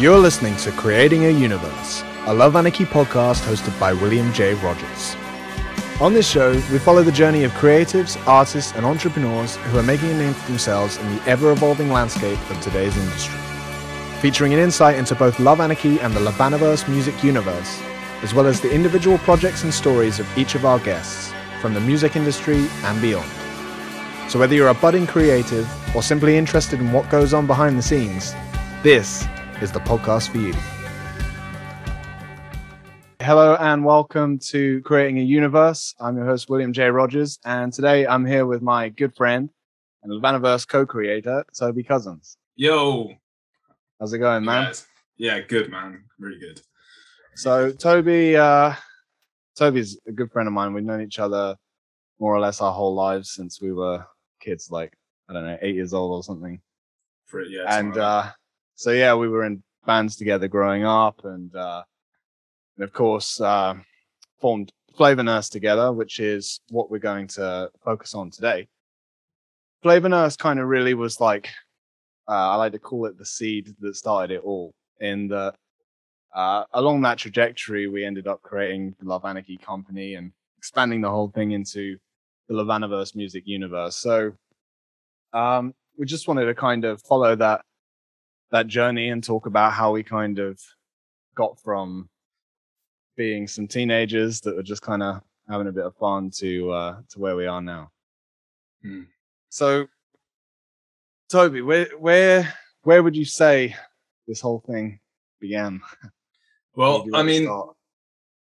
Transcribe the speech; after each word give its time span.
You're 0.00 0.16
listening 0.16 0.56
to 0.56 0.72
Creating 0.72 1.26
a 1.26 1.30
Universe, 1.30 2.02
a 2.24 2.32
Love 2.32 2.56
Anarchy 2.56 2.86
podcast 2.86 3.44
hosted 3.44 3.78
by 3.78 3.92
William 3.92 4.32
J. 4.32 4.54
Rogers. 4.54 5.14
On 6.00 6.14
this 6.14 6.26
show, 6.26 6.52
we 6.72 6.78
follow 6.78 7.02
the 7.02 7.12
journey 7.12 7.44
of 7.44 7.52
creatives, 7.52 8.16
artists, 8.26 8.72
and 8.72 8.86
entrepreneurs 8.86 9.56
who 9.56 9.78
are 9.78 9.82
making 9.82 10.10
a 10.10 10.14
name 10.14 10.32
for 10.32 10.48
themselves 10.48 10.96
in 10.96 11.14
the 11.14 11.22
ever 11.28 11.52
evolving 11.52 11.90
landscape 11.90 12.38
of 12.50 12.58
today's 12.62 12.96
industry. 12.96 13.38
Featuring 14.22 14.54
an 14.54 14.58
insight 14.58 14.96
into 14.96 15.14
both 15.14 15.38
Love 15.38 15.60
Anarchy 15.60 16.00
and 16.00 16.14
the 16.14 16.20
LovAnaverse 16.20 16.88
music 16.88 17.22
universe, 17.22 17.78
as 18.22 18.32
well 18.32 18.46
as 18.46 18.58
the 18.58 18.72
individual 18.72 19.18
projects 19.18 19.64
and 19.64 19.74
stories 19.74 20.18
of 20.18 20.38
each 20.38 20.54
of 20.54 20.64
our 20.64 20.78
guests 20.78 21.30
from 21.60 21.74
the 21.74 21.80
music 21.80 22.16
industry 22.16 22.66
and 22.84 23.02
beyond. 23.02 23.30
So, 24.30 24.38
whether 24.38 24.54
you're 24.54 24.68
a 24.68 24.74
budding 24.74 25.06
creative 25.06 25.68
or 25.94 26.02
simply 26.02 26.38
interested 26.38 26.80
in 26.80 26.90
what 26.90 27.10
goes 27.10 27.34
on 27.34 27.46
behind 27.46 27.76
the 27.76 27.82
scenes, 27.82 28.34
this 28.82 29.28
is 29.60 29.70
the 29.70 29.80
podcast 29.80 30.30
for 30.30 30.38
you. 30.38 30.54
Hello 33.20 33.56
and 33.60 33.84
welcome 33.84 34.38
to 34.38 34.80
Creating 34.82 35.18
a 35.18 35.22
Universe. 35.22 35.94
I'm 36.00 36.16
your 36.16 36.24
host, 36.24 36.48
William 36.48 36.72
J. 36.72 36.88
Rogers, 36.88 37.38
and 37.44 37.70
today 37.70 38.06
I'm 38.06 38.24
here 38.24 38.46
with 38.46 38.62
my 38.62 38.88
good 38.88 39.14
friend 39.14 39.50
and 40.02 40.10
LovAnaverse 40.10 40.66
co 40.66 40.86
creator, 40.86 41.44
Toby 41.54 41.82
Cozens. 41.82 42.38
Yo, 42.56 43.12
How's 43.98 44.14
it 44.14 44.18
going, 44.18 44.46
man? 44.46 44.64
guys. 44.64 44.86
Yeah, 45.18 45.40
good 45.40 45.70
man, 45.70 46.04
really 46.18 46.38
good. 46.38 46.62
So, 47.34 47.70
Toby, 47.70 48.36
uh, 48.36 48.72
Toby's 49.56 50.00
a 50.06 50.12
good 50.12 50.32
friend 50.32 50.46
of 50.46 50.54
mine. 50.54 50.72
We've 50.72 50.84
known 50.84 51.02
each 51.02 51.18
other 51.18 51.54
more 52.18 52.34
or 52.34 52.40
less 52.40 52.62
our 52.62 52.72
whole 52.72 52.94
lives 52.94 53.32
since 53.32 53.60
we 53.60 53.72
were 53.72 54.06
kids, 54.40 54.70
like, 54.70 54.94
I 55.28 55.34
don't 55.34 55.44
know, 55.44 55.58
eight 55.60 55.74
years 55.74 55.92
old 55.92 56.12
or 56.12 56.22
something. 56.22 56.62
For 57.26 57.40
it, 57.42 57.50
yeah. 57.50 57.78
and 57.78 57.98
uh, 57.98 58.30
so 58.80 58.92
yeah, 58.92 59.14
we 59.14 59.28
were 59.28 59.44
in 59.44 59.62
bands 59.84 60.16
together 60.16 60.48
growing 60.48 60.86
up, 60.86 61.26
and 61.26 61.54
uh, 61.54 61.82
and 62.78 62.84
of 62.84 62.94
course 62.94 63.38
uh, 63.38 63.74
formed 64.40 64.72
Flavour 64.96 65.22
Nurse 65.22 65.50
together, 65.50 65.92
which 65.92 66.18
is 66.18 66.60
what 66.70 66.90
we're 66.90 66.96
going 66.96 67.26
to 67.26 67.70
focus 67.84 68.14
on 68.14 68.30
today. 68.30 68.68
Flavour 69.82 70.08
Nurse 70.08 70.34
kind 70.34 70.58
of 70.58 70.66
really 70.66 70.94
was 70.94 71.20
like 71.20 71.50
uh, 72.26 72.52
I 72.52 72.56
like 72.56 72.72
to 72.72 72.78
call 72.78 73.04
it 73.04 73.18
the 73.18 73.26
seed 73.26 73.76
that 73.80 73.96
started 73.96 74.36
it 74.36 74.42
all. 74.42 74.72
In 74.98 75.30
uh, 75.30 75.52
along 76.72 77.02
that 77.02 77.18
trajectory, 77.18 77.86
we 77.86 78.06
ended 78.06 78.26
up 78.26 78.40
creating 78.40 78.94
the 78.98 79.06
Love 79.06 79.26
Anarchy 79.26 79.58
company 79.58 80.14
and 80.14 80.32
expanding 80.56 81.02
the 81.02 81.10
whole 81.10 81.28
thing 81.28 81.50
into 81.50 81.98
the 82.48 82.54
LovAnaverse 82.54 83.14
music 83.14 83.42
universe. 83.44 83.96
So 83.96 84.32
um, 85.34 85.74
we 85.98 86.06
just 86.06 86.28
wanted 86.28 86.46
to 86.46 86.54
kind 86.54 86.86
of 86.86 87.02
follow 87.02 87.36
that 87.36 87.60
that 88.50 88.66
journey 88.66 89.10
and 89.10 89.22
talk 89.22 89.46
about 89.46 89.72
how 89.72 89.92
we 89.92 90.02
kind 90.02 90.38
of 90.38 90.60
got 91.34 91.60
from 91.60 92.08
being 93.16 93.46
some 93.46 93.68
teenagers 93.68 94.40
that 94.40 94.56
were 94.56 94.62
just 94.62 94.82
kind 94.82 95.02
of 95.02 95.20
having 95.48 95.66
a 95.66 95.72
bit 95.72 95.84
of 95.84 95.96
fun 95.96 96.30
to 96.30 96.70
uh, 96.72 96.96
to 97.10 97.18
where 97.18 97.36
we 97.36 97.46
are 97.46 97.60
now. 97.60 97.90
Hmm. 98.82 99.02
So, 99.48 99.86
Toby, 101.28 101.62
where 101.62 101.88
where 101.98 102.54
where 102.82 103.02
would 103.02 103.16
you 103.16 103.24
say 103.24 103.76
this 104.26 104.40
whole 104.40 104.60
thing 104.60 105.00
began? 105.40 105.80
Well, 106.76 107.04
I 107.14 107.24
mean, 107.24 107.44
start? 107.44 107.74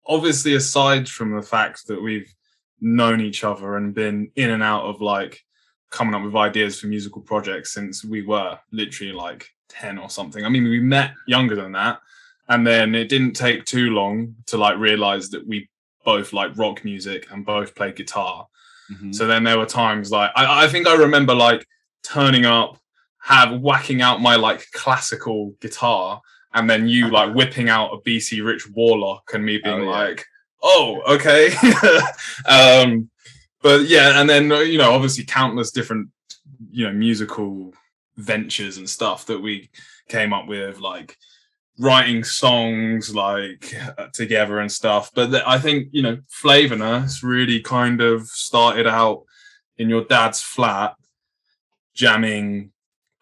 obviously, 0.04 0.56
aside 0.56 1.08
from 1.08 1.36
the 1.36 1.40
fact 1.40 1.86
that 1.86 2.02
we've 2.02 2.34
known 2.80 3.20
each 3.20 3.44
other 3.44 3.76
and 3.76 3.94
been 3.94 4.32
in 4.34 4.50
and 4.50 4.62
out 4.62 4.84
of 4.84 5.00
like 5.00 5.40
coming 5.90 6.14
up 6.14 6.24
with 6.24 6.34
ideas 6.34 6.80
for 6.80 6.88
musical 6.88 7.22
projects 7.22 7.72
since 7.72 8.04
we 8.04 8.22
were 8.22 8.58
literally 8.72 9.12
like 9.12 9.48
10 9.68 9.98
or 9.98 10.10
something. 10.10 10.44
I 10.44 10.48
mean, 10.48 10.64
we 10.64 10.80
met 10.80 11.12
younger 11.26 11.54
than 11.56 11.72
that. 11.72 12.00
And 12.48 12.66
then 12.66 12.94
it 12.94 13.08
didn't 13.08 13.34
take 13.34 13.64
too 13.66 13.90
long 13.90 14.34
to 14.46 14.56
like 14.56 14.78
realize 14.78 15.28
that 15.30 15.46
we 15.46 15.68
both 16.04 16.32
like 16.32 16.56
rock 16.56 16.84
music 16.84 17.26
and 17.30 17.44
both 17.44 17.74
play 17.74 17.92
guitar. 17.92 18.46
Mhm. 18.90 19.14
So 19.14 19.26
then 19.26 19.44
there 19.44 19.58
were 19.58 19.66
times 19.66 20.10
like 20.10 20.30
I, 20.34 20.64
I 20.64 20.68
think 20.68 20.86
I 20.86 20.94
remember 20.94 21.34
like 21.34 21.66
turning 22.02 22.46
up, 22.46 22.78
have 23.20 23.60
whacking 23.60 24.00
out 24.00 24.22
my 24.22 24.36
like 24.36 24.66
classical 24.72 25.54
guitar, 25.60 26.22
and 26.54 26.70
then 26.70 26.88
you 26.88 27.08
like 27.18 27.34
whipping 27.34 27.68
out 27.68 27.92
a 27.92 27.98
BC 27.98 28.42
Rich 28.42 28.70
Warlock 28.70 29.30
and 29.34 29.44
me 29.44 29.58
being 29.58 29.80
Oh, 29.80 29.84
yeah. 29.84 29.90
like, 29.90 30.24
oh, 30.62 31.02
okay. 31.06 31.50
um, 32.48 33.10
but 33.60 33.82
yeah, 33.88 34.20
and 34.20 34.30
then 34.30 34.50
you 34.50 34.78
know, 34.78 34.92
obviously 34.92 35.24
countless 35.24 35.70
different, 35.70 36.08
you 36.70 36.86
know, 36.86 36.92
musical 36.94 37.74
ventures 38.18 38.76
and 38.76 38.88
stuff 38.88 39.26
that 39.26 39.40
we 39.40 39.70
came 40.08 40.32
up 40.32 40.46
with, 40.46 40.80
like 40.80 41.16
writing 41.78 42.24
songs 42.24 43.14
like 43.14 43.74
uh, 43.96 44.08
together 44.12 44.58
and 44.58 44.70
stuff. 44.70 45.10
But 45.14 45.30
th- 45.30 45.44
I 45.46 45.58
think 45.58 45.88
you 45.92 46.02
know, 46.02 46.18
Flavour 46.28 46.76
Nurse 46.76 47.22
really 47.22 47.60
kind 47.60 48.00
of 48.00 48.26
started 48.26 48.86
out 48.86 49.22
in 49.78 49.88
your 49.88 50.04
dad's 50.04 50.42
flat, 50.42 50.96
jamming 51.94 52.72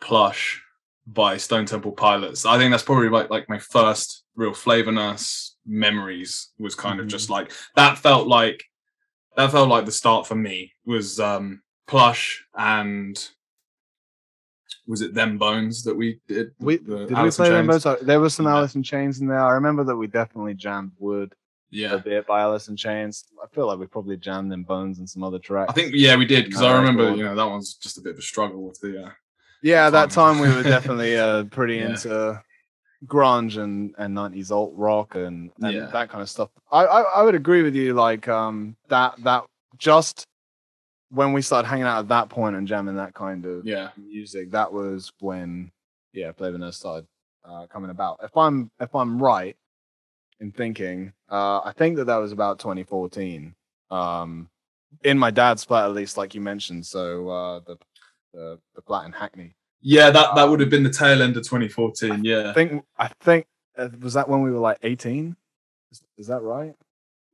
Plush 0.00 0.62
by 1.06 1.36
Stone 1.36 1.66
Temple 1.66 1.92
Pilots. 1.92 2.46
I 2.46 2.58
think 2.58 2.72
that's 2.72 2.82
probably 2.82 3.10
like 3.10 3.30
like 3.30 3.48
my 3.48 3.58
first 3.58 4.24
real 4.34 4.54
Flavour 4.54 4.92
Nurse 4.92 5.56
memories 5.66 6.50
was 6.58 6.74
kind 6.74 7.00
of 7.00 7.06
just 7.06 7.30
like 7.30 7.52
that 7.74 7.98
felt 7.98 8.26
like 8.26 8.64
that 9.36 9.50
felt 9.50 9.68
like 9.68 9.84
the 9.84 9.92
start 9.92 10.26
for 10.26 10.34
me 10.34 10.72
was 10.84 11.20
um 11.20 11.62
Plush 11.86 12.44
and 12.56 13.28
was 14.86 15.00
it 15.02 15.14
them 15.14 15.38
bones 15.38 15.82
that 15.84 15.94
we 15.94 16.20
did? 16.28 16.52
We, 16.60 16.76
The 16.76 16.98
did 16.98 17.10
we 17.10 17.14
Alice 17.16 17.38
in 17.38 17.44
play 17.44 17.50
them 17.54 17.66
both? 17.66 18.00
There 18.06 18.20
was 18.20 18.34
some 18.34 18.46
Yeah. 18.46 18.52
Alice 18.52 18.74
in 18.74 18.82
Chains 18.82 19.20
in 19.20 19.26
there. 19.26 19.40
I 19.40 19.52
remember 19.52 19.84
that 19.84 19.96
we 19.96 20.06
definitely 20.06 20.54
jammed 20.54 20.92
Would 20.98 21.32
a 21.32 21.36
Yeah. 21.70 21.96
bit 21.96 22.26
by 22.26 22.40
Alice 22.42 22.68
in 22.68 22.76
Chains. 22.76 23.24
I 23.42 23.46
feel 23.54 23.66
like 23.66 23.78
we 23.78 23.86
probably 23.86 24.16
jammed 24.16 24.50
them 24.52 24.62
Bones 24.62 24.98
and 24.98 25.08
some 25.08 25.22
other 25.24 25.38
tracks. 25.38 25.70
I 25.70 25.74
think 25.74 25.92
yeah 25.94 26.16
we 26.16 26.24
did 26.24 26.44
because 26.46 26.62
I 26.62 26.76
remember 26.76 27.04
record. 27.04 27.18
you 27.18 27.24
know 27.24 27.34
that 27.34 27.46
one's 27.48 27.74
just 27.74 27.98
a 27.98 28.00
bit 28.00 28.12
of 28.12 28.18
a 28.18 28.22
struggle 28.22 28.62
with 28.66 28.78
the 28.80 29.06
uh, 29.06 29.10
Yeah, 29.62 29.86
at 29.86 29.90
that 29.90 30.10
time. 30.10 30.36
time 30.36 30.40
we 30.42 30.48
were 30.54 30.62
definitely 30.62 31.16
uh, 31.26 31.44
pretty 31.44 31.76
Yeah. 31.76 31.90
into 31.90 32.42
grunge 33.06 33.62
and 33.62 33.94
and 33.98 34.14
nineties 34.14 34.50
alt 34.50 34.72
rock 34.74 35.14
and, 35.16 35.50
and 35.60 35.74
Yeah. 35.74 35.86
that 35.86 36.08
kind 36.08 36.22
of 36.22 36.30
stuff. 36.30 36.50
I, 36.72 36.84
I 36.86 37.00
I 37.20 37.22
would 37.22 37.34
agree 37.34 37.62
with 37.62 37.74
you. 37.74 37.92
Like 37.94 38.28
um 38.28 38.76
that 38.88 39.14
that 39.24 39.44
just 39.78 40.26
when 41.10 41.32
we 41.32 41.42
started 41.42 41.68
hanging 41.68 41.84
out 41.84 42.00
at 42.00 42.08
that 42.08 42.28
point 42.28 42.56
and 42.56 42.66
jamming 42.66 42.96
that 42.96 43.14
kind 43.14 43.44
of 43.46 43.64
yeah 43.66 43.90
music, 43.96 44.50
that 44.52 44.72
was 44.72 45.12
when 45.20 45.70
yeah, 46.12 46.32
Flavour 46.32 46.58
Nurse 46.58 46.76
started 46.78 47.06
uh, 47.44 47.66
coming 47.66 47.90
about. 47.90 48.20
If 48.22 48.36
I'm 48.36 48.70
if 48.80 48.94
I'm 48.94 49.22
right 49.22 49.56
in 50.40 50.52
thinking, 50.52 51.12
uh, 51.30 51.60
I 51.64 51.72
think 51.76 51.96
that 51.96 52.06
that 52.06 52.16
was 52.16 52.32
about 52.32 52.58
2014. 52.58 53.54
Um, 53.90 54.48
in 55.04 55.18
my 55.18 55.30
dad's 55.30 55.64
flat, 55.64 55.84
at 55.84 55.92
least, 55.92 56.16
like 56.16 56.34
you 56.34 56.40
mentioned. 56.40 56.86
So 56.86 57.28
uh, 57.28 57.60
the 57.60 57.76
the 58.32 58.58
the 58.74 58.82
flat 58.82 59.06
in 59.06 59.12
Hackney. 59.12 59.54
yeah 59.82 60.10
that 60.10 60.34
that 60.34 60.44
Um, 60.44 60.50
would 60.50 60.60
have 60.60 60.70
been 60.70 60.82
the 60.82 60.90
tail 60.90 61.22
end 61.22 61.36
of 61.36 61.44
2014 61.44 62.24
yeah 62.24 62.50
I 62.50 62.52
think 62.54 62.84
I 62.98 63.08
think 63.20 63.46
uh, 63.78 63.88
was 64.00 64.14
that 64.14 64.28
when 64.28 64.42
we 64.42 64.50
were 64.50 64.58
like 64.58 64.78
18. 64.82 65.36
Is, 65.92 66.02
is 66.18 66.26
that 66.26 66.40
right? 66.42 66.74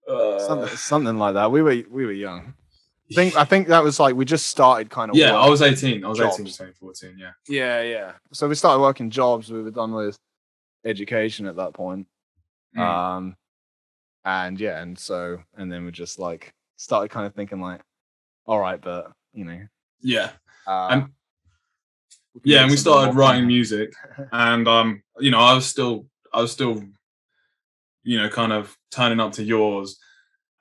Uh, 0.08 0.38
something 0.40 0.76
something 0.76 1.18
like 1.18 1.34
that. 1.34 1.50
We 1.50 1.62
were 1.62 1.82
we 1.90 2.04
were 2.04 2.12
young. 2.12 2.54
I 3.10 3.14
think 3.14 3.36
I 3.36 3.44
think 3.44 3.68
that 3.68 3.82
was 3.82 4.00
like 4.00 4.14
we 4.14 4.24
just 4.24 4.46
started 4.46 4.88
kind 4.90 5.10
of 5.10 5.16
yeah 5.16 5.34
I 5.34 5.48
was 5.48 5.60
18 5.60 6.04
I 6.04 6.08
was 6.08 6.18
18 6.20 6.46
jobs. 6.46 6.56
2014 6.58 7.16
yeah 7.18 7.30
Yeah, 7.48 7.82
yeah. 7.82 8.12
So 8.32 8.48
we 8.48 8.54
started 8.54 8.80
working 8.80 9.10
jobs. 9.10 9.50
We 9.50 9.62
were 9.62 9.70
done 9.70 9.92
with 9.92 10.18
education 10.84 11.46
at 11.46 11.56
that 11.56 11.74
point. 11.74 12.06
Mm. 12.76 12.80
Um, 12.80 13.36
and 14.24 14.58
yeah, 14.58 14.80
and 14.80 14.98
so 14.98 15.42
and 15.56 15.70
then 15.70 15.84
we 15.84 15.90
just 15.90 16.18
like 16.18 16.54
started 16.76 17.10
kind 17.10 17.26
of 17.26 17.34
thinking 17.34 17.60
like, 17.60 17.80
all 18.46 18.58
right, 18.58 18.80
but 18.80 19.12
you 19.34 19.44
know, 19.44 19.60
yeah 20.00 20.30
uh, 20.66 20.88
And- 20.90 21.08
yeah 22.44 22.62
and 22.62 22.70
we 22.70 22.76
started 22.78 23.14
writing 23.14 23.46
music 23.46 23.92
and 24.32 24.66
um 24.66 25.02
you 25.18 25.30
know 25.30 25.38
i 25.38 25.52
was 25.52 25.66
still 25.66 26.06
i 26.32 26.40
was 26.40 26.50
still 26.50 26.82
you 28.04 28.16
know 28.18 28.30
kind 28.30 28.52
of 28.54 28.74
turning 28.90 29.20
up 29.20 29.32
to 29.32 29.42
yours 29.42 29.98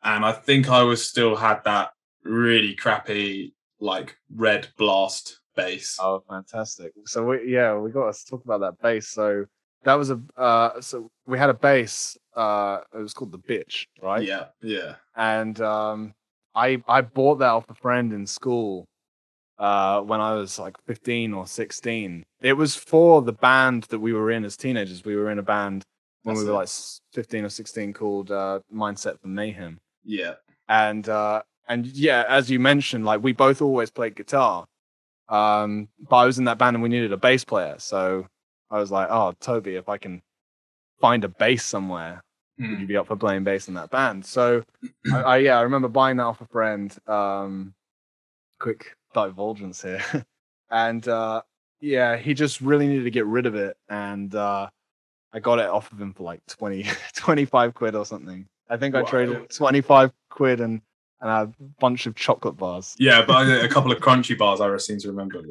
and 0.03 0.25
i 0.25 0.33
think 0.33 0.69
i 0.69 0.83
was 0.83 1.07
still 1.07 1.33
had 1.35 1.63
that 1.63 1.91
really 2.23 2.75
crappy 2.75 3.53
like 3.79 4.15
red 4.35 4.67
blast 4.77 5.39
bass 5.55 5.97
Oh, 5.99 6.23
fantastic! 6.29 6.93
So 7.05 7.25
we 7.25 7.51
yeah, 7.51 7.75
we 7.77 7.91
got 7.91 8.13
to 8.13 8.25
talk 8.25 8.43
about 8.45 8.61
that 8.61 8.81
bass. 8.81 9.07
So 9.09 9.45
that 9.83 9.95
was 9.95 10.11
a 10.11 10.21
uh, 10.37 10.79
so 10.81 11.09
we 11.25 11.37
had 11.37 11.49
a 11.49 11.53
bass. 11.53 12.17
Uh, 12.35 12.79
it 12.93 12.97
was 12.99 13.13
called 13.13 13.31
the 13.31 13.39
bitch, 13.39 13.85
right? 14.01 14.23
yeah 14.23 14.45
yeah 14.61 14.95
and 15.15 15.59
um, 15.61 16.13
I 16.55 16.81
I 16.87 17.01
bought 17.01 17.39
that 17.39 17.49
off 17.49 17.65
a 17.69 17.73
friend 17.75 18.13
in 18.13 18.25
school 18.25 18.85
uh, 19.59 20.01
when 20.01 20.21
I 20.21 20.33
was 20.35 20.57
like 20.57 20.75
15 20.87 21.33
or 21.33 21.45
16. 21.47 22.23
It 22.41 22.53
was 22.53 22.75
for 22.75 23.21
the 23.21 23.33
band 23.33 23.83
that 23.89 23.99
we 23.99 24.13
were 24.13 24.31
in 24.31 24.45
as 24.45 24.55
teenagers. 24.57 25.03
We 25.03 25.15
were 25.15 25.29
in 25.31 25.39
a 25.39 25.43
band 25.43 25.83
when 26.23 26.35
That's 26.35 26.45
we 26.45 26.49
were 26.51 26.55
it. 26.55 26.59
like 26.59 26.69
15 27.13 27.45
or 27.45 27.49
16 27.49 27.93
called 27.93 28.31
uh, 28.31 28.59
Mindset 28.73 29.19
for 29.19 29.27
Mayhem. 29.27 29.77
yeah 30.03 30.35
And 30.69 31.07
uh, 31.09 31.41
and 31.67 31.85
yeah, 31.87 32.25
as 32.27 32.49
you 32.49 32.59
mentioned, 32.59 33.05
like 33.05 33.23
we 33.23 33.33
both 33.33 33.61
always 33.61 33.89
played 33.89 34.15
guitar. 34.15 34.67
Um, 35.29 35.87
but 36.09 36.17
I 36.17 36.25
was 36.25 36.37
in 36.39 36.45
that 36.45 36.57
band 36.57 36.75
and 36.75 36.83
we 36.83 36.89
needed 36.89 37.13
a 37.13 37.17
bass 37.17 37.43
player, 37.45 37.75
so 37.77 38.27
I 38.69 38.79
was 38.79 38.91
like, 38.91 39.07
oh, 39.09 39.33
Toby, 39.39 39.75
if 39.75 39.87
I 39.89 39.97
can 39.97 40.21
find 40.99 41.23
a 41.23 41.29
bass 41.29 41.63
somewhere, 41.65 42.21
would 42.59 42.79
you 42.79 42.85
Mm. 42.85 42.87
be 42.89 42.97
up 42.97 43.07
for 43.07 43.15
playing 43.15 43.43
bass 43.43 43.67
in 43.67 43.73
that 43.75 43.89
band? 43.91 44.25
So, 44.25 44.63
I, 45.11 45.21
I 45.21 45.37
yeah, 45.37 45.57
I 45.57 45.61
remember 45.61 45.87
buying 45.87 46.17
that 46.17 46.23
off 46.23 46.41
a 46.41 46.45
friend. 46.47 46.95
Um, 47.07 47.73
quick 48.59 48.95
divulgence 49.13 49.81
here, 49.81 50.03
and 50.69 51.07
uh, 51.07 51.41
yeah, 51.79 52.17
he 52.17 52.33
just 52.33 52.61
really 52.61 52.87
needed 52.87 53.03
to 53.05 53.11
get 53.11 53.25
rid 53.25 53.45
of 53.45 53.55
it, 53.55 53.77
and 53.89 54.33
uh, 54.35 54.69
I 55.33 55.39
got 55.39 55.59
it 55.59 55.67
off 55.67 55.91
of 55.91 56.01
him 56.01 56.13
for 56.13 56.23
like 56.23 56.45
20, 56.47 56.85
25 57.15 57.73
quid 57.73 57.95
or 57.95 58.05
something. 58.05 58.47
I 58.69 58.77
think 58.77 58.95
I 58.95 59.01
Wow. 59.01 59.07
traded 59.07 59.49
twenty 59.49 59.81
five 59.81 60.11
quid 60.29 60.61
and 60.61 60.81
and 61.21 61.29
a 61.29 61.53
bunch 61.79 62.07
of 62.07 62.15
chocolate 62.15 62.57
bars. 62.57 62.95
Yeah, 62.99 63.23
but 63.25 63.47
a 63.47 63.67
couple 63.69 63.91
of 63.91 63.99
Crunchie 64.01 64.37
bars 64.37 64.59
I 64.59 64.75
seem 64.77 64.97
to 64.99 65.07
remember. 65.09 65.41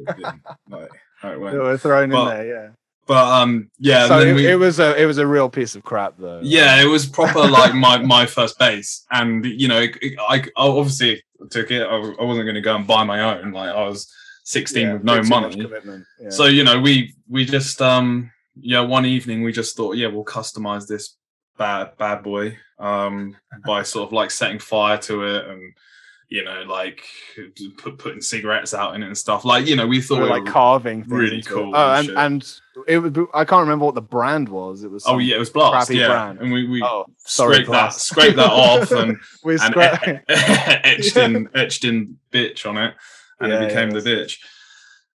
like, 0.69 0.89
how 1.19 1.31
it 1.31 1.39
They 1.51 1.57
were 1.57 1.77
thrown 1.77 2.09
Well, 2.09 2.29
in 2.29 2.37
there, 2.37 2.47
yeah. 2.47 2.69
But 3.07 3.27
um, 3.27 3.69
yeah, 3.79 4.07
so 4.07 4.19
it, 4.19 4.33
we, 4.33 4.47
it 4.47 4.55
was 4.55 4.79
a 4.79 4.95
it 5.01 5.05
was 5.05 5.17
a 5.17 5.25
real 5.25 5.49
piece 5.49 5.75
of 5.75 5.83
crap 5.83 6.13
though. 6.17 6.39
yeah, 6.43 6.81
it 6.81 6.85
was 6.85 7.05
proper 7.05 7.39
like 7.47 7.73
my 7.73 7.97
my 7.97 8.25
first 8.25 8.57
base, 8.59 9.05
and 9.11 9.43
you 9.43 9.67
know, 9.67 9.79
it, 9.81 9.97
it- 10.01 10.19
I, 10.19 10.35
I 10.35 10.67
obviously 10.67 11.21
took 11.49 11.71
it. 11.71 11.81
I, 11.81 11.95
I 11.95 12.23
wasn't 12.23 12.45
going 12.45 12.55
to 12.55 12.61
go 12.61 12.75
and 12.75 12.85
buy 12.85 13.03
my 13.03 13.19
own. 13.37 13.51
Like 13.51 13.69
I 13.69 13.83
was 13.87 14.09
sixteen 14.43 14.87
Yeah, 14.87 14.93
with 14.93 15.03
no 15.03 15.15
bit 15.15 15.23
too 15.23 15.29
much 15.29 15.57
money. 15.57 16.03
Yeah. 16.21 16.29
So 16.29 16.45
you 16.45 16.63
know, 16.63 16.79
we 16.79 17.13
we 17.27 17.43
just 17.43 17.81
um 17.81 18.31
yeah, 18.55 18.81
one 18.81 19.05
evening 19.05 19.41
we 19.41 19.51
just 19.51 19.75
thought, 19.75 19.95
yeah, 19.97 20.07
we'll 20.07 20.23
customize 20.23 20.87
this 20.87 21.17
bad 21.57 21.95
bad 21.97 22.23
boy 22.23 22.57
um 22.79 23.35
by 23.65 23.83
sort 23.83 24.07
of 24.07 24.13
like 24.13 24.31
setting 24.31 24.57
fire 24.59 24.97
to 24.97 25.23
it 25.23 25.45
and 25.47 25.73
you 26.29 26.43
know 26.43 26.63
like 26.63 27.03
put, 27.77 27.97
putting 27.99 28.21
cigarettes 28.21 28.73
out 28.73 28.95
in 28.95 29.03
it 29.03 29.07
and 29.07 29.17
stuff. 29.17 29.43
Like 29.45 29.67
you 29.67 29.75
know, 29.75 29.85
we 29.85 30.01
thought 30.01 30.21
we 30.23 30.29
like 30.29 30.45
carving 30.45 31.03
really 31.07 31.41
cool 31.41 31.73
Oh, 31.75 31.93
and 31.93 32.09
and 32.11 32.59
it 32.87 32.99
was 32.99 33.11
I 33.33 33.43
can't 33.43 33.61
remember 33.61 33.83
what 33.85 33.95
the 33.95 34.01
brand 34.01 34.47
was. 34.47 34.83
It 34.83 34.89
was 34.91 35.03
oh 35.05 35.17
yeah, 35.17 35.35
it 35.35 35.39
was 35.39 35.49
blast. 35.49 35.87
crappy 35.89 35.99
Yeah, 35.99 36.07
brand. 36.07 36.39
and 36.39 36.51
we 36.51 36.67
we 36.69 36.81
Oh, 36.81 37.05
sorry, 37.17 37.55
scraped 37.55 37.71
that 37.71 37.81
Blast. 37.81 38.01
scraped 38.07 38.35
that 38.37 38.49
off 38.49 38.91
and 39.01 39.17
we 39.43 39.55
and 39.55 39.75
scra- 39.75 40.21
etched 40.29 41.17
in 41.17 41.49
etched 41.55 41.83
in 41.83 42.17
bitch 42.31 42.65
on 42.65 42.77
it, 42.77 42.95
and 43.41 43.51
Yeah, 43.51 43.61
it 43.63 43.67
became 43.67 43.91
yeah, 43.91 43.99
the 43.99 44.09
bitch. 44.09 44.37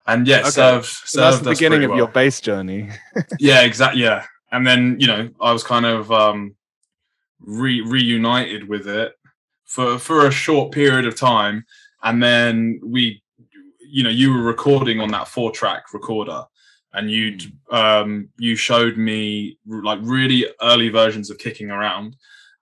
And 0.08 0.28
yeah, 0.28 0.40
Okay. 0.40 0.50
served 0.50 0.86
so 0.88 1.22
that's 1.22 1.36
served 1.38 1.46
the 1.46 1.52
beginning 1.52 1.84
of 1.84 1.90
well. 1.92 1.98
your 2.00 2.08
bass 2.08 2.42
journey. 2.42 2.90
yeah 3.40 3.62
exactly 3.62 4.02
yeah 4.02 4.26
and 4.54 4.66
then 4.66 4.82
you 5.00 5.08
know 5.08 5.30
i 5.42 5.52
was 5.52 5.64
kind 5.64 5.86
of 5.86 6.10
um 6.12 6.56
re- 7.42 7.82
reunited 7.82 8.68
with 8.70 8.88
it 8.88 9.14
for 9.66 10.00
for 10.00 10.28
a 10.28 10.32
short 10.32 10.72
period 10.72 11.06
of 11.06 11.16
time. 11.16 11.66
And 12.04 12.22
then 12.22 12.80
we 12.84 13.22
you 13.96 14.04
know 14.04 14.10
you 14.10 14.32
were 14.34 14.42
recording 14.44 15.00
on 15.02 15.10
that 15.12 15.28
four 15.28 15.52
track 15.52 15.94
recorder 15.94 16.44
and 16.94 17.10
you 17.10 17.38
um 17.72 18.30
you 18.38 18.56
showed 18.56 18.98
me 18.98 19.58
like 19.68 20.00
really 20.02 20.46
early 20.62 20.90
versions 20.90 21.30
of 21.30 21.38
kicking 21.38 21.70
around 21.72 22.16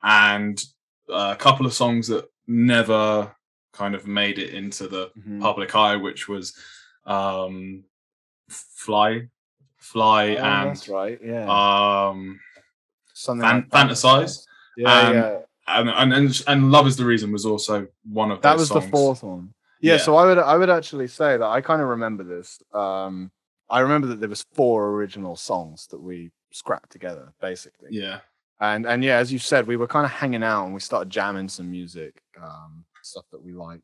and 0.03 0.63
a 1.09 1.35
couple 1.35 1.65
of 1.65 1.73
songs 1.73 2.07
that 2.07 2.25
never 2.47 3.33
kind 3.73 3.95
of 3.95 4.07
made 4.07 4.37
it 4.39 4.53
into 4.53 4.87
the 4.87 5.09
Mhm. 5.17 5.41
public 5.41 5.75
eye 5.75 5.95
which 5.95 6.27
was 6.27 6.53
um 7.05 7.83
fly 8.49 9.27
fly 9.91 10.35
Oh, 10.35 10.43
and 10.43 10.69
that's 10.69 10.87
right. 10.89 11.19
Yeah. 11.23 11.45
um 12.09 12.39
Something 13.13 13.47
fan- 13.47 13.67
like 13.71 13.89
Fantasize. 13.89 14.45
Yeah, 14.77 14.93
um, 14.99 15.13
yeah. 15.13 15.37
and, 15.67 15.89
and 15.89 16.13
and 16.13 16.43
and 16.47 16.71
love 16.71 16.87
is 16.87 16.95
the 16.97 17.05
reason 17.05 17.31
was 17.31 17.45
also 17.45 17.87
one 18.11 18.31
of 18.31 18.41
That 18.41 18.57
was 18.57 18.69
the 18.69 18.81
fourth 18.81 19.21
one. 19.23 19.53
Yeah, 19.81 19.93
Yeah. 19.93 19.99
so 19.99 20.15
I 20.15 20.25
would 20.25 20.37
I 20.39 20.55
would 20.57 20.69
actually 20.69 21.07
say 21.07 21.37
that 21.37 21.45
I 21.57 21.59
kind 21.61 21.81
of 21.81 21.87
remember 21.89 22.23
this. 22.23 22.59
Um 22.73 23.31
I 23.69 23.79
remember 23.81 24.07
that 24.07 24.19
there 24.19 24.29
was 24.29 24.43
four 24.53 24.89
original 24.91 25.35
songs 25.35 25.87
that 25.91 26.01
we 26.01 26.31
scrapped 26.51 26.91
together, 26.91 27.33
basically. 27.41 27.89
yeah 27.91 28.19
And 28.59 28.85
and 28.85 29.03
yeah, 29.03 29.17
as 29.17 29.31
you 29.33 29.39
said, 29.39 29.67
we 29.67 29.77
were 29.77 29.87
kind 29.87 30.05
of 30.05 30.11
hanging 30.11 30.43
out 30.43 30.65
and 30.65 30.73
we 30.73 30.79
started 30.79 31.09
jamming 31.09 31.49
some 31.49 31.69
music, 31.71 32.13
um, 32.41 32.85
stuff 33.03 33.25
that 33.31 33.41
we 33.43 33.53
liked. 33.53 33.83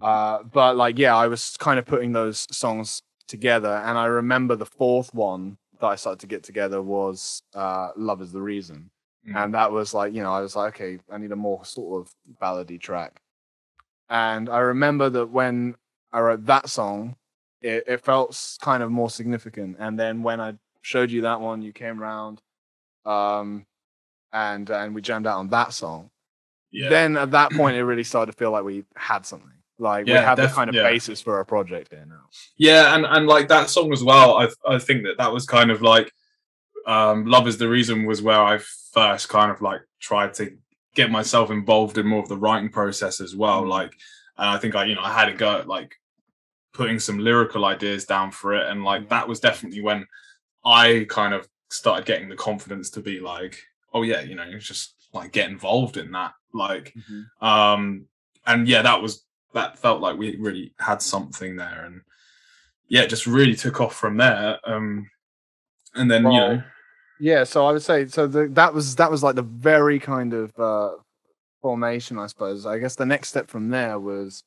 Uh, 0.00 0.42
but 0.44 0.76
like, 0.76 0.98
yeah, 0.98 1.16
I 1.16 1.26
was 1.26 1.56
kind 1.58 1.78
of 1.78 1.84
putting 1.86 2.12
those 2.12 2.46
songs 2.56 3.02
together, 3.30 3.82
and 3.86 3.98
I 3.98 4.06
remember 4.06 4.56
the 4.56 4.66
fourth 4.66 5.14
one 5.14 5.58
that 5.80 5.86
I 5.88 5.96
started 5.96 6.20
to 6.20 6.26
get 6.28 6.42
together 6.44 6.82
was 6.82 7.42
uh, 7.54 7.90
"Love 7.96 8.22
Is 8.22 8.32
the 8.32 8.42
Reason," 8.42 8.90
Mhm. 9.28 9.36
and 9.36 9.54
that 9.54 9.72
was 9.72 9.94
like, 9.94 10.14
you 10.14 10.22
know, 10.22 10.32
I 10.34 10.40
was 10.42 10.56
like, 10.56 10.74
okay, 10.76 10.98
I 11.10 11.18
need 11.18 11.32
a 11.32 11.36
more 11.36 11.64
sort 11.64 12.00
of 12.06 12.14
ballady 12.42 12.80
track. 12.80 13.22
And 14.08 14.48
I 14.48 14.58
remember 14.60 15.08
that 15.10 15.26
when 15.28 15.76
I 16.12 16.20
wrote 16.20 16.46
that 16.46 16.68
song, 16.68 17.16
it, 17.62 17.84
it 17.86 18.00
felt 18.02 18.58
kind 18.60 18.82
of 18.82 18.90
more 18.90 19.10
significant. 19.10 19.76
And 19.78 19.98
then 19.98 20.22
when 20.22 20.40
I 20.40 20.54
showed 20.82 21.10
you 21.10 21.22
that 21.22 21.40
one, 21.40 21.62
you 21.62 21.72
came 21.72 22.00
around 22.02 22.42
um, 23.06 23.66
and 24.32 24.70
and 24.70 24.94
we 24.94 25.02
jammed 25.02 25.26
out 25.26 25.38
on 25.38 25.48
that 25.50 25.72
song. 25.74 26.10
yeah 26.72 26.88
Then 26.90 27.16
at 27.16 27.32
that 27.32 27.52
point, 27.52 27.76
it 27.76 27.84
really 27.84 28.04
started 28.04 28.32
to 28.32 28.38
feel 28.38 28.50
like 28.52 28.64
we 28.64 28.84
had 28.96 29.26
something. 29.26 29.59
Like 29.80 30.06
we 30.06 30.12
Yeah, 30.12 30.22
had 30.22 30.36
the 30.36 30.46
kind 30.48 30.68
of 30.68 30.74
yeah. 30.76 30.82
basis 30.84 31.20
for 31.20 31.36
our 31.36 31.44
project 31.44 31.88
here 31.90 32.04
now. 32.08 32.24
yeah 32.58 32.94
and 32.94 33.04
and 33.06 33.26
like 33.26 33.48
that 33.48 33.70
song 33.70 33.92
as 33.92 34.02
well 34.04 34.36
i 34.42 34.46
i 34.74 34.78
think 34.78 35.02
that 35.04 35.16
that 35.18 35.32
was 35.32 35.46
kind 35.46 35.70
of 35.70 35.80
like 35.82 36.12
um 36.86 37.24
love 37.26 37.46
is 37.48 37.56
the 37.58 37.68
reason 37.68 38.04
was 38.06 38.20
where 38.22 38.42
i 38.52 38.58
first 38.92 39.28
kind 39.28 39.50
of 39.50 39.60
like 39.62 39.80
tried 40.00 40.32
to 40.34 40.44
get 40.94 41.10
myself 41.10 41.50
involved 41.50 41.96
in 41.98 42.06
more 42.06 42.22
of 42.22 42.28
the 42.28 42.36
writing 42.36 42.68
process 42.70 43.20
as 43.20 43.34
well 43.34 43.62
Mm. 43.64 43.68
like 43.68 43.92
and 44.38 44.48
i 44.54 44.58
think 44.58 44.74
i 44.74 44.84
you 44.84 44.94
know 44.96 45.02
i 45.02 45.12
had 45.12 45.26
to 45.26 45.34
go 45.34 45.50
at 45.58 45.66
like 45.68 45.94
putting 46.72 46.98
some 47.00 47.18
lyrical 47.18 47.64
ideas 47.64 48.04
down 48.04 48.30
for 48.30 48.54
it 48.54 48.66
and 48.70 48.84
like 48.84 49.08
that 49.08 49.26
was 49.28 49.40
definitely 49.40 49.80
when 49.82 50.06
i 50.64 51.06
kind 51.08 51.32
of 51.34 51.48
started 51.70 52.04
getting 52.06 52.28
the 52.28 52.36
confidence 52.36 52.90
to 52.90 53.00
be 53.00 53.18
like 53.20 53.54
oh 53.94 54.02
yeah 54.02 54.20
you 54.20 54.34
know 54.34 54.46
just 54.58 54.94
like 55.12 55.32
get 55.32 55.48
involved 55.50 55.96
in 55.96 56.10
that 56.12 56.32
like 56.54 56.92
um 57.40 58.04
and 58.46 58.66
yeah 58.68 58.82
that 58.82 59.00
was 59.02 59.24
that 59.54 59.78
felt 59.78 60.00
like 60.00 60.16
we 60.18 60.36
really 60.36 60.72
had 60.78 61.02
something 61.02 61.56
there 61.56 61.84
and 61.86 62.00
yeah 62.88 63.02
it 63.02 63.10
just 63.10 63.26
really 63.26 63.54
took 63.54 63.80
off 63.80 63.94
from 63.94 64.16
there 64.16 64.58
um 64.64 65.08
and 65.94 66.10
then 66.10 66.24
you 66.24 66.38
know 66.38 66.62
Yeah, 67.18 67.44
so 67.44 67.66
I 67.66 67.72
would 67.72 67.82
say 67.82 68.06
so. 68.06 68.26
The, 68.26 68.48
that 68.48 68.72
was 68.72 68.96
that 68.96 69.10
was 69.10 69.22
like 69.22 69.34
the 69.34 69.42
very 69.42 69.98
kind 69.98 70.32
of 70.32 70.58
uh, 70.58 70.92
formation, 71.60 72.18
I 72.18 72.26
suppose. 72.28 72.64
I 72.64 72.78
guess 72.78 72.96
the 72.96 73.04
next 73.04 73.28
step 73.28 73.48
from 73.48 73.68
there 73.68 73.98
was 73.98 74.42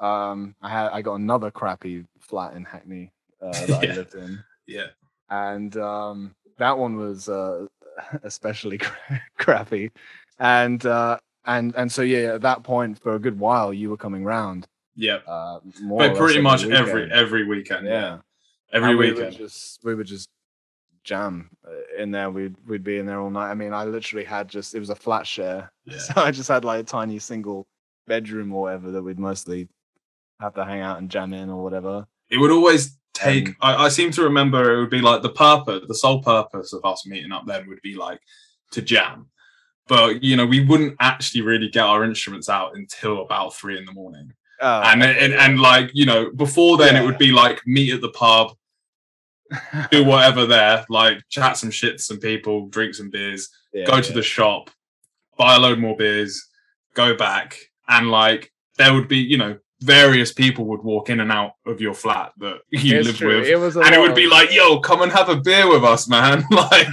um, 0.00 0.54
I 0.62 0.70
had 0.70 0.88
I 0.92 1.02
got 1.02 1.16
another 1.16 1.50
crappy 1.50 2.06
flat 2.20 2.54
in 2.54 2.64
Hackney 2.64 3.10
uh, 3.42 3.50
that 3.66 3.70
Yeah. 3.82 3.92
I 3.92 3.94
lived 3.94 4.14
in, 4.14 4.42
yeah 4.66 4.86
and 5.28 5.76
um, 5.76 6.34
that 6.58 6.78
one 6.78 6.96
was 6.96 7.28
uh, 7.28 7.66
especially 8.22 8.78
cra- 8.78 9.22
crappy, 9.38 9.90
and 10.38 10.86
uh, 10.86 11.18
and 11.46 11.74
and 11.76 11.90
so 11.90 12.02
yeah, 12.02 12.34
at 12.34 12.42
that 12.42 12.62
point 12.62 12.98
for 12.98 13.14
a 13.14 13.18
good 13.18 13.38
while 13.38 13.72
you 13.72 13.90
were 13.90 13.96
coming 13.96 14.24
round. 14.24 14.66
yeah 14.96 15.18
Uh, 15.26 15.60
more 15.82 15.98
but 16.08 16.16
pretty 16.16 16.40
much 16.40 16.64
every 16.64 17.02
weekend. 17.04 17.12
every 17.12 17.44
weekend 17.46 17.86
yeah, 17.86 17.92
yeah. 17.92 18.18
every 18.72 18.90
And 18.90 18.98
we 18.98 19.10
weekend 19.10 19.26
would 19.30 19.38
just 19.38 19.84
we 19.84 19.94
would 19.94 20.06
just 20.06 20.28
jam 21.04 21.50
uh, 21.66 22.02
in 22.02 22.10
there. 22.10 22.30
We'd 22.30 22.56
we'd 22.66 22.82
be 22.84 22.98
in 22.98 23.06
there 23.06 23.20
all 23.20 23.30
night. 23.30 23.50
I 23.50 23.54
mean, 23.54 23.72
I 23.72 23.84
literally 23.84 24.24
had 24.24 24.48
just 24.48 24.74
it 24.74 24.80
was 24.80 24.90
a 24.90 24.94
flat 24.96 25.26
share, 25.26 25.70
yeah 25.84 25.98
so 25.98 26.14
I 26.20 26.30
just 26.30 26.48
had 26.48 26.64
like 26.64 26.80
a 26.80 26.84
tiny 26.84 27.18
single 27.18 27.66
bedroom 28.06 28.52
or 28.52 28.62
whatever 28.62 28.90
that 28.92 29.02
we'd 29.02 29.18
mostly 29.18 29.68
have 30.40 30.54
to 30.54 30.64
hang 30.64 30.80
out 30.80 30.98
and 30.98 31.10
jam 31.10 31.32
in 31.32 31.48
or 31.50 31.62
whatever. 31.62 32.06
it 32.30 32.38
would 32.38 32.50
always 32.50 32.98
take 33.14 33.48
Um, 33.48 33.56
I, 33.62 33.84
I 33.86 33.88
seem 33.88 34.10
to 34.12 34.22
remember 34.22 34.72
it 34.74 34.80
would 34.80 34.90
be 34.90 35.00
like 35.00 35.22
the 35.22 35.30
purpose 35.30 35.82
the 35.88 35.94
sole 35.94 36.22
purpose 36.22 36.72
of 36.72 36.84
us 36.84 37.06
meeting 37.06 37.32
up 37.32 37.44
then 37.46 37.66
would 37.68 37.80
be 37.82 37.94
like 37.94 38.20
to 38.72 38.82
jam 38.82 39.28
but 39.88 40.22
you 40.22 40.36
know 40.36 40.46
we 40.46 40.64
wouldn't 40.64 40.96
actually 41.00 41.42
really 41.42 41.68
get 41.68 41.84
our 41.84 42.04
instruments 42.04 42.48
out 42.48 42.74
until 42.76 43.22
about 43.22 43.54
three 43.54 43.78
in 43.78 43.84
the 43.84 43.92
morning 43.92 44.32
Oh, 44.60 44.80
and 44.82 45.02
and, 45.02 45.34
and 45.34 45.60
like 45.60 45.90
you 45.92 46.06
know 46.06 46.30
before 46.30 46.78
then 46.78 46.96
it 46.96 47.04
would 47.04 47.18
be 47.18 47.30
like 47.30 47.60
meet 47.66 47.92
at 47.92 48.00
the 48.00 48.08
pub 48.10 48.56
do 49.90 50.04
whatever 50.04 50.46
there, 50.46 50.84
like 50.88 51.22
chat 51.28 51.56
some 51.56 51.70
shit 51.70 51.98
to 51.98 52.02
some 52.02 52.18
people, 52.18 52.66
drink 52.68 52.94
some 52.94 53.10
beers, 53.10 53.48
Yeah, 53.72 53.84
go 53.84 54.00
to 54.00 54.08
yeah. 54.08 54.14
the 54.14 54.22
shop, 54.22 54.70
buy 55.38 55.54
a 55.56 55.58
load 55.58 55.78
more 55.78 55.96
beers, 55.96 56.48
go 56.94 57.16
back, 57.16 57.56
and 57.88 58.10
like 58.10 58.52
there 58.76 58.92
would 58.92 59.08
be, 59.08 59.18
you 59.18 59.38
know, 59.38 59.56
various 59.82 60.32
people 60.32 60.64
would 60.66 60.82
walk 60.82 61.10
in 61.10 61.20
and 61.20 61.30
out 61.30 61.52
of 61.66 61.80
your 61.80 61.94
flat 61.94 62.32
that 62.38 62.58
you 62.70 62.96
It's 62.96 63.06
lived 63.06 63.18
true. 63.18 63.40
with. 63.40 63.46
It 63.48 63.76
and 63.84 63.94
it 63.94 64.00
would 64.00 64.14
be 64.14 64.26
like, 64.26 64.52
yo, 64.52 64.80
come 64.80 65.02
and 65.02 65.12
have 65.12 65.28
a 65.28 65.36
beer 65.36 65.68
with 65.68 65.84
us, 65.84 66.08
man. 66.08 66.44
like 66.50 66.88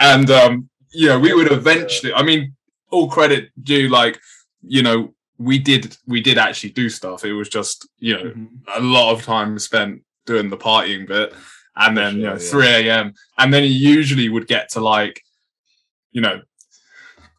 and 0.00 0.30
um 0.30 0.70
know, 0.94 1.18
we 1.18 1.34
would 1.34 1.50
eventually 1.52 2.12
I 2.12 2.22
mean, 2.22 2.54
all 2.90 3.08
credit 3.08 3.50
due, 3.62 3.88
like, 3.88 4.18
you 4.62 4.82
know, 4.82 5.14
we 5.38 5.58
did 5.58 5.96
we 6.06 6.20
did 6.20 6.38
actually 6.38 6.70
do 6.70 6.88
stuff. 6.88 7.24
It 7.24 7.32
was 7.32 7.48
just, 7.48 7.88
you 7.98 8.14
know, 8.14 8.24
Mhm. 8.30 8.48
a 8.76 8.80
lot 8.80 9.12
of 9.12 9.22
time 9.24 9.58
spent 9.58 10.02
doing 10.26 10.50
the 10.50 10.56
partying 10.56 11.06
bit 11.06 11.32
and 11.76 11.96
then 11.96 12.16
you 12.16 12.24
know 12.24 12.36
sure, 12.36 12.62
3 12.62 12.66
a.m 12.66 13.14
and 13.38 13.54
then 13.54 13.62
you 13.62 13.70
usually 13.70 14.28
would 14.28 14.46
get 14.46 14.68
to 14.68 14.80
like 14.80 15.22
you 16.12 16.20
know 16.20 16.42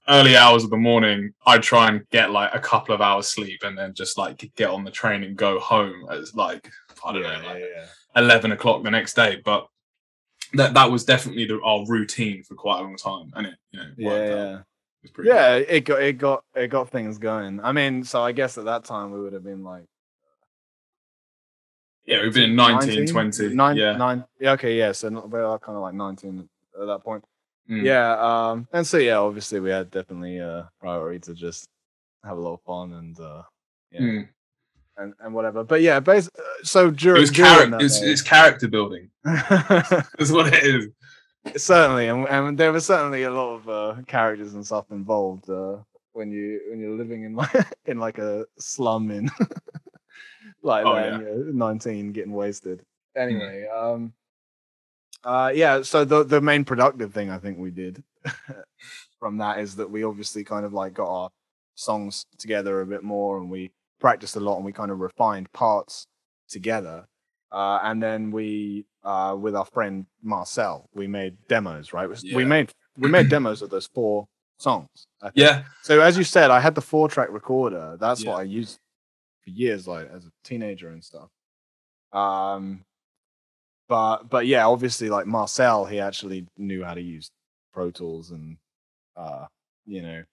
early 0.08 0.36
hours 0.36 0.64
of 0.64 0.72
the 0.72 0.78
morning 0.78 1.32
i'd 1.48 1.62
try 1.62 1.88
and 1.88 2.08
get 2.10 2.32
like 2.32 2.50
a 2.56 2.60
couple 2.60 2.96
of 2.96 3.02
hours 3.02 3.28
sleep 3.28 3.60
and 3.64 3.78
then 3.78 3.94
just 3.94 4.18
like 4.18 4.50
get 4.56 4.70
on 4.70 4.84
the 4.84 4.90
train 4.90 5.24
and 5.24 5.36
go 5.38 5.60
home 5.60 6.08
as 6.10 6.34
like 6.34 6.68
i 7.06 7.14
don't 7.14 7.22
yeah, 7.22 7.42
know 7.42 7.48
like 7.48 7.60
yeah, 7.60 7.86
yeah. 8.16 8.22
11 8.24 8.52
o'clock 8.54 8.82
the 8.84 8.90
next 8.90 9.14
day 9.14 9.40
but 9.46 9.68
that 10.54 10.74
that 10.74 10.90
was 10.92 11.06
definitely 11.06 11.46
the, 11.46 11.60
our 11.62 11.86
routine 11.88 12.44
for 12.44 12.56
quite 12.56 12.80
a 12.80 12.84
long 12.84 12.96
time, 12.96 13.32
and 13.36 13.48
it 13.48 13.54
you 13.72 13.80
know 13.80 13.86
Yeah, 13.98 14.12
out. 14.12 14.28
yeah. 14.28 14.54
It 14.56 15.04
was 15.04 15.12
pretty 15.12 15.30
Yeah, 15.30 15.56
it 15.56 15.82
got 15.86 16.02
it 16.02 16.18
got 16.18 16.44
it 16.56 16.68
got 16.68 16.90
things 16.90 17.18
going. 17.18 17.60
I 17.62 17.72
mean, 17.72 18.04
so 18.04 18.22
I 18.24 18.32
guess 18.32 18.58
at 18.58 18.66
that 18.66 18.84
time 18.86 19.12
we 19.12 19.20
would 19.22 19.34
have 19.34 19.44
been 19.44 19.64
like 19.64 19.86
yeah, 22.06 22.22
we've 22.24 22.34
been 22.34 22.56
19, 22.56 23.06
20, 23.08 23.54
nine, 23.56 23.78
yeah, 23.78 23.96
nine. 23.96 24.26
Yeah, 24.40 24.54
okay, 24.54 24.76
yeah. 24.76 24.94
So 24.94 25.10
not- 25.10 25.30
we're 25.30 25.60
kind 25.60 25.76
of 25.76 25.82
like 25.84 25.94
nineteen 25.94 26.50
at 26.80 26.88
that 26.88 27.04
point. 27.04 27.24
Mm. 27.70 27.84
Yeah, 27.84 28.14
um, 28.50 28.68
and 28.74 28.86
so 28.88 28.98
yeah, 28.98 29.18
obviously 29.18 29.60
we 29.60 29.70
had 29.70 29.92
definitely 29.92 30.40
a 30.40 30.70
priority 30.80 31.20
to 31.20 31.36
just 31.36 31.68
have 32.24 32.38
a 32.38 32.42
lot 32.42 32.56
of 32.56 32.62
fun 32.64 32.94
and 32.94 33.20
uh, 33.20 33.44
yeah, 33.92 34.02
Mm. 34.02 34.30
And, 35.00 35.14
and 35.22 35.34
whatever. 35.34 35.64
But 35.64 35.82
yeah, 35.82 36.00
bas- 36.00 36.30
uh, 36.38 36.42
so 36.64 36.88
It 36.90 36.98
during, 36.98 37.22
was 37.22 37.32
during 37.32 37.72
that 37.72 37.82
It's, 37.82 38.02
it's 38.02 38.22
character 38.22 38.68
building. 38.68 39.10
That's 39.24 40.32
what 40.32 40.54
it 40.54 40.64
is. 40.64 40.88
certainly, 41.64 42.08
and, 42.08 42.28
and 42.28 42.58
there 42.58 42.72
was 42.72 42.86
certainly 42.86 43.24
a 43.24 43.32
lot 43.32 43.56
of 43.56 43.70
uh, 43.70 44.02
characters 44.08 44.54
and 44.56 44.66
stuff 44.66 44.86
involved 44.92 45.50
uh, 45.50 45.78
when 46.14 46.32
you 46.32 46.60
when 46.70 46.80
you're 46.80 46.98
living 46.98 47.24
in 47.24 47.34
like 47.42 47.56
in 47.86 47.98
like 48.00 48.18
a 48.18 48.46
slum 48.60 49.10
in 49.12 49.30
like 50.64 50.86
Oh, 50.86 50.96
that, 50.96 51.12
yeah. 51.12 51.20
you're 51.20 51.54
19 51.54 52.12
getting 52.12 52.34
wasted. 52.34 52.84
Anyway, 53.16 53.68
um, 53.68 54.14
uh, 55.24 55.52
yeah. 55.54 55.82
So 55.82 56.06
the 56.06 56.24
the 56.24 56.42
main 56.42 56.64
productive 56.66 57.14
thing 57.14 57.30
I 57.30 57.38
think 57.40 57.58
we 57.58 57.72
did 57.72 58.04
from 59.20 59.38
that 59.38 59.60
is 59.60 59.76
that 59.78 59.90
we 59.90 60.04
obviously 60.04 60.44
kind 60.44 60.66
of 60.66 60.74
like 60.74 60.94
got 60.94 61.08
our 61.10 61.30
songs 61.76 62.26
together 62.38 62.82
a 62.82 62.86
bit 62.86 63.04
more, 63.04 63.38
and 63.40 63.50
we 63.50 63.72
practiced 64.00 64.36
a 64.36 64.40
lot, 64.40 64.56
and 64.58 64.66
we 64.66 64.72
kind 64.72 64.92
of 64.92 65.00
refined 65.00 65.52
parts 65.54 66.06
together. 66.48 67.06
Uh, 67.52 67.80
and 67.84 68.02
then 68.02 68.32
we, 68.32 68.86
uh, 69.04 69.36
with 69.40 69.56
our 69.56 69.66
friend 69.66 70.06
Marcel, 70.22 70.88
we 70.94 71.08
made 71.08 71.36
demos. 71.48 71.94
Right, 71.94 72.08
We- 72.10 72.36
we 72.36 72.46
made 72.46 72.72
we 72.98 73.10
made 73.10 73.30
demos 73.30 73.62
of 73.62 73.70
those 73.70 73.88
four 73.88 74.28
songs. 74.58 74.90
Yeah, 75.34 75.64
So 75.84 76.02
as 76.02 76.18
you 76.18 76.24
said, 76.26 76.52
I 76.52 76.60
had 76.60 76.76
the 76.76 76.82
four 76.82 77.08
track 77.08 77.30
recorder. 77.32 77.96
That's 77.98 78.24
Yeah. 78.24 78.32
what 78.32 78.40
I 78.40 78.44
used 78.44 78.78
for 79.44 79.50
years, 79.52 79.88
like 79.88 80.10
as 80.10 80.26
a 80.26 80.32
teenager 80.44 80.90
and 80.90 81.02
stuff. 81.04 81.30
Um, 82.12 82.84
but 83.88 84.30
but 84.30 84.46
yeah, 84.48 84.68
obviously, 84.68 85.10
like 85.10 85.26
Marcel, 85.28 85.86
he 85.86 86.00
actually 86.00 86.46
knew 86.58 86.84
how 86.84 86.94
to 86.94 87.02
use 87.02 87.32
Pro 87.74 87.90
Tools, 87.90 88.32
and 88.32 88.58
uh, 89.16 89.48
you 89.86 90.02
know, 90.02 90.24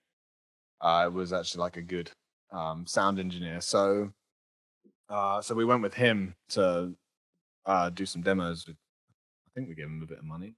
uh, 0.80 1.08
was 1.12 1.32
actually 1.32 1.60
like 1.60 1.76
a 1.76 1.82
good 1.82 2.10
um, 2.52 2.86
sound 2.86 3.18
engineer. 3.18 3.60
So 3.60 4.10
uh, 5.08 5.40
so 5.40 5.54
we 5.54 5.64
went 5.64 5.82
with 5.82 5.94
him 5.94 6.34
to 6.50 6.92
uh, 7.64 7.90
do 7.90 8.04
some 8.06 8.22
demos. 8.22 8.66
With, 8.66 8.76
I 8.76 9.50
think 9.54 9.68
we 9.68 9.74
gave 9.74 9.86
him 9.86 10.00
a 10.02 10.06
bit 10.06 10.18
of 10.18 10.24
money. 10.24 10.54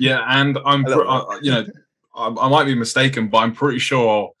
yeah, 0.00 0.22
and 0.28 0.58
I'm 0.64 0.84
pr- 0.84 0.90
little 0.90 1.08
uh, 1.10 1.38
you 1.42 1.50
know 1.50 1.66
I, 2.14 2.28
I 2.28 2.48
might 2.48 2.64
be 2.64 2.74
mistaken, 2.74 3.28
but 3.28 3.38
I'm 3.38 3.52
pretty 3.52 3.78
sure 3.78 4.32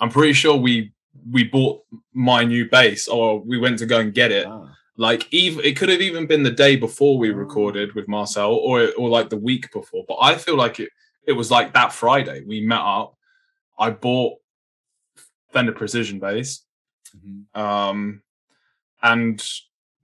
I'm 0.00 0.10
pretty 0.10 0.32
sure 0.32 0.56
we 0.56 0.92
we 1.32 1.44
bought 1.44 1.82
my 2.12 2.44
new 2.44 2.68
bass 2.68 3.08
or 3.08 3.40
we 3.40 3.58
went 3.58 3.78
to 3.78 3.86
go 3.86 3.98
and 4.00 4.12
get 4.14 4.30
it. 4.32 4.46
Ah. 4.46 4.72
Like 4.98 5.26
even 5.32 5.64
it 5.64 5.76
could 5.76 5.88
have 5.90 6.00
even 6.00 6.26
been 6.26 6.42
the 6.42 6.50
day 6.50 6.76
before 6.76 7.18
we 7.18 7.30
Oh. 7.30 7.34
recorded 7.34 7.94
with 7.94 8.08
Marcel 8.08 8.54
or 8.54 8.90
or 8.96 9.08
like 9.08 9.28
the 9.30 9.36
week 9.36 9.70
before. 9.72 10.04
But 10.08 10.18
I 10.20 10.36
feel 10.36 10.56
like 10.56 10.80
it 10.80 10.90
it 11.26 11.32
was 11.32 11.50
like 11.50 11.72
that 11.74 11.92
Friday 11.92 12.42
we 12.46 12.60
met 12.60 12.80
up. 12.80 13.14
I 13.78 13.90
bought 13.90 14.38
Fender 15.56 15.72
Precision 15.72 16.18
bass. 16.18 16.64
Mhm. 17.16 17.58
Um 17.58 18.22
and 19.02 19.42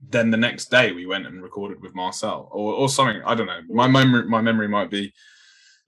then 0.09 0.31
the 0.31 0.37
next 0.37 0.71
day 0.71 0.91
we 0.93 1.05
went 1.05 1.27
and 1.27 1.43
recorded 1.43 1.79
with 1.79 1.93
Marcel 1.93 2.49
or, 2.51 2.73
or 2.73 2.89
something. 2.89 3.21
I 3.23 3.35
don't 3.35 3.45
know. 3.45 3.61
My 3.69 3.87
memory 3.87 4.25
my 4.27 4.41
memory 4.41 4.67
might 4.67 4.89
be 4.89 5.05
a 5.05 5.11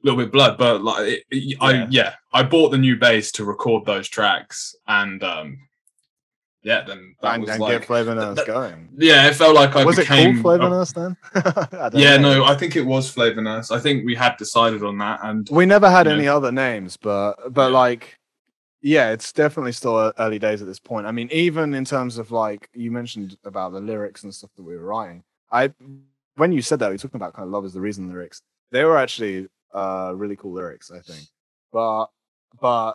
little 0.03 0.19
bit 0.19 0.31
blurred, 0.31 0.57
but 0.60 0.84
like 0.84 1.07
it, 1.07 1.24
it- 1.31 1.57
I 1.60 1.72
Yeah. 1.72 1.88
yeah, 1.89 2.13
I 2.31 2.43
bought 2.43 2.69
the 2.69 2.77
new 2.77 2.95
bass 2.95 3.31
to 3.34 3.43
record 3.45 3.86
those 3.86 4.07
tracks 4.07 4.75
and 4.88 5.24
um 5.24 5.57
yeah, 6.62 6.84
then 6.84 7.15
that 7.22 7.34
and, 7.36 7.41
was 7.43 7.50
and 7.51 7.60
like 7.60 7.72
get 7.79 7.86
Flavour 7.86 8.13
Nurse 8.15 8.38
that- 8.38 8.45
going. 8.48 8.89
yeah, 8.98 9.27
it 9.27 9.34
felt 9.36 9.55
like 9.55 9.75
I 9.75 9.84
was 9.84 9.95
became 9.98 10.38
it 10.38 10.43
called 10.43 10.60
Flavor 10.60 10.67
a- 10.67 10.69
Nurse 10.77 10.91
then? 10.93 11.17
Yeah, 11.93 12.17
know. 12.17 12.39
no, 12.39 12.43
I 12.45 12.53
think 12.55 12.75
it 12.75 12.86
was 12.86 13.10
Flavour 13.10 13.41
Nurse. 13.41 13.72
I 13.72 13.79
think 13.79 14.05
we 14.05 14.13
had 14.15 14.38
decided 14.38 14.84
on 14.84 14.98
that, 15.00 15.19
and 15.24 15.48
we 15.51 15.65
never 15.65 15.89
had 15.89 16.05
you 16.05 16.12
know. 16.13 16.17
any 16.19 16.27
other 16.27 16.51
names, 16.51 16.98
but 16.98 17.34
but 17.53 17.69
Yeah. 17.72 17.77
like, 17.84 18.17
yeah, 18.82 19.12
it's 19.12 19.32
definitely 19.34 19.72
still 19.72 20.13
early 20.20 20.39
days 20.39 20.62
at 20.62 20.67
this 20.67 20.79
point. 20.79 21.08
I 21.08 21.12
mean, 21.12 21.29
even 21.32 21.74
in 21.74 21.86
terms 21.86 22.17
of 22.17 22.32
like 22.32 22.70
you 22.74 22.91
mentioned 22.91 23.38
about 23.44 23.72
the 23.72 23.79
lyrics 23.79 24.24
and 24.24 24.34
stuff 24.34 24.51
that 24.55 24.63
we 24.63 24.75
were 24.75 24.86
writing, 24.86 25.24
I 25.51 25.74
when 26.36 26.51
you 26.51 26.62
said 26.62 26.79
that 26.79 26.89
we 26.89 26.94
were 26.94 26.98
talking 27.00 27.17
about 27.17 27.34
kind 27.34 27.46
of 27.46 27.51
love 27.51 27.65
is 27.65 27.74
the 27.74 27.82
reason 27.82 28.10
lyrics. 28.10 28.41
They 28.72 28.84
were 28.84 28.98
actually 28.98 29.48
uh 29.74 30.13
really 30.15 30.36
cool 30.36 30.53
lyrics, 30.53 30.91
I 30.91 31.00
think. 31.00 31.27
But 31.72 32.08
but 32.60 32.94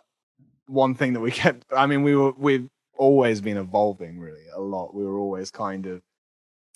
one 0.67 0.95
thing 0.95 1.13
that 1.13 1.19
we 1.19 1.31
kept, 1.43 1.65
I 1.75 1.85
mean, 1.85 2.03
we 2.03 2.15
were 2.15 2.31
we've 2.37 2.69
always 2.97 3.41
been 3.41 3.57
evolving 3.57 4.19
really 4.19 4.45
a 4.53 4.61
lot. 4.61 4.93
We 4.93 5.05
were 5.05 5.17
always 5.17 5.51
kind 5.51 5.87
of 5.87 6.01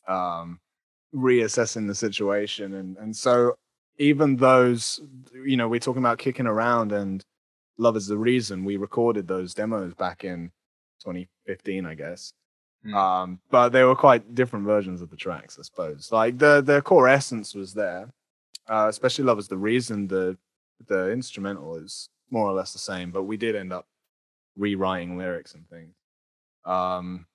um 0.08 0.60
reassessing 1.14 1.88
the 1.88 1.96
situation 1.96 2.74
and 2.74 2.98
and 2.98 3.16
so 3.16 3.56
even 3.98 4.36
those 4.36 5.00
you 5.46 5.56
know 5.56 5.68
we're 5.68 5.80
talking 5.80 6.02
about 6.02 6.18
kicking 6.18 6.46
around 6.46 6.92
and 6.92 7.24
love 7.78 7.96
is 7.98 8.08
the 8.08 8.18
reason 8.18 8.64
we 8.64 8.78
recorded 8.78 9.28
those 9.28 9.54
demos 9.54 9.94
back 9.94 10.24
in 10.24 10.52
2015 11.02 11.86
i 11.86 11.94
guess 11.96 12.34
Mm. 12.86 12.94
um 12.94 13.40
but 13.50 13.70
they 13.70 13.84
were 13.84 13.96
quite 13.96 14.36
different 14.36 14.64
versions 14.64 15.02
of 15.02 15.10
the 15.10 15.16
tracks 15.16 15.58
i 15.58 15.64
suppose 15.64 16.12
like 16.12 16.38
the 16.38 16.62
the 16.62 16.84
core 16.84 17.08
essence 17.08 17.56
was 17.56 17.74
there 17.74 18.14
uh 18.70 18.86
especially 18.88 19.24
love 19.26 19.40
is 19.40 19.48
the 19.48 19.58
reason 19.58 20.08
the 20.08 20.38
the 20.86 21.10
instrumental 21.12 21.78
is 21.78 22.10
more 22.30 22.48
or 22.48 22.54
less 22.54 22.74
the 22.74 22.80
same 22.80 23.10
but 23.10 23.24
we 23.24 23.38
did 23.38 23.56
end 23.56 23.74
up 23.74 23.88
rewriting 24.56 25.18
lyrics 25.18 25.56
and 25.56 25.68
things 25.68 25.96
um 26.66 27.26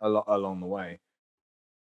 a 0.00 0.08
lot 0.08 0.24
along 0.28 0.60
the 0.60 0.66
way 0.66 1.00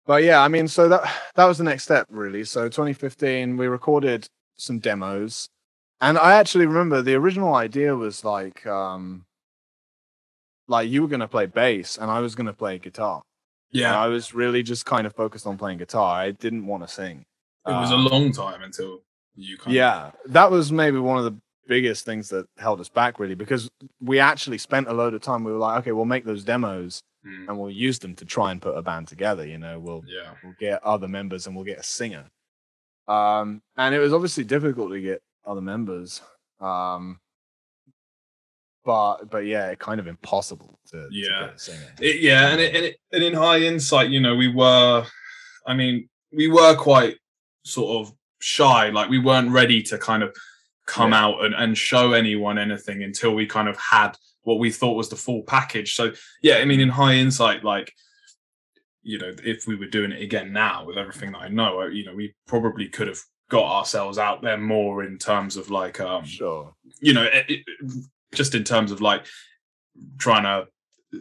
but 0.06 0.24
yeah, 0.24 0.42
I 0.42 0.50
mean, 0.50 0.68
so 0.68 0.90
that 0.90 1.10
that 1.36 1.46
was 1.46 1.58
the 1.58 1.64
next 1.64 1.84
step, 1.84 2.08
really. 2.10 2.44
So 2.44 2.66
2015, 2.68 3.56
we 3.56 3.68
recorded 3.68 4.28
some 4.58 4.80
demos, 4.80 5.48
and 6.04 6.18
I 6.18 6.36
actually 6.36 6.66
remember 6.66 7.02
the 7.02 7.16
original 7.16 7.56
idea 7.56 7.96
was 7.96 8.24
like, 8.24 8.66
um, 8.68 9.26
like 10.68 10.90
you 10.90 11.02
were 11.02 11.08
gonna 11.08 11.28
play 11.28 11.46
bass 11.46 11.98
and 11.98 12.10
I 12.12 12.20
was 12.20 12.36
gonna 12.36 12.54
play 12.54 12.78
guitar. 12.80 13.22
And 13.74 13.82
yeah, 13.82 14.00
I 14.00 14.08
was 14.08 14.34
really 14.34 14.62
just 14.64 14.86
kind 14.86 15.08
of 15.08 15.16
focused 15.16 15.48
on 15.48 15.58
playing 15.58 15.80
guitar. 15.80 16.16
I 16.20 16.32
didn't 16.32 16.66
want 16.68 16.84
to 16.84 16.88
sing. 16.88 17.26
it 17.66 17.72
was 17.72 17.92
a 17.92 17.96
Um, 17.96 18.06
long 18.06 18.32
time 18.32 18.62
until 18.62 19.02
you 19.36 19.58
kind 19.58 19.76
yeah, 19.76 20.12
that 20.28 20.52
was 20.52 20.72
maybe 20.72 21.00
one 21.00 21.18
of 21.18 21.24
the 21.24 21.36
biggest 21.68 22.06
things 22.06 22.30
that 22.30 22.46
held 22.58 22.80
us 22.82 22.90
back, 22.90 23.20
really, 23.20 23.36
because 23.36 23.70
we 24.02 24.20
actually 24.20 24.58
spent 24.60 24.88
a 24.88 24.94
load 24.94 25.14
of 25.14 25.22
time. 25.22 25.44
We 25.44 25.52
were 25.52 25.58
like, 25.58 25.80
okay, 25.80 25.92
we'll 25.94 26.06
make 26.06 26.26
those 26.26 26.44
demos 26.44 27.02
Mm, 27.26 27.48
and 27.48 27.58
we'll 27.58 27.72
use 27.72 28.00
them 28.00 28.16
to 28.18 28.26
try 28.26 28.52
and 28.52 28.62
put 28.62 28.78
a 28.78 28.82
band 28.82 29.08
together. 29.08 29.46
You 29.48 29.58
know, 29.58 29.80
we'll 29.80 30.04
yeah, 30.06 30.34
we'll 30.44 30.56
get 30.60 30.84
other 30.84 31.08
members 31.08 31.48
and 31.48 31.56
we'll 31.56 31.64
get 31.64 31.80
a 31.80 31.84
singer. 31.84 32.26
Um, 33.08 33.62
and 33.78 33.96
it 33.96 34.00
was 34.00 34.12
obviously 34.12 34.44
difficult 34.44 34.92
to 34.92 35.00
get 35.00 35.22
other 35.46 35.62
members. 35.62 36.22
Um, 36.60 37.20
but 38.86 39.30
but 39.30 39.46
yeah, 39.46 39.74
kind 39.76 40.00
of 40.00 40.08
impossible 40.08 40.80
to, 40.92 41.04
to 41.04 41.08
Yeah. 41.12 41.52
singer. 41.56 41.94
It- 42.02 42.22
yeah, 42.22 42.50
and 42.50 42.60
it, 42.62 42.76
and, 42.76 42.86
it, 42.86 42.98
and 43.12 43.24
in 43.24 43.34
high 43.34 43.60
insight, 43.60 44.10
you 44.10 44.20
know, 44.20 44.36
we 44.36 44.50
were, 44.50 45.06
I 45.66 45.74
mean, 45.74 46.10
we 46.32 46.48
were 46.48 46.76
quite 46.76 47.18
sort 47.64 48.06
of 48.08 48.14
shy, 48.40 48.90
like 48.90 49.10
we 49.10 49.20
weren't 49.20 49.52
ready 49.52 49.82
to 49.84 49.98
kind 49.98 50.22
of 50.24 50.36
come 50.86 51.12
Yeah. 51.12 51.24
out 51.26 51.46
and, 51.46 51.56
and 51.56 51.78
show 51.78 52.12
anyone 52.12 52.58
anything 52.58 53.04
until 53.04 53.34
we 53.34 53.46
kind 53.46 53.70
of 53.70 53.78
had 53.78 54.18
what 54.42 54.60
we 54.60 54.70
thought 54.70 54.98
was 54.98 55.08
the 55.08 55.16
full 55.16 55.44
package. 55.44 55.96
So 55.96 56.12
yeah, 56.42 56.56
I 56.58 56.66
mean, 56.66 56.82
in 56.82 56.90
high 56.90 57.14
insight, 57.16 57.64
like 57.64 57.94
you 59.06 59.18
know, 59.18 59.34
if 59.44 59.68
we 59.68 59.76
were 59.76 59.86
doing 59.86 60.12
it 60.14 60.22
again 60.22 60.54
now 60.54 60.86
with 60.86 60.98
everything 60.98 61.34
that 61.34 61.40
I 61.40 61.48
know, 61.50 61.84
you 61.88 62.06
know, 62.06 62.16
we 62.16 62.34
probably 62.48 62.88
could 62.88 63.08
have 63.10 63.20
got 63.50 63.66
ourselves 63.80 64.18
out 64.18 64.42
there 64.42 64.58
more 64.58 65.04
in 65.04 65.18
terms 65.18 65.58
of 65.58 65.70
like 65.70 66.00
um 66.00 66.26
Sure. 66.26 66.74
you 67.00 67.14
know, 67.14 67.24
it, 67.24 67.46
it- 67.50 67.66
just 68.34 68.56
in 68.56 68.64
terms 68.64 68.92
of 68.92 69.00
like 69.00 69.26
trying 70.18 70.44
to 70.44 70.68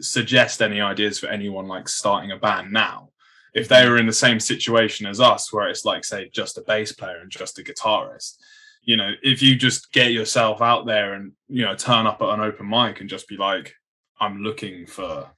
suggest 0.01 0.61
any 0.63 0.81
ideas 0.81 1.19
for 1.19 1.27
anyone 1.27 1.67
like 1.67 1.87
starting 1.87 2.31
a 2.31 2.37
band 2.37 2.71
now. 2.73 3.09
If 3.53 3.67
they 3.67 3.87
were 3.87 3.99
in 3.99 4.07
the 4.07 4.13
same 4.13 4.39
situation 4.39 5.05
as 5.05 5.19
us, 5.19 5.53
where 5.53 5.67
it's 5.69 5.85
like, 5.85 6.03
say, 6.03 6.27
just 6.33 6.57
a 6.57 6.61
bass 6.61 6.91
player 6.91 7.17
and 7.19 7.29
just 7.29 7.59
a 7.59 7.63
guitarist, 7.63 8.37
you 8.81 8.97
know, 8.97 9.11
if 9.21 9.43
you 9.43 9.55
just 9.55 9.91
get 9.91 10.11
yourself 10.11 10.59
out 10.59 10.87
there 10.87 11.13
and, 11.13 11.33
you 11.47 11.63
know, 11.63 11.75
turn 11.75 12.07
up 12.07 12.19
at 12.23 12.29
an 12.29 12.39
open 12.41 12.67
mic 12.67 12.99
and 12.99 13.09
just 13.11 13.27
be 13.27 13.37
like, 13.37 13.75
I'm 14.19 14.41
looking 14.41 14.87
for 14.87 15.29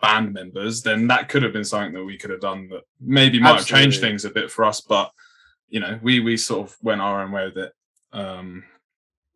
band 0.00 0.32
members, 0.34 0.82
then 0.82 1.08
that 1.08 1.28
could 1.28 1.42
have 1.42 1.52
been 1.52 1.64
something 1.64 1.94
that 1.94 2.04
we 2.04 2.16
could 2.16 2.30
have 2.30 2.40
done 2.40 2.68
that 2.68 2.82
maybe 3.00 3.40
might 3.40 3.56
have 3.56 3.66
changed 3.66 4.00
things 4.00 4.24
a 4.24 4.30
bit 4.30 4.52
for 4.52 4.64
us. 4.64 4.80
But, 4.80 5.10
you 5.68 5.80
know, 5.80 5.98
we, 6.02 6.20
we 6.20 6.36
sort 6.36 6.68
of 6.68 6.76
went 6.82 7.00
our 7.00 7.22
own 7.22 7.32
way 7.32 7.44
with 7.46 7.58
it. 7.58 7.72
Um, 8.12 8.64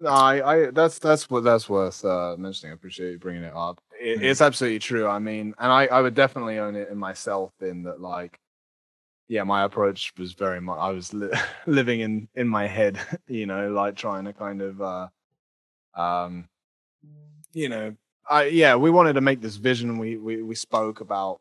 No, 0.01 0.11
I, 0.11 0.53
I 0.67 0.71
that's 0.71 0.99
that's 0.99 1.31
what 1.31 1.45
that's 1.45 1.69
worth 1.69 2.05
uh, 2.05 2.37
mentioning. 2.39 2.73
I 2.73 2.75
appreciate 2.75 3.13
you 3.13 3.19
bringing 3.19 3.45
it 3.45 3.55
up. 3.55 3.81
It, 4.01 4.19
Mhm. 4.21 4.25
It's 4.25 4.41
absolutely 4.41 4.81
true. 4.81 5.07
I 5.07 5.19
mean, 5.19 5.55
and 5.59 5.71
I, 5.73 5.87
I 5.87 6.01
would 6.03 6.15
definitely 6.15 6.59
own 6.59 6.75
it 6.77 6.89
in 6.89 6.99
myself 6.99 7.53
in 7.61 7.85
that 7.85 8.01
like 8.01 8.39
yeah, 9.29 9.45
my 9.45 9.65
approach 9.65 10.13
was 10.19 10.35
very 10.35 10.61
much 10.61 10.79
I 10.79 10.91
was 10.91 11.13
li- 11.15 11.31
living 11.67 12.01
in 12.01 12.29
in 12.35 12.49
my 12.49 12.67
head, 12.67 12.99
you 13.29 13.47
know, 13.47 13.71
like 13.71 13.97
trying 13.97 14.25
to 14.27 14.33
kind 14.33 14.63
of 14.63 14.81
uh 14.83 15.09
um 15.95 16.49
you 17.53 17.69
know, 17.69 17.95
I 18.29 18.45
yeah, 18.47 18.77
we 18.77 18.91
wanted 18.91 19.15
to 19.15 19.21
make 19.21 19.41
this 19.41 19.57
vision 19.57 19.99
we 19.99 20.17
we 20.17 20.43
we 20.43 20.55
spoke 20.55 21.01
about 21.01 21.41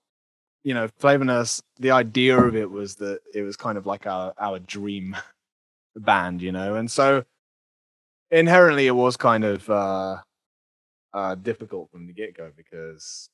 you 0.63 0.73
know, 0.73 0.87
Flavour 0.99 1.25
Nurse, 1.25 1.61
the 1.79 1.91
idea 1.91 2.39
of 2.39 2.55
it 2.55 2.69
was 2.69 2.95
that 2.95 3.19
it 3.33 3.41
was 3.41 3.57
kind 3.57 3.77
of 3.77 3.85
like 3.85 4.05
our 4.07 4.33
our 4.39 4.59
dream 4.59 5.15
band, 5.95 6.41
you 6.41 6.51
know. 6.51 6.75
And 6.75 6.89
so 6.89 7.23
inherently 8.29 8.87
it 8.87 8.95
was 8.95 9.17
kind 9.17 9.43
of 9.43 9.69
uh 9.69 10.17
uh 11.13 11.35
difficult 11.35 11.89
from 11.91 12.07
the 12.07 12.13
get-go 12.13 12.51
because 12.55 13.29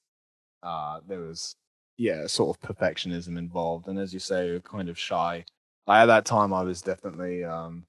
uh 0.63 0.99
there 1.07 1.19
was 1.19 1.55
yeah, 1.97 2.27
sort 2.27 2.55
of 2.55 2.61
perfectionism 2.77 3.37
involved. 3.37 3.87
And 3.87 3.99
as 3.99 4.13
you 4.13 4.19
say, 4.19 4.47
you're 4.47 4.59
kind 4.59 4.89
of 4.89 4.97
shy. 4.97 5.43
Like, 5.87 6.03
at 6.03 6.05
that 6.07 6.25
time, 6.25 6.53
I 6.53 6.61
was 6.61 6.81
definitely, 6.81 7.43
um, 7.43 7.85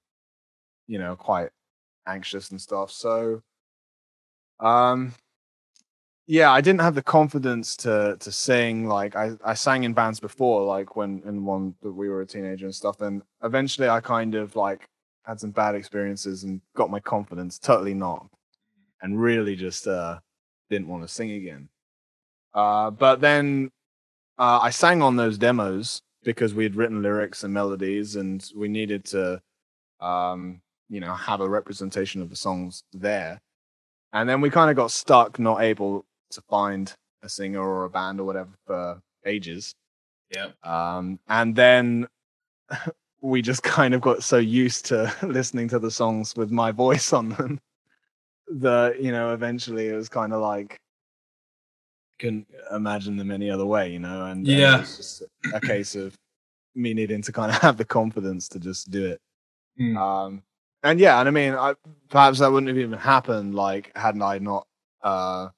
you 0.87 0.99
know, 0.99 1.15
quite 1.15 1.51
anxious 2.07 2.51
and 2.51 2.61
stuff. 2.61 2.91
So, 2.91 3.43
um, 4.61 5.15
yeah, 6.29 6.53
I 6.53 6.61
didn't 6.61 6.83
have 6.83 6.95
the 6.95 7.03
confidence 7.03 7.75
to 7.79 8.19
to 8.21 8.31
sing. 8.31 8.87
Like 8.87 9.17
I, 9.17 9.33
I 9.43 9.55
sang 9.55 9.85
in 9.85 9.95
bands 9.95 10.21
before, 10.21 10.63
like 10.63 10.95
when 10.95 11.23
in 11.25 11.43
one 11.47 11.75
that 11.83 11.93
we 11.93 12.11
were 12.11 12.21
a 12.21 12.27
teenager 12.27 12.67
and 12.67 12.75
stuff. 12.75 13.01
And 13.01 13.23
eventually, 13.43 13.89
I 13.89 14.01
kind 14.01 14.35
of 14.35 14.55
like 14.55 14.87
had 15.25 15.41
some 15.41 15.53
bad 15.53 15.75
experiences 15.75 16.45
and 16.45 16.61
got 16.77 16.91
my 16.91 17.01
confidence 17.01 17.59
totally 17.59 17.95
knocked, 17.95 18.35
and 19.01 19.21
really 19.21 19.57
just 19.57 19.89
uh 19.89 20.19
didn't 20.69 20.89
want 20.89 21.03
to 21.03 21.09
sing 21.09 21.31
again. 21.31 21.71
Uh, 22.53 22.91
but 22.91 23.23
then 23.23 23.71
uh, 24.39 24.61
I 24.63 24.69
sang 24.69 25.01
on 25.01 25.17
those 25.17 25.39
demos 25.39 26.03
because 26.25 26.53
we 26.53 26.65
had 26.65 26.77
written 26.77 27.03
lyrics 27.03 27.43
and 27.43 27.55
melodies, 27.55 28.17
and 28.17 28.45
we 28.55 28.69
needed 28.69 29.05
to, 29.07 29.41
um, 30.01 30.61
you 30.91 31.01
know, 31.01 31.15
have 31.15 31.41
a 31.41 31.49
representation 31.49 32.21
of 32.21 32.29
the 32.29 32.37
songs 32.37 32.83
there. 32.93 33.41
And 34.13 34.29
then 34.29 34.43
we 34.43 34.51
kind 34.51 34.71
of 34.71 34.77
got 34.77 34.91
stuck, 34.91 35.39
not 35.39 35.63
able 35.63 36.05
to 36.31 36.41
find 36.43 36.95
a 37.23 37.29
singer 37.29 37.61
or 37.61 37.85
a 37.85 37.91
band 37.91 38.21
or 38.21 38.25
whatever 38.25 38.51
for 38.67 39.01
ages. 39.25 39.75
Yeah. 40.35 40.49
Um, 40.63 41.19
and 41.29 41.55
then 41.55 42.07
we 43.21 43.43
just 43.43 43.63
kind 43.63 43.95
of 43.95 44.01
got 44.01 44.23
so 44.23 44.39
used 44.39 44.87
to 44.87 45.13
listening 45.23 45.69
to 45.69 45.79
the 45.79 45.91
songs 45.91 46.37
with 46.37 46.51
my 46.51 46.71
voice 46.71 47.13
on 47.13 47.31
them 47.31 47.61
that 48.51 49.03
you 49.03 49.13
know 49.13 49.35
eventually 49.35 49.89
it 49.89 49.95
was 49.95 50.09
kind 50.09 50.33
of 50.33 50.41
like 50.41 50.79
couldn't 52.19 52.49
imagine 52.73 53.17
them 53.17 53.31
any 53.31 53.49
other 53.51 53.67
way, 53.67 53.93
you 53.93 53.99
know. 54.01 54.27
And, 54.27 54.47
Yeah. 54.47 54.77
it 54.77 54.81
was 54.81 54.97
just 54.97 55.23
a 55.55 55.61
case 55.61 55.95
of 55.95 56.17
me 56.75 56.93
needing 56.93 57.23
to 57.23 57.33
kind 57.33 57.51
of 57.53 57.59
have 57.59 57.77
the 57.77 57.85
confidence 57.85 58.49
to 58.49 58.59
just 58.59 58.91
do 58.91 59.07
it. 59.07 59.21
Mm. 59.81 59.97
Um, 59.97 60.43
and 60.83 60.99
yeah, 60.99 61.21
and 61.21 61.29
I 61.29 61.31
mean, 61.33 61.55
I, 61.55 61.75
perhaps 62.09 62.39
that 62.41 62.51
wouldn't 62.51 62.69
have 62.69 62.79
even 62.79 62.99
happened 62.99 63.55
like 63.55 63.93
hadn't 63.97 64.23
I 64.23 64.39
not 64.39 64.67
uh 65.03 65.49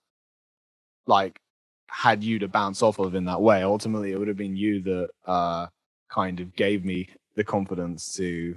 like 1.06 1.40
had 1.88 2.22
you 2.22 2.38
to 2.40 2.48
bounce 2.48 2.82
off 2.82 2.98
of 2.98 3.14
in 3.14 3.24
that 3.24 3.40
way. 3.40 3.62
Ultimately, 3.62 4.12
it 4.12 4.18
would 4.18 4.28
have 4.28 4.36
been 4.36 4.56
you 4.56 4.82
that 4.82 5.08
uh 5.26 5.66
kind 6.08 6.40
of 6.40 6.54
gave 6.54 6.84
me 6.84 7.08
the 7.36 7.44
confidence 7.44 8.14
to 8.14 8.56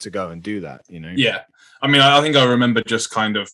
to 0.00 0.10
go 0.10 0.30
and 0.30 0.42
do 0.42 0.60
that. 0.60 0.82
You 0.88 1.00
know. 1.00 1.12
Yeah. 1.14 1.42
I 1.80 1.86
mean, 1.86 2.00
I 2.00 2.20
think 2.20 2.36
I 2.36 2.44
remember 2.44 2.82
just 2.82 3.10
kind 3.10 3.36
of 3.36 3.50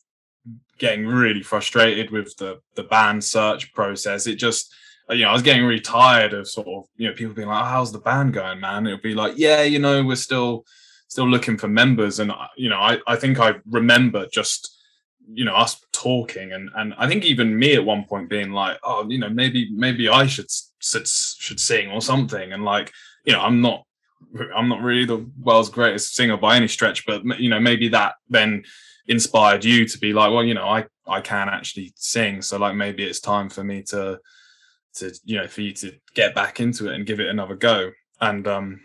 getting 0.79 1.07
really 1.07 1.43
frustrated 1.43 2.11
with 2.11 2.37
the 2.37 2.61
the 2.75 2.85
band 2.85 3.23
search 3.23 3.73
process. 3.75 4.27
It 4.27 4.37
just 4.37 4.75
you 5.11 5.25
know, 5.25 5.31
I 5.31 5.33
was 5.33 5.43
getting 5.43 5.65
really 5.65 5.81
tired 5.81 6.33
of 6.35 6.49
sort 6.49 6.69
of, 6.69 6.85
you 6.97 7.09
know, 7.09 7.15
people 7.15 7.35
being 7.35 7.49
like, 7.49 7.63
oh, 7.63 7.67
how's 7.67 7.93
the 7.93 7.99
band 7.99 8.33
going, 8.33 8.61
man? 8.61 8.87
It 8.87 8.93
would 8.93 9.03
be 9.03 9.15
like, 9.15 9.35
yeah, 9.37 9.63
you 9.63 9.79
know, 9.79 10.05
we're 10.05 10.17
still 10.17 10.65
still 11.09 11.29
looking 11.29 11.57
for 11.57 11.67
members. 11.67 12.21
And, 12.21 12.33
you 12.57 12.69
know, 12.69 12.79
I, 12.79 12.99
I 13.07 13.17
think 13.17 13.41
I 13.41 13.55
remember 13.69 14.29
just, 14.33 14.80
you 15.35 15.45
know, 15.45 15.55
us 15.55 15.81
talking 15.93 16.53
and, 16.53 16.71
and 16.77 16.95
I 16.99 17.09
think 17.09 17.25
even 17.25 17.59
me 17.59 17.75
at 17.75 17.85
one 17.85 18.05
point 18.05 18.29
being 18.29 18.51
like, 18.53 18.79
oh, 18.83 19.09
you 19.09 19.19
know, 19.19 19.29
maybe, 19.29 19.71
maybe 19.73 20.09
I 20.09 20.27
should, 20.27 20.47
s- 20.47 20.73
should, 20.81 21.07
should 21.07 21.61
sing 21.61 21.91
or 21.91 22.01
something. 22.01 22.53
And 22.53 22.65
like, 22.65 22.93
you 23.25 23.33
know, 23.33 23.41
I'm 23.41 23.61
not, 23.61 23.85
I'm 24.55 24.69
not 24.69 24.83
really 24.83 25.05
the 25.05 25.27
world's 25.41 25.71
greatest 25.71 26.15
singer 26.15 26.37
by 26.37 26.57
any 26.57 26.69
stretch, 26.69 27.07
but, 27.07 27.25
you 27.41 27.49
know, 27.49 27.61
maybe 27.61 27.89
that 27.89 28.15
then 28.29 28.65
inspired 29.09 29.65
you 29.65 29.87
to 29.87 29.99
be 29.99 30.13
like, 30.13 30.33
well, 30.33 30.45
you 30.45 30.55
know, 30.55 30.69
I, 30.69 30.87
I 31.07 31.21
can 31.21 31.49
actually 31.49 31.93
sing. 31.97 32.43
So 32.43 32.59
like, 32.59 32.75
maybe 32.75 33.05
it's 33.05 33.21
time 33.21 33.49
for 33.49 33.65
me 33.65 33.83
to, 33.85 34.19
to 34.93 35.13
you 35.25 35.37
know 35.37 35.47
for 35.47 35.61
you 35.61 35.73
to 35.73 35.93
get 36.15 36.35
back 36.35 36.59
into 36.59 36.89
it 36.89 36.95
and 36.97 37.07
give 37.07 37.21
it 37.21 37.29
another 37.29 37.55
go 37.55 37.93
and 38.21 38.49
um 38.49 38.81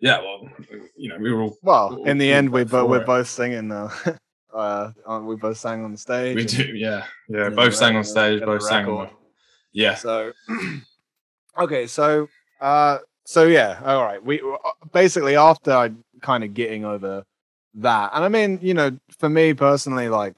yeah 0.00 0.20
well 0.20 0.48
you 0.96 1.08
know 1.08 1.18
we 1.18 1.32
were 1.32 1.42
all 1.42 1.56
Well, 1.62 2.04
in 2.04 2.16
the 2.16 2.32
end, 2.32 2.50
we 2.50 2.62
but 2.62 2.88
we're 2.88 3.00
it. 3.00 3.06
both 3.06 3.28
singing 3.28 3.66
now. 3.66 3.90
uh, 4.54 4.92
aren't 5.06 5.26
we 5.26 5.36
both 5.36 5.56
sang 5.56 5.84
on 5.84 5.92
the 5.92 5.98
stage. 5.98 6.36
we 6.36 6.44
do 6.44 6.64
yeah 6.76 7.04
yeah 7.28 7.44
Yeah, 7.44 7.48
both 7.50 7.74
sang 7.74 7.96
on 7.96 8.04
stage 8.04 8.40
both 8.44 8.62
sang 8.62 8.86
on 8.86 9.06
the, 9.06 9.10
yeah 9.72 9.94
So, 9.94 10.32
okay, 11.58 11.86
so, 11.86 12.28
uh, 12.60 12.98
so 13.24 13.44
yeah, 13.46 13.80
all 13.84 14.02
right. 14.02 14.24
We 14.24 14.40
uh, 14.40 14.70
basically 14.92 15.36
after 15.36 15.72
I 15.72 15.90
kind 16.20 16.42
of 16.44 16.54
getting 16.54 16.84
over 16.84 17.24
that, 17.74 18.10
and 18.14 18.24
I 18.24 18.28
mean, 18.28 18.58
you 18.62 18.74
know, 18.74 18.98
for 19.18 19.28
me 19.28 19.54
personally, 19.54 20.08
like, 20.08 20.34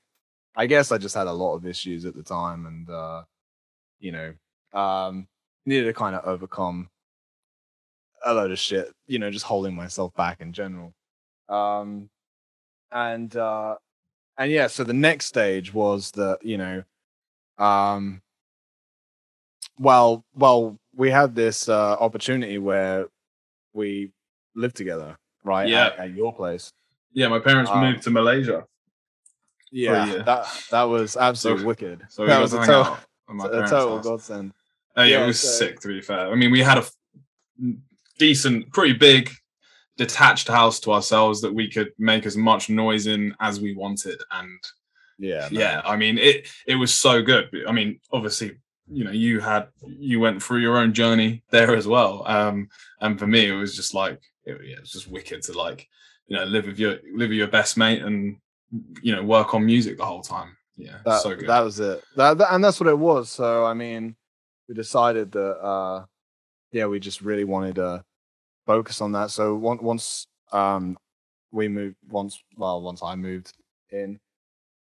I 0.56 0.66
guess 0.66 0.92
I 0.92 0.98
just 0.98 1.14
had 1.14 1.26
a 1.26 1.32
lot 1.32 1.54
of 1.54 1.66
issues 1.66 2.04
at 2.04 2.14
the 2.14 2.22
time, 2.22 2.66
and 2.66 2.90
uh, 2.90 3.22
you 3.98 4.12
know, 4.12 4.78
um, 4.78 5.26
needed 5.64 5.84
to 5.86 5.94
kind 5.94 6.14
of 6.14 6.24
overcome 6.26 6.90
a 8.24 8.34
load 8.34 8.50
of 8.50 8.58
shit. 8.58 8.92
You 9.06 9.18
know, 9.18 9.30
just 9.30 9.46
holding 9.46 9.74
myself 9.74 10.12
back 10.14 10.40
in 10.42 10.52
general. 10.52 10.92
Um, 11.48 12.10
and 12.90 13.34
uh, 13.34 13.76
and 14.38 14.50
yeah, 14.50 14.66
so 14.66 14.84
the 14.84 14.92
next 14.92 15.26
stage 15.26 15.72
was 15.74 16.10
that 16.12 16.38
you 16.42 16.58
know, 16.58 16.82
um, 17.58 18.22
well, 19.78 20.24
well, 20.34 20.78
we 20.94 21.10
had 21.10 21.34
this 21.34 21.68
uh, 21.68 21.92
opportunity 21.98 22.58
where 22.58 23.06
we 23.72 24.10
lived 24.54 24.76
together, 24.76 25.16
right? 25.44 25.68
Yeah. 25.68 25.86
At, 25.86 25.98
at 25.98 26.10
your 26.14 26.32
place. 26.34 26.72
yeah 27.14 27.28
my 27.28 27.38
parents 27.38 27.70
Um, 27.70 27.80
moved 27.80 28.02
to 28.04 28.10
malaysia 28.10 28.64
Yeah, 29.70 30.22
that 30.24 30.46
that 30.70 30.82
was 30.84 31.16
absolutely 31.16 31.62
So- 31.62 31.68
wicked. 31.68 31.98
so 32.08 32.26
that 32.26 32.40
was 32.40 32.52
a, 32.54 32.58
hang 32.58 32.66
to- 32.68 32.74
out 32.74 32.98
at 33.28 33.34
my 33.34 33.46
a 33.46 33.50
total 33.68 33.96
house. 33.96 34.04
godsend. 34.04 34.52
Oh, 34.96 35.02
yeah, 35.02 35.08
Yeah, 35.18 35.24
it 35.24 35.26
was 35.28 35.40
so- 35.40 35.48
sick 35.60 35.80
to 35.80 35.88
be 35.88 36.00
fair. 36.02 36.30
I 36.30 36.34
mean, 36.34 36.50
we 36.50 36.60
had 36.60 36.78
a 36.78 36.84
decent, 38.18 38.70
pretty 38.72 38.92
big 38.92 39.30
detached 39.96 40.48
house 40.48 40.80
to 40.80 40.92
ourselves 40.92 41.40
that 41.42 41.54
we 41.54 41.70
could 41.70 41.92
make 41.98 42.26
as 42.26 42.36
much 42.36 42.70
noise 42.70 43.06
in 43.06 43.34
as 43.40 43.60
we 43.60 43.74
wanted. 43.74 44.20
And 44.30 44.58
Yeah, 45.18 45.48
yeah, 45.50 45.82
I 45.84 45.96
mean, 45.96 46.18
it 46.18 46.48
it 46.66 46.76
was 46.76 46.92
so 46.92 47.22
good. 47.22 47.48
I 47.68 47.72
mean, 47.72 48.00
obviously, 48.12 48.58
you 48.90 49.04
know, 49.04 49.10
you 49.12 49.40
had 49.40 49.68
you 49.86 50.18
went 50.20 50.42
through 50.42 50.60
your 50.60 50.78
own 50.78 50.92
journey 50.92 51.42
there 51.50 51.76
as 51.76 51.86
well. 51.86 52.22
Um, 52.26 52.68
and 53.00 53.18
for 53.18 53.26
me, 53.26 53.46
it 53.48 53.54
was 53.54 53.76
just 53.76 53.94
like 53.94 54.20
it, 54.44 54.54
it 54.60 54.80
was 54.80 54.90
just 54.90 55.08
wicked 55.08 55.42
to 55.42 55.52
like 55.52 55.86
you 56.26 56.36
know 56.36 56.44
live 56.44 56.66
with 56.66 56.78
your 56.78 56.92
live 57.14 57.28
with 57.28 57.38
your 57.38 57.48
best 57.48 57.76
mate 57.76 58.02
and 58.02 58.36
you 59.02 59.14
know 59.14 59.22
work 59.22 59.54
on 59.54 59.64
music 59.66 59.98
the 59.98 60.04
whole 60.04 60.22
time. 60.22 60.56
Yeah, 60.76 60.98
that, 61.04 61.20
so 61.20 61.36
good. 61.36 61.48
that 61.48 61.60
was 61.60 61.78
it. 61.80 62.02
That, 62.16 62.38
that- 62.38 62.54
and 62.54 62.64
that's 62.64 62.80
what 62.80 62.88
it 62.88 62.98
was. 62.98 63.30
So 63.30 63.64
I 63.66 63.74
mean, 63.74 64.16
we 64.68 64.74
decided 64.74 65.30
that 65.32 65.54
uh 65.60 66.06
yeah, 66.72 66.86
we 66.86 66.98
just 66.98 67.20
really 67.20 67.44
wanted 67.44 67.74
to 67.76 68.02
focus 68.66 69.00
on 69.00 69.12
that. 69.12 69.30
So 69.30 69.54
once 69.54 69.80
once 69.82 70.26
um 70.52 70.96
we 71.50 71.68
moved 71.68 71.96
once 72.08 72.42
well, 72.56 72.80
once 72.82 73.02
I 73.02 73.14
moved 73.14 73.52
in, 73.90 74.18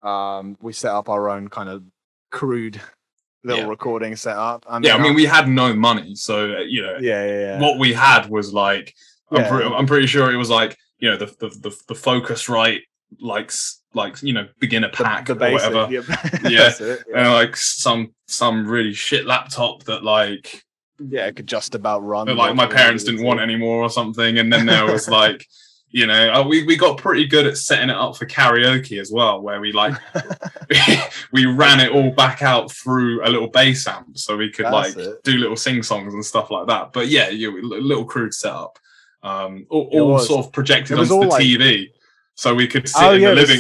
um 0.03 0.57
we 0.61 0.73
set 0.73 0.93
up 0.93 1.09
our 1.09 1.31
own 1.31 1.49
kind 1.49 1.69
of 1.69 1.83
crude 2.31 2.81
little 3.45 3.63
Yeah. 3.65 3.69
recording 3.71 4.17
setup. 4.17 4.65
I 4.69 4.79
yeah, 4.83 4.97
I 4.97 5.03
mean, 5.03 5.15
we 5.15 5.25
had 5.25 5.49
no 5.49 5.75
money, 5.75 6.15
so 6.15 6.57
uh, 6.57 6.61
you 6.61 6.83
know, 6.83 6.99
yeah, 7.01 7.25
yeah, 7.25 7.39
yeah. 7.41 7.61
what 7.61 7.79
we 7.79 7.93
had 7.93 8.29
was 8.29 8.53
like 8.53 8.95
I'm, 9.31 9.43
Yeah. 9.43 9.49
pre- 9.51 9.65
I'm 9.65 9.87
pretty 9.87 10.07
sure 10.07 10.33
it 10.33 10.37
was 10.37 10.51
like 10.51 10.77
you 10.99 11.11
know 11.11 11.17
the 11.17 11.27
the 11.27 11.49
the, 11.49 11.77
the 11.89 11.95
Focusrite 11.95 12.81
like 13.21 13.53
like 13.95 14.21
you 14.23 14.33
know 14.33 14.49
beginner 14.59 14.89
pack 14.89 15.27
the 15.27 15.33
or 15.33 15.37
basic, 15.37 15.73
whatever 15.73 15.93
Yeah, 15.93 16.03
Yeah. 16.51 16.71
it, 16.81 17.05
yeah. 17.09 17.19
and 17.19 17.33
like 17.33 17.57
some 17.57 18.13
some 18.27 18.67
really 18.67 18.93
shit 18.93 19.27
laptop 19.27 19.85
that 19.85 20.03
like 20.03 20.65
yeah, 20.99 21.27
it 21.27 21.37
could 21.37 21.47
just 21.47 21.75
about 21.75 22.01
run. 22.01 22.27
that, 22.27 22.37
like 22.37 22.55
my 22.55 22.67
parents 22.67 23.05
didn't 23.05 23.23
want 23.25 23.41
anymore 23.41 23.83
or 23.83 23.91
something 23.91 24.39
and 24.39 24.53
then 24.53 24.67
there 24.67 24.85
was 24.87 25.09
like 25.23 25.47
you 25.91 26.07
know 26.07 26.33
uh, 26.33 26.47
we, 26.47 26.65
we 26.65 26.77
got 26.77 26.99
pretty 26.99 27.27
good 27.27 27.47
at 27.47 27.57
setting 27.57 27.91
it 27.91 27.97
up 27.97 28.17
for 28.17 28.27
karaoke 28.27 29.01
as 29.01 29.11
well 29.13 29.41
where 29.41 29.61
we 29.61 29.73
like 29.73 29.95
we 31.33 31.47
ran 31.47 31.81
it 31.81 31.93
all 31.93 32.11
back 32.11 32.43
out 32.43 32.71
through 32.73 33.25
a 33.25 33.29
little 33.29 33.49
bass 33.49 33.87
amp 33.87 34.17
so 34.19 34.37
we 34.37 34.51
could 34.51 34.67
That's 34.67 34.97
like 34.97 35.07
it. 35.07 35.23
do 35.23 35.37
little 35.39 35.57
sing 35.57 35.83
songs 35.83 36.13
and 36.15 36.25
stuff 36.25 36.51
like 36.51 36.67
that 36.67 36.93
but 36.93 37.09
yeah 37.09 37.29
you 37.29 37.59
a 37.59 37.63
little 37.63 38.05
crude 38.05 38.35
setup 38.35 38.79
um 39.23 39.67
all, 39.71 39.89
all 39.93 40.19
sort 40.19 40.47
of 40.47 40.53
projected 40.53 40.99
onto 40.99 41.09
the 41.09 41.27
like- 41.27 41.43
tv 41.43 41.93
so 42.39 42.55
we 42.55 42.67
could 42.67 42.87
sit 42.87 43.03
oh 43.03 43.15
in 43.15 43.23
yeah, 43.23 43.29
the 43.31 43.35
living 43.35 43.57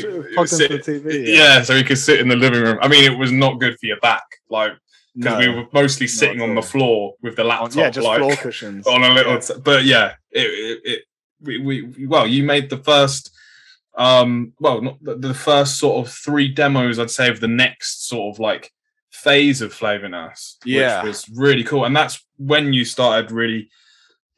sit- 0.46 0.70
TV. 0.70 1.34
yeah. 1.34 1.62
so 1.62 1.74
we 1.74 1.82
could 1.82 1.96
sit 1.96 2.20
in 2.20 2.28
the 2.28 2.36
living 2.36 2.62
room 2.62 2.78
i 2.82 2.88
mean 2.88 3.10
it 3.10 3.16
was 3.16 3.32
not 3.32 3.58
good 3.60 3.78
for 3.78 3.86
your 3.86 3.98
back 4.00 4.24
like 4.50 4.72
because 5.16 5.38
we 5.38 5.48
were 5.48 5.66
mostly 5.72 6.06
sitting 6.06 6.40
on 6.42 6.54
the 6.54 6.62
floor 6.62 7.14
with 7.22 7.36
the 7.36 7.44
laptop, 7.44 7.74
yeah, 7.74 7.90
just 7.90 8.06
like 8.06 8.18
floor 8.18 8.36
cushions. 8.36 8.86
on 8.88 9.02
a 9.02 9.10
little. 9.12 9.34
Yeah. 9.34 9.38
t- 9.40 9.54
but 9.62 9.84
yeah, 9.84 10.14
it, 10.30 10.40
it, 10.46 10.80
it 10.84 11.02
we, 11.40 11.58
we 11.58 12.06
well, 12.06 12.26
you 12.26 12.42
made 12.42 12.70
the 12.70 12.78
first. 12.78 13.30
Um, 13.98 14.52
well, 14.60 14.82
not 14.82 15.02
the, 15.02 15.14
the 15.16 15.34
first 15.34 15.78
sort 15.78 16.06
of 16.06 16.12
three 16.12 16.48
demos, 16.48 16.98
I'd 16.98 17.10
say, 17.10 17.30
of 17.30 17.40
the 17.40 17.48
next 17.48 18.06
sort 18.06 18.34
of 18.34 18.38
like 18.38 18.70
phase 19.10 19.62
of 19.62 19.72
Flavour 19.72 20.08
Nurse, 20.10 20.58
Yeah. 20.66 21.02
which 21.02 21.06
was 21.08 21.28
really 21.30 21.64
cool. 21.64 21.86
And 21.86 21.96
that's 21.96 22.22
when 22.36 22.74
you 22.74 22.84
started 22.84 23.30
really, 23.30 23.70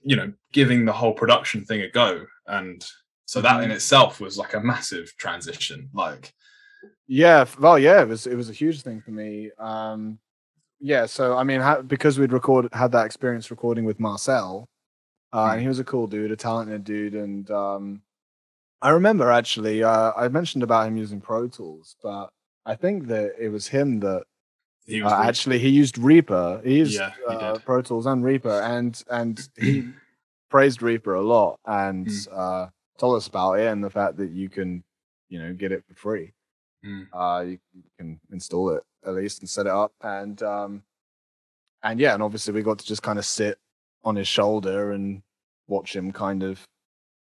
you 0.03 0.15
know, 0.15 0.33
giving 0.53 0.85
the 0.85 0.93
whole 0.93 1.13
production 1.13 1.65
thing 1.65 1.81
a 1.81 1.91
go. 1.91 2.25
And 2.47 2.87
so 3.25 3.41
that 3.41 3.65
in 3.65 3.71
Mhm. 3.71 3.75
itself 3.75 4.21
was 4.21 4.39
like 4.39 4.55
a 4.55 4.61
massive 4.61 5.13
transition. 5.19 5.91
Like, 5.93 6.33
Yeah, 7.09 7.45
well, 7.59 7.81
yeah, 7.81 8.01
it 8.03 8.09
was 8.09 8.29
it 8.29 8.37
was 8.37 8.49
a 8.51 8.53
huge 8.53 8.83
thing 8.83 9.01
for 9.01 9.11
me. 9.11 9.51
Um, 9.59 10.21
yeah, 10.81 11.07
so 11.07 11.37
I 11.37 11.45
mean, 11.45 11.61
ha- 11.61 11.83
because 11.83 12.19
we'd 12.19 12.33
recorded 12.33 12.73
had 12.75 12.93
that 12.93 13.07
experience 13.07 13.51
recording 13.51 13.85
with 13.85 14.01
Marcel, 14.01 14.69
uh, 15.33 15.49
Mm. 15.49 15.53
and 15.53 15.63
he 15.63 15.69
was 15.69 15.79
a 15.79 15.85
cool 15.85 16.07
dude, 16.07 16.31
a 16.31 16.37
talented 16.37 16.85
dude, 16.85 17.15
and 17.15 17.51
um, 17.51 18.03
I 18.81 18.91
remember 18.91 19.31
actually 19.31 19.83
uh, 19.83 20.13
I 20.17 20.29
mentioned 20.29 20.63
about 20.63 20.87
him 20.89 20.97
using 20.97 21.21
Pro 21.21 21.49
Tools, 21.49 21.97
but 22.03 22.31
I 22.65 22.75
think 22.77 23.07
that 23.09 23.33
it 23.39 23.49
was 23.49 23.69
him 23.69 24.01
that 24.01 24.25
he 24.87 25.03
was 25.03 25.13
uh, 25.13 25.17
actually 25.17 25.59
he 25.59 25.69
used 25.69 25.99
Reaper, 25.99 26.61
he 26.65 26.79
used 26.79 26.95
Yeah, 26.95 27.13
he 27.29 27.35
uh. 27.35 27.59
Pro 27.59 27.83
Tools 27.83 28.07
and 28.07 28.25
Reaper, 28.25 28.61
and 28.63 29.03
and 29.11 29.49
he 29.57 29.85
praised 30.51 30.83
Reaper 30.83 31.15
a 31.15 31.23
lot 31.23 31.59
and 31.67 32.07
Mm. 32.07 32.29
uh, 32.33 32.69
told 32.99 33.17
us 33.17 33.27
about 33.27 33.55
it 33.55 33.67
and 33.67 33.83
the 33.85 33.91
fact 33.91 34.17
that 34.17 34.31
you 34.31 34.49
can, 34.49 34.83
you 35.29 35.39
know, 35.39 35.53
get 35.53 35.73
it 35.73 35.85
for 35.87 35.95
free 35.95 36.33
Mm. 36.89 37.07
uh 37.13 37.41
you, 37.43 37.59
you 37.75 37.83
can 37.99 38.21
install 38.33 38.71
it 38.71 38.83
at 39.05 39.15
least 39.15 39.41
and 39.41 39.49
set 39.49 39.67
it 39.67 39.73
up. 39.73 39.93
And 40.03 40.43
um 40.43 40.83
and 41.83 42.01
yeah 42.01 42.15
and 42.15 42.23
obviously 42.23 42.55
we 42.55 42.63
got 42.63 42.79
to 42.79 42.87
just 42.87 43.03
kind 43.03 43.19
of 43.19 43.25
sit 43.25 43.59
on 44.05 44.17
his 44.17 44.29
shoulder 44.29 44.93
and 44.93 45.23
watch 45.67 45.95
him 45.95 46.13
kind 46.13 46.43
of 46.43 46.61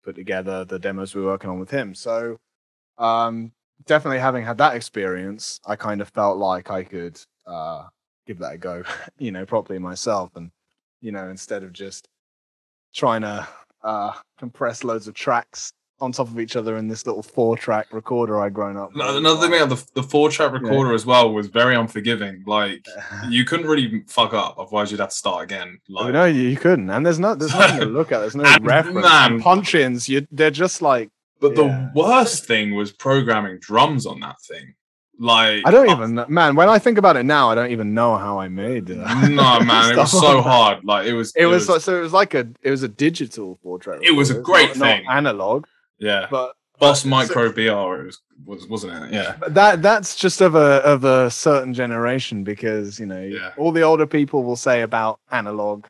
put 0.05 0.15
together 0.15 0.65
the 0.65 0.79
demos 0.79 1.15
we 1.15 1.23
were 1.23 1.29
working 1.33 1.51
on 1.51 1.59
with 1.59 1.71
him. 1.71 1.95
So 1.95 2.39
um 2.99 3.53
definitely 3.87 4.19
having 4.19 4.45
had 4.45 4.59
that 4.59 4.75
experience 4.75 5.61
i 5.65 5.77
kind 5.77 6.01
of 6.01 6.09
felt 6.09 6.37
like 6.37 6.69
i 6.69 6.83
could 6.83 7.17
uh 7.47 7.85
give 8.27 8.39
that 8.39 8.55
a 8.55 8.59
go 8.59 8.83
you 9.19 9.31
know 9.33 9.45
properly 9.47 9.79
myself. 9.79 10.31
And 10.37 10.51
you 11.01 11.13
know 11.13 11.29
instead 11.29 11.63
of 11.63 11.73
just 11.73 12.09
trying 12.95 13.23
to 13.23 13.47
uh 13.83 14.13
compress 14.39 14.85
loads 14.85 15.09
of 15.09 15.15
tracks 15.15 15.73
on 16.01 16.13
top 16.13 16.29
of 16.29 16.39
each 16.39 16.55
other 16.57 16.77
in 16.77 16.87
this 16.89 17.07
little 17.07 17.23
four 17.23 17.57
track 17.57 17.89
recorder 17.93 18.41
I'd 18.41 18.55
grown 18.55 18.77
up. 18.77 18.95
No, 18.95 19.07
with. 19.09 19.17
Another 19.17 19.41
thing 19.49 19.61
about 19.61 19.69
the, 19.77 20.01
the 20.01 20.03
four 20.03 20.31
track 20.31 20.53
recorder 20.53 20.93
as 20.95 21.05
well 21.05 21.33
was 21.33 21.49
very 21.49 21.75
unforgiving. 21.75 22.45
Like 22.47 22.87
you 23.29 23.45
couldn't 23.45 23.67
really 23.67 24.05
fuck 24.07 24.33
up, 24.35 24.57
otherwise 24.59 24.91
you'd 24.91 25.01
have 25.01 25.11
to 25.11 25.17
start 25.17 25.45
again. 25.45 25.79
Like 25.89 26.15
you, 26.35 26.43
you 26.43 26.57
couldn't, 26.57 26.91
and 26.91 27.05
there's 27.05 27.19
no, 27.19 27.35
there's 27.35 27.55
nothing 27.55 27.81
to 27.81 27.87
look 27.99 28.13
at. 28.13 28.21
There's 28.21 28.37
no 28.37 28.45
And 28.45 28.65
reference. 28.65 29.03
man- 29.03 29.41
punch-ins, 29.41 30.09
you, 30.09 30.27
they're 30.31 30.51
just 30.51 30.83
like 30.83 31.11
But 31.41 31.57
Yeah. 31.57 31.63
the 31.63 31.93
worst 31.95 32.45
thing 32.47 32.75
was 32.75 32.93
programming 32.93 33.59
drums 33.61 34.07
on 34.07 34.21
that 34.21 34.41
thing. 34.43 34.75
Like 35.21 35.63
I 35.67 35.73
don't 35.73 35.89
uh, 35.89 35.97
even, 35.97 36.15
know, 36.15 36.27
man. 36.29 36.55
When 36.55 36.69
I 36.69 36.79
think 36.79 36.97
about 36.97 37.17
it 37.17 37.25
now, 37.25 37.51
I 37.51 37.57
don't 37.57 37.73
even 37.73 37.93
know 37.93 38.17
how 38.17 38.39
I 38.39 38.47
made 38.47 38.89
it. 38.89 38.99
No 38.99 39.59
man, 39.59 39.91
it 39.93 39.97
was 39.97 40.13
so 40.13 40.41
hard. 40.43 40.85
Like 40.85 41.09
it 41.09 41.13
was. 41.15 41.33
It 41.35 41.47
was, 41.47 41.69
like, 41.69 41.81
so 41.81 41.97
it 41.99 42.03
was 42.03 42.13
like 42.13 42.35
a 42.35 42.47
it 42.63 42.71
was 42.71 42.85
a 42.85 42.89
digital 42.89 43.59
four 43.61 43.81
track. 43.81 43.99
It 44.03 44.13
was 44.13 44.31
a 44.31 44.41
great 44.41 44.75
thing. 44.77 45.05
analog, 45.11 45.67
yeah. 45.99 46.27
but 46.31 46.55
Boss 46.79 47.03
so- 47.03 47.09
Micro 47.09 47.51
BR. 47.53 48.03
It 48.03 48.07
was 48.07 48.21
was 48.47 48.67
wasn't 48.69 49.05
it? 49.05 49.13
Yeah. 49.13 49.37
That 49.49 49.83
that's 49.83 50.15
just 50.15 50.41
of 50.41 50.55
a 50.55 50.81
of 50.85 51.05
a 51.05 51.31
certain 51.31 51.75
generation 51.75 52.45
because 52.45 53.01
you 53.01 53.07
know 53.07 53.21
Yeah. 53.21 53.53
all 53.57 53.73
the 53.73 53.83
older 53.83 54.07
people 54.07 54.45
will 54.45 54.57
say 54.57 54.83
about 54.83 55.19
analog 55.33 55.87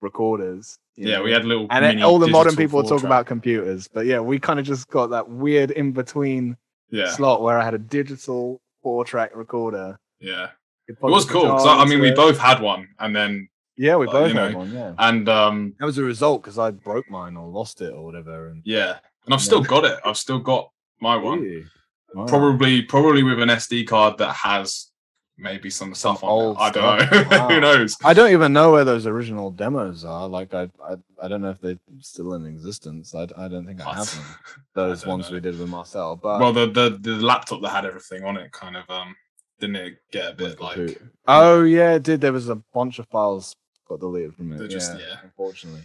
recorders. 0.00 0.78
Yeah, 0.96 1.16
know, 1.18 1.22
we 1.24 1.32
had 1.32 1.44
little. 1.44 1.66
and 1.70 1.84
mini 1.84 2.02
all 2.02 2.18
the 2.18 2.28
modern 2.28 2.56
people 2.56 2.82
talk 2.82 2.90
four-track. 2.90 3.08
about 3.08 3.26
computers. 3.26 3.88
But 3.88 4.06
yeah, 4.06 4.20
we 4.20 4.38
kind 4.38 4.58
of 4.58 4.66
just 4.66 4.88
got 4.88 5.08
that 5.10 5.28
weird 5.28 5.70
in 5.70 5.92
between 5.92 6.56
Yeah, 6.90 7.10
slot 7.10 7.42
where 7.42 7.58
I 7.58 7.64
had 7.64 7.74
a 7.74 7.78
digital 7.78 8.60
four 8.82 9.04
track 9.04 9.30
recorder. 9.34 9.98
yeah. 10.20 10.48
It 10.88 10.96
was 11.00 11.24
cool. 11.24 11.42
cool. 11.42 11.50
'cause 11.52 11.66
I, 11.66 11.82
I 11.82 11.84
mean, 11.84 12.00
we 12.00 12.08
it. 12.08 12.16
both 12.16 12.36
had 12.36 12.60
one, 12.60 12.88
and 12.98 13.14
then 13.14 13.48
yeah 13.76 13.94
we 13.96 14.06
both 14.06 14.32
you 14.32 14.36
had 14.38 14.52
know, 14.52 14.58
one. 14.58 14.72
Yeah, 14.72 14.92
and 14.98 15.28
um 15.28 15.74
that 15.78 15.86
was 15.86 15.98
a 15.98 16.02
result 16.02 16.42
because 16.42 16.58
I 16.58 16.72
broke 16.72 17.08
mine 17.08 17.36
or 17.36 17.46
lost 17.48 17.80
it 17.80 17.92
or 17.92 18.04
whatever. 18.04 18.48
And 18.48 18.60
yeah, 18.64 18.98
and 19.30 19.34
I've 19.34 19.42
still 19.42 19.62
got 19.62 19.84
it. 19.84 19.96
I've 20.04 20.16
still 20.16 20.40
got 20.40 20.72
my 21.00 21.16
one. 21.16 21.68
Wow. 22.14 22.26
Probably, 22.26 22.82
probably 22.82 23.22
with 23.22 23.40
an 23.40 23.48
SD 23.48 23.86
card 23.86 24.18
that 24.18 24.32
has 24.32 24.90
maybe 25.38 25.70
some 25.70 25.94
stuff 25.94 26.24
on. 26.24 26.56
I 26.58 26.70
don't 26.70 26.98
know. 27.12 27.26
Wow. 27.30 27.48
Who 27.48 27.60
knows? 27.60 27.96
I 28.02 28.12
don't 28.12 28.32
even 28.32 28.52
know 28.52 28.72
where 28.72 28.84
those 28.84 29.06
original 29.06 29.52
demos 29.52 30.04
are. 30.04 30.26
Like 30.26 30.52
I, 30.52 30.62
I, 30.82 30.96
I 31.22 31.28
don't 31.28 31.42
know 31.42 31.50
if 31.50 31.60
they're 31.60 31.78
still 32.00 32.34
in 32.34 32.44
existence. 32.44 33.14
I, 33.14 33.28
I 33.36 33.46
don't 33.46 33.64
think 33.64 33.80
I 33.86 33.94
have 33.94 34.12
them. 34.12 34.24
Those 34.74 35.06
ones 35.06 35.30
know. 35.30 35.34
we 35.34 35.40
did 35.40 35.56
with 35.60 35.68
Marcel. 35.68 36.16
But 36.16 36.40
well, 36.40 36.52
the, 36.52 36.66
the 36.66 36.98
the 37.00 37.24
laptop 37.24 37.62
that 37.62 37.68
had 37.68 37.86
everything 37.86 38.24
on 38.24 38.36
it 38.36 38.50
kind 38.50 38.76
of 38.76 38.90
um 38.90 39.14
didn't 39.60 39.76
it 39.76 39.98
get 40.10 40.32
a 40.32 40.34
bit 40.34 40.60
like 40.60 40.74
Computer. 40.74 41.12
oh 41.28 41.62
yeah, 41.62 41.94
it 41.94 42.02
did. 42.02 42.20
There 42.20 42.32
was 42.32 42.48
a 42.48 42.56
bunch 42.74 42.98
of 42.98 43.06
files 43.06 43.54
got 43.88 44.00
deleted 44.00 44.34
from 44.34 44.52
it. 44.52 44.68
Just- 44.68 44.98
yeah, 44.98 45.06
yeah. 45.06 45.16
unfortunately, 45.22 45.82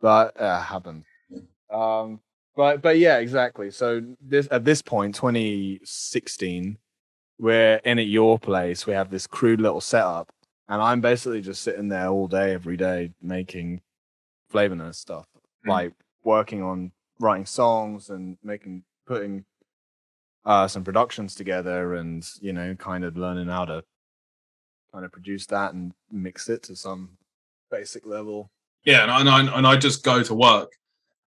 but 0.00 0.40
uh, 0.40 0.60
happened. 0.60 1.04
Um, 1.70 2.20
but 2.58 2.82
but 2.82 2.98
yeah, 2.98 3.18
exactly. 3.18 3.70
So 3.70 4.02
this 4.20 4.48
at 4.50 4.64
this 4.64 4.82
point, 4.82 5.14
2016, 5.14 6.76
we're 7.38 7.76
in 7.84 7.98
at 8.00 8.06
your 8.08 8.36
place. 8.36 8.84
We 8.84 8.94
have 8.94 9.10
this 9.10 9.28
crude 9.28 9.60
little 9.60 9.80
setup, 9.80 10.32
and 10.68 10.82
I'm 10.82 11.00
basically 11.00 11.40
just 11.40 11.62
sitting 11.62 11.86
there 11.88 12.08
all 12.08 12.26
day, 12.26 12.52
every 12.52 12.76
day, 12.76 13.12
making 13.22 13.80
Flavour 14.50 14.74
Nurse 14.74 14.98
stuff, 14.98 15.26
Mm. 15.64 15.68
like 15.70 15.92
working 16.24 16.60
on 16.64 16.90
writing 17.20 17.46
songs 17.46 18.10
and 18.10 18.36
making 18.42 18.82
putting 19.06 19.44
uh, 20.44 20.66
some 20.66 20.82
productions 20.82 21.36
together, 21.36 21.94
and 21.94 22.28
you 22.40 22.52
know, 22.52 22.74
kind 22.74 23.04
of 23.04 23.16
learning 23.16 23.46
how 23.46 23.66
to 23.66 23.84
kind 24.92 25.04
of 25.04 25.12
produce 25.12 25.46
that 25.46 25.74
and 25.74 25.92
mix 26.10 26.48
it 26.48 26.64
to 26.64 26.74
some 26.74 27.18
basic 27.70 28.04
level. 28.04 28.50
yeah, 28.84 29.02
and 29.02 29.10
I, 29.12 29.20
and 29.20 29.28
I 29.28 29.58
and 29.58 29.66
I 29.66 29.76
just 29.76 30.02
go 30.02 30.24
to 30.24 30.34
work. 30.34 30.72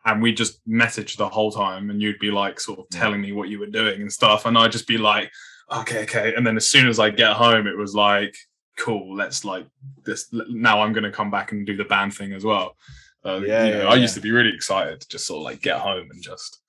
And 0.07 0.21
we 0.21 0.35
just 0.35 0.61
message 0.67 1.17
the 1.17 1.29
whole 1.29 1.51
time, 1.51 1.91
and 1.91 2.01
you'd 2.03 2.19
be 2.19 2.31
like, 2.31 2.61
sort 2.61 2.79
of 2.79 2.89
telling 2.91 3.21
me 3.23 3.33
what 3.33 3.49
you 3.49 3.59
were 3.59 3.67
doing 3.67 4.03
and 4.03 4.13
stuff, 4.13 4.45
and 4.45 4.59
I'd 4.59 4.73
just 4.73 4.87
be 4.87 4.99
like, 4.99 5.31
okay, 5.73 6.03
okay. 6.03 6.35
And 6.37 6.47
then 6.47 6.57
as 6.57 6.69
soon 6.69 6.89
as 6.89 6.99
I 7.01 7.09
get 7.11 7.33
home, 7.33 7.67
it 7.67 7.77
was 7.77 7.95
like, 7.95 8.37
cool, 8.77 9.17
let's 9.17 9.45
like 9.45 9.67
this. 10.05 10.29
Now 10.33 10.83
I'm 10.83 10.93
going 10.93 11.05
to 11.05 11.11
come 11.11 11.31
back 11.31 11.53
and 11.53 11.67
do 11.67 11.77
the 11.77 11.85
band 11.85 12.13
thing 12.15 12.33
as 12.33 12.45
well. 12.45 12.77
Uh, 13.25 13.41
Yeah, 13.41 13.65
you 13.65 13.73
know, 13.73 13.83
yeah, 13.85 13.89
I 13.89 13.95
yeah. 13.95 14.01
used 14.03 14.15
to 14.15 14.21
be 14.21 14.31
really 14.31 14.55
excited 14.55 15.01
to 15.01 15.09
just 15.09 15.27
sort 15.27 15.39
of 15.39 15.45
like 15.45 15.63
get 15.63 15.79
home 15.81 16.09
and 16.11 16.23
just 16.23 16.61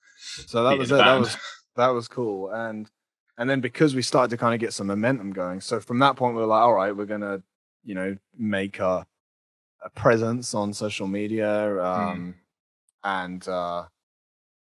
So 0.46 0.64
that 0.64 0.78
was 0.78 0.90
it. 0.90 0.96
That 0.96 1.18
was 1.18 1.36
that 1.76 1.88
was 1.88 2.08
cool. 2.08 2.50
And 2.50 2.88
and 3.36 3.50
then 3.50 3.60
because 3.60 3.94
we 3.94 4.00
started 4.00 4.30
to 4.30 4.38
kind 4.38 4.54
of 4.54 4.60
get 4.60 4.72
some 4.72 4.86
momentum 4.86 5.32
going, 5.32 5.60
so 5.60 5.78
from 5.80 5.98
that 5.98 6.16
point 6.16 6.34
we 6.34 6.40
were 6.40 6.46
like, 6.46 6.62
all 6.62 6.72
right, 6.72 6.96
we're 6.96 7.04
gonna, 7.04 7.42
you 7.84 7.94
know, 7.94 8.16
make 8.38 8.78
a 8.78 9.06
a 9.84 9.90
presence 9.90 10.54
on 10.54 10.72
social 10.72 11.06
media, 11.06 11.78
um, 11.84 12.34
and 13.06 13.46
uh, 13.46 13.84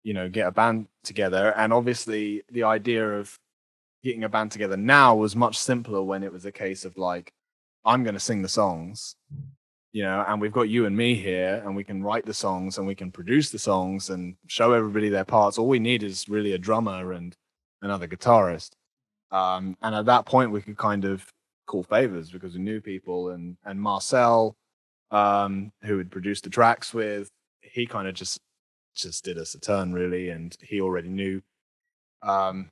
you 0.04 0.14
know, 0.14 0.28
get 0.28 0.46
a 0.46 0.52
band 0.52 0.86
together. 1.04 1.52
And 1.56 1.72
obviously, 1.72 2.42
the 2.50 2.62
idea 2.62 3.18
of 3.18 3.36
getting 4.02 4.24
a 4.24 4.28
band 4.28 4.52
together 4.52 4.76
now 4.76 5.16
was 5.16 5.34
much 5.34 5.58
simpler 5.58 6.02
when 6.02 6.22
it 6.22 6.32
was 6.32 6.46
a 6.46 6.52
case 6.52 6.84
of 6.84 6.96
like, 6.96 7.32
I'm 7.84 8.04
gonna 8.04 8.20
sing 8.20 8.40
the 8.40 8.48
songs. 8.48 9.16
You 9.92 10.04
know, 10.04 10.24
and 10.28 10.40
we've 10.40 10.52
got 10.52 10.68
you 10.68 10.86
and 10.86 10.96
me 10.96 11.14
here, 11.14 11.62
and 11.64 11.74
we 11.74 11.82
can 11.82 12.02
write 12.02 12.26
the 12.26 12.34
songs 12.34 12.78
and 12.78 12.86
we 12.86 12.94
can 12.94 13.10
produce 13.10 13.50
the 13.50 13.58
songs 13.58 14.10
and 14.10 14.36
show 14.46 14.72
everybody 14.72 15.08
their 15.08 15.24
parts. 15.24 15.58
All 15.58 15.66
we 15.66 15.78
need 15.78 16.02
is 16.02 16.28
really 16.28 16.52
a 16.52 16.58
drummer 16.58 17.12
and 17.12 17.34
another 17.82 18.06
guitarist. 18.06 18.70
Um, 19.32 19.76
and 19.82 19.94
at 19.94 20.06
that 20.06 20.26
point, 20.26 20.52
we 20.52 20.62
could 20.62 20.76
kind 20.76 21.04
of 21.04 21.26
call 21.66 21.82
favors 21.82 22.30
because 22.30 22.54
we 22.54 22.60
knew 22.60 22.80
people. 22.80 23.30
And 23.30 23.56
and 23.64 23.80
Marcel, 23.80 24.54
um, 25.10 25.72
who 25.82 25.98
had 25.98 26.10
produced 26.10 26.44
the 26.44 26.50
tracks 26.50 26.94
with, 26.94 27.30
he 27.72 27.86
kind 27.86 28.08
of 28.08 28.14
just 28.14 28.40
just 28.94 29.24
did 29.24 29.38
us 29.38 29.54
a 29.54 29.60
turn 29.60 29.92
really, 29.92 30.30
and 30.30 30.56
he 30.60 30.80
already 30.80 31.08
knew 31.08 31.40
um, 32.22 32.70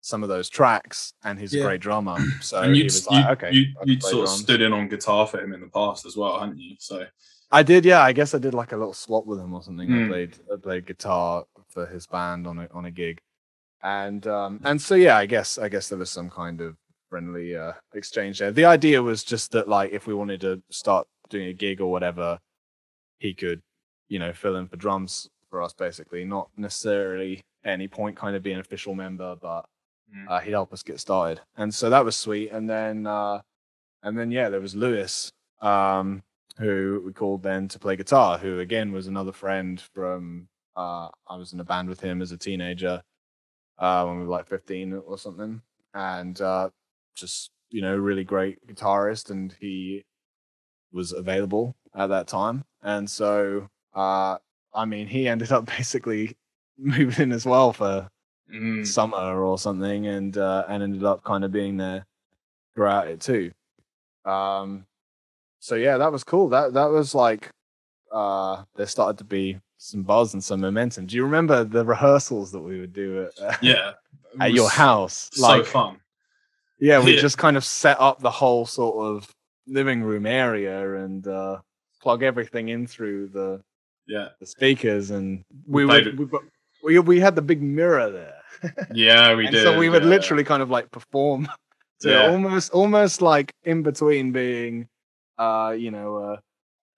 some 0.00 0.22
of 0.22 0.28
those 0.28 0.48
tracks, 0.48 1.12
and 1.24 1.38
he's 1.38 1.52
Yeah. 1.54 1.60
a 1.60 1.64
great 1.64 1.80
drummer. 1.80 2.16
So 2.40 2.62
and 2.62 2.76
you'd, 2.76 2.92
like, 3.10 3.38
okay, 3.38 3.52
you, 3.52 3.66
I 3.76 3.80
can 3.80 3.88
you'd 3.88 4.00
play 4.00 4.10
sort 4.10 4.24
of 4.24 4.30
stood 4.30 4.60
in 4.60 4.72
on 4.72 4.88
guitar 4.88 5.26
for 5.26 5.40
him 5.40 5.52
in 5.52 5.60
the 5.60 5.68
past 5.68 6.06
as 6.06 6.16
well, 6.16 6.38
hadn't 6.38 6.58
you? 6.58 6.76
So 6.78 7.04
I 7.50 7.62
did, 7.62 7.84
yeah. 7.84 8.02
I 8.02 8.12
guess 8.12 8.34
I 8.34 8.38
did 8.38 8.54
like 8.54 8.72
a 8.72 8.76
little 8.76 8.92
swap 8.94 9.26
with 9.26 9.40
him 9.40 9.52
or 9.52 9.62
something. 9.62 9.92
I 9.92 9.96
Mm. 9.96 10.08
played 10.08 10.36
I 10.52 10.56
played 10.56 10.86
guitar 10.86 11.44
for 11.68 11.86
his 11.86 12.06
band 12.06 12.46
on 12.46 12.58
a 12.58 12.68
on 12.72 12.84
a 12.84 12.90
gig, 12.90 13.20
and 13.82 14.24
um 14.26 14.60
and 14.64 14.80
so 14.80 14.94
yeah, 14.94 15.16
I 15.16 15.26
guess 15.26 15.58
I 15.58 15.68
guess 15.68 15.88
there 15.88 15.98
was 15.98 16.10
some 16.10 16.30
kind 16.30 16.60
of 16.60 16.76
friendly 17.10 17.56
uh 17.56 17.72
exchange 17.94 18.38
there. 18.38 18.52
The 18.52 18.64
idea 18.64 19.02
was 19.02 19.24
just 19.24 19.50
that 19.52 19.68
like 19.68 19.92
if 19.92 20.06
we 20.06 20.14
wanted 20.14 20.40
to 20.42 20.62
start 20.70 21.08
doing 21.30 21.48
a 21.48 21.52
gig 21.52 21.80
or 21.80 21.90
whatever, 21.90 22.38
he 23.18 23.34
could, 23.34 23.62
you 24.08 24.18
know, 24.18 24.32
fill 24.32 24.56
in 24.56 24.68
for 24.68 24.76
drums 24.76 25.28
for 25.50 25.62
us 25.62 25.72
basically. 25.72 26.24
Not 26.24 26.50
necessarily 26.56 27.42
at 27.64 27.72
any 27.72 27.88
point 27.88 28.16
kind 28.16 28.36
of 28.36 28.42
be 28.42 28.52
an 28.52 28.60
official 28.60 28.94
member, 28.94 29.36
but 29.36 29.66
Mm. 30.14 30.28
uh, 30.30 30.38
he'd 30.38 30.52
help 30.52 30.72
us 30.72 30.84
get 30.84 31.00
started. 31.00 31.40
And 31.56 31.74
so 31.74 31.90
that 31.90 32.04
was 32.04 32.14
sweet. 32.14 32.50
And 32.52 32.70
then 32.70 33.08
uh 33.08 33.40
and 34.04 34.16
then 34.16 34.30
yeah, 34.30 34.48
there 34.50 34.60
was 34.60 34.76
Lewis, 34.76 35.32
um, 35.60 36.22
who 36.58 37.02
we 37.04 37.12
called 37.12 37.42
then 37.42 37.66
to 37.68 37.78
play 37.80 37.96
guitar, 37.96 38.38
who 38.38 38.60
again 38.60 38.92
was 38.92 39.08
another 39.08 39.32
friend 39.32 39.80
from. 39.94 40.48
Uh, 40.76 41.08
I 41.28 41.36
was 41.36 41.52
in 41.52 41.58
a 41.60 41.64
band 41.64 41.88
with 41.88 42.00
him 42.00 42.22
as 42.22 42.30
a 42.32 42.36
teenager 42.38 43.02
uh, 43.78 44.04
when 44.04 44.18
we 44.20 44.24
were 44.26 44.30
like 44.30 44.46
15 44.46 44.92
or 44.92 45.18
something, 45.18 45.60
and 45.94 46.40
uh, 46.40 46.70
just 47.16 47.50
you 47.70 47.80
know, 47.82 47.96
really 47.96 48.22
great 48.24 48.64
guitarist, 48.68 49.30
and 49.30 49.56
he 49.58 50.04
was 50.92 51.10
available 51.12 51.74
at 51.96 52.08
that 52.08 52.28
time, 52.28 52.64
and 52.82 53.10
so 53.10 53.68
uh, 53.96 54.38
I 54.74 54.84
mean, 54.84 55.06
he 55.08 55.26
ended 55.26 55.50
up 55.50 55.66
basically 55.76 56.36
moving 56.78 57.24
in 57.24 57.32
as 57.32 57.44
well 57.46 57.72
for 57.72 58.08
Mm. 58.48 58.86
summer 58.86 59.42
or 59.42 59.58
something, 59.58 60.06
and 60.06 60.38
uh, 60.38 60.64
and 60.68 60.80
ended 60.80 61.02
up 61.02 61.24
kind 61.24 61.44
of 61.44 61.50
being 61.50 61.76
there 61.76 62.06
throughout 62.76 63.08
it 63.08 63.20
too. 63.20 63.50
Um, 64.24 64.86
so 65.58 65.74
yeah, 65.74 65.98
that 65.98 66.12
was 66.12 66.22
cool. 66.22 66.48
That 66.50 66.74
that 66.74 66.90
was 66.90 67.12
like 67.12 67.50
uh, 68.12 68.62
there 68.76 68.86
started 68.86 69.18
to 69.18 69.24
be 69.24 69.58
some 69.78 70.04
buzz 70.04 70.32
and 70.34 70.44
some 70.44 70.60
momentum. 70.60 71.06
Do 71.06 71.16
you 71.16 71.24
remember 71.24 71.64
the 71.64 71.84
rehearsals 71.84 72.52
that 72.52 72.60
we 72.60 72.78
would 72.78 72.92
do 72.92 73.24
at, 73.24 73.42
uh, 73.42 73.56
Yeah. 73.60 73.92
At 74.40 74.52
your 74.52 74.70
house? 74.70 75.28
So 75.32 75.42
Like, 75.42 75.66
fun. 75.66 75.98
yeah, 76.78 77.02
we 77.02 77.14
Yeah. 77.14 77.20
just 77.20 77.36
kind 77.36 77.56
of 77.56 77.64
set 77.64 77.98
up 78.00 78.20
the 78.20 78.30
whole 78.30 78.64
sort 78.64 78.96
of 79.06 79.28
living 79.66 80.02
room 80.04 80.24
area 80.24 80.98
and 81.04 81.26
uh, 81.26 81.58
plug 82.00 82.22
everything 82.22 82.68
in 82.68 82.86
through 82.86 83.28
the 83.28 83.60
Yeah. 84.06 84.28
the 84.40 84.46
speakers, 84.46 85.10
and 85.10 85.44
We 85.66 85.84
we 85.84 85.92
would 85.94 86.18
we, 86.18 86.26
we 86.84 86.98
we 87.00 87.20
had 87.20 87.34
the 87.36 87.42
big 87.42 87.62
mirror 87.62 88.10
there. 88.10 88.32
Yeah, 88.94 89.34
we 89.34 89.46
and 89.46 89.54
did. 89.54 89.62
so 89.62 89.78
we 89.78 89.88
would 89.88 90.02
yeah. 90.02 90.08
literally 90.08 90.44
kind 90.44 90.62
of 90.62 90.70
like 90.70 90.90
perform 90.90 91.48
to 92.00 92.10
Yeah. 92.10 92.30
almost 92.30 92.72
almost 92.72 93.20
like 93.20 93.52
in 93.64 93.82
between 93.82 94.32
being 94.32 94.88
uh 95.38 95.74
you 95.76 95.90
know 95.90 96.16
uh, 96.16 96.36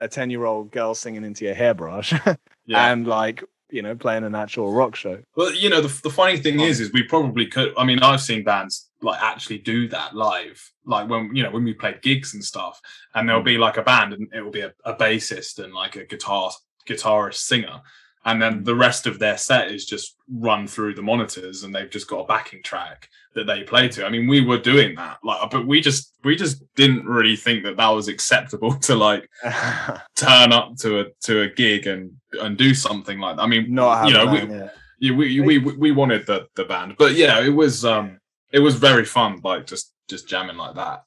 a 0.01 0.07
10 0.09 0.31
year 0.31 0.45
old 0.45 0.71
girl 0.71 0.95
singing 0.95 1.25
into 1.25 1.45
your 1.45 1.55
hairbrush 1.55 2.13
Yeah. 2.67 2.93
and 2.93 3.07
like 3.09 3.43
you 3.71 3.83
know 3.83 3.97
playing 3.97 4.23
an 4.25 4.35
actual 4.37 4.73
rock 4.73 4.95
show 4.95 5.19
Well, 5.37 5.53
you 5.53 5.69
know, 5.69 5.81
the, 5.81 5.93
the 6.03 6.11
funny 6.11 6.37
thing 6.39 6.61
is, 6.61 6.79
is 6.81 6.93
we 6.93 7.03
probably 7.03 7.47
could. 7.47 7.73
I 7.77 7.85
mean, 7.85 7.99
I've 8.01 8.23
seen 8.23 8.45
bands 8.45 8.89
like 9.03 9.21
actually 9.21 9.59
do 9.59 9.89
that 9.89 10.15
live, 10.15 10.59
like 10.87 11.09
when 11.11 11.35
you 11.35 11.43
know 11.43 11.51
when 11.51 11.65
we 11.65 11.75
played 11.75 12.01
gigs 12.03 12.33
and 12.35 12.43
stuff, 12.45 12.81
and 13.15 13.29
there'll 13.29 13.43
be 13.43 13.59
like 13.59 13.77
a 13.77 13.83
band, 13.83 14.13
and 14.15 14.29
it 14.33 14.41
will 14.43 14.51
be 14.53 14.61
a, 14.63 14.73
a 14.85 14.95
bassist 14.95 15.59
and 15.63 15.75
like 15.75 15.97
a 15.97 16.05
guitar 16.07 16.51
guitarist 16.89 17.35
singer, 17.35 17.81
and 18.25 18.41
then 18.43 18.65
the 18.65 18.75
rest 18.75 19.07
of 19.07 19.19
their 19.19 19.39
set 19.39 19.71
is 19.71 19.87
just 19.87 20.17
run 20.31 20.67
through 20.67 20.95
the 20.95 21.03
monitors, 21.03 21.63
and 21.63 21.75
they've 21.75 21.91
just 21.91 22.09
got 22.09 22.21
a 22.21 22.27
backing 22.27 22.63
track 22.63 23.09
that 23.35 23.47
they 23.47 23.63
play 23.63 23.89
to. 23.89 24.05
I 24.05 24.11
mean, 24.11 24.27
we 24.27 24.41
were 24.41 24.59
doing 24.59 24.95
that, 24.97 25.19
like, 25.23 25.51
but 25.51 25.67
we 25.67 25.81
just 25.81 26.15
we 26.25 26.35
just 26.37 26.63
didn't 26.75 27.07
really 27.07 27.37
think 27.37 27.65
that 27.65 27.77
that 27.77 27.89
was 27.89 28.09
acceptable 28.09 28.75
to 28.89 28.95
like 28.95 29.29
turn 30.17 30.53
up 30.53 30.77
to 30.79 31.01
a 31.01 31.05
to 31.25 31.43
a 31.43 31.49
gig 31.49 31.87
and 31.87 32.13
and 32.41 32.57
do 32.57 32.75
something 32.75 33.19
like 33.19 33.37
that. 33.37 33.43
I 33.43 33.47
mean, 33.47 33.73
not 33.73 34.09
you 34.09 34.15
know, 34.15 34.27
we, 34.27 34.39
yeah. 34.39 34.69
yeah, 35.01 35.13
we, 35.15 35.41
we 35.41 35.59
we 35.59 35.77
we 35.77 35.91
wanted 35.93 36.27
the 36.27 36.49
the 36.57 36.65
band, 36.65 36.97
but 36.99 37.13
yeah, 37.15 37.41
it 37.41 37.51
was 37.51 37.85
um 37.85 38.19
it 38.53 38.61
was 38.61 38.75
very 38.77 39.05
fun, 39.05 39.41
like 39.45 39.67
just 39.67 39.93
just 40.09 40.29
jamming 40.29 40.57
like 40.57 40.75
that. 40.75 41.05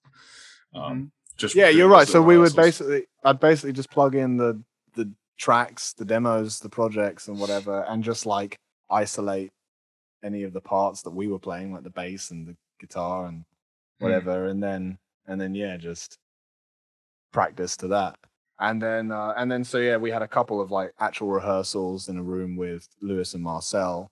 Um, 0.74 1.12
just 1.38 1.56
Mm-hmm. 1.56 1.60
yeah 1.60 1.70
you're 1.70 1.88
right 1.88 2.08
so 2.08 2.22
we 2.22 2.38
would 2.38 2.56
basically 2.56 3.08
i'd 3.24 3.39
basically 3.39 3.74
just 3.74 3.89
plug 3.89 4.13
in 4.13 4.38
the 4.38 4.62
tracks 5.41 5.93
the 5.93 6.06
demos 6.06 6.60
the 6.60 6.69
projects 6.69 7.27
and 7.27 7.39
whatever 7.39 7.84
and 7.89 8.04
just 8.04 8.27
like 8.27 8.56
isolate 8.91 9.51
any 10.23 10.43
of 10.43 10.54
the 10.54 10.62
parts 10.62 11.01
that 11.01 11.10
we 11.10 11.27
were 11.27 11.39
playing 11.39 11.73
like 11.73 11.84
the 11.84 11.89
bass 11.89 12.30
and 12.30 12.47
the 12.47 12.56
guitar 12.80 13.25
and 13.25 13.43
Hmm. 13.99 14.06
whatever 14.06 14.45
and 14.47 14.62
then 14.62 14.97
and 15.27 15.39
then 15.41 15.54
yeah 15.56 15.77
just 15.77 16.17
practice 17.32 17.75
to 17.77 17.88
that 17.89 18.15
and 18.60 18.82
then 18.82 19.12
uh 19.12 19.34
and 19.38 19.51
then 19.51 19.63
so 19.63 19.77
yeah 19.80 19.97
we 19.97 20.12
had 20.12 20.21
a 20.21 20.27
couple 20.27 20.60
of 20.62 20.69
like 20.71 20.91
actual 20.99 21.27
rehearsals 21.30 22.10
in 22.10 22.17
a 22.17 22.23
room 22.23 22.56
with 22.56 22.88
lewis 23.01 23.34
and 23.36 23.43
marcel 23.43 24.10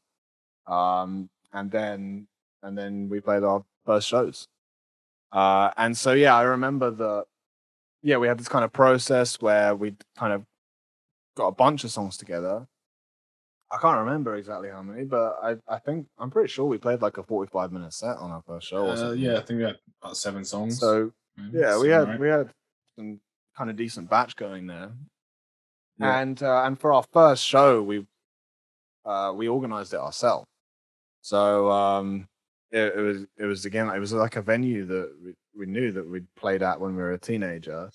um 0.67 1.29
and 1.53 1.69
then 1.71 2.27
and 2.63 2.77
then 2.77 3.09
we 3.09 3.19
played 3.19 3.43
our 3.43 3.63
first 3.85 4.07
shows 4.07 4.47
uh 5.31 5.69
and 5.77 5.97
so 5.97 6.13
yeah 6.13 6.35
i 6.35 6.43
remember 6.43 6.91
that 6.91 7.25
yeah 8.03 8.17
we 8.17 8.27
had 8.27 8.39
this 8.39 8.47
kind 8.47 8.63
of 8.65 8.71
process 8.71 9.41
where 9.41 9.75
we 9.75 9.95
kind 10.17 10.33
of 10.33 10.43
got 11.39 11.47
a 11.47 11.59
bunch 11.65 11.83
of 11.83 11.91
songs 11.91 12.15
together 12.17 12.55
i 13.71 13.77
can't 13.77 13.99
remember 14.05 14.35
exactly 14.35 14.69
how 14.75 14.81
many 14.89 15.03
but 15.15 15.37
i 15.43 15.51
i 15.75 15.77
think 15.85 16.07
i'm 16.19 16.29
pretty 16.35 16.49
sure 16.55 16.65
we 16.65 16.77
played 16.77 17.01
like 17.01 17.17
a 17.17 17.23
45 17.23 17.71
minute 17.71 17.93
set 17.93 18.17
on 18.17 18.29
our 18.31 18.43
first 18.49 18.67
show 18.67 18.85
or 18.87 18.91
Uh, 18.91 18.95
something 18.97 19.19
yeah, 19.19 19.37
I 19.37 19.41
think 19.41 19.57
we 19.59 19.63
had 19.63 19.77
about 20.01 20.17
seven 20.17 20.43
songs. 20.43 20.79
so 20.79 21.11
maybe, 21.37 21.59
yeah, 21.59 21.77
we 21.79 21.89
had 21.89 22.07
like- 22.09 22.19
we 22.19 22.27
had 22.37 22.47
some 22.97 23.19
kind 23.57 23.69
of 23.69 23.75
decent 23.75 24.09
batch 24.09 24.35
going 24.35 24.67
there, 24.67 24.89
Yeah. 25.97 26.19
and 26.21 26.37
uh, 26.41 26.63
and 26.65 26.79
for 26.79 26.89
our 26.93 27.03
first 27.13 27.43
show, 27.45 27.81
we 27.83 28.05
uh, 29.05 29.31
we 29.39 29.47
organized 29.47 29.93
it 29.93 29.99
ourselves. 29.99 30.47
So 31.21 31.69
um, 31.71 32.27
it, 32.71 32.93
it 32.99 33.03
was 33.09 33.17
it 33.37 33.45
was 33.45 33.65
again 33.65 33.89
it 33.89 33.99
was 33.99 34.13
like 34.13 34.35
a 34.37 34.41
venue 34.41 34.85
that 34.85 35.07
we, 35.23 35.31
we 35.59 35.65
knew 35.65 35.91
that 35.91 36.07
we'd 36.09 36.27
played 36.35 36.63
at 36.63 36.79
when 36.81 36.95
we 36.95 37.01
were 37.03 37.13
a 37.13 37.19
teenager, 37.29 37.89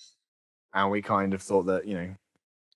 and 0.75 0.91
we 0.91 1.01
kind 1.03 1.33
of 1.35 1.43
thought 1.43 1.65
that 1.73 1.87
you 1.87 1.95
know, 1.99 2.15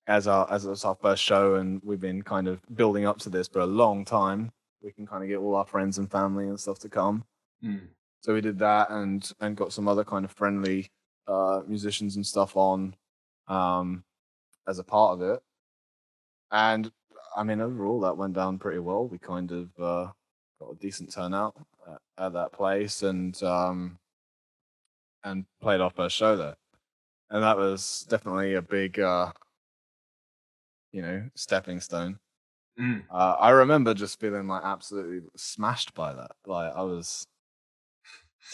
as 0.09 0.27
our 0.27 0.51
as 0.51 0.65
it 0.65 0.71
was 0.71 0.85
our 0.85 0.97
first 0.97 1.23
show, 1.23 1.57
and 1.57 1.81
we've 1.85 2.01
been 2.01 2.23
kind 2.23 2.49
of 2.49 2.61
building 2.75 3.05
up 3.07 3.19
to 3.19 3.31
this 3.31 3.47
for 3.47 3.61
a 3.61 3.67
long 3.67 4.05
time, 4.05 4.51
we 4.83 4.91
can 4.91 5.07
kind 5.07 5.23
of 5.23 5.29
get 5.29 5.37
all 5.37 5.55
our 5.55 5.67
friends 5.67 5.99
and 5.99 6.11
family 6.11 6.49
and 6.49 6.59
stuff 6.59 6.79
to 6.81 6.89
come. 6.89 7.25
Mm. 7.65 7.89
so 8.21 8.35
we 8.35 8.41
did 8.41 8.59
that 8.61 8.91
and 8.91 9.33
and 9.41 9.57
got 9.57 9.73
some 9.73 9.89
other 9.89 10.05
kind 10.05 10.25
of 10.25 10.31
friendly 10.31 10.91
uh 11.27 11.61
musicians 11.67 12.15
and 12.15 12.25
stuff 12.25 12.57
on 12.57 12.95
um 13.49 14.05
as 14.69 14.79
a 14.79 14.85
part 14.85 15.15
of 15.15 15.23
it. 15.23 15.43
And 16.51 16.91
i 17.37 17.43
mean 17.43 17.61
overall 17.61 18.01
that 18.01 18.17
went 18.17 18.35
down 18.35 18.59
pretty 18.59 18.79
well. 18.79 19.07
We 19.09 19.19
kind 19.19 19.51
of 19.53 19.69
uh 19.79 20.13
got 20.61 20.73
a 20.73 20.77
decent 20.81 21.13
turnout 21.13 21.57
at, 21.87 22.25
at 22.27 22.33
that 22.33 22.53
place 22.53 23.03
and 23.03 23.41
um 23.43 23.99
and 25.25 25.45
played 25.61 25.81
our 25.81 25.91
first 25.91 26.17
show 26.17 26.37
there. 26.37 26.57
And 27.31 27.43
that 27.43 27.59
was 27.59 28.07
definitely 28.09 28.55
a 28.55 28.63
big 28.63 29.01
uh 29.01 29.33
you 30.93 31.03
know 31.03 31.29
stepping 31.35 31.81
stone 31.81 32.19
Mm. 32.79 33.03
uh, 33.11 33.35
I 33.41 33.51
remember 33.51 33.93
just 33.93 34.21
feeling 34.21 34.47
like 34.47 34.63
absolutely 34.63 35.27
smashed 35.37 35.95
by 35.95 36.13
that. 36.13 36.31
Like 36.47 36.73
I 36.77 36.83
was 36.83 37.27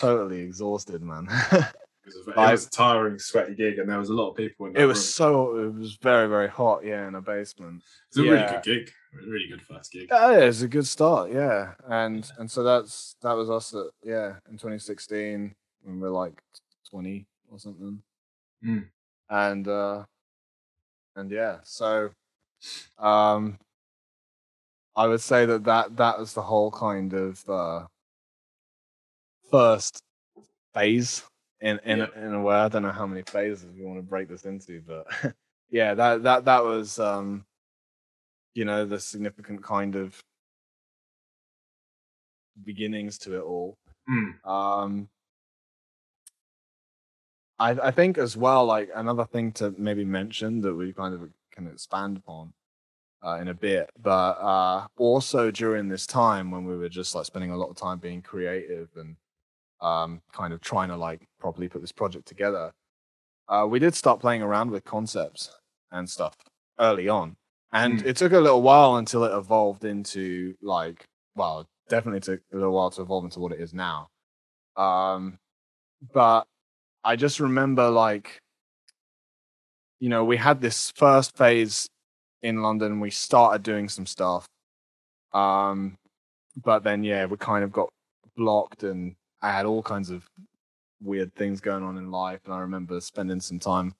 totally 0.01 0.41
exhausted, 0.41 1.03
man. 1.03 1.29
It 2.07 2.13
was, 2.15 2.29
a, 2.29 2.31
it 2.33 2.53
was 2.53 2.67
a 2.67 2.71
tiring, 2.71 3.19
sweaty 3.19 3.55
gig, 3.55 3.79
and 3.79 3.89
there 3.89 3.99
was 3.99 4.11
a 4.11 4.13
lot 4.13 4.29
of 4.29 4.37
people 4.37 4.67
in 4.67 4.75
that 4.75 4.83
it 4.83 4.85
was 4.85 4.99
room. 4.99 5.05
so 5.05 5.57
it 5.57 5.75
was 5.75 5.97
very 6.03 6.29
very 6.29 6.49
hot, 6.49 6.85
yeah, 6.85 7.09
in 7.09 7.15
a 7.15 7.23
basement. 7.23 7.83
It 8.15 8.21
was 8.21 8.29
a 8.29 8.31
really 8.31 8.47
good 8.47 8.63
gig, 8.63 8.93
really 9.27 9.49
good 9.49 9.63
first 9.63 9.91
gig. 9.91 10.09
Yeah, 10.11 10.33
yeah, 10.33 10.45
it's 10.45 10.61
a 10.61 10.69
good 10.69 10.87
start, 10.87 11.33
yeah. 11.33 11.73
And 11.89 12.31
and 12.37 12.51
so 12.51 12.63
that's 12.63 13.17
that 13.23 13.33
was 13.33 13.49
us 13.49 13.73
at 13.75 13.87
yeah 14.03 14.35
in 14.51 14.59
2016 14.59 15.55
when 15.83 15.99
we 15.99 16.07
are 16.07 16.11
like 16.11 16.43
20 16.91 17.27
or 17.51 17.59
something. 17.59 18.03
Mm. 18.63 18.87
And 19.31 19.67
uh 19.67 20.05
and 21.17 21.31
yeah, 21.31 21.61
so 21.63 22.11
um 22.99 23.59
I 24.97 25.07
would 25.07 25.21
say 25.21 25.45
that 25.47 25.65
that 25.65 25.97
that 25.97 26.19
was 26.19 26.35
the 26.35 26.43
whole 26.43 26.71
kind 26.71 27.13
of 27.13 27.49
uh 27.49 27.87
first 29.51 30.03
phase 30.75 31.23
in 31.61 31.79
in 31.85 31.99
Yeah. 31.99 32.07
in 32.17 32.35
a 32.35 32.43
way. 32.43 32.57
I 32.57 32.69
don't 32.69 32.83
know 32.83 32.93
how 32.93 33.07
many 33.07 33.23
phases 33.23 33.73
we 33.73 33.85
want 33.85 33.99
to 33.99 34.03
break 34.03 34.29
this 34.29 34.45
into, 34.45 34.83
but 34.83 35.07
yeah, 35.71 35.95
that 35.95 36.23
that 36.25 36.45
that 36.47 36.65
was 36.65 36.99
um 36.99 37.45
you 38.55 38.65
know 38.65 38.85
the 38.85 39.01
significant 39.01 39.63
kind 39.63 39.97
of 39.97 40.21
beginnings 42.65 43.19
to 43.19 43.37
it 43.37 43.43
all. 43.43 43.77
Mm. 44.09 44.47
Um, 44.49 45.09
I 47.59 47.71
I 47.71 47.91
think 47.91 48.19
as 48.19 48.37
well, 48.37 48.65
like 48.67 48.91
another 48.95 49.25
thing 49.25 49.53
to 49.53 49.75
maybe 49.79 50.05
mention 50.05 50.61
that 50.63 50.75
we 50.75 50.93
kind 50.93 51.15
of 51.15 51.31
can 51.55 51.67
expand 51.67 52.17
upon 52.17 52.53
uh, 53.25 53.39
in 53.41 53.49
a 53.49 53.55
bit, 53.55 53.91
but 54.03 54.33
uh, 54.41 54.87
also 54.99 55.51
during 55.51 55.89
this 55.89 56.07
time 56.07 56.51
when 56.51 56.65
we 56.65 56.77
were 56.77 56.89
just 56.89 57.15
like 57.15 57.25
spending 57.25 57.51
a 57.53 57.57
lot 57.57 57.71
of 57.71 57.77
time 57.77 57.99
being 57.99 58.21
creative 58.23 58.89
and 58.97 59.17
um, 59.81 60.21
kind 60.33 60.53
of 60.53 60.61
trying 60.61 60.89
to 60.89 60.97
like 60.97 61.27
properly 61.39 61.69
put 61.69 61.81
this 61.81 61.93
project 61.93 62.27
together, 62.27 62.73
uh, 63.49 63.67
we 63.69 63.79
did 63.79 63.95
start 63.95 64.21
playing 64.21 64.43
around 64.43 64.71
with 64.71 64.85
concepts 64.85 65.51
and 65.93 66.09
stuff 66.09 66.37
early 66.79 67.09
on, 67.09 67.37
and 67.73 68.01
Mm. 68.01 68.07
it 68.07 68.17
took 68.17 68.33
a 68.33 68.41
little 68.41 68.63
while 68.63 68.97
until 68.97 69.25
it 69.25 69.37
evolved 69.37 69.85
into 69.85 70.55
like 70.63 71.05
well, 71.37 71.67
definitely 71.89 72.21
took 72.21 72.41
a 72.53 72.57
little 72.57 72.73
while 72.73 72.91
to 72.91 73.03
evolve 73.03 73.25
into 73.25 73.41
what 73.41 73.53
it 73.53 73.61
is 73.61 73.75
now. 73.75 74.09
Um, 74.77 75.39
but 76.13 76.47
I 77.05 77.17
just 77.17 77.41
remember 77.41 77.91
like, 77.91 78.41
you 80.01 80.09
know, 80.09 80.25
we 80.25 80.37
had 80.37 80.61
this 80.61 80.93
first 80.97 81.37
phase 81.37 81.89
in 82.43 82.63
London. 82.63 83.01
We 83.01 83.11
started 83.11 83.63
doing 83.63 83.89
some 83.89 84.07
stuff, 84.07 84.47
um, 85.33 85.97
but 86.63 86.85
then 86.85 87.05
yeah, 87.05 87.27
we 87.27 87.37
kind 87.37 87.65
of 87.65 87.73
got 87.73 87.89
blocked, 88.37 88.83
and 88.83 89.15
I 89.43 89.51
had 89.53 89.67
all 89.67 89.83
kinds 89.83 90.11
of 90.11 90.25
weird 91.03 91.35
things 91.35 91.61
going 91.61 91.83
on 91.83 91.99
in 91.99 92.11
life, 92.11 92.41
and 92.45 92.55
I 92.55 92.61
remember 92.61 93.01
spending 93.01 93.41
some 93.41 93.59
time 93.59 93.95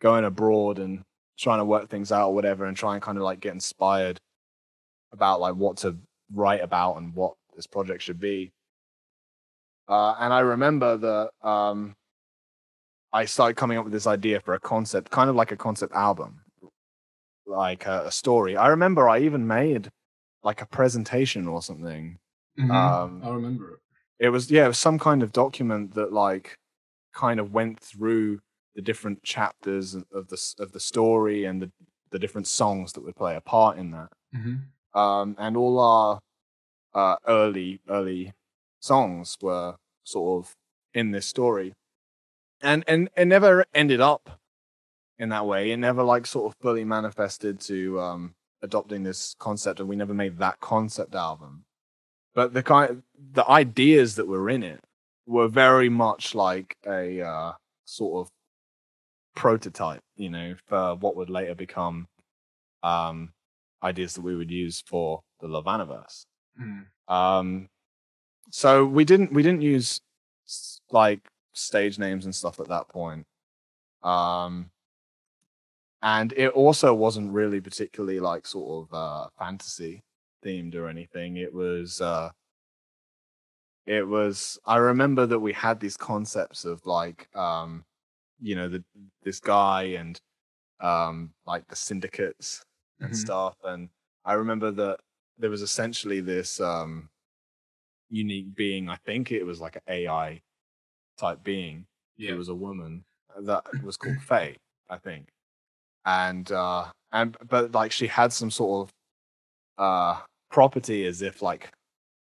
going 0.00 0.24
abroad 0.24 0.78
and 0.78 1.02
trying 1.38 1.58
to 1.58 1.64
work 1.64 1.88
things 1.88 2.12
out 2.12 2.28
or 2.28 2.34
whatever, 2.34 2.64
and 2.66 2.76
trying 2.76 3.00
kind 3.00 3.18
of 3.18 3.24
like 3.24 3.40
get 3.40 3.54
inspired 3.54 4.18
about 5.12 5.40
like 5.40 5.54
what 5.54 5.76
to 5.78 5.96
write 6.32 6.62
about 6.62 6.96
and 6.96 7.14
what 7.14 7.34
this 7.54 7.66
project 7.66 8.02
should 8.02 8.20
be. 8.20 8.52
Uh, 9.88 10.14
and 10.18 10.32
I 10.32 10.40
remember 10.40 10.96
that 10.96 11.48
um, 11.48 11.94
I 13.14 13.26
started 13.26 13.54
coming 13.54 13.78
up 13.78 13.84
with 13.84 13.92
this 13.92 14.08
idea 14.08 14.40
for 14.40 14.54
a 14.54 14.60
concept, 14.60 15.10
kind 15.10 15.30
of 15.30 15.36
like 15.36 15.52
a 15.52 15.56
concept 15.56 15.94
album, 15.94 16.40
like 17.46 17.86
a, 17.86 18.06
a 18.06 18.10
story. 18.10 18.56
I 18.56 18.66
remember 18.68 19.08
I 19.08 19.20
even 19.20 19.46
made 19.46 19.88
like 20.42 20.60
a 20.60 20.66
presentation 20.66 21.46
or 21.46 21.62
something. 21.62 22.18
Mhm. 22.58 22.70
Um, 22.70 23.22
I 23.24 23.30
remember 23.30 23.74
it. 23.74 24.26
it 24.26 24.28
was 24.30 24.50
yeah, 24.50 24.64
it 24.64 24.68
was 24.68 24.78
some 24.78 24.98
kind 24.98 25.22
of 25.22 25.30
document 25.30 25.94
that 25.94 26.12
like 26.12 26.58
kind 27.14 27.38
of 27.38 27.52
went 27.52 27.78
through 27.78 28.40
the 28.74 28.82
different 28.82 29.22
chapters 29.22 29.94
of 29.94 30.28
the 30.28 30.54
of 30.58 30.72
the 30.72 30.80
story 30.80 31.44
and 31.44 31.62
the 31.62 31.70
the 32.10 32.18
different 32.18 32.48
songs 32.48 32.92
that 32.92 33.04
would 33.04 33.16
play 33.16 33.36
a 33.36 33.40
part 33.40 33.78
in 33.78 33.92
that. 33.92 34.08
Mm-hmm. 34.34 34.98
Um, 35.00 35.36
and 35.38 35.56
all 35.56 35.78
our 35.78 36.20
uh, 36.94 37.16
early 37.28 37.80
early 37.88 38.32
songs 38.80 39.36
were 39.40 39.76
sort 40.02 40.44
of 40.44 40.52
in 40.94 41.12
this 41.12 41.26
story, 41.26 41.74
and 42.64 42.84
and 42.86 43.08
it 43.16 43.26
never 43.26 43.64
ended 43.74 44.00
up 44.00 44.40
in 45.18 45.28
that 45.28 45.46
way. 45.46 45.70
It 45.70 45.76
never 45.76 46.02
like 46.02 46.26
sort 46.26 46.52
of 46.52 46.58
fully 46.60 46.84
manifested 46.84 47.60
to 47.60 48.00
um, 48.00 48.34
adopting 48.62 49.02
this 49.02 49.34
concept, 49.38 49.80
and 49.80 49.88
we 49.88 49.96
never 49.96 50.14
made 50.14 50.38
that 50.38 50.60
concept 50.60 51.14
album. 51.14 51.64
But 52.34 52.54
the 52.54 52.62
kind 52.62 53.02
the 53.32 53.48
ideas 53.48 54.16
that 54.16 54.26
were 54.26 54.50
in 54.50 54.62
it 54.62 54.80
were 55.26 55.48
very 55.48 55.88
much 55.88 56.34
like 56.34 56.76
a 56.86 57.20
uh, 57.20 57.52
sort 57.84 58.26
of 58.26 58.32
prototype, 59.36 60.02
you 60.16 60.30
know, 60.30 60.54
for 60.66 60.96
what 60.96 61.16
would 61.16 61.30
later 61.30 61.54
become 61.54 62.06
um, 62.82 63.32
ideas 63.82 64.14
that 64.14 64.22
we 64.22 64.34
would 64.34 64.50
use 64.50 64.82
for 64.86 65.20
the 65.40 65.48
LovAnaverse. 65.48 66.24
Mm. 66.60 66.86
Um, 67.12 67.68
so 68.50 68.84
we 68.84 69.04
didn't 69.04 69.32
we 69.32 69.42
didn't 69.42 69.62
use 69.62 70.00
like 70.90 71.20
stage 71.54 71.98
names 71.98 72.24
and 72.26 72.34
stuff 72.34 72.60
at 72.60 72.68
that 72.68 72.88
point. 72.88 73.26
Um, 74.02 74.70
and 76.02 76.32
it 76.34 76.50
also 76.52 76.92
wasn't 76.92 77.32
really 77.32 77.60
particularly 77.60 78.20
like 78.20 78.46
sort 78.46 78.88
of 78.90 78.94
uh, 78.94 79.28
fantasy 79.38 80.02
themed 80.44 80.74
or 80.74 80.88
anything. 80.88 81.38
It 81.38 81.54
was 81.54 82.00
uh, 82.00 82.30
it 83.86 84.06
was. 84.06 84.58
I 84.66 84.76
remember 84.76 85.26
that 85.26 85.38
we 85.38 85.52
had 85.52 85.80
these 85.80 85.96
concepts 85.96 86.64
of 86.64 86.84
like 86.86 87.28
um, 87.36 87.84
you 88.40 88.56
know 88.56 88.68
the 88.68 88.84
this 89.22 89.40
guy 89.40 89.84
and 89.98 90.20
um 90.80 91.34
like 91.46 91.68
the 91.68 91.76
syndicates 91.76 92.64
and 93.02 93.14
Mhm. 93.14 93.16
stuff 93.16 93.56
and 93.64 93.90
i 94.26 94.34
remember 94.34 94.70
that 94.72 94.98
there 95.38 95.50
was 95.50 95.62
essentially 95.62 96.20
this 96.20 96.60
um 96.60 97.10
unique 98.10 98.54
being 98.54 98.88
i 98.88 98.96
think 98.96 99.32
it 99.32 99.44
was 99.44 99.60
like 99.60 99.76
an 99.76 99.82
ai 99.88 100.42
type 101.18 101.42
being 101.44 101.86
Yeah. 102.16 102.32
it 102.32 102.38
was 102.38 102.48
a 102.48 102.54
woman 102.54 103.04
that 103.40 103.64
was 103.84 103.96
called 103.96 104.20
faye 104.22 104.56
i 104.90 104.98
think 104.98 105.28
and 106.06 106.50
uh 106.52 106.86
and 107.12 107.36
but 107.48 107.72
like 107.72 107.92
she 107.92 108.06
had 108.06 108.32
some 108.32 108.50
sort 108.50 108.88
of 108.88 109.82
uh 109.84 110.20
property 110.50 111.06
as 111.06 111.22
if 111.22 111.42
like 111.42 111.70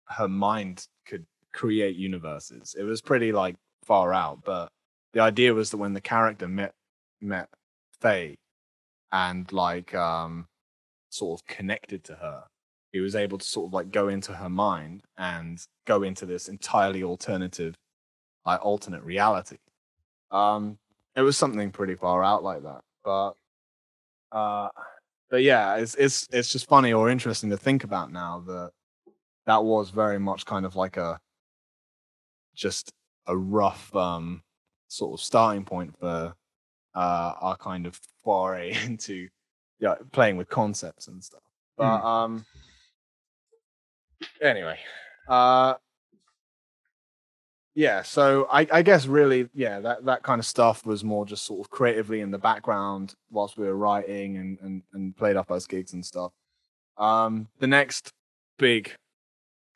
her 0.08 0.28
mind 0.28 0.84
could 1.06 1.24
create 1.52 1.96
universes 1.96 2.74
it 2.78 2.82
was 2.84 3.00
pretty 3.02 3.32
like 3.32 3.56
far 3.84 4.12
out 4.12 4.38
but 4.44 4.68
the 5.12 5.20
idea 5.20 5.52
was 5.54 5.70
that 5.70 5.76
when 5.76 5.92
the 5.92 6.00
character 6.00 6.48
met 6.48 6.72
met 7.20 7.48
faye 8.00 8.34
and 9.12 9.50
like 9.52 9.94
um 9.94 10.46
sort 11.10 11.40
of 11.40 11.46
connected 11.46 12.02
to 12.04 12.14
her 12.14 12.42
he 12.92 13.00
was 13.00 13.14
able 13.14 13.38
to 13.38 13.46
sort 13.46 13.66
of 13.68 13.72
like 13.72 13.90
go 13.90 14.08
into 14.08 14.32
her 14.32 14.48
mind 14.48 15.02
and 15.18 15.64
go 15.86 16.02
into 16.02 16.26
this 16.26 16.48
entirely 16.48 17.02
alternative 17.02 17.74
like 18.46 18.64
alternate 18.64 19.02
reality 19.02 19.56
um 20.30 20.78
it 21.16 21.22
was 21.22 21.36
something 21.36 21.70
pretty 21.70 21.94
far 21.94 22.22
out 22.22 22.42
like 22.42 22.62
that 22.62 22.82
but 23.04 23.32
uh 24.32 24.68
but 25.30 25.42
yeah 25.42 25.76
it's 25.76 25.94
it's 25.94 26.28
it's 26.32 26.50
just 26.52 26.68
funny 26.68 26.92
or 26.92 27.08
interesting 27.08 27.50
to 27.50 27.56
think 27.56 27.84
about 27.84 28.12
now 28.12 28.42
that 28.46 28.70
that 29.46 29.62
was 29.62 29.90
very 29.90 30.18
much 30.18 30.44
kind 30.46 30.64
of 30.66 30.76
like 30.76 30.96
a 30.96 31.20
just 32.54 32.92
a 33.26 33.36
rough 33.36 33.94
um 33.94 34.42
sort 34.88 35.18
of 35.18 35.24
starting 35.24 35.64
point 35.64 35.94
for 35.98 36.34
uh 36.94 37.32
our 37.40 37.56
kind 37.56 37.86
of 37.86 37.98
foray 38.22 38.72
into 38.84 39.28
yeah 39.80 39.94
playing 40.12 40.36
with 40.36 40.48
concepts 40.48 41.08
and 41.08 41.22
stuff 41.22 41.42
but 41.76 42.00
Hmm. 42.00 42.06
um 42.06 42.46
anyway 44.40 44.78
uh 45.28 45.74
yeah 47.74 48.02
so 48.02 48.46
I, 48.50 48.66
I 48.72 48.82
guess 48.82 49.06
really 49.06 49.48
yeah 49.54 49.80
that 49.80 50.04
that 50.04 50.22
kind 50.22 50.38
of 50.38 50.46
stuff 50.46 50.86
was 50.86 51.02
more 51.02 51.26
just 51.26 51.44
sort 51.44 51.60
of 51.60 51.70
creatively 51.70 52.20
in 52.20 52.30
the 52.30 52.38
background 52.38 53.14
whilst 53.30 53.56
we 53.58 53.66
were 53.66 53.76
writing 53.76 54.36
and 54.36 54.58
and, 54.60 54.82
and 54.92 55.16
played 55.16 55.36
up 55.36 55.50
as 55.50 55.66
gigs 55.66 55.92
and 55.92 56.04
stuff 56.04 56.32
um 56.98 57.48
the 57.58 57.66
next 57.66 58.10
big 58.58 58.94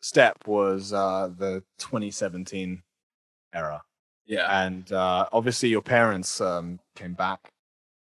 step 0.01 0.37
was 0.47 0.93
uh 0.93 1.29
the 1.37 1.63
2017 1.79 2.83
era 3.53 3.83
Yeah. 4.27 4.65
and 4.65 4.91
uh 4.93 5.27
obviously 5.33 5.69
your 5.69 5.83
parents 5.83 6.41
um 6.41 6.79
came 6.95 7.15
back 7.15 7.41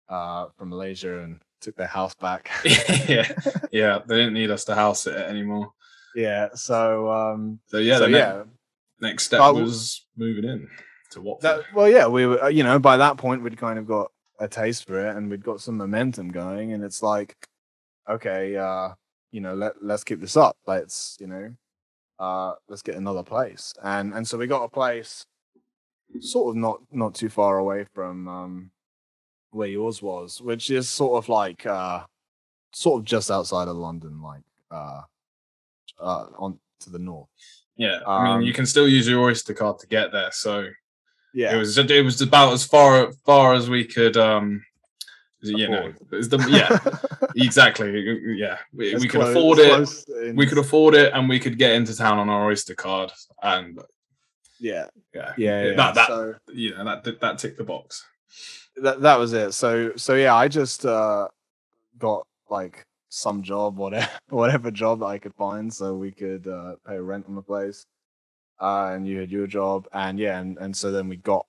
uh 0.10 0.48
from 0.58 0.70
malaysia 0.70 1.20
and 1.20 1.42
took 1.60 1.76
their 1.76 1.88
house 1.88 2.14
back 2.16 2.50
yeah. 3.08 3.28
Yeah. 3.72 4.00
They 4.06 4.16
didn't 4.18 4.34
need 4.34 4.52
us 4.52 4.66
to 4.66 4.76
house 4.76 5.08
it 5.08 5.16
anymore. 5.16 5.72
yeah 6.16 6.50
so 6.56 7.10
um 7.12 7.60
So 7.68 7.78
yeah, 7.78 7.98
so 7.98 8.06
yeah 8.08 8.44
next 9.00 9.26
step 9.26 9.40
w- 9.40 9.64
was 9.64 10.06
moving 10.16 10.46
in 10.46 10.70
to 11.12 11.22
Watford. 11.22 11.50
That, 11.50 11.74
well, 11.74 11.90
yeah, 11.90 12.08
we 12.08 12.26
were, 12.26 12.44
uh, 12.44 12.48
you 12.48 12.64
know, 12.64 12.80
by 12.80 12.98
that 12.98 13.18
point 13.18 13.44
we'd 13.44 13.58
kind 13.58 13.80
of 13.80 13.88
got 13.88 14.12
a 14.40 14.48
taste 14.48 14.88
for 14.88 15.08
it 15.08 15.16
and 15.16 15.30
we'd 15.30 15.44
got 15.44 15.62
some 15.62 15.78
momentum 15.78 16.30
going, 16.32 16.74
and 16.74 16.84
it's 16.84 17.04
like, 17.04 17.36
okay, 18.10 18.56
uh, 18.56 18.90
you 19.32 19.42
know, 19.42 19.56
let 19.56 19.74
let's 19.82 20.04
keep 20.04 20.20
this 20.22 20.38
up. 20.38 20.58
Let's, 20.68 21.18
you 21.20 21.28
know, 21.28 21.54
uh, 22.20 22.54
let's 22.68 22.82
get 22.82 22.96
another 22.96 23.24
place, 23.24 23.74
and 23.84 24.14
and 24.14 24.28
so 24.28 24.38
we 24.38 24.48
got 24.48 24.64
a 24.64 24.70
place, 24.70 25.26
sort 26.20 26.52
of 26.52 26.56
not 26.56 26.82
not 26.92 27.16
too 27.16 27.30
far 27.30 27.58
away 27.58 27.86
from 27.94 28.28
um, 28.28 28.72
where 29.52 29.68
yours 29.68 30.02
was, 30.02 30.42
which 30.42 30.70
is 30.72 30.90
sort 30.90 31.24
of 31.24 31.30
like, 31.30 31.66
uh, 31.66 32.04
sort 32.74 33.00
of 33.00 33.06
just 33.06 33.30
outside 33.30 33.68
of 33.68 33.76
London, 33.76 34.22
like, 34.22 34.42
uh, 34.72 35.02
uh, 36.00 36.26
on 36.38 36.60
to 36.80 36.90
the 36.90 37.00
north. 37.00 37.30
Yeah. 37.78 38.00
I 38.08 38.24
mean, 38.24 38.34
um, 38.34 38.42
you 38.42 38.54
can 38.54 38.66
still 38.66 38.88
use 38.88 39.08
your 39.08 39.22
Oyster 39.24 39.54
card 39.54 39.80
to 39.80 39.88
get 39.88 40.12
there. 40.12 40.32
So 40.32 40.68
Yeah, 41.34 41.56
it 41.56 41.58
was 41.58 41.78
it 41.78 42.04
was 42.06 42.22
about 42.22 42.54
as 42.54 42.64
far 42.66 43.12
far 43.26 43.54
as 43.54 43.70
we 43.70 43.86
could 43.86 44.18
um 44.18 44.64
you 45.42 45.68
know 45.68 45.92
Afford. 46.12 46.30
the 46.30 46.48
yeah 46.50 47.28
exactly 47.36 47.90
yeah 48.38 48.60
we, 48.74 48.96
we 48.96 49.08
could 49.10 49.20
close- 49.20 49.36
afford 49.36 49.60
it 49.60 50.28
in- 50.30 50.38
we 50.38 50.46
could 50.48 50.58
afford 50.58 50.96
it 50.96 51.12
and 51.14 51.28
we 51.28 51.38
could 51.38 51.58
get 51.58 51.74
into 51.76 51.94
town 51.94 52.18
on 52.18 52.30
our 52.30 52.46
oyster 52.48 52.76
card 52.76 53.12
and 53.42 53.78
yeah, 54.62 54.88
yeah 55.14 55.34
yeah, 55.38 55.64
yeah. 55.66 55.76
that 55.76 55.96
that 55.96 56.08
so, 56.08 56.36
you 56.54 56.74
know 56.78 56.86
that 56.86 57.20
that 57.20 57.38
ticked 57.40 57.58
the 57.58 57.64
box 57.66 58.06
that 58.78 59.02
that 59.02 59.20
was 59.20 59.34
it. 59.34 59.54
So 59.54 59.92
so 59.96 60.16
yeah, 60.16 60.34
I 60.34 60.48
just 60.48 60.86
uh 60.86 61.28
got 61.98 62.26
like 62.50 62.86
some 63.14 63.44
job, 63.44 63.78
whatever 63.78 64.10
whatever 64.30 64.72
job 64.72 65.00
that 65.00 65.06
I 65.06 65.20
could 65.20 65.36
find, 65.36 65.74
so 65.74 65.94
we 65.94 66.12
could 66.12 66.48
uh, 66.48 66.76
pay 66.88 66.98
rent 66.98 67.26
on 67.28 67.36
the 67.36 67.42
place. 67.42 67.86
Uh, 68.60 68.92
and 68.94 69.08
you 69.08 69.20
had 69.20 69.32
your 69.32 69.48
job, 69.48 69.88
and 69.94 70.20
yeah, 70.20 70.40
and, 70.40 70.58
and 70.58 70.76
so 70.76 70.92
then 70.92 71.10
we 71.10 71.18
got 71.18 71.46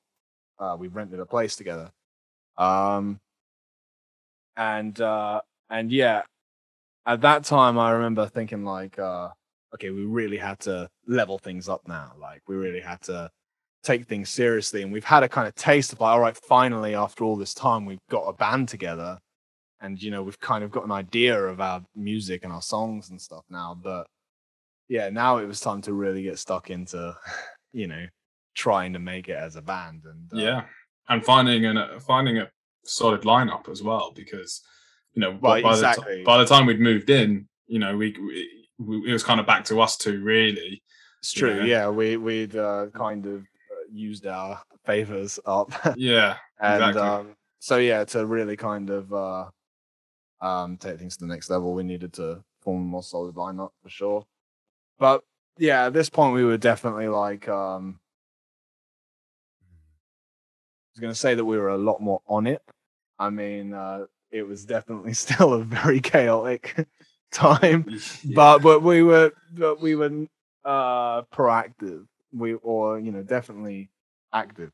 uh, 0.58 0.76
we 0.78 0.88
rented 0.88 1.20
a 1.20 1.26
place 1.26 1.56
together. 1.56 1.90
Um, 2.56 3.20
and 4.56 5.00
uh, 5.00 5.40
and 5.70 5.90
yeah, 5.90 6.22
at 7.06 7.22
that 7.22 7.44
time 7.44 7.78
I 7.78 7.92
remember 7.92 8.26
thinking 8.26 8.64
like, 8.64 8.98
uh, 8.98 9.30
okay, 9.74 9.90
we 9.90 10.04
really 10.04 10.38
had 10.38 10.60
to 10.60 10.88
level 11.06 11.38
things 11.38 11.68
up 11.68 11.82
now. 11.88 12.12
Like 12.20 12.42
we 12.46 12.56
really 12.56 12.80
had 12.80 13.00
to 13.02 13.30
take 13.82 14.06
things 14.06 14.30
seriously 14.30 14.80
and 14.82 14.90
we've 14.90 15.04
had 15.04 15.22
a 15.22 15.28
kind 15.28 15.46
of 15.46 15.54
taste 15.54 15.92
of 15.92 16.00
like 16.00 16.10
all 16.10 16.20
right 16.20 16.38
finally 16.38 16.94
after 16.94 17.22
all 17.22 17.36
this 17.36 17.52
time 17.52 17.84
we've 17.84 17.98
got 18.08 18.22
a 18.22 18.32
band 18.32 18.66
together 18.66 19.18
and 19.84 20.02
you 20.02 20.10
know 20.10 20.22
we've 20.22 20.40
kind 20.40 20.64
of 20.64 20.70
got 20.70 20.84
an 20.84 20.92
idea 20.92 21.38
of 21.38 21.60
our 21.60 21.82
music 21.94 22.44
and 22.44 22.52
our 22.52 22.62
songs 22.62 23.10
and 23.10 23.20
stuff 23.20 23.44
now 23.50 23.76
but 23.82 24.06
yeah 24.88 25.08
now 25.10 25.38
it 25.38 25.46
was 25.46 25.60
time 25.60 25.80
to 25.82 25.92
really 25.92 26.22
get 26.22 26.38
stuck 26.38 26.70
into 26.70 27.14
you 27.72 27.86
know 27.86 28.04
trying 28.54 28.92
to 28.92 28.98
make 28.98 29.28
it 29.28 29.36
as 29.36 29.56
a 29.56 29.62
band 29.62 30.02
and 30.04 30.32
uh, 30.32 30.42
yeah 30.44 30.62
and 31.08 31.24
finding 31.24 31.66
an 31.66 31.76
uh, 31.76 31.98
finding 32.00 32.38
a 32.38 32.48
solid 32.84 33.22
lineup 33.22 33.68
as 33.68 33.82
well 33.82 34.12
because 34.14 34.62
you 35.14 35.20
know 35.20 35.32
Right, 35.42 35.62
by, 35.62 35.70
the 35.70 35.78
exactly. 35.88 36.16
ti- 36.18 36.24
by 36.24 36.38
the 36.38 36.46
time 36.46 36.66
we'd 36.66 36.80
moved 36.80 37.10
in 37.10 37.48
you 37.66 37.78
know 37.78 37.96
we, 37.96 38.14
we, 38.18 38.48
we 38.78 39.10
it 39.10 39.12
was 39.12 39.24
kind 39.24 39.40
of 39.40 39.46
back 39.46 39.64
to 39.66 39.80
us 39.80 39.96
two 39.96 40.22
really 40.22 40.82
it's 41.20 41.32
true 41.32 41.58
Yeah. 41.58 41.64
yeah 41.64 41.88
we 41.88 42.16
we'd 42.16 42.54
uh, 42.56 42.86
kind 42.94 43.24
of 43.26 43.40
uh, 43.42 43.84
used 43.90 44.26
our 44.26 44.60
favors 44.84 45.40
up. 45.46 45.72
Yeah. 45.96 46.36
and 46.60 46.82
Exactly. 46.84 47.00
um, 47.02 47.36
so 47.58 47.78
yeah, 47.78 48.04
to 48.04 48.26
really 48.26 48.56
kind 48.58 48.90
of 48.90 49.10
uh, 49.12 49.46
um, 50.40 50.76
take 50.76 50.98
things 50.98 51.16
to 51.16 51.24
the 51.24 51.32
next 51.32 51.50
level, 51.50 51.74
we 51.74 51.82
needed 51.82 52.12
to 52.14 52.42
form 52.60 52.82
a 52.82 52.84
more 52.84 53.02
solid 53.02 53.34
lineup 53.34 53.70
for 53.82 53.88
sure. 53.88 54.26
But 54.98 55.22
yeah, 55.58 55.86
at 55.86 55.92
this 55.92 56.10
point, 56.10 56.34
we 56.34 56.44
were 56.44 56.56
definitely 56.58 57.08
like, 57.08 57.48
um, 57.48 58.00
I 59.62 60.90
was 60.94 61.00
going 61.00 61.12
to 61.12 61.18
say 61.18 61.34
that 61.34 61.44
we 61.44 61.58
were 61.58 61.68
a 61.68 61.78
lot 61.78 62.00
more 62.00 62.20
on 62.28 62.46
it. 62.46 62.62
I 63.18 63.30
mean, 63.30 63.74
uh, 63.74 64.06
it 64.30 64.42
was 64.42 64.64
definitely 64.64 65.14
still 65.24 65.54
a 65.54 65.64
very 65.64 66.00
chaotic 66.00 66.86
time, 67.32 67.86
Yeah. 68.24 68.34
but 68.34 68.58
but 68.60 68.82
we 68.82 69.02
were 69.02 69.32
but 69.52 69.80
we 69.80 69.94
were 69.94 70.26
uh, 70.64 71.22
proactive. 71.22 72.06
We 72.32 72.54
or 72.54 72.98
you 72.98 73.12
know 73.12 73.22
definitely 73.22 73.90
active. 74.32 74.72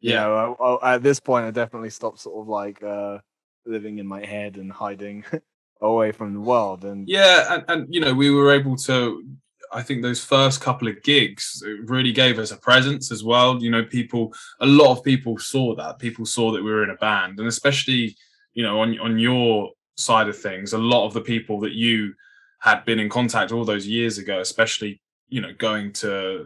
you 0.00 0.12
Yeah. 0.12 0.24
know, 0.24 0.78
I, 0.82 0.90
I, 0.90 0.94
at 0.96 1.02
this 1.02 1.20
point, 1.20 1.46
I 1.46 1.50
definitely 1.50 1.90
stopped 1.90 2.20
sort 2.20 2.40
of 2.40 2.48
like 2.48 2.82
uh, 2.82 3.18
living 3.66 3.98
in 3.98 4.06
my 4.06 4.24
head 4.24 4.56
and 4.56 4.72
hiding 4.72 5.24
away 5.80 6.12
from 6.12 6.34
the 6.34 6.40
world. 6.40 6.84
And 6.84 7.08
Yeah, 7.08 7.54
and, 7.54 7.64
and 7.68 7.94
you 7.94 8.00
know, 8.00 8.14
we 8.14 8.30
were 8.30 8.52
able 8.52 8.76
to. 8.76 9.24
I 9.72 9.82
think 9.82 10.00
those 10.00 10.24
first 10.24 10.60
couple 10.60 10.86
of 10.86 11.02
gigs 11.02 11.62
really 11.86 12.12
gave 12.12 12.38
us 12.38 12.52
a 12.52 12.56
presence 12.56 13.10
as 13.10 13.24
well. 13.24 13.60
You 13.60 13.70
know, 13.70 13.84
people, 13.84 14.32
a 14.60 14.66
lot 14.66 14.92
of 14.92 15.02
people 15.02 15.38
saw 15.38 15.74
that. 15.74 15.98
People 15.98 16.24
saw 16.24 16.52
that 16.52 16.62
we 16.62 16.70
were 16.70 16.84
in 16.84 16.90
a 16.90 16.96
band, 16.96 17.40
and 17.40 17.48
especially, 17.48 18.16
you 18.54 18.62
know, 18.62 18.80
on 18.80 18.98
on 19.00 19.18
your 19.18 19.72
side 19.96 20.28
of 20.28 20.38
things, 20.38 20.72
a 20.72 20.78
lot 20.78 21.06
of 21.06 21.14
the 21.14 21.20
people 21.20 21.60
that 21.60 21.72
you 21.72 22.14
had 22.60 22.84
been 22.84 22.98
in 22.98 23.08
contact 23.08 23.52
all 23.52 23.64
those 23.64 23.86
years 23.86 24.18
ago, 24.18 24.40
especially, 24.40 25.00
you 25.28 25.40
know, 25.40 25.52
going 25.58 25.92
to, 25.92 26.40
uh, 26.40 26.44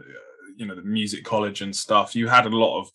you 0.55 0.65
know, 0.65 0.75
the 0.75 0.81
music 0.81 1.23
college 1.23 1.61
and 1.61 1.75
stuff. 1.75 2.15
You 2.15 2.27
had 2.27 2.45
a 2.45 2.49
lot 2.49 2.79
of 2.79 2.89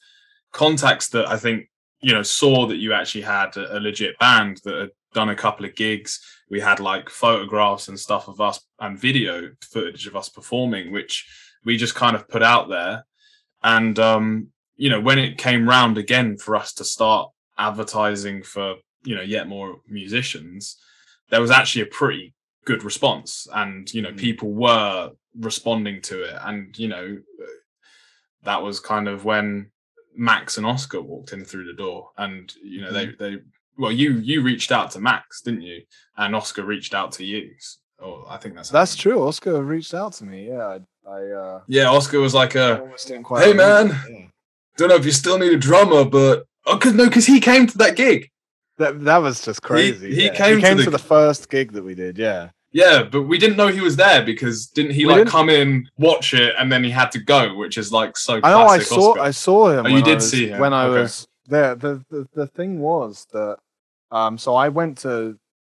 contacts 0.52 1.08
that 1.10 1.28
I 1.28 1.36
think 1.36 1.68
you 2.06 2.12
know 2.12 2.22
saw 2.22 2.66
that 2.68 2.76
you 2.76 2.92
actually 2.92 3.22
had 3.22 3.56
a, 3.56 3.76
a 3.76 3.80
legit 3.80 4.16
band 4.20 4.60
that 4.64 4.76
had 4.82 4.90
done 5.12 5.30
a 5.30 5.34
couple 5.44 5.66
of 5.66 5.74
gigs. 5.74 6.20
We 6.48 6.60
had 6.60 6.78
like 6.78 7.10
photographs 7.10 7.88
and 7.88 7.98
stuff 7.98 8.28
of 8.28 8.40
us 8.40 8.60
and 8.78 8.96
video 9.08 9.50
footage 9.60 10.06
of 10.06 10.14
us 10.14 10.28
performing 10.28 10.92
which 10.92 11.14
we 11.64 11.76
just 11.76 11.96
kind 11.96 12.14
of 12.14 12.28
put 12.28 12.44
out 12.44 12.68
there. 12.68 13.04
And 13.64 13.98
um 13.98 14.48
you 14.76 14.88
know 14.90 15.00
when 15.00 15.18
it 15.18 15.36
came 15.46 15.68
round 15.68 15.98
again 15.98 16.36
for 16.36 16.54
us 16.54 16.72
to 16.74 16.84
start 16.84 17.28
advertising 17.58 18.44
for 18.44 18.76
you 19.02 19.16
know 19.16 19.26
yet 19.34 19.48
more 19.48 19.70
musicians 19.88 20.76
there 21.30 21.40
was 21.40 21.50
actually 21.50 21.82
a 21.82 21.86
pretty 22.00 22.34
good 22.70 22.84
response. 22.84 23.48
And 23.52 23.92
you 23.92 24.02
know 24.02 24.12
Mm. 24.12 24.18
people 24.28 24.50
were 24.52 25.10
responding 25.48 25.98
to 26.02 26.16
it. 26.22 26.36
And 26.48 26.78
you 26.78 26.86
know 26.86 27.06
that 28.44 28.62
was 28.62 28.78
kind 28.78 29.08
of 29.08 29.24
when 29.24 29.72
Max 30.16 30.56
and 30.56 30.66
Oscar 30.66 31.00
walked 31.00 31.32
in 31.32 31.44
through 31.44 31.66
the 31.66 31.72
door, 31.72 32.10
and 32.16 32.52
you 32.62 32.80
know 32.80 32.92
they 32.92 33.06
they 33.18 33.38
well 33.78 33.92
you 33.92 34.14
you 34.14 34.42
reached 34.42 34.72
out 34.72 34.90
to 34.92 35.00
Max, 35.00 35.42
didn't 35.42 35.62
you? 35.62 35.82
And 36.16 36.34
Oscar 36.34 36.64
reached 36.64 36.94
out 36.94 37.12
to 37.12 37.24
you. 37.24 37.50
Oh, 38.00 38.24
I 38.28 38.36
think 38.36 38.54
that's 38.54 38.70
that's 38.70 38.96
true. 38.96 39.26
Oscar 39.26 39.62
reached 39.62 39.94
out 39.94 40.12
to 40.14 40.24
me. 40.24 40.48
Yeah, 40.48 40.78
I, 41.06 41.10
I 41.10 41.30
uh, 41.30 41.60
Yeah, 41.66 41.90
Oscar 41.90 42.20
was 42.20 42.34
like 42.34 42.54
a 42.54 42.80
almost 42.80 43.08
didn't 43.08 43.24
quite. 43.24 43.44
Hey, 43.44 43.52
man. 43.52 43.88
Yeah. 44.10 44.26
don't 44.76 44.88
know 44.88 44.96
if 44.96 45.04
you 45.06 45.12
still 45.12 45.38
need 45.38 45.52
a 45.52 45.58
drummer, 45.58 46.04
but 46.04 46.44
oh, 46.66 46.76
cause 46.78 46.92
no, 46.92 47.08
cause 47.08 47.26
he 47.26 47.40
came 47.40 47.66
to 47.66 47.78
that 47.78 47.96
gig. 47.96 48.30
That 48.78 49.04
that 49.04 49.18
was 49.18 49.42
just 49.42 49.62
crazy. 49.62 50.14
he 50.14 50.26
yeah. 50.26 50.34
came 50.34 50.56
he 50.56 50.60
to 50.60 50.66
came 50.66 50.76
the- 50.76 50.84
to 50.84 50.90
the 50.90 50.98
first 50.98 51.48
gig 51.48 51.72
that 51.72 51.82
we 51.84 51.94
did. 51.94 52.18
Yeah, 52.18 52.50
Yeah, 52.82 52.96
but 53.04 53.22
we 53.22 53.36
didn't 53.38 53.56
know 53.56 53.68
he 53.68 53.80
was 53.80 53.96
there 53.96 54.22
because 54.32 54.66
didn't 54.76 54.92
he 54.98 55.04
We 55.06 55.12
like 55.12 55.18
didn't- 55.20 55.30
come 55.30 55.48
in, 55.60 55.88
watch 55.96 56.34
it, 56.34 56.54
and 56.58 56.70
then 56.70 56.82
he 56.84 56.90
had 56.90 57.10
to 57.16 57.20
go, 57.34 57.54
which 57.62 57.76
is 57.82 57.88
like 58.00 58.12
so. 58.26 58.34
I 58.44 58.50
know. 58.50 58.62
I 58.68 58.76
classic 58.76 58.86
saw. 58.88 59.10
Oscar. 59.10 59.20
I 59.22 59.30
saw 59.46 59.68
him. 59.70 59.86
Oh, 59.86 59.88
you 59.88 59.94
when 59.94 60.02
I 60.02 60.06
did 60.10 60.14
was- 60.16 60.30
see 60.30 60.48
him. 60.50 60.58
when 60.60 60.74
I 60.74 60.84
Okay. 60.86 61.00
was 61.02 61.26
there. 61.46 61.74
The, 61.74 61.92
the 62.10 62.20
the 62.34 62.46
thing 62.58 62.72
was 62.80 63.26
that 63.32 63.56
um, 64.10 64.36
so 64.44 64.54
I 64.54 64.68
went 64.68 64.98
to 64.98 65.14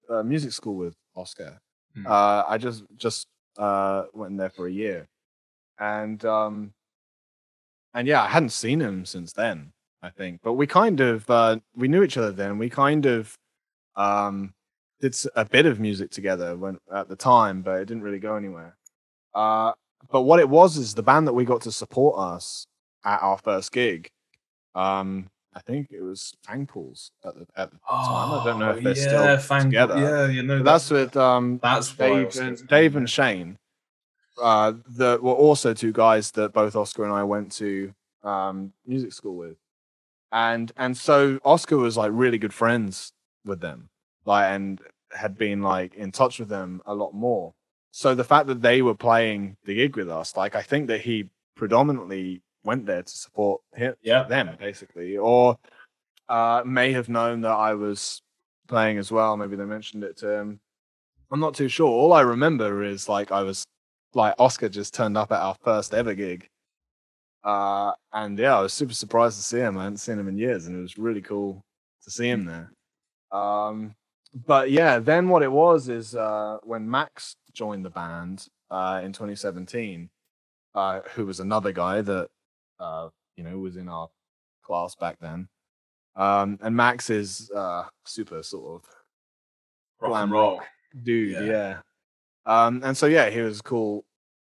uh, 0.08 0.22
music 0.22 0.52
school 0.52 0.76
with 0.76 0.94
Oscar. 1.14 1.58
Hmm. 1.94 2.06
Uh, 2.06 2.42
I 2.48 2.56
just 2.66 2.84
just 2.96 3.26
uh 3.58 4.04
went 4.14 4.38
there 4.38 4.48
for 4.56 4.66
a 4.66 4.72
year, 4.72 5.06
and 5.78 6.24
um, 6.24 6.72
and 7.94 8.08
yeah, 8.08 8.22
I 8.22 8.28
hadn't 8.28 8.56
seen 8.64 8.80
him 8.80 9.04
since 9.04 9.32
then. 9.34 9.72
I 10.04 10.10
think, 10.10 10.40
but 10.42 10.54
we 10.54 10.66
kind 10.66 10.98
of 11.00 11.28
uh, 11.30 11.58
we 11.76 11.88
knew 11.88 12.02
each 12.02 12.16
other 12.16 12.32
then. 12.32 12.56
We 12.58 12.70
kind 12.70 13.04
of 13.06 13.36
um 13.96 14.54
did 15.03 15.14
a 15.36 15.44
bit 15.44 15.66
of 15.66 15.78
music 15.80 16.11
together 16.11 16.57
when 16.57 16.78
at 16.94 17.09
the 17.09 17.16
time, 17.16 17.61
but 17.61 17.80
it 17.80 17.84
didn't 17.86 18.03
really 18.05 18.18
go 18.20 18.36
anywhere. 18.36 18.76
Uh, 19.34 19.72
but 20.11 20.22
what 20.22 20.40
it 20.40 20.48
was 20.48 20.76
is 20.78 20.94
the 20.94 21.03
band 21.03 21.26
that 21.26 21.32
we 21.34 21.44
got 21.44 21.61
to 21.62 21.72
support 21.72 22.18
us 22.18 22.66
at 23.05 23.20
our 23.20 23.36
first 23.38 23.72
gig. 23.72 24.11
Um, 24.74 25.28
I 25.55 25.61
think 25.61 25.88
it 25.90 26.00
was 26.03 26.32
Fangpools 26.48 27.11
at 27.26 27.34
the 27.34 27.46
at 27.57 27.70
the 27.70 27.78
time. 27.90 28.40
I 28.40 28.44
don't 28.44 28.59
know 28.59 28.70
if 28.70 28.82
they're 28.82 28.94
still 28.94 29.24
Oh, 29.24 29.36
Fang- 29.36 29.64
together. 29.64 29.98
Yeah, 29.98 30.26
you 30.28 30.42
know 30.42 30.59
But 30.59 30.64
that's 30.64 30.90
with 30.90 31.16
um 31.16 31.59
that's 31.62 31.92
Dave 31.94 32.34
and. 32.36 32.66
Dave 32.68 32.96
and 32.96 33.11
Shane. 33.11 33.59
Uh, 34.42 34.72
that 34.96 35.22
were 35.22 35.34
also 35.34 35.74
two 35.74 35.92
guys 35.92 36.30
that 36.32 36.55
both 36.55 36.74
Oscar 36.74 37.05
and 37.05 37.12
I 37.12 37.22
went 37.22 37.53
to 37.53 37.92
um 38.22 38.72
music 38.86 39.12
school 39.12 39.36
with, 39.36 39.57
and 40.32 40.72
and 40.78 40.96
so 40.96 41.38
Oscar 41.44 41.76
was 41.76 41.98
like 41.98 42.11
really 42.14 42.38
good 42.38 42.55
friends 42.55 43.12
with 43.44 43.61
them, 43.61 43.90
like 44.24 44.46
and 44.46 44.80
had 45.12 45.36
been 45.36 45.62
like 45.62 45.94
in 45.94 46.12
touch 46.12 46.38
with 46.38 46.48
them 46.48 46.82
a 46.86 46.94
lot 46.94 47.14
more. 47.14 47.54
So 47.90 48.14
the 48.14 48.24
fact 48.24 48.46
that 48.46 48.62
they 48.62 48.80
were 48.82 48.94
playing 48.94 49.56
the 49.64 49.74
gig 49.74 49.96
with 49.96 50.08
us, 50.08 50.36
like 50.36 50.54
I 50.54 50.62
think 50.62 50.86
that 50.88 51.02
he 51.02 51.28
predominantly 51.56 52.42
went 52.64 52.86
there 52.86 53.02
to 53.02 53.12
support 53.12 53.60
him, 53.74 53.94
Yeah, 54.02 54.22
them 54.22 54.56
basically, 54.58 55.16
or 55.18 55.58
uh, 56.28 56.62
may 56.64 56.92
have 56.92 57.08
known 57.08 57.42
that 57.42 57.52
I 57.52 57.74
was 57.74 58.22
playing 58.68 58.98
as 58.98 59.12
well. 59.12 59.36
Maybe 59.36 59.56
they 59.56 59.64
mentioned 59.64 60.04
it 60.04 60.16
to 60.18 60.30
him. 60.32 60.60
I'm 61.30 61.40
not 61.40 61.54
too 61.54 61.68
sure. 61.68 61.88
All 61.88 62.12
I 62.12 62.22
remember 62.22 62.82
is 62.82 63.08
like 63.08 63.32
I 63.32 63.42
was 63.42 63.64
like 64.14 64.34
Oscar 64.38 64.68
just 64.68 64.94
turned 64.94 65.16
up 65.16 65.32
at 65.32 65.40
our 65.40 65.56
first 65.62 65.94
ever 65.94 66.14
gig. 66.14 66.46
Uh, 67.44 67.92
and 68.12 68.38
yeah, 68.38 68.56
I 68.56 68.60
was 68.60 68.72
super 68.72 68.94
surprised 68.94 69.36
to 69.36 69.42
see 69.42 69.58
him. 69.58 69.76
I 69.76 69.84
hadn't 69.84 69.98
seen 69.98 70.18
him 70.18 70.28
in 70.28 70.38
years, 70.38 70.66
and 70.66 70.76
it 70.76 70.80
was 70.80 70.98
really 70.98 71.22
cool 71.22 71.62
to 72.04 72.10
see 72.10 72.28
him 72.28 72.44
there. 72.44 72.72
Um, 73.32 73.94
but 74.35 74.70
yeah, 74.70 74.99
then 74.99 75.28
what 75.28 75.43
it 75.43 75.53
was 75.53 75.89
is 75.89 76.14
uh, 76.14 76.59
when 76.62 76.91
Max 76.91 77.37
joined 77.53 77.85
the 77.85 77.91
band 77.91 78.49
uh, 78.70 79.01
in 79.05 79.12
2017, 79.12 80.09
uh, 80.74 81.01
who 81.14 81.26
was 81.26 81.41
another 81.41 81.72
guy 81.72 82.01
that 82.01 82.28
uh, 82.80 83.09
you 83.37 83.45
know 83.45 83.59
was 83.59 83.76
in 83.76 83.89
our 83.89 84.09
class 84.62 84.95
back 84.95 85.18
then. 85.20 85.49
Um, 86.16 86.59
and 86.62 86.74
Max 86.76 87.11
is 87.11 87.51
uh, 87.55 87.85
super 88.05 88.43
sort 88.43 88.83
of 88.83 88.89
rock 90.01 90.11
glam 90.11 90.33
roll. 90.33 90.57
rock 90.59 90.66
dude, 91.03 91.33
Yeah. 91.33 91.41
yeah. 91.45 91.78
Um, 92.45 92.83
and 92.85 92.97
so 92.97 93.07
yeah, 93.07 93.30
he 93.30 93.41
was 93.41 93.61
a 93.61 93.62
cool 93.62 94.05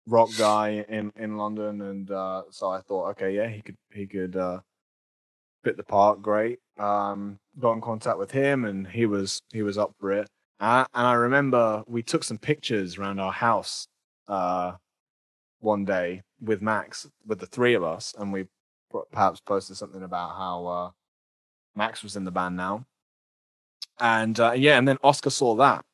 rock 0.07 0.29
guy 0.37 0.85
in 0.89 1.13
in 1.17 1.37
London, 1.37 1.81
and 1.83 2.11
uh, 2.11 2.43
so 2.51 2.69
I 2.71 2.81
thought, 2.81 3.11
okay, 3.11 3.35
yeah, 3.37 3.49
he 3.49 3.63
could 3.63 3.77
he 3.93 4.07
could 4.07 4.37
uh, 4.37 4.61
fit 5.65 5.77
the 5.77 5.83
part 5.83 6.23
great. 6.23 6.59
Um, 6.79 7.39
got 7.59 7.73
in 7.73 7.81
contact 7.81 8.19
with 8.19 8.31
him, 8.31 8.65
and 8.65 8.87
he 8.87 9.07
was 9.07 9.41
he 9.53 9.63
was 9.63 9.79
up 9.79 9.93
for 9.99 10.13
it. 10.13 10.29
Uh, 10.61 10.85
and 10.95 11.07
I 11.07 11.15
remember 11.15 11.83
we 11.87 12.03
took 12.03 12.23
some 12.25 12.39
pictures 12.39 12.97
around 12.99 13.19
our 13.19 13.33
house 13.33 13.87
uh, 14.29 14.73
one 15.61 15.85
day 15.85 16.23
with 16.41 16.63
Max, 16.63 17.09
with 17.27 17.41
the 17.41 17.47
three 17.47 17.75
of 17.75 17.83
us, 17.83 18.15
and 18.19 18.33
we 18.33 18.47
perhaps 19.13 19.41
posted 19.41 19.77
something 19.77 20.03
about 20.03 20.37
how 20.37 20.67
uh, 20.67 20.91
Max 21.75 22.03
was 22.03 22.17
in 22.17 22.25
the 22.25 22.31
band 22.31 22.57
now. 22.57 22.85
And 24.01 24.39
uh, 24.39 24.53
yeah, 24.53 24.79
and 24.79 24.87
then 24.87 24.99
Oscar 25.03 25.31
saw 25.31 25.55
that, 25.57 25.85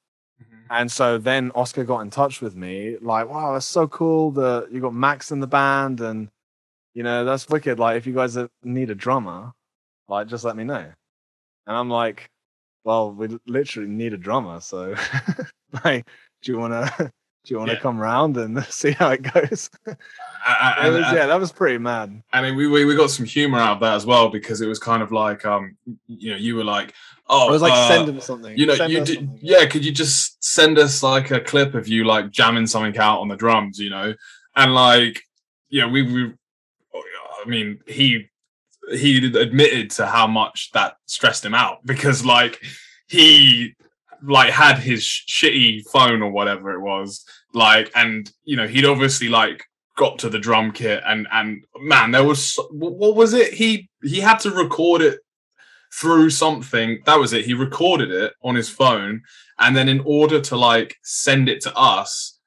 Mhm. 0.42 0.64
and 0.70 0.90
so 0.92 1.18
then 1.18 1.50
Oscar 1.54 1.84
got 1.84 2.00
in 2.00 2.10
touch 2.10 2.40
with 2.40 2.56
me, 2.56 2.96
like, 3.00 3.28
wow, 3.28 3.52
that's 3.52 3.66
so 3.66 3.86
cool 3.88 4.30
that 4.32 4.68
you 4.72 4.80
got 4.80 4.94
Max 4.94 5.30
in 5.30 5.40
the 5.40 5.46
band, 5.46 6.00
and 6.00 6.30
you 6.94 7.02
know, 7.02 7.24
that's 7.24 7.48
wicked. 7.48 7.78
Like, 7.78 7.96
if 7.98 8.06
you 8.06 8.14
guys 8.14 8.36
uh, 8.36 8.48
need 8.64 8.90
a 8.90 8.94
drummer, 8.94 9.52
like, 10.10 10.26
just 10.26 10.44
let 10.44 10.56
me 10.56 10.64
know. 10.64 10.84
And 11.66 11.76
I'm 11.76 11.88
like, 11.88 12.28
well, 12.84 13.12
we 13.12 13.38
literally 13.46 13.88
need 13.88 14.12
a 14.12 14.16
drummer, 14.18 14.60
so 14.60 14.94
like, 15.84 16.06
do 16.42 16.52
you 16.52 16.58
wanna 16.58 16.90
do 16.98 17.54
you 17.54 17.58
wanna 17.58 17.74
Yeah. 17.74 17.78
come 17.80 17.98
round 17.98 18.36
and 18.36 18.62
see 18.70 18.90
how 18.92 19.10
it 19.10 19.22
goes? 19.22 19.70
A- 19.86 19.90
a- 20.50 20.86
It 20.86 20.90
was, 20.90 21.04
and- 21.06 21.16
yeah, 21.16 21.26
that 21.26 21.38
was 21.38 21.52
pretty 21.52 21.78
mad. 21.78 22.22
I 22.32 22.42
mean, 22.42 22.56
we, 22.56 22.66
we 22.66 22.84
we 22.84 22.96
got 22.96 23.10
some 23.10 23.24
humor 23.26 23.58
out 23.58 23.74
of 23.74 23.80
that 23.80 23.94
as 23.94 24.04
well 24.06 24.28
because 24.30 24.60
it 24.60 24.66
was 24.66 24.78
kind 24.78 25.02
of 25.02 25.12
like, 25.12 25.44
um, 25.46 25.76
you 26.08 26.30
know, 26.30 26.36
you 26.36 26.56
were 26.56 26.64
like, 26.64 26.94
oh, 27.28 27.48
I 27.48 27.50
was 27.50 27.62
like, 27.62 27.72
uh, 27.72 27.88
send 27.88 28.08
him 28.08 28.20
something. 28.20 28.56
you 28.58 28.66
know, 28.66 28.74
send 28.74 28.92
you 28.92 29.04
did, 29.04 29.30
yeah. 29.40 29.66
Could 29.66 29.84
you 29.84 29.92
just 29.92 30.42
send 30.42 30.78
us 30.78 31.02
like 31.02 31.30
a 31.30 31.40
clip 31.40 31.74
of 31.74 31.86
you 31.86 32.04
like 32.04 32.30
jamming 32.30 32.66
something 32.66 32.96
out 32.98 33.20
on 33.20 33.28
the 33.28 33.36
drums, 33.36 33.78
you 33.78 33.90
know, 33.90 34.14
and 34.56 34.74
like, 34.74 35.20
yeah, 35.68 35.86
we 35.86 36.02
we, 36.02 36.32
I 36.94 37.48
mean, 37.48 37.80
he 37.86 38.26
he 38.92 39.26
admitted 39.26 39.90
to 39.90 40.06
how 40.06 40.26
much 40.26 40.70
that 40.72 40.94
stressed 41.06 41.44
him 41.44 41.54
out 41.54 41.78
because 41.84 42.24
like 42.24 42.60
he 43.08 43.74
like 44.22 44.52
had 44.52 44.78
his 44.78 45.02
sh- 45.02 45.44
shitty 45.44 45.82
phone 45.90 46.22
or 46.22 46.30
whatever 46.30 46.72
it 46.72 46.80
was 46.80 47.24
like 47.54 47.90
and 47.94 48.30
you 48.44 48.56
know 48.56 48.66
he'd 48.66 48.84
obviously 48.84 49.28
like 49.28 49.64
got 49.96 50.18
to 50.18 50.28
the 50.28 50.38
drum 50.38 50.72
kit 50.72 51.02
and 51.06 51.26
and 51.32 51.64
man 51.80 52.10
there 52.10 52.24
was 52.24 52.58
what 52.70 53.16
was 53.16 53.34
it? 53.34 53.52
He 53.52 53.88
he 54.02 54.20
had 54.20 54.38
to 54.40 54.50
record 54.50 55.02
it 55.02 55.20
through 55.92 56.30
something. 56.30 57.00
That 57.04 57.18
was 57.18 57.32
it. 57.32 57.44
He 57.44 57.52
recorded 57.54 58.10
it 58.10 58.32
on 58.42 58.54
his 58.54 58.68
phone 58.68 59.22
and 59.58 59.76
then 59.76 59.88
in 59.88 60.00
order 60.04 60.40
to 60.40 60.56
like 60.56 60.96
send 61.02 61.48
it 61.48 61.60
to 61.62 61.74
us 61.76 62.38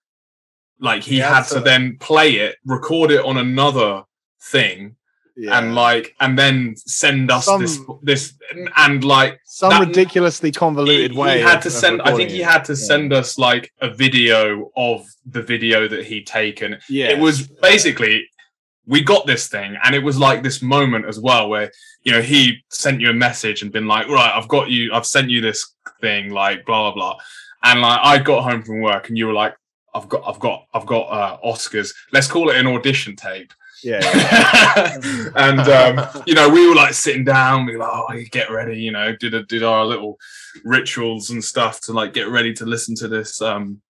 like 0.79 1.03
he 1.03 1.17
had 1.19 1.43
to- 1.43 1.59
then 1.59 1.97
play 1.99 2.31
it 2.35 2.55
record 2.65 3.11
it 3.11 3.23
on 3.23 3.37
another 3.37 4.03
thing 4.41 4.95
Yeah. 5.35 5.57
and 5.57 5.73
like 5.73 6.15
and 6.19 6.37
then 6.37 6.75
send 6.77 7.31
us 7.31 7.47
this 7.59 7.75
Some- 7.77 7.99
this 8.03 8.33
and 8.77 9.03
like 9.03 9.39
some 9.45 9.71
that- 9.71 9.87
ridiculously 9.87 10.51
convoluted 10.51 11.11
he, 11.11 11.17
way. 11.17 11.37
he 11.37 11.43
had 11.43 11.59
to 11.63 11.71
send 11.71 12.03
i 12.03 12.15
think 12.15 12.29
he 12.29 12.39
had 12.39 12.63
to 12.65 12.73
Yeah. 12.73 12.87
send 12.91 13.13
us 13.13 13.39
like 13.39 13.71
a 13.81 13.89
video 13.89 14.71
of 14.77 15.05
the 15.25 15.41
video 15.41 15.87
that 15.87 16.05
he'd 16.05 16.27
taken 16.27 16.77
Yeah, 16.87 17.09
it 17.09 17.17
was 17.19 17.47
basically 17.47 18.27
we 18.85 19.01
got 19.01 19.25
this 19.25 19.47
thing 19.47 19.75
and 19.83 19.95
it 19.95 20.03
was 20.03 20.19
like 20.19 20.43
this 20.43 20.61
moment 20.61 21.05
as 21.07 21.19
well 21.19 21.49
where 21.49 21.71
you 22.03 22.11
know 22.11 22.21
he 22.21 22.57
sent 22.69 23.01
you 23.01 23.09
a 23.09 23.13
message 23.13 23.63
and 23.63 23.71
been 23.71 23.87
like 23.87 24.07
right 24.09 24.31
i've 24.35 24.47
got 24.49 24.69
you 24.69 24.93
i've 24.93 25.05
sent 25.07 25.31
you 25.31 25.41
this 25.41 25.73
thing 25.99 26.29
like 26.29 26.63
blah 26.67 26.91
blah 26.91 26.93
blah 26.93 27.17
and 27.63 27.81
like 27.81 27.99
i 28.03 28.19
got 28.19 28.43
home 28.43 28.61
from 28.61 28.81
work 28.81 29.09
and 29.09 29.17
you 29.17 29.25
were 29.25 29.33
like 29.33 29.55
i've 29.95 30.07
got 30.09 30.21
i've 30.27 30.39
got 30.39 30.65
i've 30.75 30.85
got 30.85 31.03
uh 31.05 31.37
oscars 31.43 31.91
let's 32.11 32.27
call 32.27 32.49
it 32.49 32.55
an 32.57 32.67
audition 32.67 33.15
tape 33.15 33.51
yeah. 33.85 34.97
and 35.35 35.59
um, 35.61 36.23
you 36.25 36.33
know, 36.33 36.49
we 36.49 36.67
were 36.67 36.75
like 36.75 36.93
sitting 36.93 37.23
down, 37.23 37.65
we 37.65 37.73
were 37.73 37.79
like, 37.79 37.91
oh, 37.93 38.23
get 38.31 38.49
ready, 38.51 38.77
you 38.79 38.91
know, 38.91 39.15
did 39.19 39.33
a, 39.33 39.43
did 39.43 39.63
our 39.63 39.85
little 39.85 40.17
rituals 40.63 41.29
and 41.29 41.43
stuff 41.43 41.81
to 41.81 41.93
like 41.93 42.13
get 42.13 42.29
ready 42.29 42.53
to 42.53 42.65
listen 42.65 42.95
to 42.95 43.07
this 43.07 43.41
um 43.41 43.81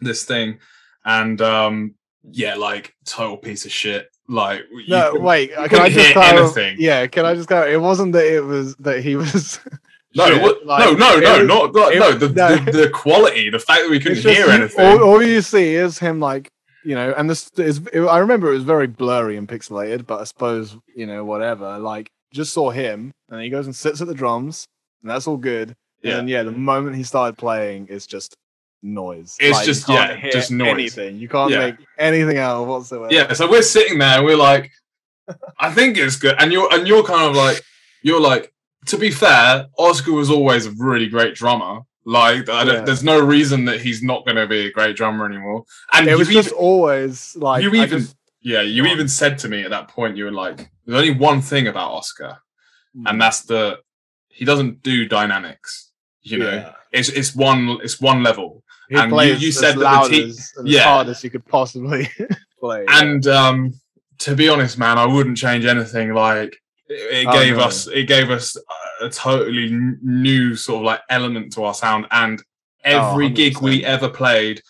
this 0.00 0.24
thing, 0.24 0.58
and 1.04 1.40
um 1.42 1.94
yeah, 2.30 2.54
like 2.54 2.94
total 3.04 3.36
piece 3.36 3.64
of 3.64 3.72
shit. 3.72 4.08
Like 4.28 4.62
No, 4.88 5.10
couldn't- 5.10 5.24
wait. 5.26 5.52
Can 5.52 5.80
I 5.80 5.90
just 5.90 6.12
clarify? 6.12 6.40
anything. 6.42 6.76
Yeah, 6.78 7.06
can 7.06 7.26
I 7.26 7.34
just 7.34 7.48
go? 7.48 7.66
It 7.66 7.80
wasn't 7.80 8.12
that 8.14 8.24
it 8.26 8.40
was 8.40 8.74
that 8.76 9.02
he 9.02 9.16
was. 9.16 9.60
no, 10.14 10.28
shit, 10.28 10.40
what, 10.42 10.64
like, 10.64 10.96
no, 10.98 11.18
no, 11.18 11.20
no, 11.20 11.38
was- 11.40 11.46
not, 11.46 11.74
not 11.74 11.92
it- 11.92 11.98
no, 11.98 12.12
the, 12.12 12.28
no. 12.34 12.56
The, 12.56 12.72
the 12.72 12.88
quality, 12.90 13.50
the 13.50 13.58
fact 13.58 13.82
that 13.82 13.90
we 13.90 13.98
couldn't 14.00 14.22
just 14.22 14.34
hear 14.34 14.48
anything. 14.48 14.86
All, 14.86 15.02
all 15.04 15.22
you 15.22 15.42
see 15.42 15.74
is 15.74 15.98
him 15.98 16.20
like 16.20 16.50
you 16.84 16.94
know, 16.94 17.12
and 17.16 17.28
this 17.28 17.50
is. 17.56 17.80
It, 17.92 18.00
I 18.02 18.18
remember 18.18 18.50
it 18.50 18.54
was 18.54 18.64
very 18.64 18.86
blurry 18.86 19.36
and 19.36 19.48
pixelated, 19.48 20.06
but 20.06 20.20
I 20.20 20.24
suppose 20.24 20.76
you 20.94 21.06
know 21.06 21.24
whatever. 21.24 21.78
Like 21.78 22.10
just 22.32 22.52
saw 22.52 22.70
him, 22.70 23.12
and 23.30 23.40
he 23.42 23.48
goes 23.50 23.66
and 23.66 23.74
sits 23.74 24.00
at 24.00 24.06
the 24.08 24.14
drums, 24.14 24.66
and 25.02 25.10
that's 25.10 25.26
all 25.26 25.36
good. 25.36 25.74
Yeah. 26.02 26.18
And 26.18 26.28
yeah, 26.28 26.42
the 26.42 26.52
moment 26.52 26.96
he 26.96 27.02
started 27.02 27.38
playing, 27.38 27.86
it's 27.90 28.06
just 28.06 28.34
noise. 28.82 29.36
It's 29.40 29.56
Like, 29.56 29.64
just- 29.64 29.88
yeah, 29.88 30.30
just 30.30 30.50
noise. 30.50 30.68
Anything 30.68 31.16
you 31.18 31.28
can't 31.28 31.50
Yeah. 31.50 31.58
make 31.60 31.76
anything 31.98 32.36
out 32.36 32.60
of 32.62 32.68
whatsoever. 32.68 33.08
yeah 33.10 33.32
so 33.32 33.50
we're 33.50 33.62
sitting 33.62 33.98
there 33.98 34.18
and 34.18 34.26
we're 34.26 34.36
like 34.36 34.70
i 35.58 35.72
think 35.72 35.96
it's 35.96 36.16
good 36.16 36.34
and 36.38 36.52
you're 36.52 36.68
and 36.74 36.86
you're 36.86 37.02
kind 37.02 37.22
of 37.30 37.34
like 37.34 37.62
you're 38.02 38.20
like 38.20 38.52
to 38.84 38.98
be 38.98 39.10
fair 39.10 39.66
oscar 39.78 40.12
was 40.12 40.28
always 40.30 40.66
a 40.66 40.70
really 40.72 41.08
great 41.08 41.34
drummer 41.34 41.80
like 42.04 42.48
I 42.48 42.64
don't, 42.64 42.74
Yeah. 42.74 42.80
there's 42.82 43.04
no 43.04 43.18
reason 43.24 43.64
that 43.66 43.80
he's 43.80 44.02
not 44.02 44.24
going 44.26 44.36
to 44.36 44.46
be 44.46 44.66
a 44.66 44.70
great 44.72 44.96
drummer 44.96 45.24
anymore 45.26 45.64
and 45.92 46.06
it 46.06 46.10
you 46.12 46.18
was 46.18 46.30
even, 46.30 46.42
just 46.42 46.54
always 46.54 47.34
like 47.36 47.62
you 47.62 47.70
even 47.74 47.88
just- 48.00 48.16
yeah 48.42 48.60
you 48.60 48.84
even 48.86 49.08
said 49.08 49.38
to 49.38 49.48
me 49.48 49.62
at 49.62 49.70
that 49.70 49.88
point 49.88 50.16
you 50.16 50.24
were 50.24 50.32
like 50.32 50.70
there's 50.84 51.00
only 51.00 51.14
one 51.14 51.40
thing 51.40 51.66
about 51.68 51.90
oscar 51.92 52.38
Mm. 52.96 53.10
and 53.10 53.20
that's 53.20 53.40
the 53.42 53.78
he 54.28 54.44
doesn't 54.44 54.82
do 54.82 55.08
dynamics 55.08 55.90
you 56.22 56.38
know 56.38 56.50
Yeah. 56.50 56.72
it's 56.92 57.08
it's 57.08 57.34
one 57.34 57.78
it's 57.82 58.00
one 58.00 58.22
level 58.22 58.62
He 58.88 58.94
and 58.96 59.10
you- 59.10 59.14
plays 59.16 59.42
you 59.42 59.48
as 59.48 59.58
said 59.58 59.76
that 59.78 60.02
the 60.04 60.08
te- 60.10 60.24
as, 60.28 60.52
Yeah. 60.64 60.78
as 60.80 60.84
hard 60.84 61.08
as 61.08 61.24
you 61.24 61.30
could 61.30 61.44
possibly 61.46 62.08
play. 62.60 62.84
yeah. 62.86 63.00
and 63.00 63.26
um 63.26 63.72
to 64.20 64.36
be 64.36 64.48
honest 64.48 64.78
man 64.78 64.96
i 64.98 65.06
wouldn't 65.06 65.36
change 65.38 65.64
anything 65.64 66.14
like 66.14 66.52
it, 66.88 66.94
it 67.18 67.26
Oh, 67.28 67.32
gave 67.32 67.56
no. 67.56 67.64
us 67.64 67.88
it 67.88 68.04
gave 68.06 68.30
us 68.30 68.56
a 69.04 69.10
totally 69.10 69.70
new 70.02 70.56
sort 70.56 70.78
of 70.78 70.84
like 70.84 71.00
element 71.10 71.52
to 71.52 71.64
our 71.64 71.74
sound 71.74 72.06
and 72.10 72.42
every 72.84 73.30
gig 73.30 73.60
we 73.60 73.84
ever 73.84 74.08
played 74.08 74.60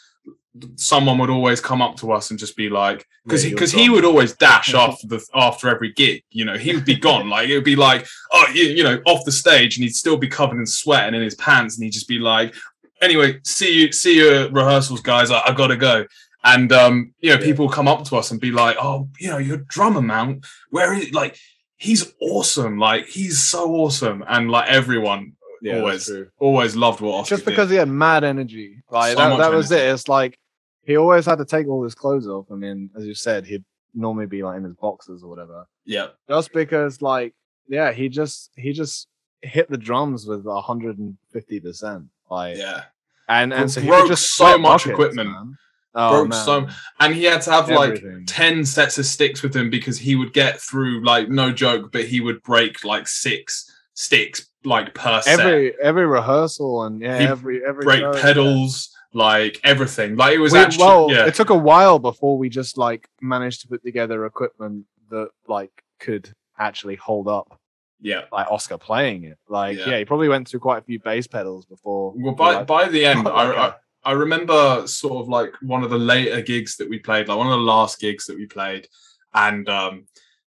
someone 0.76 1.18
would 1.18 1.30
always 1.30 1.60
come 1.60 1.82
up 1.82 1.96
to 1.96 2.12
us 2.12 2.30
and 2.30 2.38
just 2.38 2.56
be 2.56 2.68
like 2.68 3.06
because 3.24 3.44
because 3.44 3.72
you're 3.72 3.82
he 3.82 3.88
would 3.90 4.04
always 4.04 4.36
dash 4.36 4.72
after 4.74 5.06
the 5.06 5.24
after 5.34 5.68
every 5.68 5.92
gig 5.92 6.22
you 6.30 6.44
know 6.44 6.56
he 6.56 6.74
would 6.74 6.84
be 6.84 6.94
gone. 6.94 7.28
Like 7.28 7.48
it 7.48 7.54
would 7.54 7.64
be 7.64 7.76
like 7.76 8.06
oh 8.32 8.46
you, 8.54 8.64
you 8.64 8.84
know 8.84 9.00
off 9.06 9.24
the 9.24 9.32
stage 9.32 9.76
and 9.76 9.82
he'd 9.82 9.94
still 9.94 10.16
be 10.16 10.28
covered 10.28 10.58
in 10.58 10.66
sweat 10.66 11.06
and 11.06 11.16
in 11.16 11.22
his 11.22 11.34
pants 11.34 11.76
and 11.76 11.84
he'd 11.84 11.90
just 11.90 12.08
be 12.08 12.18
like 12.18 12.54
anyway 13.02 13.40
see 13.44 13.82
you 13.82 13.92
see 13.92 14.16
you 14.16 14.44
at 14.44 14.52
rehearsals 14.52 15.00
guys. 15.00 15.30
I, 15.30 15.40
I 15.40 15.52
gotta 15.52 15.76
go. 15.76 16.06
And 16.44 16.70
um 16.72 17.14
you 17.20 17.30
know 17.30 17.38
people 17.42 17.68
come 17.68 17.88
up 17.88 18.04
to 18.04 18.16
us 18.16 18.30
and 18.30 18.40
be 18.40 18.52
like 18.52 18.76
oh 18.80 19.08
you 19.18 19.30
know 19.30 19.38
you're 19.38 19.56
a 19.56 19.64
drummer 19.64 20.02
man. 20.02 20.42
Where 20.70 20.94
is 20.94 21.12
like 21.12 21.36
he's 21.76 22.12
awesome 22.20 22.78
like 22.78 23.06
he's 23.06 23.42
so 23.42 23.74
awesome 23.74 24.24
and 24.28 24.50
like 24.50 24.68
everyone 24.68 25.32
Yeah, 25.60 25.78
always 25.80 26.10
always 26.38 26.76
loved 26.76 27.00
what 27.00 27.14
Oscar 27.14 27.36
just 27.36 27.46
because 27.46 27.70
he 27.70 27.76
had 27.76 27.88
mad 27.88 28.22
energy. 28.24 28.82
Like 28.90 29.12
So 29.16 29.18
that, 29.30 29.38
that 29.38 29.52
was 29.52 29.72
energy. 29.72 29.86
it. 29.88 29.92
It's 29.94 30.08
like 30.08 30.38
he 30.84 30.96
always 30.96 31.26
had 31.26 31.38
to 31.38 31.44
take 31.44 31.66
all 31.66 31.82
his 31.82 31.94
clothes 31.94 32.28
off. 32.28 32.46
I 32.50 32.54
mean, 32.54 32.90
as 32.96 33.04
you 33.06 33.14
said, 33.14 33.46
he'd 33.46 33.64
normally 33.94 34.26
be 34.26 34.42
like 34.42 34.56
in 34.58 34.64
his 34.64 34.74
boxers 34.74 35.22
or 35.22 35.30
whatever. 35.30 35.66
yeah 35.86 36.08
Just 36.28 36.52
because, 36.52 37.00
like, 37.00 37.32
yeah, 37.68 37.92
he 37.92 38.08
just 38.08 38.50
he 38.56 38.72
just 38.72 39.08
hit 39.42 39.70
the 39.70 39.78
drums 39.78 40.26
with 40.26 40.44
hundred 40.46 40.98
and 40.98 41.16
fifty 41.32 41.58
percent. 41.60 42.04
Like, 42.30 42.56
yeah 42.56 42.84
and 43.28 43.52
and 43.54 43.70
so 43.70 43.80
he 43.80 43.88
Broke 43.88 44.08
just 44.08 44.34
so 44.34 44.58
much 44.58 44.84
buckets, 44.84 44.86
equipment. 44.92 45.30
man. 45.30 45.56
Oh, 45.96 46.10
broke 46.10 46.28
man. 46.30 46.44
so 46.44 46.68
and 47.00 47.14
he 47.14 47.24
had 47.24 47.40
to 47.42 47.50
have 47.52 47.68
like 47.70 48.02
10 48.26 48.64
sets 48.64 48.98
of 48.98 49.06
sticks 49.06 49.42
with 49.42 49.54
him 49.54 49.70
because 49.70 49.96
he 49.98 50.16
would 50.16 50.32
get 50.32 50.60
through 50.60 51.04
like 51.04 51.28
no 51.28 51.52
joke 51.52 51.92
but 51.92 52.04
he 52.06 52.20
would 52.20 52.42
break 52.42 52.82
like 52.84 53.06
six 53.06 53.70
sticks 53.94 54.50
like 54.64 54.92
per 54.94 55.20
set 55.22 55.38
every 55.38 55.72
every 55.80 56.04
rehearsal 56.06 56.82
and 56.84 57.00
yeah, 57.00 57.18
He'd 57.18 57.28
every 57.28 57.64
every 57.64 57.84
break 57.84 58.00
show, 58.00 58.12
yeah. 58.14 58.22
pedals 58.22 58.90
like 59.12 59.60
everything 59.62 60.16
like 60.16 60.34
it 60.34 60.38
was 60.38 60.52
We- 60.52 60.58
actually 60.58 60.84
well, 60.84 61.10
yeah 61.12 61.26
it 61.26 61.34
took 61.34 61.50
a 61.50 61.54
while 61.54 62.00
before 62.00 62.36
we 62.38 62.48
just 62.48 62.76
like 62.76 63.08
managed 63.20 63.60
to 63.60 63.68
put 63.68 63.84
together 63.84 64.26
equipment 64.26 64.86
that 65.10 65.28
like 65.46 65.70
could 66.00 66.28
actually 66.58 66.96
hold 66.96 67.28
up 67.28 67.60
yeah 68.00 68.22
like 68.32 68.48
Oscar 68.50 68.78
playing 68.78 69.24
it. 69.24 69.38
Like, 69.48 69.78
Yeah. 69.78 69.90
yeah, 69.90 69.98
he 69.98 70.04
probably 70.04 70.28
went 70.28 70.48
through 70.48 70.60
quite 70.60 70.78
a 70.78 70.82
few 70.82 70.98
bass 70.98 71.26
pedals 71.28 71.64
before. 71.66 72.12
well 72.16 72.34
by 72.34 72.54
like- 72.56 72.66
by 72.66 72.88
the 72.88 73.04
end 73.06 73.26
Oh, 73.28 73.30
I. 73.30 73.68
I 73.68 73.74
I 74.04 74.12
remember 74.12 74.86
sort 74.86 75.22
of 75.22 75.28
like 75.28 75.54
one 75.62 75.82
of 75.82 75.90
the 75.90 75.98
later 75.98 76.42
gigs 76.42 76.76
that 76.76 76.88
we 76.88 76.98
played, 76.98 77.28
like 77.28 77.38
one 77.38 77.46
of 77.46 77.52
the 77.58 77.64
last 77.64 78.00
gigs 78.00 78.26
that 78.26 78.36
we 78.36 78.46
played, 78.46 78.86
and 79.32 79.68
um, 79.68 80.06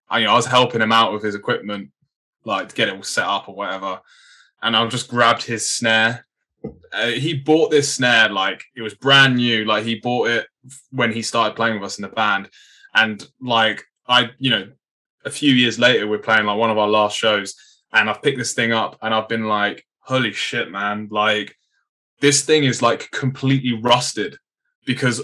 I, 0.09 0.19
you 0.19 0.25
know, 0.27 0.33
I 0.33 0.37
was 0.37 0.47
helping 0.47 0.83
him 0.83 0.93
out 0.93 1.13
with 1.13 1.23
his 1.23 1.35
equipment, 1.35 1.91
like 2.45 2.69
to 2.69 2.75
get 2.75 2.89
it 2.89 2.97
all 2.97 3.03
set 3.03 3.27
up 3.27 3.49
or 3.49 3.55
whatever, 3.55 4.01
and 4.63 4.77
I 4.77 4.87
just 4.89 5.09
grabbed 5.09 5.45
his 5.45 5.71
snare. 5.71 6.27
Uh, 6.93 7.09
he 7.09 7.35
bought 7.35 7.71
this 7.71 7.95
snare 7.95 8.29
like 8.29 8.65
it 8.75 8.83
was 8.83 8.95
brand 8.95 9.37
new, 9.37 9.65
like 9.65 9.85
he 9.85 9.97
bought 9.97 10.29
it 10.29 10.47
when 10.91 11.13
he 11.13 11.23
started 11.23 11.55
playing 11.57 11.75
with 11.75 11.85
us 11.85 11.99
in 11.99 12.03
the 12.03 12.09
band, 12.09 12.49
and 12.95 13.27
like 13.41 13.85
I, 14.09 14.31
you 14.39 14.51
know, 14.51 14.69
a 15.25 15.31
few 15.31 15.55
years 15.55 15.79
later 15.79 16.07
we're 16.07 16.19
playing 16.19 16.47
like 16.47 16.59
one 16.59 16.71
of 16.71 16.79
our 16.79 16.89
last 16.89 17.17
shows, 17.17 17.55
and 17.93 18.11
I've 18.11 18.23
picked 18.23 18.39
this 18.39 18.55
thing 18.55 18.73
up, 18.73 18.99
and 19.01 19.15
I've 19.15 19.29
been 19.29 19.47
like, 19.47 19.87
holy 20.01 20.33
shit, 20.33 20.71
man, 20.71 21.09
like 21.11 21.57
this 22.21 22.45
thing 22.45 22.65
is 22.65 22.81
like 22.83 23.11
completely 23.11 23.73
rusted 23.81 24.37
because 24.87 25.21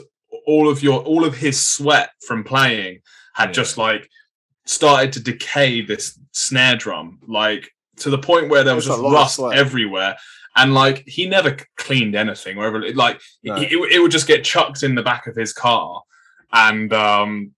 all 0.46 0.68
of 0.68 0.82
your 0.82 1.00
all 1.02 1.24
of 1.24 1.36
his 1.36 1.60
sweat 1.60 2.10
from 2.26 2.44
playing 2.44 3.00
had 3.34 3.50
Yeah. 3.50 3.52
just 3.52 3.78
like 3.78 4.08
started 4.66 5.12
to 5.14 5.20
decay 5.20 5.80
this 5.82 6.18
snare 6.32 6.76
drum 6.76 7.18
like 7.26 7.70
to 7.96 8.10
the 8.10 8.18
point 8.18 8.48
where 8.48 8.64
there 8.64 8.74
was 8.74 8.86
That's 8.86 9.00
just 9.00 9.12
rust 9.12 9.40
everywhere 9.54 10.16
and 10.56 10.74
like 10.74 11.04
he 11.06 11.26
never 11.28 11.56
cleaned 11.76 12.14
anything 12.14 12.56
or 12.58 12.66
ever 12.66 12.92
like 12.94 13.20
No. 13.42 13.56
it, 13.56 13.72
it, 13.72 13.92
it 13.92 13.98
would 14.00 14.10
just 14.10 14.26
get 14.26 14.44
chucked 14.44 14.82
in 14.82 14.94
the 14.94 15.02
back 15.02 15.26
of 15.26 15.36
his 15.36 15.52
car 15.52 16.02
and 16.52 16.92
um 16.92 17.52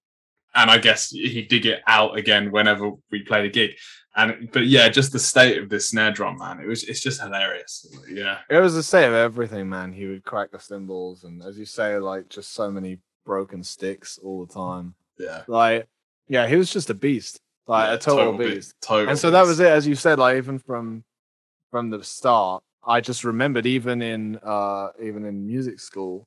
and 0.54 0.70
i 0.70 0.78
guess 0.78 1.10
he'd 1.10 1.48
dig 1.48 1.64
it 1.66 1.80
out 1.86 2.16
again 2.18 2.50
whenever 2.50 2.90
we 3.10 3.22
played 3.22 3.44
a 3.46 3.50
gig 3.50 3.70
and 4.14 4.50
but 4.52 4.66
yeah 4.66 4.88
just 4.88 5.12
the 5.12 5.18
state 5.18 5.56
of 5.58 5.68
this 5.70 5.88
snare 5.88 6.10
drum 6.12 6.36
man 6.38 6.60
it 6.60 6.66
was 6.66 6.84
it's 6.84 7.00
just 7.00 7.20
hilarious 7.20 7.86
yeah 8.10 8.38
it 8.50 8.58
was 8.58 8.74
the 8.74 8.82
state 8.82 9.06
of 9.06 9.14
everything, 9.14 9.68
man. 9.68 9.92
He 9.92 10.06
would 10.06 10.24
crack 10.24 10.50
the 10.50 10.58
cymbals, 10.58 11.24
and 11.24 11.42
as 11.42 11.58
you 11.58 11.64
say, 11.64 11.96
like 11.98 12.28
just 12.28 12.52
so 12.52 12.70
many 12.70 12.98
broken 13.24 13.62
sticks 13.62 14.18
all 14.22 14.44
the 14.44 14.52
time. 14.52 14.94
yeah 15.18 15.42
Like, 15.46 15.86
yeah, 16.28 16.46
he 16.46 16.56
was 16.56 16.70
just 16.70 16.90
a 16.90 16.94
beast, 16.94 17.38
like 17.66 17.88
Yeah, 17.88 17.94
a 17.94 17.98
total, 17.98 18.32
be- 18.36 18.54
beast. 18.56 18.74
total 18.82 19.08
and 19.10 19.18
so 19.18 19.30
that 19.30 19.46
was 19.46 19.60
it, 19.60 19.68
as 19.68 19.86
you 19.86 19.94
said. 19.94 20.18
Like 20.18 20.36
even 20.36 20.58
from 20.58 21.04
from 21.70 21.88
the 21.90 22.02
start, 22.04 22.62
I 22.86 23.00
just 23.00 23.24
remembered 23.24 23.64
even 23.64 24.02
in 24.02 24.38
uh 24.42 24.88
even 25.02 25.24
in 25.24 25.46
music 25.46 25.80
school, 25.80 26.26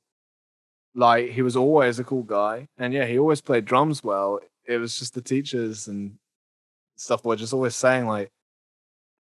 like 0.95 1.29
he 1.31 1.41
was 1.41 1.55
always 1.55 1.99
a 1.99 2.03
cool 2.03 2.23
guy, 2.23 2.67
and 2.77 2.93
yeah, 2.93 3.05
he 3.05 3.19
always 3.19 3.41
played 3.41 3.65
drums 3.65 4.03
well. 4.03 4.39
It 4.67 4.77
was 4.77 4.97
just 4.97 5.13
the 5.13 5.21
teachers 5.21 5.87
and 5.87 6.17
stuff 6.95 7.25
were 7.25 7.35
just 7.35 7.53
always 7.53 7.75
saying 7.75 8.07
like, 8.07 8.31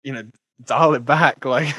you 0.03 0.13
know, 0.13 0.25
dial 0.65 0.95
it 0.95 1.05
back. 1.05 1.45
Like 1.45 1.75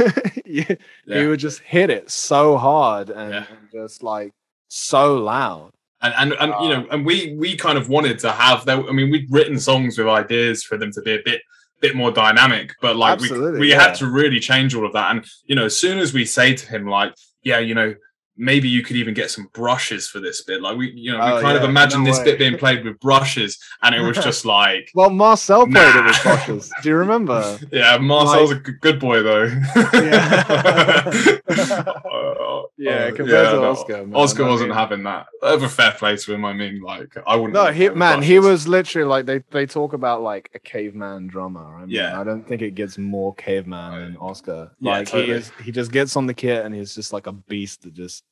you, 0.46 0.66
Yeah. 1.06 1.22
he 1.22 1.28
would 1.28 1.40
just 1.40 1.60
hit 1.60 1.90
it 1.90 2.10
so 2.10 2.58
hard 2.58 3.10
and, 3.10 3.34
Yeah. 3.34 3.46
and 3.50 3.72
just 3.72 4.04
like 4.04 4.34
so 4.68 5.16
loud. 5.18 5.72
and 6.02 6.14
and, 6.18 6.34
and 6.40 6.54
you 6.64 6.70
know, 6.70 6.82
um 6.82 6.88
and 6.92 7.06
we 7.06 7.36
we 7.38 7.56
kind 7.56 7.78
of 7.78 7.90
wanted 7.90 8.20
to 8.20 8.32
have 8.32 8.66
that. 8.66 8.80
I 8.88 8.92
mean, 8.92 9.10
we'd 9.12 9.32
written 9.32 9.60
songs 9.60 9.98
with 9.98 10.08
ideas 10.08 10.64
for 10.64 10.78
them 10.78 10.92
to 10.92 11.02
be 11.02 11.14
a 11.16 11.20
bit 11.26 11.42
bit 11.80 11.96
more 11.96 12.12
dynamic, 12.12 12.74
but 12.82 12.96
like 12.96 13.20
we 13.20 13.30
we 13.60 13.70
yeah. 13.70 13.82
had 13.82 13.94
to 13.96 14.08
really 14.08 14.40
change 14.40 14.74
all 14.76 14.86
of 14.86 14.94
that. 14.94 15.12
And 15.12 15.26
you 15.46 15.56
know, 15.56 15.66
as 15.66 15.76
soon 15.76 15.98
as 16.00 16.14
we 16.14 16.26
say 16.26 16.54
to 16.54 16.66
him 16.68 16.86
like, 16.88 17.14
yeah, 17.44 17.60
you 17.60 17.76
know. 17.76 17.94
Maybe 18.38 18.70
you 18.70 18.84
could 18.84 18.96
even 18.96 19.14
get 19.14 19.32
some 19.32 19.50
brushes 19.54 20.08
for 20.08 20.20
this 20.20 20.44
bit. 20.44 20.62
Like 20.62 20.78
we, 20.78 20.92
you 20.92 21.12
know, 21.12 21.18
we 21.18 21.32
Oh, 21.32 21.42
kind 21.42 21.58
of 21.58 21.64
yeah, 21.64 21.70
imagined 21.70 22.04
no 22.04 22.10
this 22.12 22.20
way. 22.20 22.26
bit 22.26 22.40
being 22.40 22.58
played 22.58 22.86
with 22.86 23.00
brushes, 23.00 23.58
and 23.82 23.96
it 23.96 24.02
was 24.02 24.18
just 24.18 24.46
like, 24.60 24.92
Well, 24.94 25.10
Marcel 25.10 25.66
played 25.68 25.96
it 25.96 26.06
with 26.06 26.22
brushes. 26.24 26.72
Do 26.84 26.90
you 26.90 26.96
remember? 26.96 27.58
Yeah, 27.72 27.98
Marcel's 27.98 28.52
a 28.52 28.56
good, 28.56 29.00
boy 29.00 29.24
though. 29.24 29.52
Yeah. 29.94 31.32
Uh, 31.48 32.64
Yeah, 32.78 32.92
uh, 33.06 33.16
compared 33.16 33.48
to 33.50 33.54
no, 33.56 33.72
Oscar, 33.72 34.06
man, 34.06 34.16
Oscar 34.16 34.44
I 34.46 34.50
wasn't 34.50 34.74
having 34.74 35.04
that. 35.04 35.26
Over 35.42 35.68
fair 35.68 35.92
play 35.94 36.16
to 36.16 36.34
him. 36.34 36.46
I 36.46 36.54
mean, 36.54 36.82
like 36.82 37.16
I 37.26 37.36
wouldn't. 37.36 37.54
No, 37.54 37.72
he 37.72 37.90
man, 37.90 38.22
he 38.22 38.40
was 38.40 38.68
literally 38.68 39.08
like 39.08 39.26
they 39.26 39.40
they 39.52 39.66
talk 39.66 39.94
about 39.94 40.22
like 40.22 40.50
a 40.54 40.60
caveman 40.60 41.28
drummer. 41.28 41.78
I 41.78 41.82
mean, 41.82 41.90
Yeah. 41.90 42.20
I 42.20 42.24
don't 42.24 42.48
think 42.48 42.62
it 42.62 42.76
gets 42.76 42.98
more 42.98 43.34
caveman 43.36 44.00
than 44.02 44.18
Oscar. 44.18 44.72
Yeah, 44.80 44.92
like 44.92 45.08
he 45.08 45.12
totally. 45.12 45.38
is, 45.38 45.52
he 45.64 45.72
just 45.72 45.92
gets 45.92 46.16
on 46.16 46.28
the 46.28 46.34
kit 46.34 46.66
and 46.66 46.74
he's 46.76 46.94
just 46.94 47.14
like 47.14 47.28
a 47.28 47.32
beast 47.32 47.82
that 47.84 47.94
just 47.94 48.24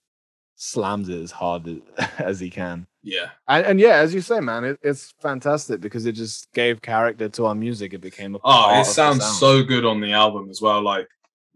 slams 0.56 1.10
it 1.10 1.22
as 1.22 1.32
hard 1.32 1.68
as, 1.68 2.10
as 2.20 2.40
he 2.40 2.50
can. 2.50 2.88
Yeah, 3.04 3.30
And, 3.48 3.66
and 3.68 3.80
yeah, 3.80 3.98
as 3.98 4.14
you 4.16 4.22
say, 4.22 4.40
man, 4.40 4.64
it, 4.64 4.80
it's 4.82 5.14
fantastic 5.22 5.80
because 5.80 6.06
it 6.08 6.14
just 6.14 6.52
gave 6.54 6.82
character 6.82 7.30
to 7.30 7.46
our 7.46 7.54
music. 7.56 7.94
It 7.94 8.02
became 8.02 8.34
a 8.36 8.40
Oh, 8.44 8.70
it 8.72 8.80
of 8.80 8.86
the 8.88 8.92
sounds 8.94 9.20
sound. 9.24 9.36
so 9.36 9.64
good 9.64 9.86
on 9.86 10.02
the 10.02 10.12
album 10.14 10.50
as 10.50 10.60
well. 10.62 10.82
Like, 10.82 11.08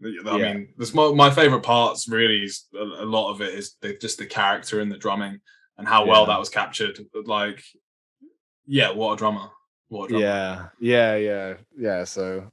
I 0.04 0.36
Yeah. 0.38 0.52
mean, 0.54 0.68
this 0.76 0.94
my, 0.94 1.10
my 1.12 1.28
favorite 1.30 1.62
parts 1.64 2.08
really 2.08 2.44
is 2.44 2.66
a, 2.74 2.82
a 2.82 3.04
lot 3.04 3.32
of 3.32 3.40
it 3.40 3.52
is 3.54 3.74
the, 3.80 3.96
just 3.98 4.18
the 4.18 4.26
character 4.26 4.80
and 4.80 4.92
the 4.92 4.96
drumming 4.96 5.40
and 5.76 5.88
how 5.88 6.06
well 6.06 6.22
Yeah. 6.22 6.28
that 6.34 6.38
was 6.38 6.48
captured. 6.50 7.00
Like, 7.26 7.64
yeah, 8.66 8.92
what 8.92 9.14
a 9.14 9.16
drummer! 9.16 9.48
What 9.88 10.04
a 10.04 10.08
drummer! 10.10 10.24
Yeah, 10.24 10.68
yeah, 10.78 11.16
yeah, 11.16 11.54
yeah. 11.76 12.04
So, 12.04 12.48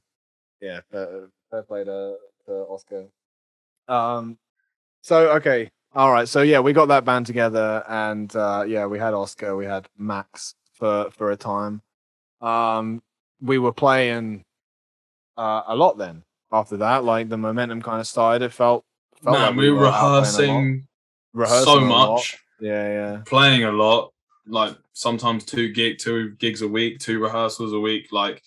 yeah, 0.60 0.80
fair, 0.90 1.28
fair 1.52 1.62
play 1.62 1.84
to, 1.84 2.16
to 2.46 2.52
Oscar. 2.68 3.06
Um, 3.86 4.38
so 5.02 5.30
okay, 5.36 5.70
all 5.98 6.12
right. 6.12 6.28
So 6.28 6.42
yeah, 6.42 6.60
we 6.60 6.72
got 6.72 6.86
that 6.86 7.04
band 7.04 7.26
together, 7.26 7.84
and 7.88 8.34
uh, 8.36 8.64
yeah, 8.66 8.86
we 8.86 8.98
had 8.98 9.14
Oscar, 9.14 9.56
we 9.56 9.66
had 9.66 9.88
Max 9.98 10.54
for 10.72 11.10
for 11.10 11.32
a 11.32 11.36
time. 11.36 11.82
Um, 12.40 13.02
we 13.40 13.58
were 13.58 13.72
playing 13.72 14.44
uh, 15.36 15.62
a 15.66 15.76
lot 15.76 15.98
then. 15.98 16.22
After 16.52 16.76
that, 16.78 17.04
like 17.04 17.28
the 17.28 17.36
momentum 17.36 17.82
kind 17.82 18.00
of 18.00 18.06
started. 18.06 18.44
It 18.44 18.52
felt, 18.52 18.84
felt 19.22 19.36
Man, 19.36 19.46
like 19.48 19.56
we 19.56 19.70
were 19.70 19.80
a 19.84 19.90
lot, 19.90 20.20
rehearsing 20.20 20.86
rehearsing 21.34 21.64
so 21.64 21.80
much. 21.80 22.38
Yeah, 22.60 22.88
yeah. 22.88 23.22
playing 23.26 23.64
a 23.64 23.72
lot, 23.72 24.12
like 24.46 24.76
sometimes 24.92 25.44
two 25.44 25.72
gig, 25.72 25.98
two 25.98 26.30
gigs 26.36 26.62
a 26.62 26.68
week, 26.68 27.00
two 27.00 27.20
rehearsals 27.20 27.72
a 27.72 27.78
week. 27.80 28.12
Like, 28.12 28.42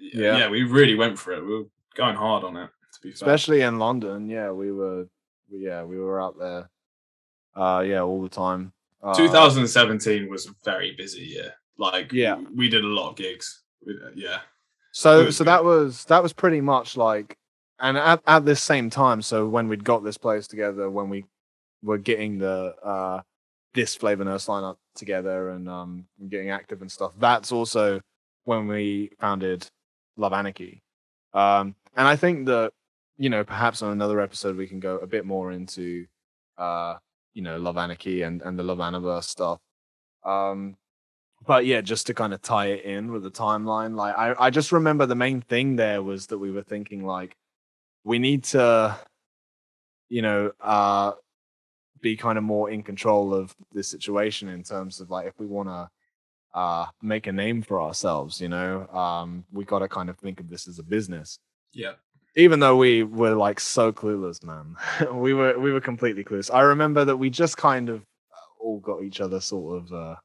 Yeah. 0.00 0.38
yeah, 0.38 0.48
we 0.48 0.62
really 0.62 0.94
went 0.94 1.18
for 1.18 1.32
it. 1.32 1.44
We 1.44 1.54
were 1.58 1.64
going 1.96 2.16
hard 2.16 2.44
on 2.44 2.56
it. 2.56 2.70
To 2.94 3.00
be 3.02 3.10
fair, 3.10 3.14
especially 3.14 3.60
in 3.62 3.78
London. 3.78 4.28
Yeah, 4.30 4.50
we 4.52 4.72
were, 4.72 5.00
we- 5.02 5.08
yeah, 5.50 5.82
we 5.84 5.98
were 5.98 6.20
out 6.20 6.38
there. 6.38 6.68
Uh, 7.56 7.80
yeah, 7.80 8.00
all 8.02 8.22
the 8.22 8.28
time. 8.28 8.72
Uh, 9.02 9.14
2017 9.14 10.28
was 10.28 10.46
a 10.46 10.50
very 10.64 10.94
busy 10.96 11.22
year. 11.22 11.54
Like, 11.76 12.12
Yeah. 12.12 12.36
we 12.54 12.68
did 12.68 12.84
a 12.84 12.88
lot 12.88 13.10
of 13.10 13.16
gigs. 13.16 13.62
We- 13.86 13.98
yeah, 14.14 14.40
So, 14.92 15.30
so 15.30 15.44
good. 15.44 15.48
that 15.48 15.64
was 15.64 16.04
that 16.06 16.22
was 16.22 16.32
pretty 16.32 16.60
much 16.60 16.96
like, 16.96 17.36
and 17.78 17.96
at 17.96 18.20
at 18.26 18.44
this 18.44 18.60
same 18.60 18.90
time. 18.90 19.22
So 19.22 19.46
when 19.48 19.68
we'd 19.68 19.84
got 19.84 20.02
this 20.04 20.18
place 20.18 20.46
together, 20.48 20.90
when 20.90 21.08
we 21.08 21.24
were 21.82 21.98
getting 21.98 22.38
the 22.38 22.74
uh 22.82 23.22
this 23.74 23.94
Flavour 23.94 24.24
Nurse 24.24 24.46
lineup 24.46 24.76
together 24.96 25.50
and 25.50 25.68
um 25.68 26.06
getting 26.28 26.50
active 26.50 26.80
and 26.82 26.90
stuff, 26.90 27.12
that's 27.18 27.52
also 27.52 28.00
when 28.44 28.66
we 28.66 29.10
founded 29.20 29.68
Love 30.16 30.32
Anarchy. 30.32 30.82
Um, 31.34 31.76
and 31.96 32.08
I 32.08 32.16
think 32.16 32.46
that 32.46 32.72
you 33.18 33.28
know 33.28 33.44
perhaps 33.44 33.82
on 33.82 33.92
another 33.92 34.20
episode 34.20 34.56
we 34.56 34.66
can 34.66 34.80
go 34.80 34.96
a 34.98 35.06
bit 35.06 35.26
more 35.26 35.52
into 35.52 36.06
uh 36.56 36.94
you 37.34 37.42
know 37.42 37.58
Love 37.58 37.76
Anarchy 37.76 38.22
and 38.22 38.40
and 38.42 38.58
the 38.58 38.62
LovAnaverse 38.62 39.24
stuff. 39.24 39.60
Um, 40.24 40.76
but 41.46 41.66
yeah, 41.66 41.80
just 41.80 42.06
to 42.08 42.14
kind 42.14 42.34
of 42.34 42.42
tie 42.42 42.66
it 42.66 42.84
in 42.84 43.12
with 43.12 43.22
the 43.22 43.30
timeline, 43.30 43.94
like 43.94 44.16
I, 44.16 44.34
I 44.38 44.50
just 44.50 44.72
remember 44.72 45.06
the 45.06 45.14
main 45.14 45.40
thing 45.40 45.76
there 45.76 46.02
was 46.02 46.26
that 46.28 46.38
we 46.38 46.50
were 46.50 46.62
thinking 46.62 47.04
like 47.06 47.36
we 48.04 48.18
need 48.18 48.44
to, 48.44 48.98
you 50.08 50.22
know, 50.22 50.52
uh, 50.60 51.12
be 52.00 52.16
kind 52.16 52.38
of 52.38 52.44
more 52.44 52.70
in 52.70 52.82
control 52.82 53.34
of 53.34 53.54
the 53.72 53.82
situation 53.82 54.48
in 54.48 54.62
terms 54.62 55.00
of 55.00 55.10
like 55.10 55.26
if 55.28 55.38
we 55.38 55.46
want 55.46 55.68
to 55.68 55.88
uh 56.54 56.86
make 57.02 57.26
a 57.28 57.32
name 57.32 57.62
for 57.62 57.80
ourselves, 57.80 58.40
you 58.40 58.48
know, 58.48 58.86
um, 58.88 59.44
we 59.52 59.64
got 59.64 59.80
to 59.80 59.88
kind 59.88 60.10
of 60.10 60.18
think 60.18 60.40
of 60.40 60.48
this 60.48 60.66
as 60.66 60.78
a 60.78 60.84
business 60.84 61.38
yeah. 61.72 61.92
Even 62.38 62.60
though 62.60 62.76
we 62.76 63.02
were 63.02 63.34
like 63.34 63.58
so 63.58 63.92
clueless, 63.92 64.42
man, 64.44 64.76
we 65.12 65.34
were 65.34 65.58
we 65.58 65.72
were 65.72 65.80
completely 65.80 66.24
clueless. 66.24 66.54
I 66.54 66.60
remember 66.60 67.04
that 67.04 67.16
we 67.16 67.30
just 67.30 67.56
kind 67.56 67.88
of 67.88 68.02
all 68.60 68.78
got 68.78 69.02
each 69.02 69.20
other 69.20 69.40
sort 69.40 69.82
of 69.82 69.92
uh, 69.92 70.16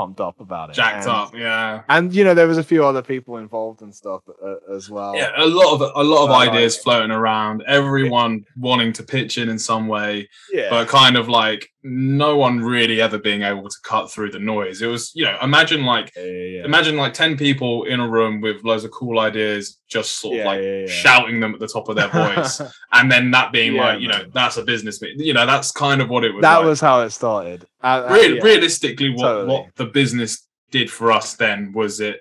pumped 0.00 0.20
up 0.20 0.40
about 0.40 0.70
it, 0.70 0.74
Jacked 0.74 1.06
and, 1.06 1.08
up. 1.08 1.34
Yeah. 1.34 1.82
and 1.90 2.14
you 2.14 2.24
know 2.24 2.32
there 2.32 2.46
was 2.48 2.56
a 2.56 2.64
few 2.64 2.84
other 2.86 3.02
people 3.02 3.36
involved 3.36 3.82
and 3.82 3.94
stuff 3.94 4.22
uh, 4.42 4.74
as 4.74 4.88
well. 4.88 5.14
Yeah, 5.14 5.30
a 5.36 5.44
lot 5.46 5.74
of 5.74 5.80
a 5.94 6.02
lot 6.02 6.24
of 6.24 6.30
Uh, 6.30 6.32
like- 6.32 6.48
ideas 6.50 6.78
floating 6.78 7.10
around. 7.10 7.62
Everyone 7.66 8.44
wanting 8.56 8.92
to 8.94 9.02
pitch 9.02 9.36
in 9.36 9.48
in 9.50 9.58
some 9.58 9.88
way, 9.88 10.28
yeah, 10.52 10.70
but 10.70 10.88
kind 10.88 11.16
of 11.16 11.28
like 11.28 11.68
no 11.82 12.36
one 12.36 12.60
really 12.60 13.00
ever 13.00 13.18
being 13.18 13.42
able 13.42 13.66
to 13.68 13.76
cut 13.84 14.10
through 14.10 14.30
the 14.30 14.38
noise. 14.38 14.82
It 14.82 14.86
was, 14.86 15.12
you 15.14 15.24
know, 15.24 15.36
imagine 15.42 15.84
like 15.84 16.12
yeah, 16.16 16.24
yeah, 16.24 16.64
imagine 16.64 16.96
like 16.96 17.14
10 17.14 17.38
people 17.38 17.84
in 17.84 18.00
a 18.00 18.08
room 18.08 18.42
with 18.42 18.62
loads 18.64 18.84
of 18.84 18.90
cool 18.90 19.18
ideas 19.18 19.78
just 19.88 20.20
sort 20.20 20.38
of 20.40 20.44
like 20.44 20.88
shouting 20.88 21.40
them 21.40 21.54
at 21.54 21.58
the 21.60 21.66
top 21.66 21.88
of 21.88 21.96
their 21.96 22.08
voice 22.08 22.60
and 22.92 23.10
then 23.10 23.30
that 23.30 23.50
being 23.50 23.74
like 23.74 23.98
you 23.98 24.08
know 24.08 24.22
that's 24.34 24.56
a 24.58 24.62
business 24.62 25.00
meeting 25.00 25.20
you 25.20 25.32
know 25.32 25.46
that's 25.46 25.72
kind 25.72 26.00
of 26.02 26.08
what 26.10 26.22
it 26.22 26.32
was 26.34 26.42
that 26.42 26.58
like. 26.58 26.66
was 26.66 26.80
how 26.82 27.00
it 27.00 27.10
started. 27.10 27.66
Uh, 27.82 28.06
uh, 28.08 28.14
Real- 28.14 28.36
yeah. 28.36 28.42
realistically 28.42 29.10
what 29.10 29.22
Totally. 29.22 29.46
what 29.48 29.74
the 29.76 29.86
business 29.86 30.46
did 30.70 30.90
for 30.90 31.10
us 31.12 31.34
then 31.34 31.72
was 31.72 32.00
it 32.00 32.20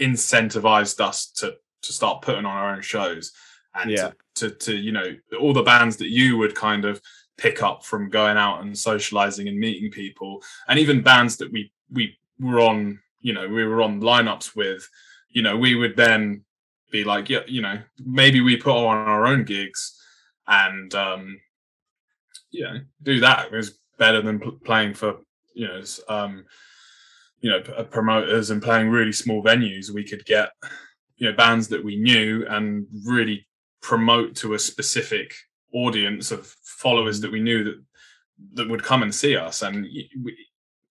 incentivized 0.00 1.00
us 1.00 1.26
to 1.36 1.54
to 1.82 1.92
start 1.92 2.22
putting 2.22 2.44
on 2.44 2.56
our 2.56 2.74
own 2.74 2.82
shows 2.82 3.32
and 3.74 3.90
Yeah. 3.90 4.10
to, 4.34 4.50
to 4.50 4.56
to 4.66 4.76
you 4.76 4.92
know 4.92 5.16
all 5.40 5.52
the 5.52 5.62
bands 5.62 5.96
that 5.98 6.08
you 6.10 6.36
would 6.38 6.54
kind 6.54 6.84
of 6.84 7.00
pick 7.38 7.62
up 7.62 7.84
from 7.84 8.10
going 8.10 8.36
out 8.36 8.60
and 8.62 8.76
socializing 8.76 9.48
and 9.48 9.58
meeting 9.58 9.90
people 9.90 10.42
and 10.68 10.78
even 10.78 11.02
bands 11.02 11.36
that 11.38 11.50
we 11.52 11.72
we 11.90 12.16
were 12.38 12.60
on 12.60 12.98
you 13.20 13.32
know 13.32 13.48
we 13.48 13.64
were 13.64 13.80
on 13.82 14.00
lineups 14.00 14.54
with 14.54 14.86
you 15.30 15.42
know 15.42 15.56
we 15.56 15.74
would 15.74 15.96
then 15.96 16.44
be 16.90 17.04
like 17.04 17.30
yeah 17.30 17.40
you 17.46 17.62
know 17.62 17.78
maybe 18.04 18.40
we 18.40 18.56
put 18.56 18.76
on 18.76 18.96
our 19.08 19.26
own 19.26 19.44
gigs 19.44 19.96
and 20.46 20.94
um 20.94 21.40
you 22.50 22.64
know 22.64 22.80
do 23.02 23.20
that 23.20 23.46
it 23.46 23.52
was 23.52 23.78
better 24.00 24.20
than 24.20 24.40
pl- 24.40 24.58
playing 24.64 24.94
for 24.94 25.18
you 25.54 25.68
know 25.68 25.82
um 26.08 26.44
you 27.40 27.50
know 27.50 27.60
p- 27.60 27.84
promoters 27.84 28.50
and 28.50 28.62
playing 28.62 28.88
really 28.88 29.12
small 29.12 29.44
venues 29.44 29.90
we 29.90 30.02
could 30.02 30.24
get 30.24 30.50
you 31.16 31.28
know 31.28 31.36
bands 31.36 31.68
that 31.68 31.84
we 31.84 31.94
knew 31.96 32.44
and 32.48 32.86
really 33.04 33.46
promote 33.82 34.34
to 34.34 34.54
a 34.54 34.58
specific 34.58 35.32
audience 35.72 36.32
of 36.32 36.52
followers 36.64 37.20
that 37.20 37.30
we 37.30 37.40
knew 37.40 37.62
that 37.62 37.80
that 38.54 38.68
would 38.68 38.82
come 38.82 39.02
and 39.02 39.14
see 39.14 39.36
us 39.36 39.62
and 39.62 39.86
we, 40.24 40.36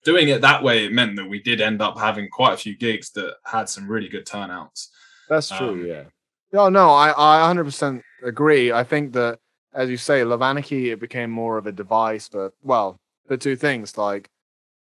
doing 0.06 0.30
it 0.30 0.42
that 0.42 0.64
way 0.64 0.86
it 0.86 0.94
meant 0.94 1.16
that 1.18 1.28
we 1.28 1.42
did 1.42 1.60
end 1.60 1.82
up 1.82 1.98
having 1.98 2.30
quite 2.30 2.54
a 2.54 2.58
few 2.58 2.78
gigs 2.78 3.12
that 3.12 3.34
had 3.44 3.68
some 3.68 3.90
really 3.90 4.08
good 4.08 4.26
turnouts 4.26 4.92
That's 5.28 5.50
true. 5.50 5.70
Um, 5.70 5.86
yeah. 5.86 6.04
No, 6.52 6.70
no, 6.70 6.90
I 6.90 7.10
I 7.12 7.54
100% 7.54 8.02
agree. 8.24 8.72
I 8.72 8.84
think 8.84 9.14
that 9.14 9.40
as 9.74 9.90
you 9.90 9.98
say, 9.98 10.24
Love 10.24 10.42
Anarchy 10.42 10.90
it 10.92 11.00
became 11.00 11.30
more 11.32 11.58
of 11.58 11.68
a 11.68 11.72
device 11.72 12.28
for 12.28 12.54
well, 12.64 13.00
the 13.28 13.38
two 13.38 13.56
things 13.56 13.98
like 13.98 14.30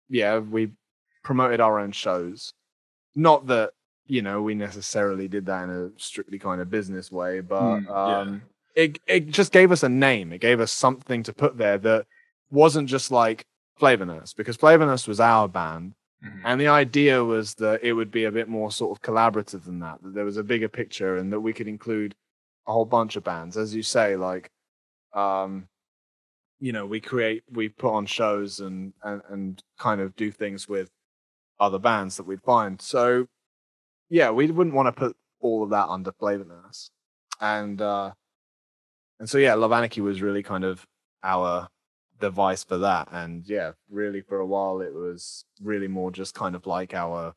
yeah, 0.09 0.39
we 0.39 0.71
promoted 1.23 1.61
our 1.61 1.79
own 1.79 1.93
shows. 1.93 2.53
Not 3.15 3.47
that 3.49 3.73
you 4.07 4.23
know 4.23 4.43
we 4.43 4.55
necessarily 4.55 5.29
did 5.29 5.47
that 5.47 5.65
in 5.65 5.71
a 5.71 5.91
strictly 6.01 6.39
kind 6.39 6.61
of 6.61 6.71
business 6.71 7.11
way, 7.13 7.41
but 7.41 7.81
Mm, 7.81 7.85
yeah. 7.87 8.19
um, 8.21 8.43
it 8.75 8.99
it 9.07 9.29
just 9.29 9.53
gave 9.53 9.73
us 9.73 9.83
a 9.83 9.89
name. 9.89 10.33
It 10.33 10.41
gave 10.41 10.61
us 10.61 10.73
something 10.73 11.23
to 11.25 11.33
put 11.33 11.59
there 11.59 11.79
that 11.79 12.07
wasn't 12.51 12.89
just 12.89 13.11
like 13.11 13.45
Flavour 13.77 14.07
Nurse 14.07 14.33
because 14.33 14.57
Flavour 14.57 14.87
Nurse 14.87 15.07
was 15.07 15.21
our 15.21 15.49
band. 15.49 15.95
Mhm. 16.25 16.41
And 16.45 16.61
the 16.61 16.67
idea 16.69 17.23
was 17.23 17.55
that 17.57 17.83
it 17.85 17.93
would 17.93 18.11
be 18.11 18.25
a 18.25 18.33
bit 18.33 18.49
more 18.49 18.73
sort 18.73 18.97
of 18.97 19.03
collaborative 19.03 19.65
than 19.65 19.79
that, 19.81 20.03
that 20.03 20.15
there 20.15 20.25
was 20.25 20.37
a 20.37 20.43
bigger 20.43 20.69
picture 20.69 21.17
and 21.17 21.33
that 21.33 21.41
we 21.41 21.53
could 21.53 21.69
include 21.69 22.15
a 22.67 22.73
whole 22.73 22.85
bunch 22.87 23.15
of 23.15 23.23
bands. 23.23 23.57
As 23.57 23.73
you 23.75 23.83
say, 23.85 24.17
like, 24.17 24.51
um, 25.15 25.69
you 26.61 26.73
know, 26.73 26.87
we 26.87 27.01
create, 27.01 27.45
we 27.51 27.69
put 27.69 27.93
on 27.93 28.07
shows 28.07 28.61
and, 28.61 28.93
and, 29.03 29.23
and 29.29 29.63
kind 29.79 30.01
of 30.01 30.17
do 30.17 30.31
things 30.31 30.69
with 30.69 30.91
other 31.61 31.79
bands 31.79 32.17
that 32.17 32.25
we'd 32.25 32.43
find. 32.43 32.81
So, 32.81 33.27
yeah, 34.11 34.31
we 34.31 34.51
wouldn't 34.51 34.75
want 34.75 34.87
to 34.87 34.93
put 34.93 35.17
all 35.41 35.63
of 35.63 35.71
that 35.71 35.89
under 35.89 36.13
Flavour 36.13 36.47
And, 37.41 37.81
uh, 37.81 38.13
and 39.19 39.29
so, 39.29 39.39
yeah, 39.39 39.55
Love 39.55 39.73
Anarchy 39.73 40.01
was 40.01 40.23
really 40.23 40.43
kind 40.43 40.65
of 40.65 40.87
our 41.23 41.69
device 42.21 42.65
for 42.65 42.79
that. 42.79 43.09
And 43.13 43.47
yeah, 43.49 43.73
really 43.89 44.21
for 44.21 44.39
a 44.39 44.47
while 44.47 44.81
it 44.81 44.93
was 44.93 45.45
really 45.61 45.89
more 45.89 46.11
just 46.11 46.35
kind 46.35 46.55
of 46.55 46.67
like 46.67 46.95
our 46.95 47.35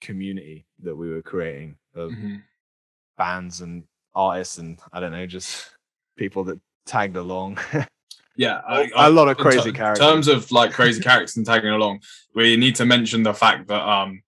community 0.00 0.66
that 0.80 0.96
we 0.96 1.10
were 1.10 1.22
creating 1.22 1.78
of 1.94 2.12
Mhm. 2.12 2.42
bands 3.16 3.60
and 3.60 3.84
artists 4.14 4.58
and 4.58 4.80
I 4.92 5.00
don't 5.00 5.12
know, 5.12 5.26
just 5.26 5.76
people 6.16 6.44
that 6.44 6.60
tagged 6.86 7.16
along. 7.16 7.58
Yeah, 8.36 8.62
A 8.96 9.08
lot 9.08 9.28
of 9.28 9.36
crazy 9.36 9.70
ter- 9.70 9.76
characters. 9.76 10.04
In 10.04 10.12
terms 10.12 10.26
of 10.26 10.50
like 10.50 10.72
crazy 10.72 11.00
characters 11.00 11.36
and 11.36 11.46
tagging 11.46 11.70
along, 11.70 12.00
we 12.34 12.56
need 12.56 12.74
to 12.74 12.84
mention 12.84 13.22
the 13.22 13.32
fact 13.32 13.68
that 13.68 13.80
um, 13.88 14.24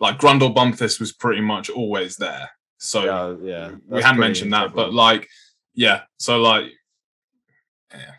like 0.00 0.16
Grundle 0.16 0.54
Bumfist 0.54 0.98
was 0.98 1.12
pretty 1.12 1.42
much 1.42 1.68
always 1.68 2.16
there. 2.16 2.48
So 2.78 3.04
yeah, 3.04 3.50
yeah. 3.68 3.70
we 3.86 4.00
hadn't 4.00 4.20
mentioned 4.20 4.54
that, 4.54 4.72
but 4.74 4.94
like, 4.94 5.28
yeah. 5.74 6.04
So 6.18 6.40
like, 6.40 6.64
yeah, 7.92 8.12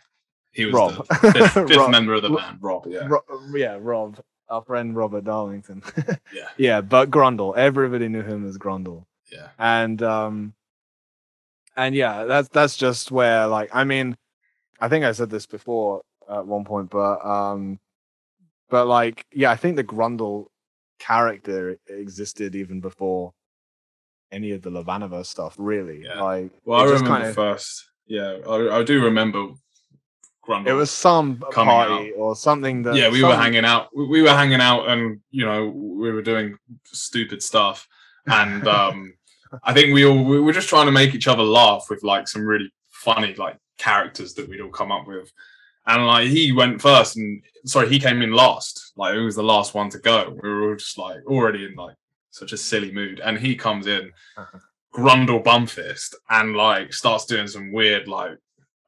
he 0.51 0.65
was 0.65 0.75
Rob. 0.75 1.07
the 1.07 1.15
fifth, 1.15 1.53
fifth 1.53 1.69
Rob. 1.77 1.89
member 1.89 2.13
of 2.13 2.21
the 2.21 2.29
band, 2.29 2.59
Rob. 2.61 2.85
Yeah, 2.87 3.07
Ro- 3.07 3.25
yeah, 3.55 3.77
Rob, 3.81 4.19
our 4.49 4.61
friend 4.61 4.95
Robert 4.95 5.23
Darlington. 5.25 5.81
Yeah. 6.31 6.47
yeah, 6.57 6.81
but 6.81 7.09
Grundle, 7.09 7.57
everybody 7.57 8.07
knew 8.07 8.21
him 8.21 8.47
as 8.47 8.59
Grundle, 8.59 9.05
yeah, 9.31 9.47
and 9.57 10.01
um, 10.03 10.53
and 11.75 11.95
yeah, 11.95 12.25
that's 12.25 12.49
that's 12.49 12.77
just 12.77 13.11
where 13.11 13.47
like 13.47 13.69
I 13.73 13.83
mean, 13.83 14.17
I 14.79 14.89
think 14.89 15.05
I 15.05 15.11
said 15.11 15.29
this 15.29 15.45
before 15.45 16.01
at 16.29 16.45
one 16.45 16.65
point, 16.65 16.89
but 16.89 17.25
um, 17.25 17.79
but 18.69 18.85
like 18.87 19.25
yeah, 19.31 19.51
I 19.51 19.55
think 19.55 19.75
the 19.75 19.83
Grundle 19.83 20.47
character 20.99 21.77
existed 21.87 22.55
even 22.55 22.79
before 22.79 23.33
any 24.31 24.51
of 24.51 24.61
the 24.61 24.69
LovAnaverse 24.69 25.27
stuff. 25.27 25.55
Really, 25.57 26.03
Yeah. 26.03 26.21
like 26.21 26.51
Well, 26.65 26.81
I 26.81 26.85
remember 26.85 27.07
kind 27.07 27.23
of 27.23 27.35
first. 27.35 27.85
Yeah, 28.07 28.37
I, 28.47 28.79
I 28.79 28.83
do 28.83 29.03
remember. 29.03 29.49
Grundle. 30.45 30.67
it 30.67 30.73
was 30.73 30.91
some 30.91 31.37
party 31.37 32.11
or 32.17 32.35
something 32.35 32.83
that 32.83 32.95
yeah, 32.95 33.09
we 33.09 33.23
were 33.23 33.33
hanging 33.33 33.63
out. 33.63 33.87
We 33.95 34.07
we 34.07 34.21
were 34.21 34.29
hanging 34.29 34.59
out, 34.59 34.89
and 34.89 35.21
you 35.31 35.45
know, 35.45 35.67
we 35.69 36.11
were 36.11 36.21
doing 36.21 36.57
stupid 36.85 37.41
stuff. 37.41 37.87
And 38.27 38.67
um, 38.79 39.13
I 39.63 39.73
think 39.73 39.93
we 39.93 40.05
all 40.05 40.23
we 40.23 40.39
were 40.39 40.53
just 40.53 40.69
trying 40.69 40.85
to 40.87 40.91
make 40.91 41.13
each 41.13 41.27
other 41.27 41.43
laugh 41.43 41.85
with 41.89 42.03
like 42.03 42.27
some 42.27 42.45
really 42.45 42.71
funny 42.89 43.33
like 43.35 43.57
characters 43.77 44.33
that 44.35 44.47
we'd 44.47 44.61
all 44.61 44.69
come 44.69 44.91
up 44.91 45.07
with. 45.07 45.31
And 45.85 46.07
like 46.07 46.29
he 46.29 46.51
went 46.53 46.81
first, 46.81 47.17
and 47.17 47.43
sorry, 47.65 47.89
he 47.89 47.99
came 47.99 48.21
in 48.21 48.31
last. 48.31 48.93
Like 48.95 49.15
he 49.15 49.19
was 49.19 49.35
the 49.35 49.43
last 49.43 49.73
one 49.73 49.89
to 49.89 49.99
go. 49.99 50.37
We 50.41 50.49
were 50.49 50.69
all 50.69 50.75
just 50.75 50.97
like 50.97 51.25
already 51.25 51.65
in 51.65 51.75
like 51.75 51.95
such 52.31 52.53
a 52.53 52.57
silly 52.57 52.91
mood, 52.91 53.19
and 53.19 53.37
he 53.37 53.55
comes 53.55 53.87
in, 53.87 54.11
Grundle 54.95 55.43
Bumfist, 55.43 56.15
and 56.29 56.55
like 56.55 56.93
starts 56.93 57.25
doing 57.25 57.47
some 57.47 57.71
weird 57.73 58.07
like. 58.07 58.37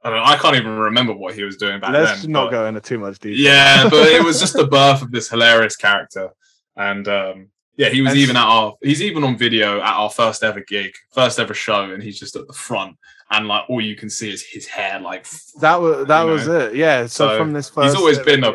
I 0.03 0.09
don't 0.09 0.19
know, 0.19 0.23
I 0.25 0.35
can't 0.35 0.55
even 0.55 0.71
remember 0.77 1.13
what 1.13 1.33
he 1.33 1.43
was 1.43 1.57
doing 1.57 1.79
back 1.79 1.91
then. 1.91 2.03
Let's 2.03 2.27
not 2.27 2.45
but- 2.45 2.51
go 2.51 2.65
into 2.67 2.79
too 2.79 2.99
much 2.99 3.17
detail. 3.17 3.43
yeah, 3.43 3.89
but 3.89 4.07
it 4.07 4.23
was 4.23 4.39
just 4.39 4.53
the 4.53 4.67
birth 4.79 5.01
of 5.01 5.11
this 5.11 5.29
hilarious 5.29 5.75
character, 5.75 6.29
and 6.77 7.07
um, 7.07 7.47
yeah, 7.77 7.89
he 7.89 8.01
was 8.01 8.11
And- 8.11 8.19
even 8.19 8.35
at 8.37 8.45
our 8.45 8.73
he's 8.81 9.01
even 9.01 9.23
on 9.23 9.37
video 9.37 9.79
at 9.81 9.93
our 9.93 10.09
first 10.09 10.43
ever 10.43 10.61
gig, 10.61 10.93
first 11.13 11.39
ever 11.39 11.53
show, 11.53 11.91
and 11.91 12.01
he's 12.01 12.19
just 12.19 12.35
at 12.35 12.47
the 12.47 12.53
front, 12.53 12.95
and 13.31 13.47
like 13.47 13.63
all 13.69 13.81
you 13.81 13.95
can 13.95 14.09
see 14.09 14.31
is 14.31 14.41
his 14.43 14.65
hair, 14.67 14.99
like 14.99 15.25
That 15.61 15.81
was 15.81 16.07
that 16.07 16.23
was 16.23 16.47
know. 16.47 16.59
it. 16.59 16.75
Yeah. 16.75 17.05
So, 17.07 17.29
So, 17.29 17.37
from 17.37 17.53
this 17.53 17.69
place. 17.69 17.91
he's 17.91 17.99
always 17.99 18.19
been 18.19 18.43
a 18.43 18.51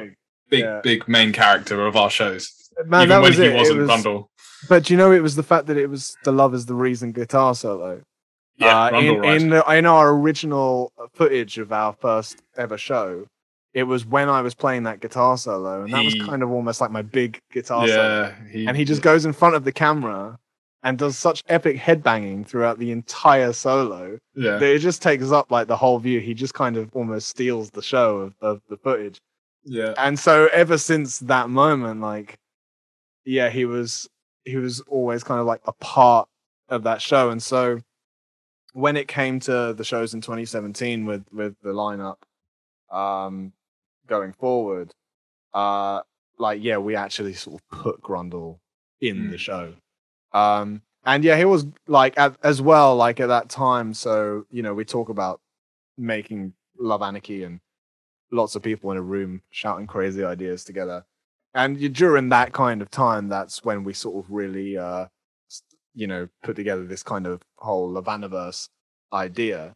big, 0.48 0.60
Yeah. 0.64 0.80
big 0.82 1.06
main 1.08 1.32
character 1.32 1.86
of 1.86 1.96
our 1.96 2.10
shows, 2.10 2.50
man. 2.86 3.02
even 3.02 3.08
that 3.10 3.22
when 3.22 3.30
was 3.30 3.36
he 3.38 3.44
it. 3.44 3.54
wasn't 3.56 3.78
it 3.78 3.82
was, 3.82 3.90
Grundle. 4.04 4.26
But 4.68 4.90
you 4.90 4.96
know, 4.96 5.10
it 5.12 5.20
was 5.22 5.36
the 5.36 5.42
fact 5.42 5.66
that 5.68 5.76
it 5.76 5.88
was 5.88 6.16
the 6.24 6.32
"Love 6.32 6.54
Is 6.54 6.66
the 6.66 6.74
Reason" 6.74 7.12
guitar 7.12 7.54
solo. 7.54 8.02
Yeah, 8.58 8.84
uh, 8.84 9.00
in 9.00 9.18
right. 9.20 9.40
in, 9.40 9.52
in 9.78 9.86
our 9.86 10.10
original 10.10 10.92
footage 11.14 11.56
of 11.56 11.72
our 11.72 11.94
first 11.94 12.42
ever 12.58 12.76
show, 12.76 13.24
it 13.74 13.84
was 13.84 14.04
when 14.04 14.28
I 14.28 14.42
was 14.42 14.54
playing 14.54 14.82
that 14.84 15.00
guitar 15.00 15.36
solo, 15.38 15.82
and 15.82 15.92
that 15.92 16.00
He- 16.00 16.04
was 16.06 16.14
kind 16.28 16.42
of 16.42 16.50
almost 16.50 16.80
like 16.80 16.90
my 16.90 17.02
big 17.02 17.40
guitar 17.52 17.86
solo. 17.86 18.22
yeah, 18.22 18.34
he, 18.50 18.66
And 18.66 18.76
he 18.76 18.84
just 18.84 19.02
goes 19.02 19.24
in 19.24 19.32
front 19.32 19.54
of 19.54 19.64
the 19.64 19.72
camera 19.72 20.38
and 20.82 20.96
does 20.98 21.16
such 21.18 21.42
epic 21.48 21.76
headbanging 21.76 22.46
throughout 22.46 22.78
the 22.78 22.90
entire 22.90 23.52
solo 23.52 24.18
yeah, 24.34 24.56
that 24.56 24.62
it 24.74 24.78
just 24.78 25.02
takes 25.02 25.30
up 25.30 25.50
like 25.50 25.68
the 25.68 25.76
whole 25.76 25.98
view. 25.98 26.20
He 26.20 26.32
just 26.34 26.54
kind 26.54 26.76
of 26.76 26.88
almost 26.94 27.28
steals 27.28 27.70
the 27.70 27.82
show 27.82 28.18
of, 28.18 28.34
of 28.40 28.62
the 28.70 28.76
footage. 28.78 29.20
yeah, 29.64 29.92
and 29.98 30.18
so 30.18 30.48
ever 30.54 30.78
since 30.78 31.18
that 31.20 31.50
moment 31.50 32.00
like 32.00 32.38
yeah 33.26 33.50
he 33.50 33.66
was 33.66 34.08
he 34.46 34.56
was 34.56 34.80
always 34.88 35.22
kind 35.22 35.38
of 35.38 35.44
like 35.46 35.60
a 35.66 35.72
part 35.74 36.26
of 36.70 36.82
that 36.84 37.02
show 37.02 37.28
and 37.28 37.42
so 37.42 37.78
when 38.72 38.96
it 38.96 39.06
came 39.06 39.38
to 39.38 39.74
the 39.74 39.84
shows 39.84 40.14
in 40.14 40.22
2017 40.22 41.04
with 41.04 41.24
with 41.30 41.54
the 41.62 41.68
lineup 41.74 42.16
um 42.90 43.52
going 44.10 44.32
forward 44.34 44.92
uh 45.54 46.00
like 46.38 46.62
yeah 46.62 46.76
we 46.76 46.94
actually 46.96 47.32
sort 47.32 47.60
of 47.60 47.68
put 47.82 48.02
grundle 48.02 48.58
in 49.00 49.30
the 49.30 49.36
Mm. 49.36 49.46
show 49.48 49.72
um 50.32 50.82
and 51.06 51.24
yeah 51.24 51.36
he 51.36 51.44
was 51.46 51.66
like 51.86 52.18
at, 52.18 52.36
as 52.42 52.60
well 52.60 52.94
like 52.96 53.20
at 53.20 53.28
that 53.28 53.48
time 53.48 53.94
so 53.94 54.44
you 54.50 54.62
know 54.62 54.74
we 54.74 54.84
talk 54.84 55.08
about 55.08 55.40
making 55.96 56.52
love 56.78 57.02
anarchy 57.02 57.44
and 57.44 57.60
lots 58.32 58.54
of 58.56 58.62
people 58.62 58.90
in 58.92 58.96
a 58.96 59.02
room 59.02 59.42
shouting 59.50 59.86
crazy 59.86 60.24
ideas 60.24 60.64
together. 60.64 61.04
And 61.52 61.80
you, 61.80 61.88
during 61.88 62.28
that 62.28 62.52
kind 62.52 62.80
of 62.80 62.90
time, 62.90 63.28
that's 63.28 63.64
when 63.64 63.82
we 63.82 63.92
sort 63.92 64.24
of 64.24 64.30
really, 64.30 64.78
uh, 64.78 65.06
you 65.94 66.06
know, 66.06 66.28
put 66.44 66.54
together 66.56 66.84
this 66.86 67.02
kind 67.02 67.26
of 67.26 67.42
whole 67.58 67.90
LovAnaverse 67.92 68.68
idea. 69.12 69.74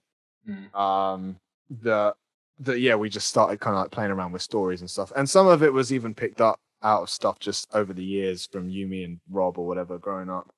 Mm. 0.48 0.72
Um, 0.72 1.36
that 1.82 2.14
that 2.60 2.80
yeah, 2.80 2.94
we 2.94 3.08
just 3.08 3.28
started 3.28 3.60
kind 3.60 3.76
of 3.76 3.82
like 3.82 3.90
playing 3.90 4.10
around 4.10 4.32
with 4.32 4.42
stories 4.42 4.80
and 4.80 4.90
stuff, 4.90 5.12
and 5.16 5.28
some 5.28 5.46
of 5.46 5.62
it 5.62 5.72
was 5.72 5.92
even 5.92 6.14
picked 6.14 6.40
up 6.40 6.60
out 6.82 7.02
of 7.02 7.10
stuff 7.10 7.38
just 7.38 7.66
over 7.74 7.92
the 7.92 8.04
years 8.04 8.46
from 8.52 8.68
Yumi 8.68 9.04
and 9.04 9.20
Rob 9.30 9.58
or 9.58 9.66
whatever 9.66 9.98
growing 9.98 10.30
up. 10.30 10.50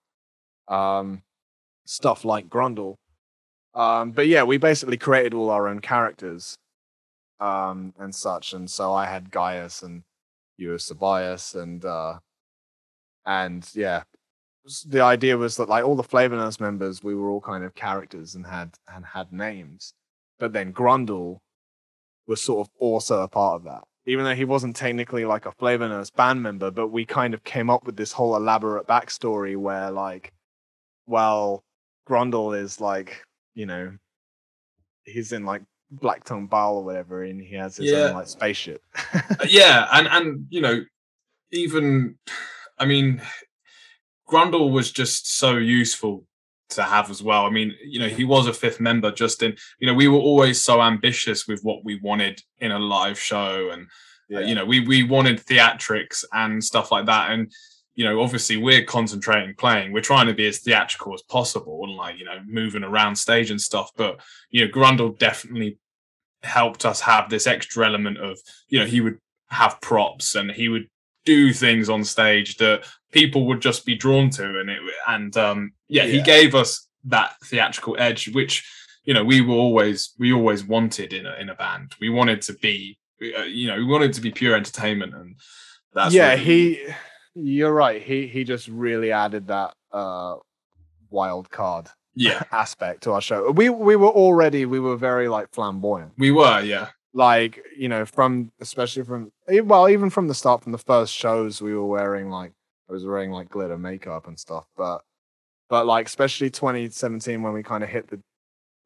Um, 0.68 1.22
stuff 1.86 2.24
like 2.24 2.48
Grundle. 2.48 2.96
Um, 3.74 4.10
but 4.10 4.26
yeah, 4.26 4.42
we 4.42 4.58
basically 4.58 4.96
created 4.96 5.34
all 5.34 5.50
our 5.50 5.68
own 5.68 5.80
characters 5.80 6.56
um, 7.40 7.94
and 7.98 8.14
such. 8.14 8.52
And 8.52 8.68
so 8.68 8.92
I 8.92 9.06
had 9.06 9.30
Gaius 9.30 9.82
and 9.82 10.02
you 10.56 10.70
were 10.70 10.78
Sabias 10.78 11.54
and 11.54 11.84
uh, 11.84 12.18
and 13.24 13.68
yeah, 13.74 14.02
the 14.86 15.02
idea 15.02 15.36
was 15.36 15.56
that 15.56 15.68
like 15.68 15.84
all 15.84 15.96
the 15.96 16.02
Flavour 16.02 16.50
members, 16.58 17.02
we 17.02 17.14
were 17.14 17.30
all 17.30 17.40
kind 17.40 17.64
of 17.64 17.74
characters 17.74 18.34
and 18.34 18.46
had 18.46 18.74
and 18.92 19.04
had 19.04 19.32
names. 19.32 19.92
But 20.38 20.52
then 20.52 20.72
Grundle 20.72 21.38
was 22.26 22.40
sort 22.42 22.66
of 22.66 22.72
also 22.78 23.22
a 23.22 23.28
part 23.28 23.56
of 23.56 23.64
that. 23.64 23.82
Even 24.06 24.24
though 24.24 24.34
he 24.34 24.44
wasn't 24.44 24.76
technically 24.76 25.24
like 25.24 25.46
a 25.46 25.52
Flavour 25.52 25.88
Nurse 25.88 26.10
band 26.10 26.42
member, 26.42 26.70
but 26.70 26.88
we 26.88 27.04
kind 27.04 27.34
of 27.34 27.42
came 27.42 27.68
up 27.70 27.84
with 27.84 27.96
this 27.96 28.12
whole 28.12 28.36
elaborate 28.36 28.86
backstory 28.86 29.56
where 29.56 29.90
like, 29.90 30.32
well, 31.06 31.64
Grundle 32.08 32.56
is 32.56 32.80
like, 32.80 33.24
you 33.54 33.66
know, 33.66 33.92
he's 35.04 35.32
in 35.32 35.44
like 35.44 35.62
Black 35.90 36.24
Tongue 36.24 36.46
Bowl 36.46 36.76
or 36.78 36.84
whatever, 36.84 37.22
and 37.24 37.40
he 37.40 37.54
has 37.56 37.76
his 37.76 37.90
Yeah. 37.90 37.98
own 37.98 38.14
like 38.14 38.28
spaceship. 38.28 38.80
Uh, 39.14 39.46
yeah, 39.48 39.88
and 39.92 40.06
and 40.08 40.46
you 40.50 40.60
know, 40.60 40.84
even 41.52 42.16
I 42.78 42.84
mean, 42.86 43.22
Grundle 44.28 44.70
was 44.70 44.90
just 44.92 45.36
so 45.36 45.56
useful 45.56 46.26
to 46.70 46.82
have 46.82 47.10
as 47.10 47.22
well. 47.22 47.46
I 47.46 47.50
mean, 47.50 47.74
you 47.84 47.98
know, 47.98 48.08
he 48.08 48.24
was 48.24 48.46
a 48.46 48.52
fifth 48.52 48.80
member. 48.80 49.10
Just 49.10 49.42
in, 49.42 49.56
you 49.78 49.86
know, 49.86 49.94
we 49.94 50.08
were 50.08 50.18
always 50.18 50.60
so 50.60 50.82
ambitious 50.82 51.46
with 51.46 51.60
what 51.62 51.84
we 51.84 52.00
wanted 52.00 52.42
in 52.58 52.72
a 52.72 52.78
live 52.78 53.18
show, 53.18 53.70
and 53.70 53.86
uh, 54.34 54.40
you 54.40 54.54
know, 54.54 54.64
we 54.64 54.80
we 54.80 55.02
wanted 55.02 55.44
theatrics 55.44 56.24
and 56.32 56.62
stuff 56.62 56.90
like 56.90 57.06
that, 57.06 57.30
and 57.30 57.52
you 57.96 58.04
know, 58.04 58.20
obviously 58.20 58.58
we're 58.58 58.84
concentrating 58.84 59.54
playing. 59.54 59.90
We're 59.90 60.02
trying 60.02 60.26
to 60.26 60.34
be 60.34 60.46
as 60.46 60.58
theatrical 60.58 61.14
as 61.14 61.22
possible 61.22 61.80
and 61.84 61.96
like, 61.96 62.18
you 62.18 62.26
know, 62.26 62.38
moving 62.46 62.84
around 62.84 63.16
stage 63.16 63.50
and 63.50 63.60
stuff. 63.60 63.90
But, 63.96 64.20
you 64.50 64.64
know, 64.64 64.70
Grundle 64.70 65.18
definitely 65.18 65.78
helped 66.42 66.84
us 66.84 67.00
have 67.00 67.30
this 67.30 67.46
extra 67.46 67.86
element 67.86 68.18
of, 68.18 68.38
you 68.68 68.78
know, 68.78 68.84
he 68.84 69.00
would 69.00 69.18
have 69.48 69.80
props 69.80 70.34
and 70.34 70.50
he 70.50 70.68
would 70.68 70.88
do 71.26 71.52
things 71.52 71.90
on 71.90 72.04
stage 72.04 72.56
that 72.56 72.86
people 73.12 73.46
would 73.48 73.60
just 73.60 73.84
be 73.84 73.94
drawn 73.94 74.30
to. 74.30 74.60
And 74.60 74.70
it, 74.70 74.78
and, 75.06 75.36
um, 75.36 75.72
yeah, 75.88 76.04
he 76.04 76.22
gave 76.22 76.54
us 76.54 76.88
that 77.04 77.34
theatrical 77.44 77.96
edge, 77.98 78.28
which, 78.34 78.66
you 79.04 79.12
know, 79.12 79.24
we 79.24 79.42
were 79.42 79.54
always, 79.54 80.14
we 80.18 80.32
always 80.32 80.64
wanted 80.64 81.12
in 81.12 81.26
a, 81.26 81.34
in 81.34 81.50
a 81.50 81.54
band. 81.54 81.94
We 82.00 82.08
wanted 82.08 82.40
to 82.42 82.54
be, 82.54 82.98
uh, 83.22 83.42
you 83.42 83.66
know, 83.68 83.76
we 83.76 83.84
wanted 83.84 84.14
to 84.14 84.22
be 84.22 84.30
pure 84.30 84.56
entertainment 84.56 85.14
and 85.14 85.36
that's 85.92 86.14
yeah, 86.14 86.30
really- 86.30 86.44
he. 86.44 86.86
You're 87.38 87.72
right. 87.72 88.02
He 88.02 88.26
he 88.28 88.44
just 88.44 88.66
really 88.68 89.12
added 89.12 89.48
that 89.48 89.74
uh 89.92 90.36
wild 91.10 91.50
card 91.50 91.88
yeah, 92.14 92.42
aspect 92.52 93.02
to 93.02 93.12
our 93.12 93.20
show. 93.20 93.50
We 93.50 93.68
we 93.68 93.94
were 93.96 94.08
already 94.08 94.64
we 94.64 94.80
were 94.80 94.96
very 94.96 95.28
like 95.28 95.48
flamboyant. 95.52 96.12
we 96.16 96.30
were, 96.30 96.60
yeah. 96.60 96.88
Like 97.16 97.64
you 97.74 97.88
know 97.88 98.04
from 98.04 98.52
especially 98.60 99.02
from 99.02 99.32
well 99.64 99.88
even 99.88 100.10
from 100.10 100.28
the 100.28 100.34
start 100.34 100.62
from 100.62 100.72
the 100.72 100.78
first 100.78 101.14
shows 101.14 101.62
we 101.62 101.74
were 101.74 101.86
wearing 101.86 102.28
like 102.28 102.52
I 102.90 102.92
was 102.92 103.06
wearing 103.06 103.30
like 103.30 103.48
glitter 103.48 103.78
makeup 103.78 104.28
and 104.28 104.38
stuff. 104.38 104.66
But 104.76 105.02
but 105.70 105.86
like 105.86 106.06
especially 106.06 106.50
2017 106.50 107.42
when 107.42 107.54
we 107.54 107.62
kind 107.62 107.82
of 107.82 107.88
hit 107.88 108.08
the 108.08 108.20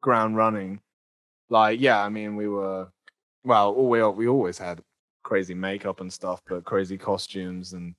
ground 0.01 0.37
running. 0.37 0.79
Like 1.49 1.81
yeah, 1.81 2.01
I 2.01 2.07
mean 2.07 2.37
we 2.37 2.47
were 2.47 2.87
well, 3.43 3.71
all 3.73 3.89
we 3.89 4.01
we 4.03 4.27
always 4.29 4.57
had 4.57 4.81
crazy 5.23 5.53
makeup 5.53 5.99
and 5.99 6.11
stuff, 6.11 6.41
but 6.47 6.63
crazy 6.63 6.97
costumes 6.97 7.73
and 7.73 7.95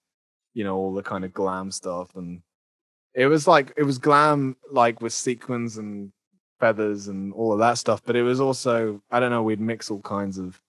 you 0.54 0.64
know 0.64 0.76
all 0.76 0.94
the 0.94 1.02
kind 1.02 1.26
of 1.26 1.34
glam 1.34 1.70
stuff 1.70 2.16
and 2.16 2.40
it 3.14 3.26
was 3.26 3.46
like 3.46 3.72
it 3.76 3.82
was 3.82 3.98
glam 3.98 4.56
like 4.70 5.02
with 5.02 5.12
sequins 5.12 5.76
and 5.76 6.10
feathers 6.62 7.08
and 7.08 7.32
all 7.34 7.52
of 7.52 7.58
that 7.58 7.76
stuff 7.76 8.00
but 8.06 8.14
it 8.14 8.22
was 8.22 8.40
also 8.40 9.00
i 9.10 9.18
don't 9.20 9.30
know 9.34 9.42
we'd 9.42 9.60
mix 9.60 9.90
all 9.90 10.00
kinds 10.02 10.38
of 10.38 10.60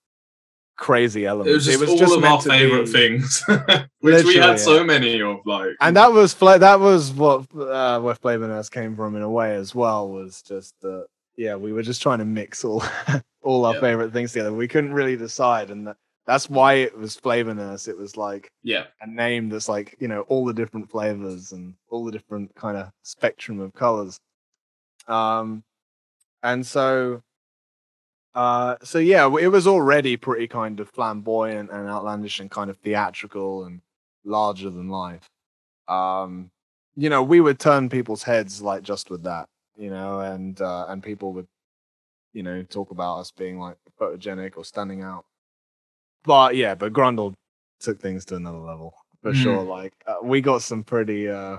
crazy 0.76 1.24
elements 1.24 1.50
It 1.50 1.54
was 1.54 1.64
just 1.66 1.76
it 1.76 1.80
was 1.82 1.90
all 1.90 1.98
just 1.98 2.16
of 2.18 2.24
our 2.24 2.40
favorite 2.42 2.86
be- 2.86 2.90
things, 2.98 3.44
which 4.00 4.24
we 4.24 4.34
had 4.34 4.50
yeah. 4.50 4.56
so 4.56 4.82
many 4.82 5.22
of. 5.22 5.38
Like, 5.46 5.70
and 5.80 5.96
that 5.96 6.12
was 6.12 6.34
that 6.34 6.80
was 6.80 7.12
what 7.12 7.46
uh 7.54 8.00
where 8.00 8.16
flavor 8.16 8.62
came 8.72 8.96
from 8.96 9.14
in 9.14 9.22
a 9.22 9.30
way 9.30 9.54
as 9.54 9.72
well 9.72 10.08
was 10.08 10.42
just 10.42 10.74
that 10.80 11.06
yeah 11.36 11.54
we 11.54 11.72
were 11.72 11.82
just 11.90 12.02
trying 12.02 12.18
to 12.18 12.24
mix 12.24 12.64
all 12.64 12.82
all 13.42 13.64
our 13.66 13.74
Yeah. 13.74 13.80
favorite 13.86 14.12
things 14.12 14.32
together 14.32 14.52
we 14.52 14.66
couldn't 14.66 14.92
really 14.92 15.16
decide 15.16 15.70
and 15.70 15.86
that, 15.86 15.96
that's 16.26 16.50
why 16.50 16.70
it 16.74 16.96
was 16.98 17.14
Flavour 17.14 17.54
Nurse. 17.54 17.86
it 17.86 17.96
was 17.96 18.16
like 18.16 18.50
yeah, 18.64 18.86
a 19.00 19.06
name 19.06 19.48
that's 19.50 19.68
like 19.68 19.94
you 20.00 20.08
know 20.08 20.22
all 20.22 20.44
the 20.44 20.54
different 20.60 20.90
flavors 20.90 21.52
and 21.52 21.74
all 21.88 22.04
the 22.04 22.12
different 22.18 22.52
kind 22.56 22.76
of 22.76 22.90
spectrum 23.04 23.60
of 23.60 23.72
colors 23.74 24.18
um 25.06 25.62
and 26.44 26.64
so 26.66 27.22
uh 28.34 28.76
so 28.82 28.98
yeah 28.98 29.26
it 29.40 29.48
was 29.48 29.66
already 29.66 30.16
pretty 30.16 30.48
kind 30.48 30.80
of 30.80 30.88
flamboyant 30.90 31.70
and 31.70 31.88
outlandish 31.88 32.40
and 32.40 32.50
kind 32.50 32.68
of 32.70 32.76
theatrical 32.78 33.64
and 33.64 33.80
larger 34.24 34.70
than 34.70 34.88
life. 34.88 35.28
Um 35.88 36.50
you 36.96 37.10
know 37.10 37.22
we 37.22 37.40
would 37.40 37.58
turn 37.60 37.88
people's 37.88 38.22
heads 38.24 38.62
like 38.62 38.82
just 38.82 39.10
with 39.10 39.22
that 39.24 39.48
you 39.76 39.90
know 39.90 40.20
and 40.20 40.60
uh 40.60 40.86
and 40.88 41.02
people 41.02 41.32
would 41.32 41.46
you 42.32 42.42
know 42.42 42.62
talk 42.64 42.90
about 42.90 43.18
us 43.20 43.30
being 43.32 43.58
like 43.60 43.76
photogenic 44.00 44.56
or 44.56 44.64
standing 44.64 45.02
out. 45.02 45.24
But 46.24 46.56
yeah 46.56 46.74
but 46.74 46.92
grundle 46.92 47.34
took 47.80 48.00
things 48.00 48.24
to 48.26 48.36
another 48.36 48.58
level 48.58 48.94
for 49.22 49.32
Mm. 49.32 49.34
sure. 49.34 49.62
Like 49.62 49.94
uh, 50.06 50.16
we 50.22 50.40
got 50.40 50.62
some 50.62 50.82
pretty 50.84 51.28
uh 51.28 51.58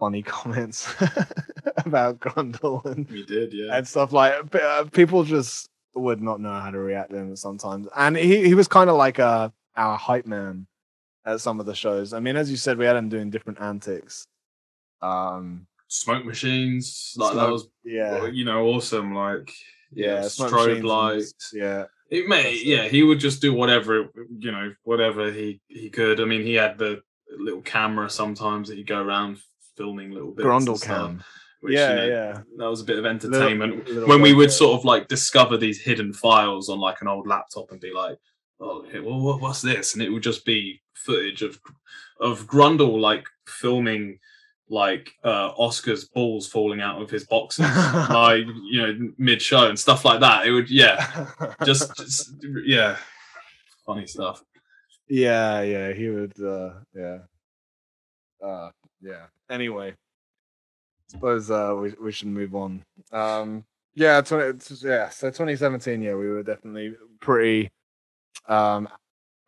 funny 0.00 0.22
comments 0.36 0.92
about 1.84 2.18
grundle 2.18 2.84
and 2.86 3.08
we 3.08 3.24
did. 3.24 3.52
Yeah, 3.52 3.76
and 3.76 3.86
stuff 3.86 4.12
like 4.12 4.52
uh, 4.54 4.84
people 4.86 5.22
just 5.22 5.68
would 5.94 6.20
not 6.20 6.40
know 6.40 6.58
how 6.58 6.70
to 6.70 6.78
react 6.78 7.10
to 7.10 7.16
him 7.16 7.36
sometimes 7.36 7.86
and 7.96 8.16
he, 8.16 8.46
he 8.46 8.54
was 8.54 8.66
kind 8.66 8.90
of 8.90 8.96
like 8.96 9.18
uh 9.18 9.48
our 9.76 9.96
hype 9.96 10.26
man 10.26 10.66
at 11.26 11.40
some 11.40 11.60
of 11.60 11.66
the 11.66 11.74
shows 11.74 12.12
i 12.12 12.20
mean 12.20 12.36
as 12.36 12.50
you 12.50 12.56
said 12.56 12.78
we 12.78 12.84
had 12.84 12.96
him 12.96 13.08
doing 13.08 13.28
different 13.28 13.60
antics 13.60 14.24
um 15.02 15.66
smoke 15.90 16.24
machines. 16.24 17.14
Like 17.16 17.34
that 17.34 17.50
was, 17.50 17.68
yeah 17.84 18.26
you 18.26 18.44
know, 18.44 18.66
awesome. 18.68 19.14
Like, 19.14 19.52
yeah 19.92 20.20
yeah, 20.20 20.20
strobe 20.20 20.84
lights. 20.84 21.52
yeah 21.52 21.84
It 22.10 22.28
may, 22.28 22.56
yeah, 22.56 22.88
he 22.88 23.02
would 23.02 23.18
just 23.18 23.42
do 23.42 23.52
whatever, 23.52 24.08
you 24.38 24.52
know, 24.52 24.72
whatever 24.84 25.30
he 25.30 25.60
he 25.68 25.90
could. 25.90 26.20
I 26.20 26.24
mean, 26.24 26.42
he 26.42 26.54
had 26.54 26.78
the 26.78 27.02
little 27.36 27.62
camera 27.62 28.08
sometimes 28.08 28.68
that 28.68 28.78
he'd 28.78 28.86
go 28.86 29.02
around 29.02 29.38
filming 29.76 30.10
little 30.10 30.32
bits. 30.32 30.46
grundle 30.46 30.80
cam 30.82 31.22
which, 31.60 31.74
yeah 31.74 31.90
you 31.90 31.96
know, 31.96 32.06
yeah 32.06 32.40
that 32.56 32.70
was 32.70 32.80
a 32.80 32.84
bit 32.84 32.98
of 32.98 33.06
entertainment. 33.06 33.86
little 33.88 34.08
when 34.08 34.22
we 34.22 34.32
would 34.32 34.50
sort 34.50 34.78
of 34.78 34.84
like 34.84 35.08
discover 35.08 35.56
these 35.56 35.80
hidden 35.80 36.12
files 36.12 36.68
on 36.68 36.78
like 36.78 37.00
an 37.02 37.08
old 37.08 37.26
laptop 37.26 37.70
and 37.70 37.80
be 37.80 37.92
like, 37.92 38.18
"Oh, 38.60 38.84
well, 39.02 39.20
what, 39.20 39.40
what's 39.40 39.60
this?" 39.60 39.92
And 39.94 40.02
it 40.02 40.10
would 40.10 40.22
just 40.22 40.44
be 40.44 40.80
footage 40.94 41.42
of 41.42 41.60
of 42.18 42.46
Grundle 42.46 42.98
like 42.98 43.26
filming 43.46 44.18
like 44.70 45.12
uh 45.24 45.48
Oscar's 45.58 46.04
balls 46.06 46.46
falling 46.46 46.80
out 46.80 47.02
of 47.02 47.10
his 47.10 47.26
boxes, 47.26 47.66
like 48.10 48.46
you 48.64 48.80
know, 48.80 49.12
mid 49.18 49.42
show 49.42 49.68
and 49.68 49.78
stuff 49.78 50.04
like 50.06 50.20
that. 50.20 50.46
It 50.46 50.52
would, 50.52 50.70
yeah, 50.70 51.26
just, 51.64 51.94
just 51.98 52.36
yeah, 52.64 52.96
funny 53.84 54.06
stuff. 54.06 54.42
yeah 55.08 55.60
yeah 55.60 55.92
he 55.92 56.08
would 56.08 56.40
uh 56.40 56.70
yeah 56.94 57.18
uh 58.42 58.70
yeah 59.00 59.24
anyway 59.48 59.90
I 59.90 59.94
suppose 61.08 61.50
uh 61.50 61.74
we, 61.80 61.94
we 62.00 62.12
should 62.12 62.28
move 62.28 62.54
on 62.54 62.84
um 63.12 63.64
yeah 63.94 64.20
20, 64.20 64.58
yeah 64.86 65.08
so 65.08 65.28
2017 65.28 66.02
yeah 66.02 66.14
we 66.14 66.28
were 66.28 66.42
definitely 66.42 66.94
pretty 67.20 67.70
um 68.48 68.88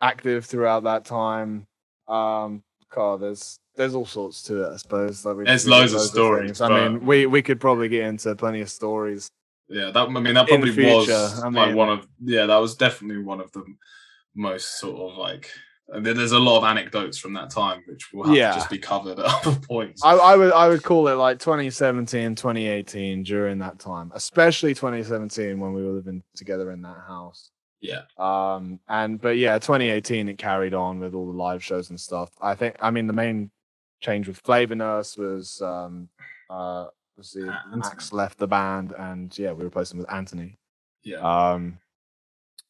active 0.00 0.44
throughout 0.44 0.84
that 0.84 1.04
time 1.04 1.66
um 2.08 2.62
God, 2.94 3.22
there's 3.22 3.56
there's 3.74 3.94
all 3.94 4.04
sorts 4.04 4.42
to 4.44 4.64
it 4.64 4.74
i 4.74 4.76
suppose 4.76 5.24
like 5.24 5.36
we, 5.36 5.44
There's 5.44 5.64
we 5.64 5.70
did 5.72 5.78
loads 5.78 5.92
of 5.94 6.00
stories, 6.02 6.58
things. 6.58 6.60
i 6.60 6.68
mean 6.68 7.06
we 7.06 7.24
we 7.26 7.40
could 7.40 7.58
probably 7.60 7.88
get 7.88 8.04
into 8.04 8.34
plenty 8.36 8.60
of 8.60 8.70
stories 8.70 9.30
Yeah, 9.68 9.90
that 9.90 10.08
I 10.08 10.08
mean 10.08 10.34
that 10.34 10.46
probably 10.48 10.70
was 10.70 11.06
future, 11.06 11.46
I 11.46 11.48
like 11.48 11.74
one 11.74 11.88
of 11.88 12.06
yeah, 12.22 12.44
that 12.46 12.56
was 12.56 12.74
definitely 12.74 13.22
one 13.22 13.40
of 13.40 13.50
the 13.52 13.64
most 14.34 14.78
sort 14.78 15.12
of 15.12 15.16
like. 15.18 15.50
And 15.92 16.04
there- 16.06 16.14
there's 16.14 16.32
a 16.32 16.38
lot 16.38 16.58
of 16.58 16.64
anecdotes 16.64 17.18
from 17.18 17.32
that 17.34 17.50
time 17.50 17.82
which 17.86 18.12
will 18.12 18.24
have 18.24 18.34
Yeah. 18.34 18.50
to 18.52 18.56
just 18.58 18.70
be 18.70 18.78
covered 18.78 19.18
at 19.18 19.24
other 19.46 19.58
points. 19.60 20.02
I, 20.04 20.12
I 20.14 20.36
would 20.36 20.52
I 20.52 20.68
would 20.68 20.82
call 20.82 21.08
it 21.08 21.14
like 21.14 21.38
2017, 21.38 22.34
2018 22.34 23.22
during 23.22 23.58
that 23.58 23.78
time, 23.78 24.10
especially 24.14 24.74
2017 24.74 25.60
when 25.60 25.72
we 25.74 25.84
were 25.84 25.92
living 25.92 26.22
together 26.34 26.70
in 26.72 26.82
that 26.82 26.96
house. 27.06 27.50
yeah, 27.80 28.02
Um 28.18 28.80
and 28.88 29.20
but 29.20 29.36
yeah, 29.36 29.58
2018 29.58 30.28
it 30.28 30.38
carried 30.38 30.72
on 30.74 30.98
with 31.00 31.14
all 31.14 31.26
the 31.30 31.36
live 31.38 31.62
shows 31.62 31.90
and 31.90 32.00
stuff. 32.00 32.30
I 32.40 32.54
think 32.54 32.76
I 32.80 32.90
mean 32.90 33.06
the 33.06 33.12
main 33.12 33.50
change 34.00 34.26
with 34.28 34.38
Flavour 34.38 34.74
Nurse 34.74 35.16
was 35.16 35.60
um 35.62 36.08
uh 36.48 36.86
was 37.16 37.32
the 37.32 37.42
Anthony. 37.52 37.76
Max 37.76 38.12
left 38.12 38.38
the 38.38 38.46
band 38.48 38.94
and 38.98 39.36
yeah, 39.38 39.52
we 39.52 39.64
replaced 39.64 39.92
him 39.92 39.98
with 39.98 40.10
Anthony. 40.12 40.58
yeah, 41.04 41.18
Um 41.18 41.78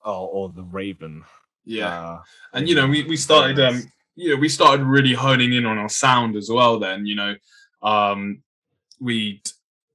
oh, 0.04 0.24
or 0.26 0.48
the 0.48 0.64
Raven. 0.64 1.24
Yeah. 1.64 2.10
Uh, 2.10 2.22
and 2.52 2.68
you 2.68 2.74
know, 2.74 2.86
we 2.86 3.04
we 3.04 3.16
started 3.16 3.58
um, 3.60 3.82
you 4.14 4.34
know, 4.34 4.40
we 4.40 4.48
started 4.48 4.84
really 4.84 5.12
honing 5.12 5.52
in 5.52 5.66
on 5.66 5.78
our 5.78 5.88
sound 5.88 6.36
as 6.36 6.50
well. 6.50 6.78
Then 6.78 7.06
you 7.06 7.14
know, 7.14 7.34
um, 7.82 8.42
we 9.00 9.42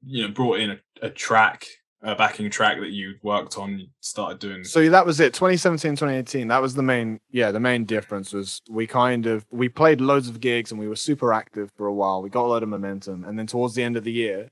you 0.05 0.23
know 0.23 0.33
brought 0.33 0.59
in 0.59 0.71
a, 0.71 0.79
a 1.01 1.09
track, 1.09 1.65
a 2.01 2.15
backing 2.15 2.49
track 2.49 2.79
that 2.79 2.91
you 2.91 3.15
worked 3.21 3.57
on. 3.57 3.79
You 3.79 3.87
started 3.99 4.39
doing. 4.39 4.63
So 4.63 4.87
that 4.89 5.05
was 5.05 5.19
it. 5.19 5.33
2017, 5.33 5.95
2018. 5.95 6.47
That 6.47 6.61
was 6.61 6.73
the 6.73 6.83
main. 6.83 7.19
Yeah, 7.31 7.51
the 7.51 7.59
main 7.59 7.85
difference 7.85 8.33
was 8.33 8.61
we 8.69 8.87
kind 8.87 9.25
of 9.25 9.45
we 9.51 9.69
played 9.69 10.01
loads 10.01 10.29
of 10.29 10.39
gigs 10.39 10.71
and 10.71 10.79
we 10.79 10.87
were 10.87 10.95
super 10.95 11.33
active 11.33 11.71
for 11.75 11.87
a 11.87 11.93
while. 11.93 12.21
We 12.21 12.29
got 12.29 12.45
a 12.45 12.47
lot 12.47 12.63
of 12.63 12.69
momentum, 12.69 13.23
and 13.25 13.37
then 13.37 13.47
towards 13.47 13.75
the 13.75 13.83
end 13.83 13.97
of 13.97 14.03
the 14.03 14.11
year, 14.11 14.49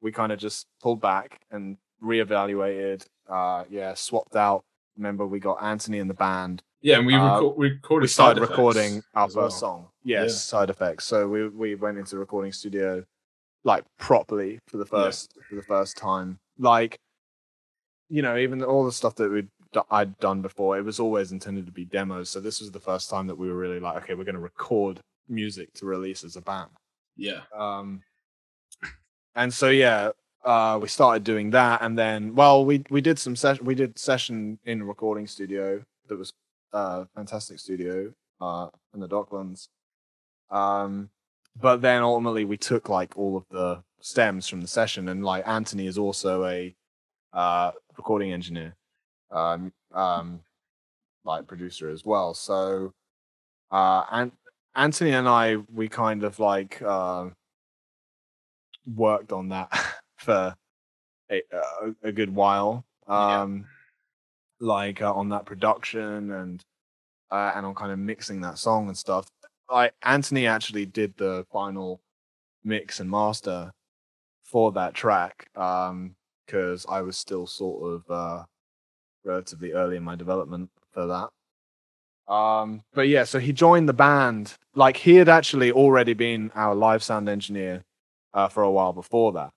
we 0.00 0.12
kind 0.12 0.32
of 0.32 0.38
just 0.38 0.66
pulled 0.82 1.00
back 1.00 1.40
and 1.50 1.78
reevaluated. 2.02 3.06
Uh, 3.28 3.64
yeah, 3.70 3.94
swapped 3.94 4.36
out. 4.36 4.64
Remember, 4.96 5.26
we 5.26 5.38
got 5.40 5.62
Anthony 5.62 5.98
in 5.98 6.08
the 6.08 6.14
band. 6.14 6.62
yeah, 6.80 6.98
and 6.98 7.06
we, 7.06 7.14
uh, 7.14 7.18
reco- 7.18 7.56
we 7.56 7.70
recorded. 7.70 8.04
We 8.04 8.08
started 8.08 8.40
recording 8.40 9.02
our 9.14 9.26
as 9.26 9.34
well. 9.34 9.46
first 9.46 9.58
song. 9.60 9.88
Yes, 10.04 10.22
Yeah. 10.30 10.36
side 10.36 10.70
effects. 10.70 11.04
So 11.04 11.28
we 11.28 11.48
we 11.48 11.74
went 11.74 11.98
into 11.98 12.10
the 12.12 12.18
recording 12.18 12.52
studio 12.52 13.04
like 13.64 13.84
properly 13.98 14.60
for 14.68 14.76
the 14.78 14.84
Yeah. 14.84 14.90
first 15.04 15.36
for 15.48 15.54
the 15.56 15.62
first 15.62 15.96
time. 15.96 16.38
Like, 16.58 16.98
you 18.08 18.22
know, 18.22 18.36
even 18.36 18.62
all 18.62 18.84
the 18.84 18.92
stuff 18.92 19.16
that 19.16 19.30
we'd 19.30 19.48
d- 19.72 19.80
I'd 19.90 20.16
done 20.18 20.40
before, 20.42 20.78
it 20.78 20.82
was 20.84 21.00
always 21.00 21.32
intended 21.32 21.66
to 21.66 21.72
be 21.72 21.84
demos. 21.84 22.30
So 22.30 22.40
this 22.40 22.60
was 22.60 22.70
the 22.70 22.80
first 22.80 23.10
time 23.10 23.26
that 23.26 23.34
we 23.36 23.48
were 23.48 23.56
really 23.58 23.80
like, 23.80 24.02
okay, 24.04 24.14
we're 24.14 24.24
going 24.24 24.36
to 24.36 24.40
record 24.40 25.00
music 25.28 25.72
to 25.74 25.86
release 25.86 26.22
as 26.24 26.36
a 26.36 26.40
band. 26.40 26.70
Yeah, 27.16 27.40
Um, 27.52 28.02
and 29.34 29.52
so 29.52 29.68
yeah, 29.70 30.12
uh, 30.46 30.78
we 30.80 30.86
started 30.86 31.24
doing 31.24 31.50
that, 31.50 31.82
and 31.82 31.98
then 31.98 32.34
well, 32.34 32.64
we 32.64 32.84
we 32.88 33.00
did 33.00 33.18
some 33.18 33.34
session. 33.34 33.64
We 33.64 33.74
did 33.74 33.98
session 33.98 34.58
in 34.64 34.82
a 34.82 34.84
recording 34.84 35.26
studio 35.26 35.82
that 36.08 36.16
was 36.16 36.32
uh, 36.72 37.04
fantastic 37.16 37.58
studio 37.58 38.12
uh, 38.40 38.68
in 38.94 39.00
the 39.00 39.08
Docklands. 39.08 39.68
Um, 40.50 41.10
but 41.60 41.82
then 41.82 42.02
ultimately 42.02 42.44
we 42.44 42.56
took 42.56 42.88
like 42.88 43.16
all 43.16 43.36
of 43.36 43.44
the 43.50 43.82
stems 44.00 44.46
from 44.46 44.60
the 44.60 44.68
session, 44.68 45.08
and 45.08 45.24
like 45.24 45.46
Anthony 45.48 45.88
is 45.88 45.98
also 45.98 46.44
a 46.46 46.74
uh, 47.32 47.72
recording 47.96 48.32
engineer, 48.32 48.76
um, 49.32 49.72
um, 49.92 50.40
like 51.24 51.48
producer 51.48 51.90
as 51.90 52.04
well. 52.04 52.34
So, 52.34 52.92
uh, 53.72 54.04
and 54.12 54.30
Anthony 54.76 55.10
and 55.10 55.28
I, 55.28 55.56
we 55.74 55.88
kind 55.88 56.22
of 56.22 56.38
like 56.38 56.80
uh, 56.82 57.30
worked 58.94 59.32
on 59.32 59.48
that 59.48 59.72
for 60.16 60.54
a, 61.30 61.42
a, 61.52 62.08
a 62.08 62.12
good 62.12 62.34
while. 62.34 62.84
Yeah. 63.08 63.42
Um, 63.42 63.66
like 64.58 65.02
uh, 65.02 65.12
on 65.12 65.28
that 65.30 65.44
production 65.44 66.32
and 66.32 66.64
uh, 67.30 67.52
and 67.54 67.66
on 67.66 67.74
kind 67.74 67.92
of 67.92 67.98
mixing 67.98 68.40
that 68.40 68.58
song 68.58 68.88
and 68.88 68.96
stuff. 68.96 69.28
Like 69.70 69.94
Anthony 70.02 70.46
actually 70.46 70.86
did 70.86 71.16
the 71.16 71.44
final 71.52 72.00
mix 72.64 73.00
and 73.00 73.10
master 73.10 73.72
for 74.44 74.72
that 74.72 74.94
track 74.94 75.48
um 75.56 76.14
because 76.46 76.86
I 76.88 77.02
was 77.02 77.16
still 77.18 77.46
sort 77.46 77.92
of 77.92 78.10
uh 78.10 78.44
relatively 79.24 79.72
early 79.72 79.96
in 79.96 80.02
my 80.02 80.14
development 80.16 80.70
for 80.92 81.06
that. 81.06 82.32
Um 82.32 82.82
but 82.92 83.08
yeah, 83.08 83.24
so 83.24 83.38
he 83.38 83.52
joined 83.52 83.88
the 83.88 83.92
band 83.92 84.54
like 84.74 84.96
he 84.96 85.16
had 85.16 85.28
actually 85.28 85.72
already 85.72 86.14
been 86.14 86.50
our 86.54 86.74
live 86.74 87.02
sound 87.02 87.28
engineer 87.28 87.84
uh, 88.34 88.48
for 88.48 88.62
a 88.62 88.70
while 88.70 88.92
before 88.92 89.32
that. 89.32 89.50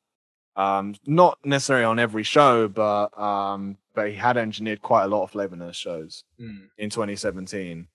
Um, 0.55 0.95
not 1.05 1.37
necessarily 1.45 1.85
on 1.85 1.99
every 1.99 2.23
show, 2.23 2.67
but 2.67 3.17
um, 3.17 3.77
but 3.93 4.09
he 4.09 4.15
had 4.15 4.35
engineered 4.37 4.81
quite 4.81 5.05
a 5.05 5.07
lot 5.07 5.23
of 5.23 5.31
Flavour 5.31 5.71
shows 5.73 6.23
Mm. 6.39 6.69
in 6.77 6.89
2017. 6.89 7.87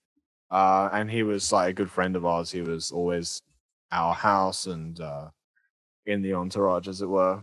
Uh, 0.50 0.88
and 0.92 1.10
he 1.10 1.22
was 1.22 1.52
like 1.52 1.70
a 1.70 1.72
good 1.72 1.90
friend 1.90 2.14
of 2.16 2.24
ours. 2.24 2.50
He 2.50 2.60
was 2.62 2.92
always 2.92 3.40
our 3.90 4.14
house 4.14 4.66
and 4.66 5.00
uh, 5.00 5.28
in 6.06 6.22
the 6.22 6.34
entourage, 6.34 6.86
as 6.88 7.02
it 7.02 7.08
were. 7.08 7.42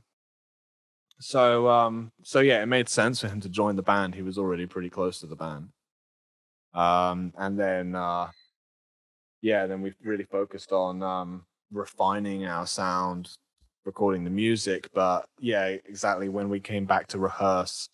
So, 1.20 1.68
um, 1.70 2.12
so 2.24 2.40
yeah, 2.40 2.64
it 2.64 2.68
made 2.68 2.90
sense 2.90 3.20
for 3.22 3.28
him 3.28 3.42
to 3.42 3.50
join 3.50 3.76
the 3.76 3.84
band. 3.84 4.16
He 4.16 4.22
was 4.22 4.38
already 4.38 4.66
pretty 4.66 4.90
close 4.90 5.20
to 5.20 5.28
the 5.28 5.36
band. 5.36 5.70
Um, 6.74 7.34
and 7.38 7.60
then, 7.60 7.96
uh, 7.96 8.30
yeah, 9.42 9.66
then 9.68 9.82
we 9.82 9.94
really 10.04 10.24
focused 10.24 10.72
on 10.72 11.04
um, 11.04 11.46
refining 11.72 12.46
our 12.46 12.66
sound, 12.66 13.30
recording 13.86 14.24
the 14.24 14.30
music. 14.30 14.90
But 14.94 15.26
yeah, 15.40 15.66
exactly 15.66 16.30
when 16.30 16.50
we 16.50 16.60
came 16.60 16.86
back 16.86 17.08
to 17.08 17.20
rehearse 17.20 17.90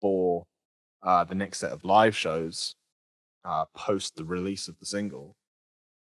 for 0.00 0.44
uh, 1.02 1.24
the 1.24 1.34
next 1.34 1.58
set 1.58 1.72
of 1.72 1.84
live 1.84 2.16
shows, 2.16 2.74
uh, 3.44 3.64
post 3.74 4.16
the 4.16 4.24
release 4.24 4.68
of 4.68 4.78
the 4.78 4.86
single, 4.86 5.36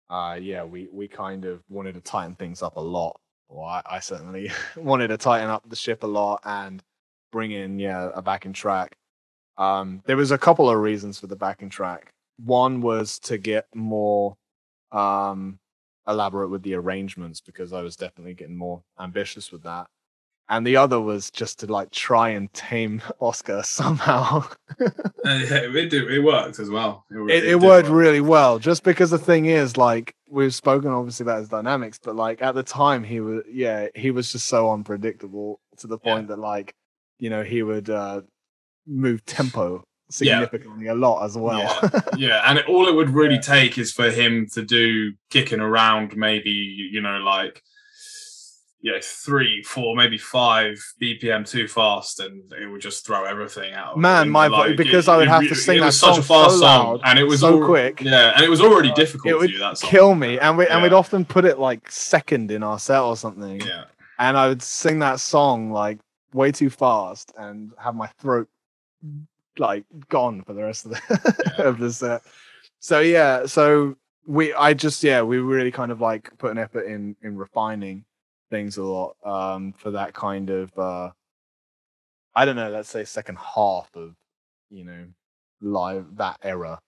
uh, 0.10 0.38
yeah, 0.40 0.64
we 0.64 0.88
we 0.92 1.08
kind 1.08 1.46
of 1.46 1.64
wanted 1.70 1.96
to 1.96 2.02
tighten 2.02 2.36
things 2.36 2.62
up 2.62 2.76
a 2.76 2.80
lot. 2.80 3.20
Well, 3.50 3.66
I, 3.66 3.82
I 3.86 4.00
certainly 4.00 4.52
wanted 4.78 5.08
to 5.08 5.18
tighten 5.18 5.50
up 5.50 5.68
the 5.68 5.76
ship 5.76 6.04
a 6.04 6.08
lot 6.08 6.42
and 6.44 6.84
bring 7.32 7.52
in 7.52 7.80
yeah 7.80 8.10
a 8.14 8.22
backing 8.22 8.54
track. 8.54 8.96
Um, 9.58 10.02
there 10.06 10.18
was 10.18 10.32
a 10.32 10.38
couple 10.38 10.70
of 10.70 10.78
reasons 10.78 11.20
for 11.20 11.28
the 11.28 11.36
backing 11.36 11.70
track. 11.70 12.12
One 12.38 12.82
was 12.82 13.20
to 13.20 13.38
get 13.38 13.66
more 13.74 14.36
um, 14.92 15.60
elaborate 16.08 16.50
with 16.50 16.64
the 16.64 16.74
arrangements 16.76 17.42
because 17.42 17.74
I 17.74 17.82
was 17.82 17.96
definitely 17.96 18.34
getting 18.34 18.58
more 18.58 18.84
ambitious 19.00 19.52
with 19.52 19.64
that. 19.64 19.88
And 20.50 20.68
the 20.68 20.76
other 20.76 21.00
was 21.00 21.32
just 21.32 21.60
to 21.60 21.68
like 21.68 21.90
try 21.92 22.30
and 22.30 22.52
tame 22.54 23.02
Oscar 23.22 23.64
somehow. 23.64 24.44
Uh, 24.80 24.86
yeah, 25.26 25.62
it 25.74 25.90
did. 25.90 26.12
It 26.12 26.20
worked 26.20 26.60
as 26.60 26.70
well. 26.70 27.06
it, 27.10 27.16
re- 27.16 27.34
it 27.38 27.42
did 27.42 27.62
worked 27.62 27.88
work. 27.90 27.98
really 27.98 28.20
well 28.22 28.60
just 28.60 28.84
because 28.84 29.10
the 29.12 29.18
thing 29.18 29.46
is 29.46 29.78
like 29.78 30.14
we've 30.30 30.54
spoken 30.54 30.92
obviously 30.92 31.24
about 31.24 31.40
his 31.40 31.48
dynamics 31.50 31.98
but 32.04 32.16
like 32.16 32.42
at 32.42 32.56
the 32.56 32.64
time 32.64 33.04
he 33.04 33.20
was 33.22 33.44
yeah 33.50 33.88
he 33.96 34.12
was 34.12 34.32
just 34.32 34.48
so 34.48 34.70
unpredictable 34.72 35.60
to 35.78 35.88
the 35.88 35.98
Yeah. 36.04 36.14
point 36.16 36.28
that 36.28 36.40
like 36.40 36.74
you 37.20 37.30
know 37.30 37.44
he 37.44 37.64
would 37.64 37.90
uh 37.90 38.22
move 38.86 39.24
tempo 39.26 39.82
Yeah. 40.22 40.40
significantly 40.40 40.88
a 40.88 40.96
lot 40.96 41.24
as 41.26 41.38
well 41.38 41.80
yeah, 42.18 42.42
and 42.46 42.60
it, 42.60 42.66
all 42.68 42.88
it 42.88 42.96
would 42.96 43.10
really 43.22 43.40
take 43.40 43.78
is 43.78 43.92
for 43.92 44.10
him 44.12 44.48
to 44.54 44.62
do 44.64 45.14
kicking 45.30 45.60
around, 45.60 46.16
maybe 46.16 46.52
you 46.52 47.02
know, 47.02 47.18
like 47.20 47.64
you 48.86 48.92
know, 48.92 49.00
three, 49.02 49.64
four, 49.64 49.96
maybe 49.96 50.18
five 50.18 50.76
BPM 51.02 51.48
too 51.48 51.70
fast, 51.70 52.20
and 52.20 52.52
it 52.52 52.68
would 52.70 52.82
just 52.82 53.06
throw 53.06 53.24
everything 53.24 53.74
out. 53.74 53.98
Man, 53.98 54.30
my 54.30 54.50
vo- 54.50 54.76
because 54.76 55.08
I 55.08 55.16
would 55.16 55.30
have 55.30 55.48
to 55.48 55.56
sing 55.56 55.78
it 55.78 55.80
that 55.80 55.86
was 55.86 56.00
such 56.00 56.18
a 56.18 56.22
fast 56.22 56.56
so 56.56 56.60
song, 56.60 57.00
and 57.06 57.18
it 57.18 57.24
was 57.24 57.40
so 57.40 57.62
al- 57.62 57.66
quick. 57.66 58.02
Yeah, 58.02 58.34
and 58.36 58.44
it 58.44 58.50
was 58.50 58.60
already 58.60 58.92
Uh, 58.92 58.96
difficult 58.96 59.28
it 59.30 59.32
to 59.36 59.38
would 59.40 59.52
do 59.52 59.58
that 59.60 59.78
song. 59.78 59.90
kill 59.90 60.16
me 60.16 60.38
and 60.38 60.58
we 60.58 60.66
and 60.68 60.80
Yeah. 60.80 60.84
we'd 60.84 60.92
often 60.94 61.24
put 61.24 61.46
it 61.46 61.60
like 61.60 61.90
second 61.90 62.52
in 62.52 62.62
our 62.62 62.78
set 62.78 63.00
or 63.00 63.16
something 63.16 63.62
Yeah, 63.62 63.86
and 64.20 64.36
I 64.38 64.50
would 64.50 64.62
sing 64.62 65.00
that 65.00 65.22
song 65.22 65.72
like 65.72 66.00
way 66.34 66.52
too 66.52 66.70
fast 66.70 67.32
and 67.38 67.72
have 67.80 67.96
my 67.96 68.08
throat 68.20 68.50
like 69.58 69.86
gone 70.10 70.44
for 70.44 70.54
the 70.54 70.64
rest 70.64 70.86
of 70.86 70.92
the 70.92 71.54
Yeah. 71.58 71.66
of 71.66 71.78
the 71.80 71.92
set. 71.92 72.22
So 72.80 73.00
yeah, 73.00 73.46
so 73.46 73.96
we 74.26 74.54
I 74.54 74.74
just 74.74 75.04
yeah, 75.04 75.22
we 75.22 75.38
really 75.38 75.72
kind 75.72 75.92
of 75.92 76.02
like 76.02 76.36
put 76.38 76.52
an 76.52 76.58
effort 76.58 76.86
in 76.86 77.16
in 77.22 77.38
refining 77.38 78.06
things 78.50 78.78
a 78.78 78.84
lot 78.84 79.16
um 79.26 79.74
for 79.74 79.92
that 79.92 80.14
kind 80.14 80.50
of 80.50 80.78
uh 80.78 81.10
I 82.36 82.46
don't 82.46 82.56
know, 82.56 82.70
let's 82.70 82.90
say 82.90 83.04
second 83.04 83.38
half 83.38 83.90
of 83.96 84.16
you 84.70 84.86
know 84.86 85.06
live 85.62 86.18
that 86.18 86.38
era. 86.44 86.80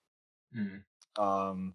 Mm. 0.56 0.82
Um 1.18 1.74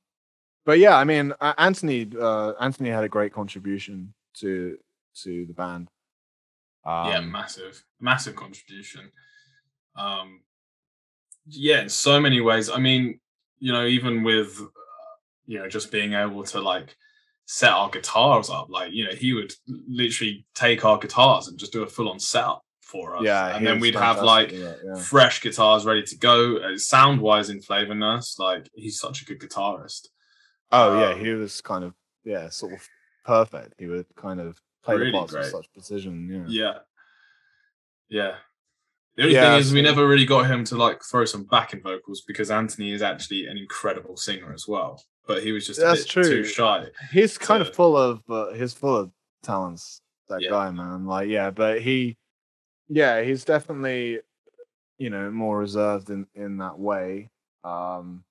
but 0.66 0.80
yeah, 0.80 0.98
I 0.98 1.04
mean 1.04 1.34
Anthony 1.42 2.08
uh 2.20 2.54
Anthony 2.60 2.90
had 2.90 3.04
a 3.04 3.10
great 3.10 3.34
contribution 3.34 4.14
to 4.36 4.78
to 5.24 5.46
the 5.46 5.54
band. 5.54 5.90
Um, 6.86 7.08
yeah, 7.08 7.20
massive, 7.22 7.84
massive 8.00 8.36
contribution. 8.36 9.12
Um, 9.96 10.42
yeah, 11.48 11.82
in 11.82 11.90
so 11.90 12.20
many 12.20 12.42
ways. 12.42 12.70
I 12.70 12.78
mean, 12.80 13.20
you 13.60 13.72
know, 13.72 13.86
even 13.86 14.24
with 14.24 14.60
uh, 14.62 14.66
you 15.46 15.60
know 15.60 15.68
just 15.68 15.92
being 15.92 16.14
able 16.14 16.44
to 16.46 16.62
like 16.62 16.96
set 17.46 17.72
our 17.72 17.90
guitars 17.90 18.50
up, 18.50 18.70
like 18.70 18.92
you 18.94 19.06
know, 19.06 19.12
he 19.12 19.34
would 19.34 19.54
literally 19.68 20.46
take 20.56 20.86
our 20.86 20.98
guitars 20.98 21.48
and 21.48 21.58
just 21.60 21.74
do 21.74 21.84
a 21.84 21.88
full 21.88 22.10
on 22.10 22.20
setup 22.20 22.64
for 22.82 23.16
us. 23.18 23.24
yeah, 23.24 23.56
and 23.56 23.66
then 23.66 23.80
we'd 23.80 23.96
have 23.96 24.22
like 24.22 24.50
that, 24.52 24.80
yeah. 24.86 25.02
fresh 25.02 25.42
guitars 25.42 25.86
ready 25.86 26.04
to 26.04 26.18
go. 26.18 26.58
Uh, 26.58 26.78
sound 26.78 27.22
wise, 27.22 27.50
in 27.50 27.62
Flavour 27.62 27.96
Nurse, 27.96 28.38
like 28.40 28.70
he's 28.74 29.00
such 29.00 29.22
a 29.22 29.26
good 29.26 29.40
guitarist. 29.40 30.08
Oh 30.72 31.00
yeah, 31.00 31.14
Um, 31.14 31.20
he 31.20 31.32
was 31.32 31.62
kind 31.62 31.84
of 31.84 31.94
yeah, 32.24 32.50
sort 32.50 32.74
of 32.74 32.88
perfect. 33.26 33.76
He 33.78 33.88
would 33.88 34.06
kind 34.16 34.40
of 34.40 34.60
play 34.84 34.96
Really 34.96 35.12
the 35.12 35.18
parts 35.18 35.34
with 35.34 35.42
great. 35.42 35.52
such 35.52 35.72
precision. 35.74 36.46
Yeah. 36.50 36.64
Yeah. 36.64 36.78
Yeah. 38.10 38.36
The 39.18 39.24
only 39.24 39.36
Yeah, 39.36 39.52
thing 39.52 39.60
is 39.60 39.74
we 39.74 39.82
never 39.82 40.08
really 40.08 40.26
got 40.26 40.50
him 40.50 40.64
to 40.66 40.78
like 40.78 41.04
throw 41.04 41.26
some 41.26 41.44
backing 41.44 41.82
vocals 41.82 42.22
because 42.22 42.50
Anthony 42.50 42.92
is 42.94 43.02
actually 43.02 43.48
an 43.48 43.58
incredible 43.58 44.16
singer 44.18 44.54
as 44.54 44.68
well. 44.68 45.04
But 45.28 45.44
he 45.44 45.52
was 45.52 45.68
just 45.68 45.80
a 45.80 45.84
That's 45.84 46.04
bit 46.04 46.10
true. 46.10 46.24
too 46.24 46.44
shy. 46.46 46.88
He's 47.12 47.38
kind 47.38 47.62
of 47.62 47.74
full 47.74 47.96
of 47.98 48.22
uh, 48.30 48.54
he's 48.54 48.74
full 48.74 48.96
of 48.96 49.12
talents. 49.44 50.02
That 50.30 50.42
Yeah. 50.42 50.50
guy, 50.50 50.72
man. 50.72 51.06
Like 51.06 51.28
yeah, 51.28 51.52
but 51.52 51.82
he, 51.82 52.18
yeah, 52.88 53.22
he's 53.22 53.44
definitely 53.44 54.22
you 54.98 55.10
know 55.10 55.30
more 55.30 55.58
reserved 55.60 56.10
in 56.10 56.26
in 56.34 56.58
that 56.58 56.80
way. 56.80 57.30
Um, 57.64 58.24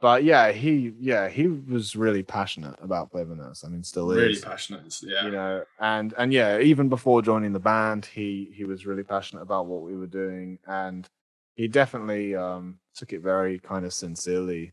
but 0.00 0.24
yeah, 0.24 0.52
he 0.52 0.92
yeah 1.00 1.28
he 1.28 1.48
was 1.48 1.96
really 1.96 2.22
passionate 2.22 2.76
about 2.82 3.10
Flavour 3.10 3.34
Nurse. 3.34 3.64
I 3.64 3.68
mean, 3.68 3.82
still 3.82 4.08
Really 4.08 4.32
is. 4.32 4.38
Really 4.40 4.50
passionate. 4.50 5.02
Yeah. 5.02 5.24
you 5.24 5.30
know 5.30 5.64
and 5.80 6.14
and 6.18 6.32
yeah 6.32 6.58
even 6.58 6.88
before 6.88 7.22
joining 7.22 7.52
the 7.52 7.60
band 7.60 8.06
he 8.06 8.50
he 8.54 8.64
was 8.64 8.86
really 8.86 9.02
passionate 9.02 9.42
about 9.42 9.66
what 9.66 9.82
we 9.82 9.96
were 9.96 10.06
doing 10.06 10.58
and 10.66 11.08
he 11.54 11.68
definitely 11.68 12.34
um 12.34 12.78
took 12.94 13.12
it 13.12 13.20
very 13.20 13.58
kind 13.58 13.84
of 13.86 13.92
sincerely 13.92 14.72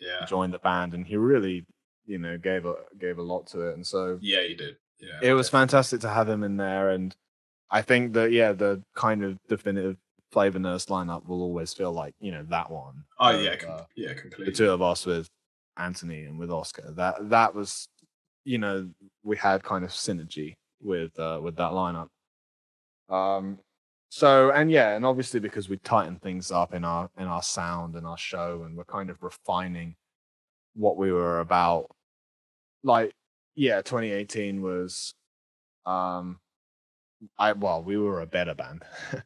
yeah. 0.00 0.24
joined 0.26 0.52
the 0.52 0.58
band 0.58 0.94
and 0.94 1.06
he 1.06 1.16
really 1.16 1.64
you 2.06 2.18
know 2.18 2.36
gave 2.38 2.66
a 2.66 2.74
gave 2.98 3.18
a 3.18 3.22
lot 3.22 3.46
to 3.48 3.60
it 3.68 3.74
and 3.74 3.86
so 3.86 4.18
Yeah, 4.20 4.42
he 4.42 4.54
did. 4.54 4.76
Yeah. 5.00 5.18
it 5.22 5.32
was 5.34 5.48
fantastic 5.48 6.00
to 6.00 6.08
have 6.08 6.28
him 6.28 6.42
in 6.42 6.56
there 6.56 6.90
and 6.90 7.14
i 7.70 7.82
think 7.82 8.12
that 8.14 8.32
yeah 8.32 8.52
the 8.52 8.82
kind 8.94 9.22
of 9.24 9.38
definitive 9.48 9.96
Flavour 10.32 10.58
Nurse 10.58 10.86
lineup 10.86 11.26
will 11.26 11.42
always 11.42 11.72
feel 11.72 11.92
like 11.92 12.14
you 12.20 12.32
know 12.32 12.44
that 12.50 12.70
one 12.70 13.04
Oh 13.18 13.38
yeah, 13.38 13.56
com- 13.56 13.70
uh, 13.70 13.84
yeah, 13.96 14.12
the 14.38 14.52
two 14.52 14.70
of 14.70 14.82
us 14.82 15.06
with 15.06 15.28
Anthony 15.76 16.24
and 16.24 16.38
with 16.38 16.50
Oscar. 16.50 16.92
That 16.96 17.30
that 17.30 17.54
was, 17.54 17.88
you 18.44 18.58
know, 18.58 18.88
we 19.22 19.36
had 19.36 19.62
kind 19.62 19.84
of 19.84 19.90
synergy 19.90 20.56
with 20.80 21.18
uh, 21.18 21.40
with 21.42 21.56
that 21.56 21.72
lineup. 21.72 22.08
Um, 23.08 23.58
so 24.08 24.50
and 24.50 24.70
yeah, 24.70 24.96
and 24.96 25.04
obviously 25.04 25.40
because 25.40 25.68
we 25.68 25.78
tightened 25.78 26.22
things 26.22 26.50
up 26.50 26.74
in 26.74 26.84
our 26.84 27.10
in 27.18 27.24
our 27.24 27.42
sound 27.42 27.94
and 27.96 28.06
our 28.06 28.18
show, 28.18 28.62
and 28.64 28.76
we're 28.76 28.84
kind 28.84 29.10
of 29.10 29.22
refining 29.22 29.96
what 30.74 30.96
we 30.96 31.12
were 31.12 31.40
about. 31.40 31.86
Like, 32.82 33.12
yeah, 33.56 33.82
2018 33.82 34.62
was, 34.62 35.14
um, 35.86 36.38
I 37.38 37.52
well, 37.52 37.82
we 37.82 37.96
were 37.96 38.20
a 38.20 38.26
better 38.26 38.54
band, 38.54 38.82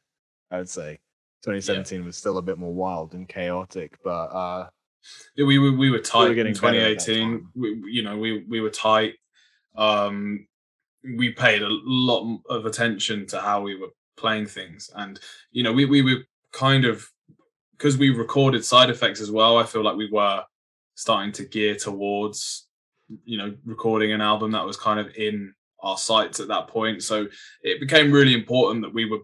I 0.50 0.58
would 0.58 0.68
say. 0.68 0.98
2017 1.42 2.04
was 2.04 2.18
still 2.18 2.36
a 2.36 2.42
bit 2.42 2.58
more 2.58 2.74
wild 2.74 3.14
and 3.14 3.26
chaotic, 3.26 3.96
but 4.04 4.26
uh 4.26 4.68
Yeah, 5.36 5.46
we 5.46 5.58
were 5.58 5.72
we 5.72 5.90
were 5.90 5.98
tight 6.00 6.34
getting 6.34 6.54
in 6.54 6.60
better 6.60 6.78
at 6.78 6.98
that 6.98 7.04
2018. 7.06 7.46
We, 7.54 7.80
we- 7.80 7.92
you 7.92 8.02
know, 8.02 8.18
we 8.18 8.44
we 8.44 8.60
were 8.60 8.70
tight. 8.70 9.14
Um, 9.76 10.46
we 11.02 11.30
paid 11.32 11.62
a 11.62 11.68
lot 11.70 12.40
of 12.50 12.66
attention 12.66 13.26
to 13.28 13.40
how 13.40 13.62
we 13.62 13.74
were 13.74 13.88
playing 14.18 14.46
things, 14.46 14.90
and 14.96 15.18
you 15.50 15.62
know, 15.62 15.72
we 15.72 15.86
we 15.86 16.02
were 16.02 16.22
kind 16.52 16.84
of 16.84 17.08
because 17.72 17.96
we 17.96 18.10
recorded 18.10 18.62
side 18.62 18.90
effects 18.90 19.22
as 19.22 19.30
well. 19.30 19.56
I 19.56 19.64
feel 19.64 19.82
like 19.82 19.96
we 19.96 20.10
were 20.10 20.44
starting 20.94 21.32
to 21.32 21.44
gear 21.46 21.74
towards 21.74 22.66
you 23.24 23.38
know 23.38 23.54
recording 23.64 24.12
an 24.12 24.20
album 24.20 24.50
that 24.52 24.66
was 24.66 24.76
kind 24.76 25.00
of 25.00 25.08
in 25.16 25.54
our 25.82 25.96
sights 25.96 26.38
at 26.40 26.48
that 26.48 26.68
point. 26.68 27.02
So 27.02 27.26
it 27.62 27.80
became 27.80 28.12
really 28.12 28.34
important 28.34 28.82
that 28.82 28.92
we 28.92 29.06
were 29.06 29.20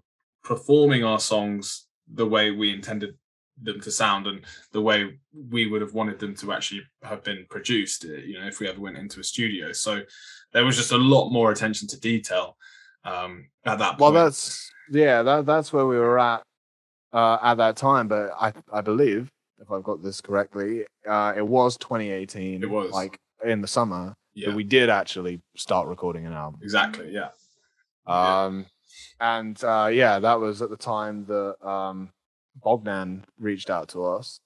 performing 0.47 1.03
our 1.03 1.19
songs 1.19 1.87
the 2.15 2.25
way 2.25 2.53
we 2.53 2.73
intended 2.73 3.15
them 3.61 3.81
to 3.81 3.91
sound 3.91 4.27
and 4.29 4.43
the 4.73 4.81
way 4.81 5.19
we 5.51 5.67
would 5.67 5.81
have 5.81 5.93
wanted 5.93 6.19
them 6.21 6.37
to 6.37 6.53
actually 6.53 6.83
have 7.03 7.25
been 7.25 7.45
produced 7.51 8.05
uh, 8.05 8.13
you 8.13 8.39
know 8.39 8.47
if 8.47 8.61
we 8.61 8.69
ever 8.69 8.81
went 8.81 8.97
into 8.97 9.19
a 9.19 9.25
studio. 9.25 9.73
So 9.73 10.03
there 10.53 10.65
was 10.65 10.77
just 10.77 10.93
a 10.93 10.97
lot 10.97 11.31
more 11.31 11.51
attention 11.51 11.89
to 11.89 12.01
detail 12.01 12.57
um 13.05 13.47
at 13.65 13.79
that 13.79 13.99
well 14.01 14.11
that's 14.11 14.69
yeah 14.91 15.23
that 15.23 15.47
that's 15.47 15.73
where 15.73 15.87
we 15.87 15.97
were 15.97 16.19
at 16.19 16.43
uh 17.13 17.39
at 17.43 17.57
that 17.57 17.77
time. 17.77 18.07
But 18.09 18.31
i 18.41 18.53
i 18.73 18.81
believe 18.81 19.29
if 19.59 19.71
i've 19.73 19.83
got 19.83 20.03
this 20.03 20.21
correctly 20.21 20.85
uh 21.09 21.33
it 21.37 21.47
was 21.47 21.77
2018 21.79 22.63
It 22.63 22.71
was. 22.71 22.91
like 22.93 23.19
in 23.45 23.61
the 23.61 23.69
summer 23.69 24.15
yeah. 24.35 24.49
that 24.49 24.57
we 24.57 24.65
did 24.65 24.91
actually 24.91 25.41
start 25.57 25.89
recording 25.89 26.27
an 26.27 26.33
album. 26.33 26.61
Exactly 26.63 27.11
yeah. 27.11 27.31
Yeah. 28.07 28.47
And 29.21 29.63
uh, 29.65 29.89
yeah, 29.93 30.19
that 30.19 30.41
was 30.41 30.61
at 30.63 30.71
the 30.71 30.77
time 30.77 31.25
that 31.27 31.67
um, 31.67 32.11
Bogdan 32.63 33.25
reached 33.39 33.71
out 33.71 33.89
to 33.91 34.05
us, 34.05 34.41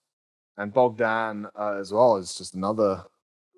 and 0.56 0.72
Bogdan 0.72 1.48
uh, 1.58 1.76
as 1.78 1.92
well 1.92 2.16
is 2.16 2.34
just 2.34 2.54
another 2.54 3.04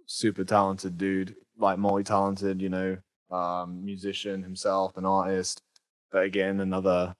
super 0.06 0.44
talented 0.44 0.96
dude, 0.98 1.34
like 1.58 1.78
multi-talented, 1.78 2.60
you 2.62 2.68
know, 2.68 2.96
um, 3.30 3.84
musician 3.84 4.42
himself, 4.42 4.96
an 4.96 5.04
artist, 5.04 5.62
but 6.10 6.24
again 6.24 6.60
another, 6.60 7.14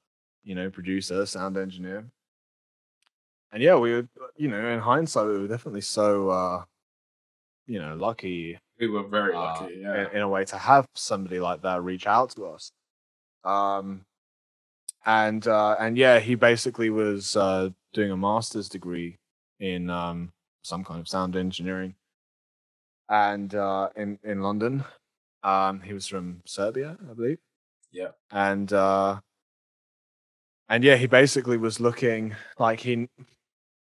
you 0.45 0.55
know, 0.55 0.71
producer, 0.71 1.25
sound 1.27 1.57
engineer. 1.57 2.05
And 3.53 3.63
yeah, 3.63 3.77
we 3.77 3.93
were, 3.93 4.09
you 4.37 4.49
know, 4.49 4.67
in 4.67 4.81
hindsight, 4.81 5.27
we 5.27 5.39
were 5.39 5.49
definitely 5.49 5.83
so, 5.83 6.31
uh, 6.31 6.65
you 7.67 7.79
know, 7.79 7.95
lucky 7.95 8.59
We 8.81 8.89
were 8.89 9.07
very 9.07 9.35
uh, 9.35 9.41
lucky. 9.41 9.75
Yeah. 9.81 10.09
in, 10.09 10.17
in 10.17 10.23
a 10.23 10.29
way 10.29 10.45
to 10.47 10.57
have 10.57 10.87
somebody 10.95 11.41
like 11.41 11.63
that 11.63 11.83
reach 11.83 12.07
out 12.07 12.31
to 12.31 12.47
us. 12.47 12.73
Um, 13.45 14.05
and 15.05 15.47
uh, 15.47 15.77
and 15.79 15.97
yeah, 15.97 16.21
he 16.21 16.35
basically 16.35 16.91
was 16.91 17.37
uh, 17.37 17.71
doing 17.93 18.11
a 18.11 18.17
master's 18.17 18.69
degree 18.69 19.19
in 19.59 19.91
um, 19.91 20.33
some 20.63 20.85
kind 20.85 21.01
of 21.01 21.09
sound 21.09 21.37
engineering, 21.37 21.95
and 23.09 23.55
uh, 23.55 23.89
in 23.97 24.19
in 24.23 24.43
London. 24.43 24.85
Um, 25.45 25.81
he 25.81 25.93
was 25.93 26.07
from 26.07 26.41
Serbia, 26.45 26.97
I 27.11 27.15
believe. 27.15 27.39
Yeah. 27.91 28.11
and 28.31 28.73
uh, 28.73 29.21
and 30.69 30.83
yeah, 30.85 30.97
he 30.97 31.07
basically 31.07 31.59
was 31.59 31.81
looking 31.81 32.35
like 32.59 32.81
he 32.81 33.09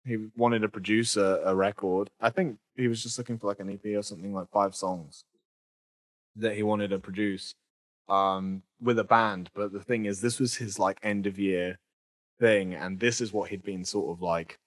he 0.04 0.18
wanted 0.36 0.60
to 0.60 0.68
produce 0.68 1.16
a, 1.16 1.40
a 1.44 1.54
record. 1.54 2.10
I 2.20 2.30
think 2.30 2.58
he 2.76 2.88
was 2.88 3.02
just 3.02 3.16
looking 3.16 3.38
for 3.38 3.46
like 3.46 3.60
an 3.60 3.70
EP 3.70 3.96
or 3.96 4.02
something 4.02 4.34
like 4.34 4.50
five 4.52 4.74
songs 4.74 5.24
that 6.36 6.54
he 6.54 6.62
wanted 6.62 6.90
to 6.90 6.98
produce 6.98 7.54
um 8.12 8.62
with 8.80 8.98
a 8.98 9.04
band. 9.04 9.50
But 9.54 9.72
the 9.72 9.80
thing 9.80 10.04
is 10.04 10.20
this 10.20 10.38
was 10.38 10.54
his 10.54 10.78
like 10.78 10.98
end 11.02 11.26
of 11.26 11.38
year 11.38 11.78
thing, 12.38 12.74
and 12.74 13.00
this 13.00 13.20
is 13.20 13.32
what 13.32 13.50
he'd 13.50 13.62
been 13.64 13.84
sort 13.84 14.10
of 14.10 14.22
like 14.22 14.58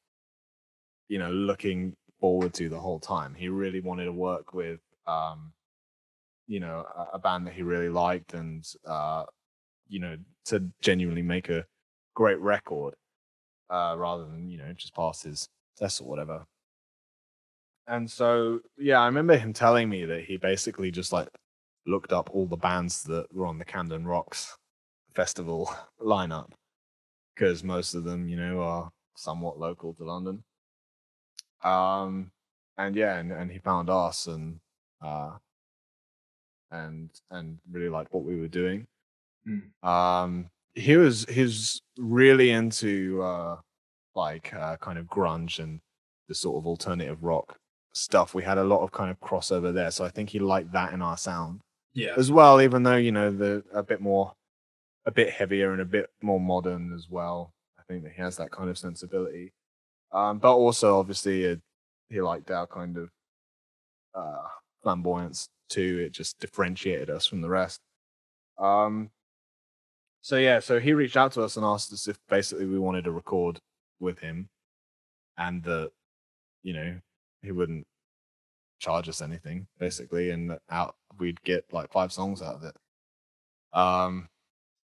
you 1.08 1.20
know 1.20 1.32
looking 1.32 1.96
forward 2.20 2.54
to 2.56 2.70
the 2.70 2.80
whole 2.80 3.00
time. 3.00 3.36
He 3.36 3.50
really 3.50 3.82
wanted 3.82 4.06
to 4.06 4.12
work 4.14 4.54
with 4.54 4.80
um 5.08 5.54
you 6.48 6.60
know 6.60 6.86
a, 6.96 7.16
a 7.16 7.20
band 7.20 7.48
that 7.48 7.54
he 7.54 7.62
really 7.64 7.90
liked 7.90 8.34
and 8.34 8.66
uh 8.86 9.26
you 9.88 10.00
know 10.00 10.18
to 10.46 10.64
genuinely 10.82 11.22
make 11.22 11.50
a 11.50 11.66
great 12.16 12.40
record 12.40 12.96
uh 13.70 13.96
rather 13.98 14.26
than 14.26 14.50
you 14.50 14.58
know 14.58 14.72
just 14.74 14.96
pass 14.96 15.24
his 15.24 15.50
test 15.78 16.02
or 16.02 16.08
whatever 16.08 16.46
and 17.88 18.10
so 18.10 18.60
yeah 18.78 19.00
i 19.00 19.06
remember 19.06 19.38
him 19.38 19.54
telling 19.54 19.90
me 19.90 20.06
that 20.06 20.24
he 20.24 20.38
basically 20.38 20.92
just 20.92 21.12
like 21.12 21.28
looked 21.88 22.12
up 22.12 22.30
all 22.34 22.46
the 22.46 22.58
bands 22.58 23.04
that 23.04 23.34
were 23.34 23.46
on 23.46 23.58
the 23.58 23.66
camden 23.66 24.06
rocks 24.06 24.58
festival 25.14 25.74
lineup 26.02 26.52
because 27.34 27.64
most 27.64 27.94
of 27.94 28.04
them 28.04 28.28
you 28.28 28.36
know 28.36 28.62
are 28.62 28.92
somewhat 29.16 29.60
local 29.60 29.94
to 29.94 30.04
london. 30.04 30.44
Um 31.64 32.32
and 32.78 32.96
yeah 32.96 33.18
and, 33.18 33.32
and 33.32 33.52
he 33.52 33.60
found 33.60 33.90
us 33.90 34.28
and 34.28 34.60
uh 35.02 35.32
and 36.72 37.10
and 37.32 37.60
really 37.72 37.90
liked 37.90 38.14
what 38.14 38.24
we 38.24 38.40
were 38.40 38.48
doing. 38.48 38.88
Mm. 39.48 39.88
um 39.88 40.50
he 40.74 40.98
was 40.98 41.26
he 41.30 41.44
was 41.44 41.82
really 41.98 42.50
into 42.50 43.22
uh 43.22 43.58
like 44.16 44.54
uh 44.54 44.76
kind 44.78 44.98
of 44.98 45.06
grunge 45.06 45.60
and 45.60 45.80
the 46.28 46.36
sort 46.36 46.58
of 46.58 46.66
alternative 46.66 47.24
rock 47.24 47.58
stuff. 47.94 48.34
We 48.34 48.44
had 48.44 48.58
a 48.58 48.64
lot 48.64 48.82
of 48.82 48.92
kind 48.92 49.12
of 49.12 49.20
crossover 49.20 49.74
there 49.74 49.92
so 49.92 50.04
i 50.04 50.10
think 50.10 50.30
he 50.30 50.40
liked 50.40 50.72
that 50.74 50.94
in 50.94 51.02
our 51.02 51.18
sound 51.18 51.62
yeah. 51.96 52.14
as 52.18 52.32
well 52.32 52.62
even 52.62 52.84
though 52.84 52.98
you 52.98 53.12
know 53.12 53.32
the 53.32 53.64
a 53.74 53.82
bit 53.82 54.02
more 54.02 54.32
a 55.06 55.12
bit 55.12 55.30
heavier 55.32 55.72
and 55.72 55.82
a 55.82 55.86
bit 55.86 56.10
more 56.22 56.40
modern 56.40 56.94
as 56.94 57.08
well. 57.10 57.54
I 57.80 57.84
think 57.88 58.04
that 58.04 58.14
he 58.14 58.22
has 58.22 58.38
that 58.38 58.52
kind 58.52 58.70
of 58.70 58.78
sensibility. 58.78 59.54
Um 60.12 60.40
but 60.40 60.54
also 60.54 61.00
obviously 61.00 61.60
he 62.10 62.22
liked 62.22 62.52
our 62.52 62.68
kind 62.68 62.98
of 62.98 63.10
uh 64.14 64.48
flamboyance 64.84 65.50
too. 65.70 66.04
It 66.06 66.12
just 66.12 66.40
differentiated 66.40 67.10
us 67.10 67.26
from 67.26 67.42
the 67.42 67.50
rest. 67.50 67.80
Um 68.58 69.10
so 70.22 70.38
yeah 70.38 70.60
so 70.60 70.80
he 70.80 70.94
reached 70.94 71.18
out 71.18 71.32
to 71.34 71.44
us 71.44 71.56
and 71.56 71.66
asked 71.66 71.94
us 71.94 72.08
if 72.08 72.18
basically 72.30 72.66
we 72.66 72.80
wanted 72.80 73.04
to 73.06 73.12
record 73.12 73.60
with 74.00 74.20
him 74.20 74.50
and 75.38 75.64
that 75.64 75.92
you 76.64 76.74
know 76.74 77.00
he 77.42 77.52
wouldn't 77.52 77.86
charge 78.86 79.10
us 79.10 79.22
anything 79.22 79.66
basically 79.80 80.30
and 80.30 80.58
out 80.70 80.96
we'd 81.20 81.42
get 81.44 81.66
like 81.74 81.92
five 81.92 82.12
songs 82.12 82.42
out 82.42 82.56
of 82.56 82.64
it. 82.64 82.76
Um 83.74 84.30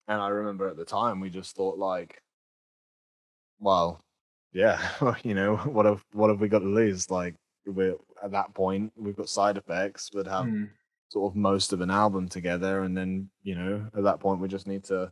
and 0.08 0.20
i 0.20 0.28
remember 0.28 0.68
at 0.68 0.76
the 0.76 0.84
time 0.84 1.18
we 1.20 1.30
just 1.30 1.56
thought 1.56 1.78
like 1.78 2.22
well 3.58 4.00
yeah 4.52 4.78
you 5.24 5.34
know 5.34 5.56
what 5.76 5.86
have 5.86 6.04
what 6.12 6.30
have 6.30 6.40
we 6.40 6.48
got 6.48 6.60
to 6.60 6.66
lose? 6.80 7.10
Like 7.10 7.34
we're 7.66 7.96
at 8.22 8.30
that 8.32 8.54
point 8.54 8.92
we've 8.96 9.16
got 9.16 9.28
side 9.28 9.56
effects 9.56 10.10
would 10.14 10.28
have 10.28 10.46
Mm. 10.46 10.68
sort 11.08 11.32
of 11.32 11.36
most 11.36 11.72
of 11.72 11.80
an 11.80 11.90
album 11.90 12.28
together 12.28 12.82
and 12.84 12.96
then 12.96 13.30
you 13.42 13.54
know 13.54 13.74
at 13.96 14.04
that 14.04 14.20
point 14.20 14.40
we 14.40 14.48
just 14.48 14.66
need 14.66 14.84
to 14.84 15.10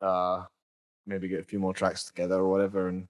uh 0.00 0.44
maybe 1.06 1.28
get 1.28 1.40
a 1.40 1.44
few 1.52 1.58
more 1.58 1.72
tracks 1.74 2.04
together 2.04 2.36
or 2.42 2.48
whatever 2.50 2.88
and 2.88 3.08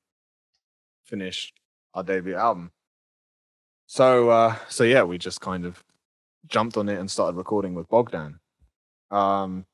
finish 1.04 1.52
our 1.94 2.02
debut 2.04 2.36
album 2.36 2.70
so 3.92 4.30
uh 4.30 4.56
so 4.70 4.84
yeah 4.84 5.02
we 5.02 5.18
just 5.18 5.42
kind 5.42 5.66
of 5.66 5.84
jumped 6.46 6.78
on 6.78 6.88
it 6.88 6.98
and 6.98 7.10
started 7.10 7.36
recording 7.36 7.74
with 7.74 7.86
bogdan. 7.90 8.38
Um 9.10 9.66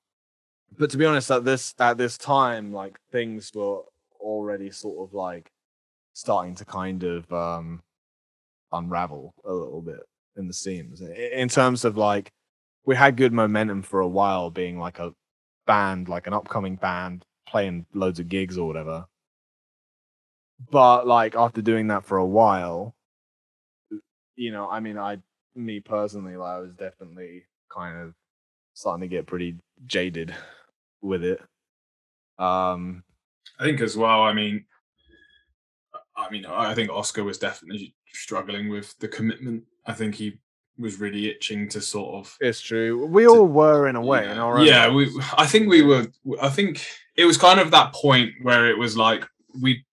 but 0.76 0.90
to 0.90 0.96
be 0.96 1.04
honest 1.06 1.30
at 1.30 1.44
this 1.44 1.72
at 1.78 1.98
this 1.98 2.18
time 2.18 2.72
like 2.72 2.98
things 3.12 3.52
were 3.54 3.82
already 4.18 4.72
sort 4.72 5.08
of 5.08 5.14
like 5.14 5.52
starting 6.14 6.56
to 6.56 6.64
kind 6.64 7.04
of 7.04 7.32
um 7.32 7.80
unravel 8.72 9.34
a 9.44 9.52
little 9.52 9.82
bit 9.82 10.00
in 10.36 10.48
the 10.48 10.52
seams. 10.52 11.00
In 11.00 11.48
terms 11.48 11.84
of 11.84 11.96
like 11.96 12.32
we 12.86 12.96
had 12.96 13.16
good 13.16 13.32
momentum 13.32 13.82
for 13.82 14.00
a 14.00 14.08
while 14.08 14.50
being 14.50 14.80
like 14.80 14.98
a 14.98 15.12
band 15.64 16.08
like 16.08 16.26
an 16.26 16.32
upcoming 16.32 16.74
band 16.74 17.24
playing 17.46 17.86
loads 17.94 18.18
of 18.18 18.28
gigs 18.28 18.58
or 18.58 18.66
whatever. 18.66 19.06
But 20.72 21.06
like 21.06 21.36
after 21.36 21.62
doing 21.62 21.86
that 21.86 22.04
for 22.04 22.16
a 22.16 22.26
while 22.26 22.96
you 24.38 24.52
know 24.52 24.68
i 24.68 24.80
mean 24.80 24.96
i 24.96 25.18
me 25.54 25.80
personally 25.80 26.36
like, 26.36 26.56
i 26.56 26.58
was 26.58 26.72
definitely 26.74 27.42
kind 27.70 27.98
of 27.98 28.14
starting 28.74 29.02
to 29.02 29.14
get 29.14 29.26
pretty 29.26 29.56
jaded 29.86 30.34
with 31.02 31.24
it 31.24 31.40
um 32.38 33.02
I 33.58 33.64
think 33.64 33.80
as 33.80 33.96
well. 33.96 34.22
I 34.22 34.32
mean, 34.32 34.64
I 36.16 36.30
mean, 36.30 36.46
I 36.46 36.74
think 36.74 36.90
Oscar 36.90 37.24
was 37.24 37.38
definitely 37.38 37.94
struggling 38.12 38.68
with 38.68 38.96
the 38.98 39.08
commitment. 39.08 39.64
I 39.86 39.92
think 39.92 40.14
he 40.14 40.38
was 40.78 41.00
really 41.00 41.28
itching 41.28 41.68
to 41.68 41.80
sort 41.80 42.14
of. 42.14 42.36
it's 42.40 42.60
true 42.60 43.04
we 43.06 43.26
all 43.26 43.48
were 43.48 43.88
in 43.88 43.96
a 43.96 44.00
way 44.00 44.22
in 44.22 44.36
yeah, 44.36 44.42
our 44.42 44.58
own 44.58 44.66
yeah 44.66 44.88
we. 44.88 45.10
I 45.36 45.44
think 45.44 45.68
we 45.68 45.82
were. 45.82 46.06
I 46.40 46.48
think 46.48 46.86
it 47.16 47.24
was 47.24 47.36
kind 47.36 47.58
of 47.58 47.72
that 47.72 47.92
point 47.92 48.30
where 48.42 48.70
it 48.70 48.78
was 48.78 48.96
like 48.96 49.26
we 49.60 49.84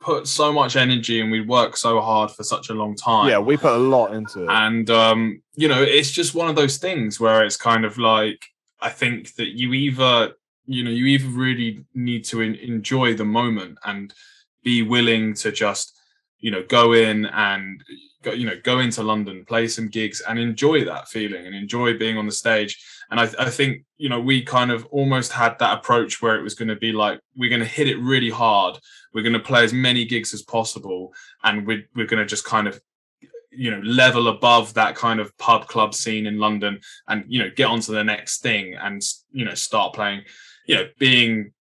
put 0.00 0.28
so 0.28 0.52
much 0.52 0.76
energy 0.76 1.20
and 1.20 1.30
we 1.30 1.40
work 1.40 1.76
so 1.76 2.00
hard 2.00 2.30
for 2.30 2.44
such 2.44 2.70
a 2.70 2.74
long 2.74 2.94
time. 2.94 3.28
yeah 3.28 3.38
we 3.38 3.56
put 3.56 3.72
a 3.72 3.76
lot 3.76 4.14
into 4.14 4.44
it 4.44 4.50
and 4.50 4.90
um 4.90 5.42
you 5.54 5.66
know 5.66 5.82
it's 5.82 6.10
just 6.10 6.34
one 6.34 6.48
of 6.48 6.56
those 6.56 6.76
things 6.76 7.18
where 7.18 7.44
it's 7.44 7.56
kind 7.56 7.84
of 7.84 7.98
like 7.98 8.44
i 8.80 8.88
think 8.88 9.34
that 9.34 9.48
you 9.48 9.72
either 9.72 10.32
you 10.66 10.84
know 10.84 10.90
you 10.90 11.06
either 11.06 11.28
really 11.28 11.84
need 11.94 12.24
to 12.24 12.40
en- 12.42 12.54
enjoy 12.56 13.12
the 13.14 13.24
moment 13.24 13.76
and 13.84 14.14
be 14.62 14.82
willing 14.82 15.34
to 15.34 15.50
just 15.50 15.98
you 16.38 16.50
know 16.50 16.62
go 16.68 16.92
in 16.92 17.26
and 17.26 17.82
go, 18.22 18.32
you 18.32 18.46
know 18.46 18.56
go 18.62 18.80
into 18.80 19.02
london 19.02 19.44
play 19.46 19.68
some 19.68 19.88
gigs 19.88 20.20
and 20.28 20.38
enjoy 20.38 20.84
that 20.84 21.08
feeling 21.08 21.46
and 21.46 21.54
enjoy 21.54 21.96
being 21.96 22.18
on 22.18 22.26
the 22.26 22.32
stage. 22.32 22.82
And 23.10 23.18
I, 23.20 23.28
I 23.38 23.50
think 23.50 23.84
you 23.96 24.08
know 24.08 24.20
we 24.20 24.42
kind 24.42 24.70
of 24.70 24.84
almost 24.86 25.32
had 25.32 25.58
that 25.58 25.78
approach 25.78 26.20
where 26.20 26.36
it 26.36 26.42
was 26.42 26.54
going 26.54 26.68
to 26.68 26.76
be 26.76 26.92
like 26.92 27.20
we're 27.36 27.50
going 27.50 27.60
to 27.60 27.66
hit 27.66 27.88
it 27.88 27.98
really 27.98 28.30
hard. 28.30 28.78
We're 29.14 29.22
going 29.22 29.32
to 29.32 29.40
play 29.40 29.64
as 29.64 29.72
many 29.72 30.04
gigs 30.04 30.34
as 30.34 30.42
possible 30.42 31.12
and 31.42 31.66
we're, 31.66 31.84
we're 31.94 32.06
going 32.06 32.22
to 32.22 32.26
just 32.26 32.44
kind 32.44 32.68
of 32.68 32.80
you 33.50 33.70
know 33.70 33.80
level 33.80 34.28
above 34.28 34.74
that 34.74 34.94
kind 34.94 35.20
of 35.20 35.36
pub 35.38 35.66
club 35.66 35.94
scene 35.94 36.26
in 36.26 36.38
london 36.38 36.78
and 37.08 37.24
you 37.26 37.42
know 37.42 37.50
get 37.56 37.66
on 37.66 37.80
to 37.80 37.92
the 37.92 38.04
next 38.04 38.40
thing 38.40 38.74
and 38.74 39.02
you 39.30 39.44
know 39.44 39.54
start 39.54 39.94
playing. 39.94 40.22
You 40.66 40.74
know 40.76 40.88
being 40.98 41.52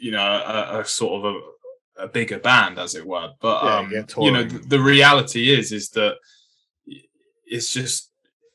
you 0.00 0.12
know 0.12 0.22
a, 0.22 0.80
a 0.80 0.84
sort 0.84 1.24
of 1.24 1.34
a, 1.34 1.40
a 2.02 2.08
bigger 2.08 2.38
band 2.38 2.78
as 2.78 2.94
it 2.94 3.06
were 3.06 3.30
but 3.40 3.58
Yeah, 3.64 3.78
um 3.78 3.86
you 4.24 4.32
know 4.32 4.44
the, 4.44 4.58
the 4.74 4.80
reality 4.80 5.50
is 5.58 5.72
is 5.72 5.90
that 5.90 6.14
it's 7.54 7.72
just 7.72 8.10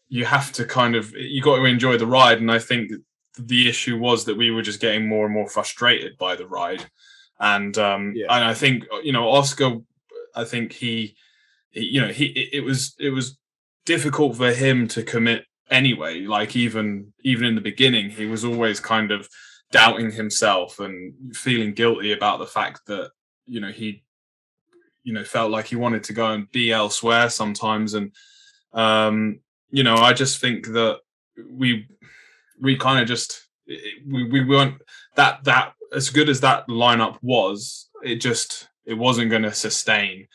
you 0.09 0.25
have 0.25 0.51
to 0.53 0.65
kind 0.65 0.95
of 0.95 1.11
you 1.15 1.41
got 1.41 1.57
to 1.57 1.65
enjoy 1.65 1.97
the 1.97 2.07
ride 2.19 2.39
and 2.39 2.51
i 2.51 2.59
think 2.59 2.91
the 3.39 3.69
issue 3.69 3.97
was 4.07 4.25
that 4.25 4.37
we 4.37 4.49
were 4.51 4.61
just 4.69 4.79
getting 4.81 5.07
more 5.07 5.25
and 5.25 5.33
more 5.33 5.49
frustrated 5.49 6.17
by 6.17 6.35
the 6.35 6.47
ride 6.47 6.83
and 7.39 7.77
um 7.77 8.13
Yeah. 8.15 8.33
and 8.35 8.43
i 8.43 8.53
think 8.53 8.85
you 9.03 9.11
know 9.11 9.29
oscar 9.29 9.69
i 10.35 10.43
think 10.43 10.73
he, 10.73 11.15
he 11.69 11.81
you 11.93 12.01
know 12.01 12.11
he 12.19 12.25
it, 12.25 12.49
it 12.57 12.63
was 12.69 12.95
it 12.99 13.11
was 13.11 13.37
difficult 13.85 14.35
for 14.35 14.51
him 14.51 14.87
to 14.89 15.01
commit 15.01 15.45
anyway. 15.69 16.21
Like 16.21 16.55
even 16.55 17.13
even 17.23 17.45
in 17.45 17.55
the 17.55 17.61
beginning, 17.71 18.09
he 18.09 18.25
was 18.25 18.43
always 18.45 18.79
kind 18.79 19.11
of 19.11 19.27
doubting 19.71 20.11
himself 20.11 20.79
and 20.79 21.35
feeling 21.35 21.73
guilty 21.73 22.11
about 22.13 22.39
the 22.39 22.45
fact 22.45 22.81
that 22.87 23.11
you 23.47 23.59
know 23.59 23.71
he 23.71 24.03
you 25.03 25.13
know 25.13 25.23
felt 25.23 25.51
like 25.51 25.67
he 25.67 25.75
wanted 25.75 26.03
to 26.03 26.13
go 26.13 26.31
and 26.31 26.51
be 26.51 26.71
elsewhere 26.71 27.29
sometimes 27.29 27.93
and 27.93 28.11
um 28.73 29.39
you 29.69 29.83
know 29.83 29.95
i 29.95 30.13
just 30.13 30.39
think 30.39 30.67
that 30.67 30.99
we 31.49 31.87
we 32.59 32.75
kind 32.75 32.99
of 32.99 33.07
just 33.07 33.47
we, 34.05 34.27
we 34.29 34.43
weren't 34.43 34.81
that 35.15 35.43
that 35.43 35.73
as 35.93 36.09
good 36.09 36.29
as 36.29 36.41
that 36.41 36.67
lineup 36.67 37.17
was 37.21 37.89
it 38.03 38.15
just 38.15 38.67
it 38.85 38.93
wasn't 38.93 39.29
going 39.29 39.43
to 39.43 39.53
sustain 39.53 40.27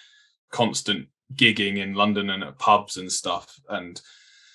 constant 0.50 1.06
gigging 1.34 1.78
in 1.78 1.94
london 1.94 2.30
and 2.30 2.42
at 2.42 2.58
pubs 2.58 2.96
and 2.96 3.10
stuff 3.10 3.58
and 3.68 4.00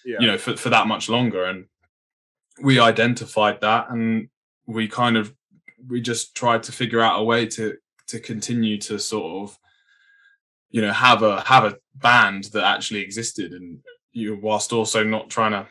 yeah. 0.05 0.17
you 0.19 0.27
know 0.27 0.37
for, 0.37 0.55
for 0.55 0.69
that 0.69 0.87
much 0.87 1.09
longer 1.09 1.45
and 1.45 1.65
we 2.61 2.79
identified 2.79 3.61
that 3.61 3.89
and 3.91 4.29
we 4.65 4.87
kind 4.87 5.17
of 5.17 5.33
we 5.87 6.01
just 6.01 6.35
tried 6.35 6.63
to 6.63 6.71
figure 6.71 7.01
out 7.01 7.19
a 7.19 7.23
way 7.23 7.45
to 7.45 7.75
to 8.07 8.19
continue 8.19 8.77
to 8.77 8.99
sort 8.99 9.43
of 9.49 9.59
you 10.69 10.81
know 10.81 10.91
have 10.91 11.23
a 11.23 11.41
have 11.41 11.63
a 11.65 11.77
band 11.95 12.45
that 12.45 12.63
actually 12.63 13.01
existed 13.01 13.53
and 13.53 13.79
you 14.11 14.37
whilst 14.41 14.73
also 14.73 15.03
not 15.03 15.29
trying 15.29 15.51
to 15.51 15.67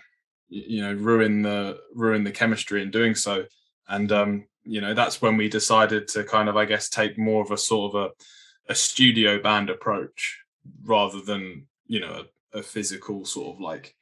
you 0.48 0.82
know 0.82 0.92
ruin 0.94 1.42
the 1.42 1.78
ruin 1.94 2.24
the 2.24 2.30
chemistry 2.30 2.82
in 2.82 2.90
doing 2.90 3.14
so. 3.14 3.44
And 3.88 4.10
um 4.12 4.46
you 4.64 4.80
know 4.80 4.94
that's 4.94 5.22
when 5.22 5.36
we 5.36 5.48
decided 5.48 6.08
to 6.08 6.24
kind 6.24 6.48
of 6.48 6.56
i 6.56 6.64
guess 6.64 6.88
take 6.88 7.16
more 7.16 7.40
of 7.40 7.52
a 7.52 7.56
sort 7.56 7.94
of 7.94 8.02
a, 8.02 8.72
a 8.72 8.74
studio 8.74 9.40
band 9.40 9.70
approach 9.70 10.40
rather 10.82 11.20
than 11.20 11.66
you 11.86 12.00
know 12.00 12.24
a, 12.54 12.58
a 12.58 12.62
physical 12.62 13.24
sort 13.24 13.54
of 13.54 13.60
like 13.60 13.94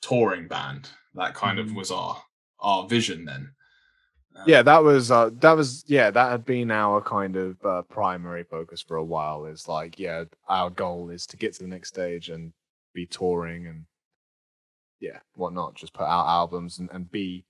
touring 0.00 0.48
band. 0.48 0.88
That 1.14 1.34
kind 1.34 1.58
mm-hmm. 1.58 1.70
of 1.70 1.76
was 1.76 1.90
our 1.90 2.22
our 2.60 2.86
vision 2.86 3.24
then 3.24 3.52
yeah 4.46 4.62
that 4.62 4.82
was 4.82 5.10
uh 5.10 5.30
that 5.34 5.52
was 5.52 5.84
yeah 5.86 6.10
that 6.10 6.30
had 6.30 6.44
been 6.44 6.70
our 6.70 7.00
kind 7.00 7.36
of 7.36 7.56
uh, 7.64 7.82
primary 7.82 8.44
focus 8.44 8.80
for 8.80 8.96
a 8.96 9.04
while 9.04 9.44
is 9.44 9.68
like 9.68 9.98
yeah 9.98 10.24
our 10.48 10.70
goal 10.70 11.10
is 11.10 11.26
to 11.26 11.36
get 11.36 11.52
to 11.52 11.62
the 11.62 11.68
next 11.68 11.88
stage 11.88 12.30
and 12.30 12.52
be 12.94 13.06
touring 13.06 13.66
and 13.66 13.84
yeah 15.00 15.18
whatnot 15.34 15.74
just 15.74 15.92
put 15.92 16.04
out 16.04 16.26
albums 16.26 16.78
and, 16.78 16.88
and 16.92 17.10
be 17.10 17.44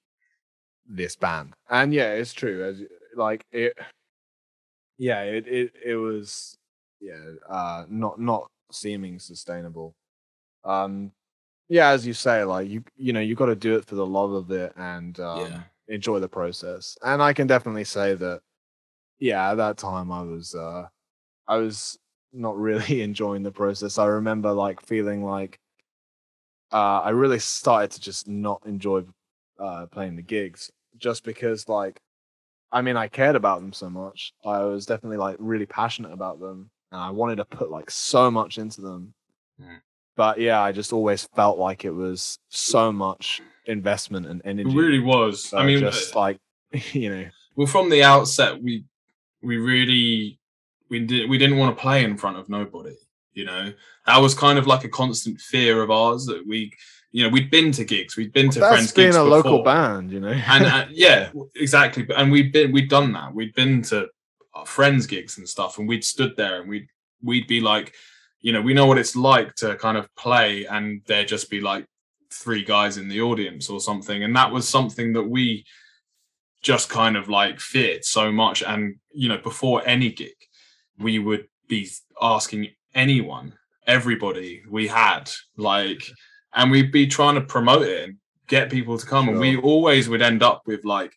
this 0.91 1.17
band. 1.17 1.55
And 1.69 1.95
yeah 1.95 2.13
it's 2.13 2.33
true 2.33 2.65
as 2.65 2.83
like 3.17 3.45
it 3.53 3.79
yeah 4.99 5.23
it 5.23 5.47
it, 5.47 5.73
it 5.85 5.97
was 5.97 6.57
yeah 7.01 7.15
uh 7.49 7.85
not 7.89 8.21
not 8.21 8.51
seeming 8.73 9.19
sustainable. 9.19 9.95
Um 10.65 11.13
yeah 11.69 11.91
as 11.91 12.07
you 12.07 12.13
say 12.13 12.45
like 12.45 12.69
you 12.69 12.83
you 12.97 13.13
know 13.13 13.21
you 13.21 13.35
got 13.35 13.47
to 13.47 13.57
do 13.57 13.77
it 13.77 13.85
for 13.85 13.95
the 13.95 14.07
love 14.07 14.33
of 14.33 14.51
it 14.51 14.73
and 14.77 15.19
um 15.21 15.41
yeah 15.41 15.61
enjoy 15.91 16.21
the 16.21 16.29
process. 16.29 16.97
And 17.03 17.23
I 17.23 17.33
can 17.33 17.47
definitely 17.47 17.85
say 17.85 18.15
that, 18.15 18.41
yeah, 19.19 19.51
at 19.51 19.57
that 19.57 19.77
time 19.77 20.11
I 20.11 20.23
was, 20.23 20.55
uh, 20.55 20.87
I 21.47 21.57
was 21.57 21.99
not 22.33 22.57
really 22.57 23.03
enjoying 23.03 23.43
the 23.43 23.51
process. 23.51 23.99
I 23.99 24.07
remember 24.07 24.53
like 24.53 24.81
feeling 24.81 25.25
like, 25.25 25.59
uh, 26.73 27.01
I 27.01 27.11
really 27.11 27.41
started 27.41 27.91
to 27.93 28.01
just 28.01 28.29
not 28.29 28.63
enjoy 28.65 29.03
uh, 29.59 29.87
playing 29.87 30.17
the 30.17 30.23
gigs 30.23 30.71
just 30.97 31.25
because 31.25 31.69
like, 31.69 32.01
I 32.73 32.83
mean, 32.83 32.97
I 32.97 33.09
cared 33.09 33.35
about 33.35 33.61
them 33.61 33.73
so 33.73 33.91
much. 33.91 34.33
I 34.45 34.61
was 34.61 34.87
definitely 34.87 35.17
like 35.17 35.37
really 35.41 35.67
passionate 35.67 36.13
about 36.13 36.39
them 36.39 36.71
and 36.93 37.01
I 37.01 37.11
wanted 37.11 37.37
to 37.37 37.45
put 37.45 37.71
like 37.71 37.91
so 37.91 38.31
much 38.31 38.59
into 38.59 38.81
them. 38.81 39.13
Mm. 39.61 39.81
But 40.21 40.39
yeah, 40.39 40.61
I 40.61 40.71
just 40.71 40.93
always 40.93 41.27
felt 41.35 41.57
like 41.57 41.87
it 41.87 41.93
was 41.93 42.39
so 42.51 42.93
much 42.93 43.41
investment 43.65 44.27
and 44.27 44.43
energy. 44.45 44.69
It 44.69 44.75
really 44.75 44.99
was. 44.99 45.45
So 45.45 45.57
I 45.57 45.65
mean, 45.65 45.81
just 45.81 46.15
like 46.15 46.37
you 46.93 47.09
know. 47.09 47.25
Well, 47.57 47.67
from 47.67 47.89
the 47.89 48.03
outset, 48.03 48.63
we 48.63 48.85
we 49.41 49.57
really 49.57 50.39
we 50.91 51.07
did 51.07 51.31
we 51.31 51.39
didn't 51.39 51.57
want 51.57 51.75
to 51.75 51.81
play 51.81 52.05
in 52.05 52.19
front 52.19 52.37
of 52.37 52.51
nobody. 52.51 52.99
You 53.33 53.47
know, 53.47 53.73
that 54.05 54.19
was 54.19 54.35
kind 54.35 54.59
of 54.59 54.67
like 54.67 54.85
a 54.85 54.91
constant 54.91 55.41
fear 55.41 55.83
of 55.83 55.91
ours 55.91 56.27
that 56.27 56.47
we, 56.47 56.71
you 57.13 57.25
know, 57.25 57.31
we'd 57.31 57.51
been 57.51 57.73
to 57.73 57.85
gigs, 57.87 58.15
we'd 58.15 58.35
been 58.35 58.51
to 58.51 58.61
well, 58.61 58.73
friends' 58.73 58.93
being 58.93 59.07
gigs 59.07 59.17
a 59.17 59.21
before. 59.21 59.37
local 59.39 59.63
band, 59.63 60.13
you 60.13 60.21
know, 60.21 60.33
and 60.33 60.67
uh, 60.67 60.85
yeah, 60.91 61.31
exactly. 61.55 62.07
And 62.15 62.31
we'd 62.31 62.53
been 62.53 62.73
we'd 62.73 62.91
done 62.91 63.15
that. 63.15 63.35
We'd 63.35 63.55
been 63.55 63.81
to 63.85 64.09
our 64.53 64.67
friends' 64.67 65.07
gigs 65.07 65.39
and 65.39 65.49
stuff, 65.49 65.79
and 65.79 65.89
we'd 65.89 66.05
stood 66.05 66.37
there 66.37 66.61
and 66.61 66.69
we'd 66.69 66.89
we'd 67.23 67.47
be 67.47 67.63
like, 67.63 67.95
you 68.41 68.53
know, 68.53 68.61
we 68.61 68.75
know 68.75 68.87
what 68.87 68.99
it's 68.99 69.17
like 69.17 69.55
to 69.57 69.77
kind 69.77 69.97
of 69.99 70.15
play 70.17 70.65
and 70.67 71.03
there 71.07 71.25
just 71.25 71.51
be 71.51 71.61
like 71.61 71.87
three 72.33 72.65
guys 72.65 72.97
in 72.97 73.09
the 73.09 73.21
audience 73.21 73.69
or 73.69 73.81
something. 73.81 74.23
And 74.23 74.35
that 74.37 74.51
was 74.51 74.69
something 74.69 75.13
that 75.13 75.25
we 75.25 75.65
just 76.63 76.89
kind 76.89 77.17
of 77.17 77.29
like 77.29 77.61
feared 77.61 78.05
so 78.05 78.33
much. 78.33 78.63
And, 78.63 78.97
you 79.13 79.29
know, 79.29 79.39
before 79.39 79.83
any 79.87 80.11
gig, 80.11 80.35
we 80.99 81.19
would 81.19 81.49
be 81.69 81.89
asking 82.21 82.69
anyone, 82.95 83.55
everybody 83.87 84.63
we 84.69 84.89
had, 84.89 85.31
like, 85.57 86.03
and 86.55 86.71
we'd 86.71 86.93
be 86.93 87.07
trying 87.07 87.35
to 87.35 87.41
promote 87.41 87.83
it 87.83 88.05
and 88.05 88.17
get 88.49 88.71
people 88.71 88.99
to 88.99 89.07
come. 89.07 89.27
Sure. 89.27 89.33
And 89.33 89.41
we 89.41 89.57
always 89.57 90.09
would 90.09 90.23
end 90.23 90.43
up 90.43 90.63
with 90.67 90.85
like 90.85 91.13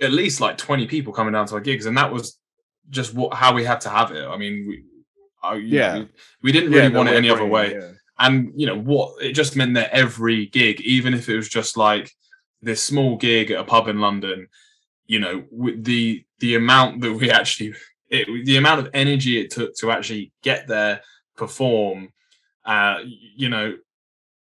at 0.00 0.12
least 0.12 0.40
like 0.40 0.58
20 0.58 0.86
people 0.86 1.12
coming 1.12 1.32
down 1.32 1.46
to 1.46 1.54
our 1.54 1.60
gigs. 1.60 1.86
And 1.86 1.96
that 1.96 2.12
was 2.12 2.38
just 2.90 3.14
what 3.14 3.34
how 3.34 3.54
we 3.54 3.64
had 3.64 3.80
to 3.82 3.90
have 3.90 4.12
it. 4.12 4.26
I 4.26 4.36
mean, 4.36 4.66
we, 4.68 4.84
uh, 5.42 5.54
yeah, 5.54 6.04
we, 6.42 6.52
didn't 6.52 6.70
really 6.70 6.88
yeah, 6.88 6.96
want 6.96 7.08
it 7.08 7.14
any 7.14 7.30
other 7.30 7.46
way. 7.46 7.72
Yeah. 7.72 7.92
And 8.18 8.52
you 8.56 8.66
know 8.66 8.78
what? 8.78 9.22
It 9.22 9.32
just 9.32 9.56
meant 9.56 9.74
that 9.74 9.90
every 9.90 10.46
gig, 10.46 10.80
even 10.80 11.14
if 11.14 11.28
it 11.28 11.36
was 11.36 11.48
just 11.48 11.76
like 11.76 12.10
this 12.60 12.82
small 12.82 13.16
gig 13.16 13.50
at 13.50 13.60
a 13.60 13.64
pub 13.64 13.88
in 13.88 14.00
London, 14.00 14.48
you 15.06 15.20
know, 15.20 15.44
the 15.76 16.24
the 16.40 16.56
amount 16.56 17.00
that 17.02 17.12
we 17.12 17.30
actually, 17.30 17.74
it, 18.10 18.26
the 18.44 18.56
amount 18.56 18.80
of 18.80 18.90
energy 18.94 19.40
it 19.40 19.50
took 19.50 19.74
to 19.76 19.90
actually 19.90 20.32
get 20.42 20.66
there, 20.66 21.00
perform, 21.36 22.12
uh, 22.64 22.98
you 23.04 23.48
know, 23.48 23.74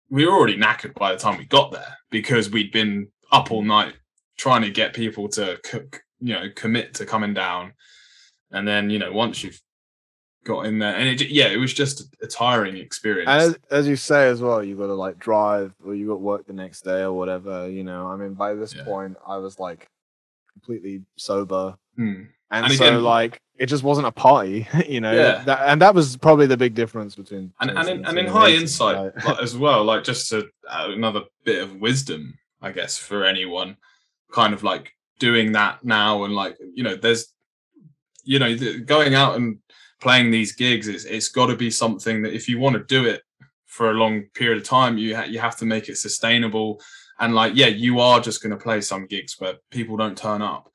we 0.10 0.26
were 0.26 0.34
already 0.34 0.58
knackered 0.58 0.96
by 0.96 1.12
the 1.12 1.20
time 1.20 1.38
we 1.38 1.46
got 1.46 1.72
there 1.72 1.98
because 2.10 2.50
we'd 2.50 2.72
been 2.72 3.08
up 3.32 3.52
all 3.52 3.62
night 3.62 3.94
trying 4.38 4.64
to 4.64 4.72
get 4.72 4.94
people 4.94 5.30
to, 5.30 5.60
you 6.20 6.34
know, 6.34 6.48
commit 6.56 6.96
to 6.96 7.06
coming 7.06 7.34
down. 7.34 7.74
And 8.52 8.68
then, 8.68 8.90
you 8.90 8.98
know, 8.98 9.12
once 9.12 9.44
you've 9.44 9.62
got 10.44 10.66
in 10.66 10.80
there, 10.80 10.96
and 10.96 11.08
it 11.08 11.30
yeah, 11.30 11.48
it 11.48 11.58
was 11.58 11.74
just 11.74 12.14
a 12.22 12.28
tiring 12.28 12.78
experience. 12.78 13.30
As, 13.30 13.58
as 13.72 13.88
you 13.88 13.96
say 13.96 14.28
as 14.28 14.42
well, 14.42 14.64
you 14.64 14.76
got 14.76 14.88
to 14.88 14.94
like 14.94 15.20
drive, 15.20 15.74
or 15.84 15.96
you 15.96 16.08
got 16.08 16.22
work 16.22 16.48
the 16.48 16.54
next 16.54 16.82
day, 16.82 17.02
or 17.02 17.14
whatever. 17.14 17.70
You 17.70 17.84
know, 17.84 18.08
I 18.08 18.16
mean, 18.16 18.34
by 18.34 18.54
this 18.54 18.76
yeah. 18.76 18.84
point, 18.84 19.18
I 19.28 19.38
was 19.38 19.60
like 19.60 19.90
completely 20.54 21.04
sober, 21.18 21.78
hmm. 21.96 22.24
and, 22.52 22.66
and, 22.66 22.74
so 22.74 22.86
again, 22.86 23.04
like 23.04 23.42
it 23.58 23.68
just 23.68 23.84
wasn't 23.84 24.08
a 24.08 24.12
party, 24.12 24.68
you 24.88 25.02
know. 25.02 25.12
Yeah. 25.12 25.44
That, 25.44 25.62
and 25.68 25.82
that 25.82 25.94
was 25.94 26.18
probably 26.18 26.48
the 26.48 26.58
big 26.58 26.76
difference 26.76 27.16
between 27.16 27.54
and 27.60 27.72
and 27.72 27.90
in, 27.90 28.06
and 28.06 28.18
in 28.18 28.28
hindsight 28.28 29.16
like, 29.26 29.42
as 29.42 29.58
well, 29.58 29.84
like 29.84 30.04
just 30.04 30.30
to 30.30 30.50
another 30.70 31.24
bit 31.44 31.62
of 31.62 31.76
wisdom, 31.76 32.38
I 32.62 32.72
guess, 32.72 32.98
for 32.98 33.26
anyone, 33.26 33.78
kind 34.32 34.54
of 34.54 34.64
like 34.64 34.94
doing 35.20 35.52
that 35.54 35.84
now, 35.84 36.24
and 36.24 36.34
like 36.34 36.58
you 36.74 36.84
know, 36.84 36.96
there's 36.96 37.34
you 38.30 38.38
know, 38.38 38.56
going 38.86 39.16
out 39.16 39.36
and 39.38 39.58
playing 40.00 40.32
these 40.32 40.54
gigs, 40.54 40.88
it's, 40.88 41.06
it's 41.06 41.30
got 41.30 41.48
to 41.48 41.56
be 41.56 41.70
something 41.70 42.22
that 42.22 42.34
if 42.34 42.48
you 42.48 42.60
want 42.60 42.76
to 42.76 42.84
do 42.84 43.06
it 43.06 43.22
for 43.66 43.92
a 43.92 43.96
long 43.96 44.24
period 44.34 44.58
of 44.58 44.64
time, 44.64 44.98
you 44.98 45.16
ha- 45.16 45.24
you 45.24 45.40
have 45.40 45.58
to 45.58 45.66
make 45.66 45.90
it 45.90 45.98
sustainable. 45.98 46.82
And 47.20 47.36
like, 47.36 47.54
yeah, 47.56 47.68
you 47.68 48.00
are 48.00 48.20
just 48.20 48.42
going 48.42 48.52
to 48.52 48.64
play 48.64 48.82
some 48.82 49.06
gigs 49.06 49.36
where 49.40 49.56
people 49.72 49.98
don't 49.98 50.18
turn 50.18 50.42
up, 50.42 50.72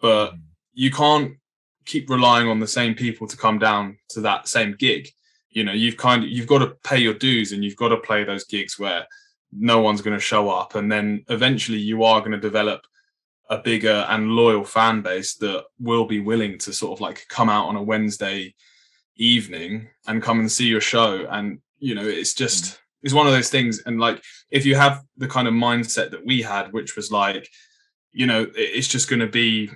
but 0.00 0.32
mm. 0.32 0.40
you 0.72 0.90
can't 0.90 1.36
keep 1.84 2.08
relying 2.08 2.48
on 2.48 2.60
the 2.60 2.66
same 2.66 2.94
people 2.94 3.26
to 3.26 3.36
come 3.36 3.58
down 3.58 3.98
to 4.10 4.20
that 4.20 4.46
same 4.48 4.76
gig. 4.78 5.08
You 5.50 5.64
know, 5.64 5.72
you've 5.72 5.96
kind 5.96 6.22
of 6.22 6.30
you've 6.30 6.46
got 6.46 6.58
to 6.58 6.76
pay 6.84 6.98
your 6.98 7.14
dues, 7.14 7.52
and 7.52 7.64
you've 7.64 7.76
got 7.76 7.88
to 7.88 7.96
play 7.96 8.24
those 8.24 8.44
gigs 8.44 8.78
where 8.78 9.06
no 9.50 9.80
one's 9.80 10.02
going 10.02 10.16
to 10.16 10.22
show 10.22 10.50
up, 10.50 10.74
and 10.74 10.90
then 10.90 11.24
eventually 11.28 11.78
you 11.78 12.04
are 12.04 12.20
going 12.20 12.32
to 12.32 12.38
develop 12.38 12.82
a 13.50 13.58
bigger 13.58 14.06
and 14.10 14.28
loyal 14.30 14.64
fan 14.64 15.00
base 15.00 15.34
that 15.36 15.64
will 15.80 16.04
be 16.04 16.20
willing 16.20 16.58
to 16.58 16.72
sort 16.72 16.92
of 16.92 17.00
like 17.00 17.26
come 17.28 17.48
out 17.48 17.66
on 17.66 17.76
a 17.76 17.82
Wednesday 17.82 18.54
evening 19.18 19.88
and 20.06 20.22
come 20.22 20.40
and 20.40 20.50
see 20.50 20.66
your 20.66 20.80
show. 20.80 21.26
And 21.30 21.60
you 21.78 21.94
know 21.94 22.06
it's 22.06 22.34
just 22.34 22.64
mm. 22.64 22.78
it's 23.02 23.14
one 23.14 23.26
of 23.26 23.32
those 23.32 23.50
things. 23.50 23.82
And 23.84 24.00
like 24.00 24.22
if 24.50 24.64
you 24.64 24.74
have 24.76 25.04
the 25.16 25.28
kind 25.28 25.48
of 25.48 25.54
mindset 25.54 26.10
that 26.10 26.24
we 26.24 26.42
had 26.42 26.72
which 26.72 26.96
was 26.96 27.10
like 27.10 27.48
you 28.12 28.26
know 28.26 28.46
it's 28.54 28.88
just 28.88 29.08
going 29.08 29.20
to 29.20 29.26
be 29.26 29.70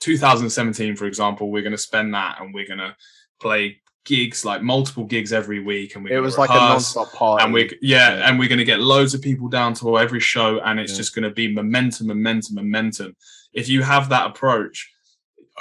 2017 0.00 0.96
for 0.96 1.06
example 1.06 1.50
we're 1.50 1.62
going 1.62 1.72
to 1.72 1.78
spend 1.78 2.12
that 2.14 2.40
and 2.40 2.52
we're 2.52 2.66
going 2.66 2.78
to 2.78 2.94
play 3.40 3.80
gigs 4.04 4.44
like 4.44 4.62
multiple 4.62 5.04
gigs 5.04 5.32
every 5.32 5.60
week 5.60 5.94
and 5.94 6.04
we 6.04 6.12
it 6.12 6.20
was 6.20 6.38
like 6.38 6.50
a 6.50 6.54
non-stop 6.54 7.12
party. 7.12 7.44
and 7.44 7.52
we 7.52 7.64
yeah, 7.82 8.16
yeah, 8.16 8.28
and 8.28 8.38
we're 8.38 8.48
going 8.48 8.58
to 8.58 8.64
get 8.64 8.78
loads 8.78 9.14
of 9.14 9.22
people 9.22 9.48
down 9.48 9.74
to 9.74 9.98
every 9.98 10.20
show 10.20 10.60
and 10.60 10.78
it's 10.78 10.92
yeah. 10.92 10.98
just 10.98 11.14
going 11.14 11.24
to 11.24 11.30
be 11.30 11.52
momentum 11.52 12.06
momentum 12.08 12.54
momentum. 12.56 13.16
If 13.52 13.68
you 13.68 13.82
have 13.82 14.08
that 14.10 14.28
approach 14.28 14.92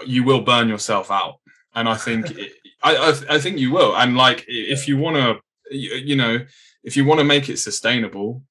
you 0.06 0.24
will 0.24 0.42
burn 0.42 0.68
yourself 0.68 1.10
out. 1.10 1.36
And 1.74 1.88
i 1.88 1.96
think 1.96 2.32
it, 2.38 2.52
I, 2.86 2.92
I, 2.96 3.36
I 3.36 3.40
think 3.40 3.58
you 3.60 3.72
will. 3.72 3.96
And 3.96 4.16
like, 4.16 4.46
if 4.48 4.88
you 4.88 4.98
want 4.98 5.16
to, 5.18 5.30
you, 5.76 5.96
you 5.96 6.16
know, 6.16 6.40
if 6.84 6.96
you 6.96 7.04
want 7.06 7.20
to 7.20 7.24
make 7.34 7.50
it 7.50 7.58
sustainable, 7.60 8.44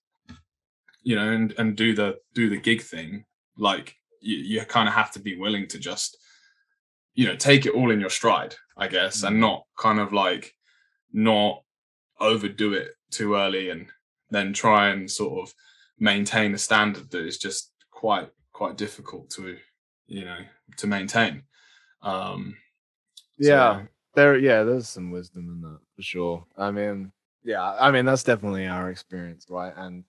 you 1.03 1.15
know, 1.17 1.31
and 1.33 1.55
and 1.59 1.77
do 1.77 1.95
the 1.95 2.17
do 2.35 2.49
the 2.51 2.57
gig 2.69 2.83
thing, 2.83 3.25
like 3.57 3.95
you, 4.21 4.37
you 4.37 4.61
kind 4.65 4.89
of 4.89 4.95
have 4.95 5.11
to 5.13 5.21
be 5.21 5.37
willing 5.37 5.67
to 5.69 5.79
just, 5.79 6.19
you 7.15 7.27
know, 7.27 7.37
take 7.37 7.67
it 7.67 7.75
all 7.75 7.91
in 7.91 8.01
your 8.01 8.11
stride, 8.11 8.55
I 8.77 8.89
guess, 8.89 9.23
Mm. 9.23 9.29
and 9.29 9.41
not 9.41 9.65
kind 9.79 10.01
of 10.01 10.13
like 10.13 10.55
not 11.13 11.63
overdo 12.21 12.73
it 12.75 12.89
too 13.11 13.35
early 13.37 13.71
and 13.71 13.87
then 14.31 14.53
try 14.53 14.89
and 14.89 15.11
sort 15.11 15.35
of 15.49 15.55
maintain 15.99 16.55
a 16.55 16.59
standard 16.59 17.11
that 17.11 17.25
is 17.25 17.39
just 17.39 17.71
quite 17.93 18.29
quite 18.53 18.77
difficult 18.77 19.31
to 19.31 19.57
you 20.07 20.25
know 20.25 20.39
to 20.77 20.87
maintain 20.87 21.43
um 22.03 22.57
so, 23.41 23.49
Yeah. 23.49 23.83
There, 24.15 24.37
yeah, 24.39 24.63
there's 24.63 24.89
some 24.89 25.11
wisdom 25.11 25.49
in 25.49 25.61
that 25.63 25.79
for 25.97 26.03
sure. 26.03 26.45
I 26.57 26.71
mean, 26.71 27.13
yeah, 27.45 27.63
I 27.79 27.91
mean 27.91 28.05
that's 28.05 28.23
definitely 28.23 28.67
our 28.67 28.91
experience, 28.91 29.47
right? 29.51 29.73
And 29.77 30.05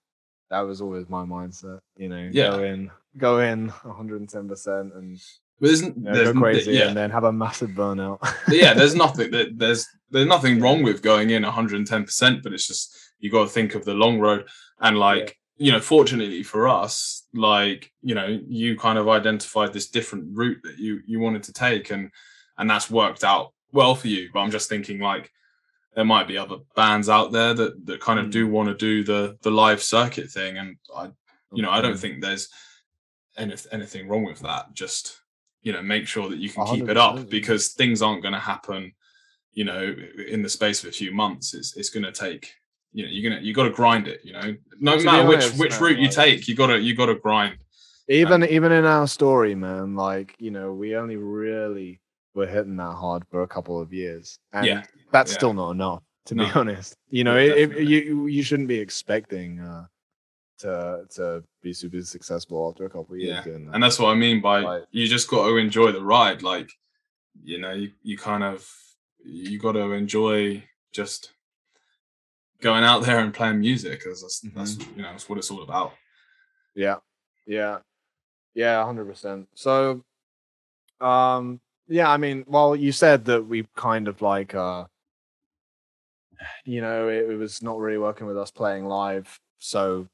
that 0.50 0.60
was 0.60 0.80
always 0.80 1.08
my 1.08 1.24
mindset. 1.24 1.80
You 1.96 2.08
know, 2.08 2.28
Yeah. 2.32 2.50
go 2.50 2.62
in, 2.62 2.90
go 3.18 3.38
in 3.40 3.68
110 3.68 4.48
percent, 4.48 4.92
and 4.94 5.18
but 5.60 5.66
there's, 5.68 5.82
you 5.82 5.94
know, 5.96 6.32
go 6.32 6.40
crazy, 6.40 6.72
yeah 6.72 6.88
and 6.88 6.96
then 6.96 7.10
have 7.10 7.24
a 7.24 7.32
massive 7.32 7.70
burnout. 7.70 8.18
yeah 8.48 8.74
there's 8.74 8.94
nothing 9.04 9.30
that 9.30 9.58
there's 9.58 9.86
there's 10.10 10.26
nothing 10.26 10.60
wrong 10.60 10.82
with 10.82 11.02
going 11.02 11.30
in 11.30 11.42
110% 11.42 12.42
but 12.42 12.52
it's 12.52 12.66
just 12.66 12.94
you 13.20 13.30
got 13.30 13.44
to 13.44 13.48
think 13.48 13.74
of 13.74 13.84
the 13.84 13.94
long 13.94 14.20
road 14.20 14.46
and 14.80 14.98
like 14.98 15.36
you 15.56 15.72
know 15.72 15.80
fortunately 15.80 16.42
for 16.42 16.68
us 16.68 17.26
like 17.34 17.90
you 18.02 18.14
know 18.14 18.38
you 18.46 18.76
kind 18.78 18.98
of 18.98 19.08
identified 19.08 19.72
this 19.72 19.88
different 19.88 20.26
route 20.36 20.58
that 20.62 20.78
you 20.78 21.00
you 21.06 21.18
wanted 21.20 21.42
to 21.42 21.52
take 21.54 21.90
and 21.90 22.10
and 22.58 22.68
that's 22.68 22.90
worked 22.90 23.24
out 23.24 23.52
well 23.76 23.94
for 23.94 24.08
you 24.08 24.28
but 24.32 24.40
i'm 24.40 24.50
just 24.50 24.68
thinking 24.68 24.98
like 24.98 25.30
there 25.94 26.04
might 26.04 26.26
be 26.28 26.36
other 26.36 26.56
bands 26.74 27.08
out 27.08 27.30
there 27.32 27.54
that 27.54 27.86
that 27.86 28.00
kind 28.00 28.18
of 28.18 28.26
Mm. 28.26 28.32
do 28.32 28.46
want 28.48 28.68
to 28.68 28.74
do 28.74 29.04
the 29.04 29.36
the 29.42 29.50
live 29.50 29.82
circuit 29.82 30.28
thing 30.30 30.58
and 30.58 30.76
i 30.94 31.04
you 31.52 31.62
know 31.62 31.70
i 31.70 31.80
don't 31.80 31.98
think 31.98 32.20
there's 32.20 32.48
any, 33.38 33.54
anything 33.70 34.08
wrong 34.08 34.24
with 34.24 34.40
that. 34.40 34.72
Just 34.72 35.20
you 35.62 35.70
know 35.72 35.82
make 35.82 36.06
sure 36.08 36.28
that 36.30 36.38
you 36.38 36.48
can 36.48 36.64
keep 36.66 36.88
it 36.88 36.96
up 36.96 37.28
because 37.28 37.68
things 37.74 38.00
aren't 38.00 38.22
going 38.22 38.32
to 38.32 38.40
happen 38.40 38.92
you 39.52 39.64
know 39.64 39.94
in 40.26 40.40
the 40.42 40.48
space 40.48 40.82
of 40.82 40.88
a 40.88 40.92
few 40.92 41.12
months. 41.12 41.52
It's, 41.52 41.76
it's 41.76 41.90
going 41.90 42.04
to 42.04 42.12
take 42.12 42.54
you 42.94 43.04
know 43.04 43.10
you're 43.12 43.30
gonna 43.30 43.42
you 43.42 43.52
got 43.52 43.64
to 43.64 43.70
grind 43.80 44.08
it 44.08 44.20
you 44.24 44.32
know? 44.32 44.54
No 44.80 44.96
To 44.98 45.04
matter 45.04 45.26
which 45.28 45.42
honest, 45.44 45.58
which 45.58 45.72
man, 45.72 45.82
route 45.82 45.98
you 45.98 46.06
like- 46.06 46.14
take 46.14 46.48
you 46.48 46.54
got 46.54 46.68
to 46.68 46.78
you 46.80 46.94
got 46.96 47.06
to 47.06 47.14
grind 47.16 47.58
even 48.08 48.42
even 48.44 48.72
in 48.72 48.84
our 48.86 49.06
story, 49.06 49.54
man, 49.54 49.96
like 49.96 50.34
you 50.38 50.50
know, 50.50 50.72
we 50.72 50.96
only 50.96 51.16
really 51.16 52.00
were 52.36 52.46
hitting 52.46 52.76
that 52.76 52.94
hard 52.94 53.24
for 53.30 53.42
a 53.42 53.48
couple 53.48 53.80
of 53.80 53.92
years, 53.92 54.38
and 54.52 54.66
Yeah. 54.66 54.84
that's 55.10 55.32
Yeah. 55.32 55.38
still 55.38 55.54
not 55.54 55.70
enough. 55.70 56.02
To 56.26 56.34
be 56.34 56.44
honest, 56.54 56.96
you 57.08 57.24
know, 57.24 57.36
Yeah, 57.36 57.54
it, 57.54 57.72
it, 57.76 57.88
you 57.88 58.26
you 58.26 58.42
shouldn't 58.42 58.68
be 58.68 58.78
expecting 58.78 59.58
uh, 59.60 59.86
to 60.58 61.06
to 61.16 61.44
be 61.62 61.72
super 61.72 62.02
successful 62.02 62.68
after 62.68 62.84
a 62.84 62.90
couple 62.90 63.14
of 63.14 63.20
years 63.20 63.44
Yeah, 63.46 63.52
that. 63.52 63.74
and 63.74 63.82
that's 63.82 63.98
what 63.98 64.10
i 64.10 64.14
mean 64.14 64.40
by 64.40 64.62
Right. 64.62 64.82
you 64.90 65.06
just 65.06 65.28
got 65.28 65.46
to 65.46 65.56
enjoy 65.56 65.92
the 65.92 66.02
ride 66.02 66.42
like 66.42 66.70
you 67.44 67.58
know 67.58 67.72
you, 67.72 67.92
you 68.02 68.16
kind 68.16 68.42
of 68.42 68.68
you 69.24 69.58
got 69.58 69.72
to 69.72 69.92
enjoy 69.92 70.64
just 70.92 71.32
going 72.60 72.84
out 72.84 73.02
there 73.04 73.18
and 73.20 73.34
playing 73.34 73.60
music 73.60 73.98
because 74.00 74.22
that's, 74.22 74.40
that's 74.40 74.74
Mm-hmm. 74.76 74.96
you 74.96 75.02
know 75.02 75.10
that's 75.12 75.28
what 75.28 75.38
it's 75.38 75.50
all 75.50 75.62
about 75.62 75.92
Yeah, 76.74 76.96
yeah, 77.46 77.78
yeah, 78.54 78.84
hundred 78.84 79.06
percent. 79.06 79.48
So, 79.54 80.02
um, 81.00 81.60
yeah, 81.88 82.10
I 82.10 82.16
mean, 82.16 82.44
well, 82.46 82.74
you 82.74 82.92
said 82.92 83.24
that 83.26 83.46
we 83.46 83.66
kind 83.76 84.08
of 84.08 84.22
like, 84.22 84.54
uh, 84.54 84.86
you 86.64 86.80
know, 86.80 87.08
it, 87.08 87.30
it 87.30 87.36
was 87.36 87.62
not 87.62 87.78
really 87.78 87.98
working 87.98 88.26
with 88.26 88.38
us 88.38 88.50
playing 88.50 88.86
live, 88.86 89.38
so 89.58 90.08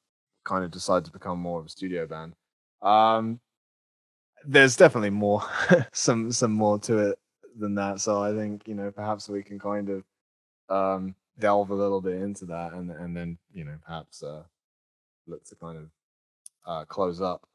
kind 0.45 0.65
of 0.65 0.71
decided 0.71 1.05
to 1.07 1.13
become 1.13 1.39
more 1.39 1.61
of 1.61 1.67
a 1.67 1.71
studio 1.71 2.07
band. 2.07 2.35
Um, 2.83 3.41
there's 4.45 4.77
definitely 4.77 5.11
more, 5.11 5.43
some 5.93 6.33
some 6.33 6.53
more 6.53 6.79
to 6.81 6.99
it 7.11 7.19
than 7.59 7.75
that. 7.77 8.01
So 8.01 8.23
I 8.23 8.35
think 8.35 8.67
you 8.67 8.75
know 8.75 8.91
perhaps 8.91 9.29
we 9.29 9.43
can 9.43 9.59
kind 9.59 9.89
of 9.91 10.05
um 10.69 11.15
delve 11.39 11.71
a 11.71 11.75
little 11.75 12.01
bit 12.01 12.21
into 12.21 12.45
that, 12.47 12.73
and 12.73 12.91
and 12.91 13.17
then 13.17 13.39
you 13.53 13.65
know 13.65 13.77
perhaps 13.85 14.23
uh 14.23 14.43
look 15.27 15.45
to 15.45 15.57
kind 15.57 15.79
of 15.79 15.85
uh, 16.67 16.85
close 16.85 17.21
up. 17.21 17.47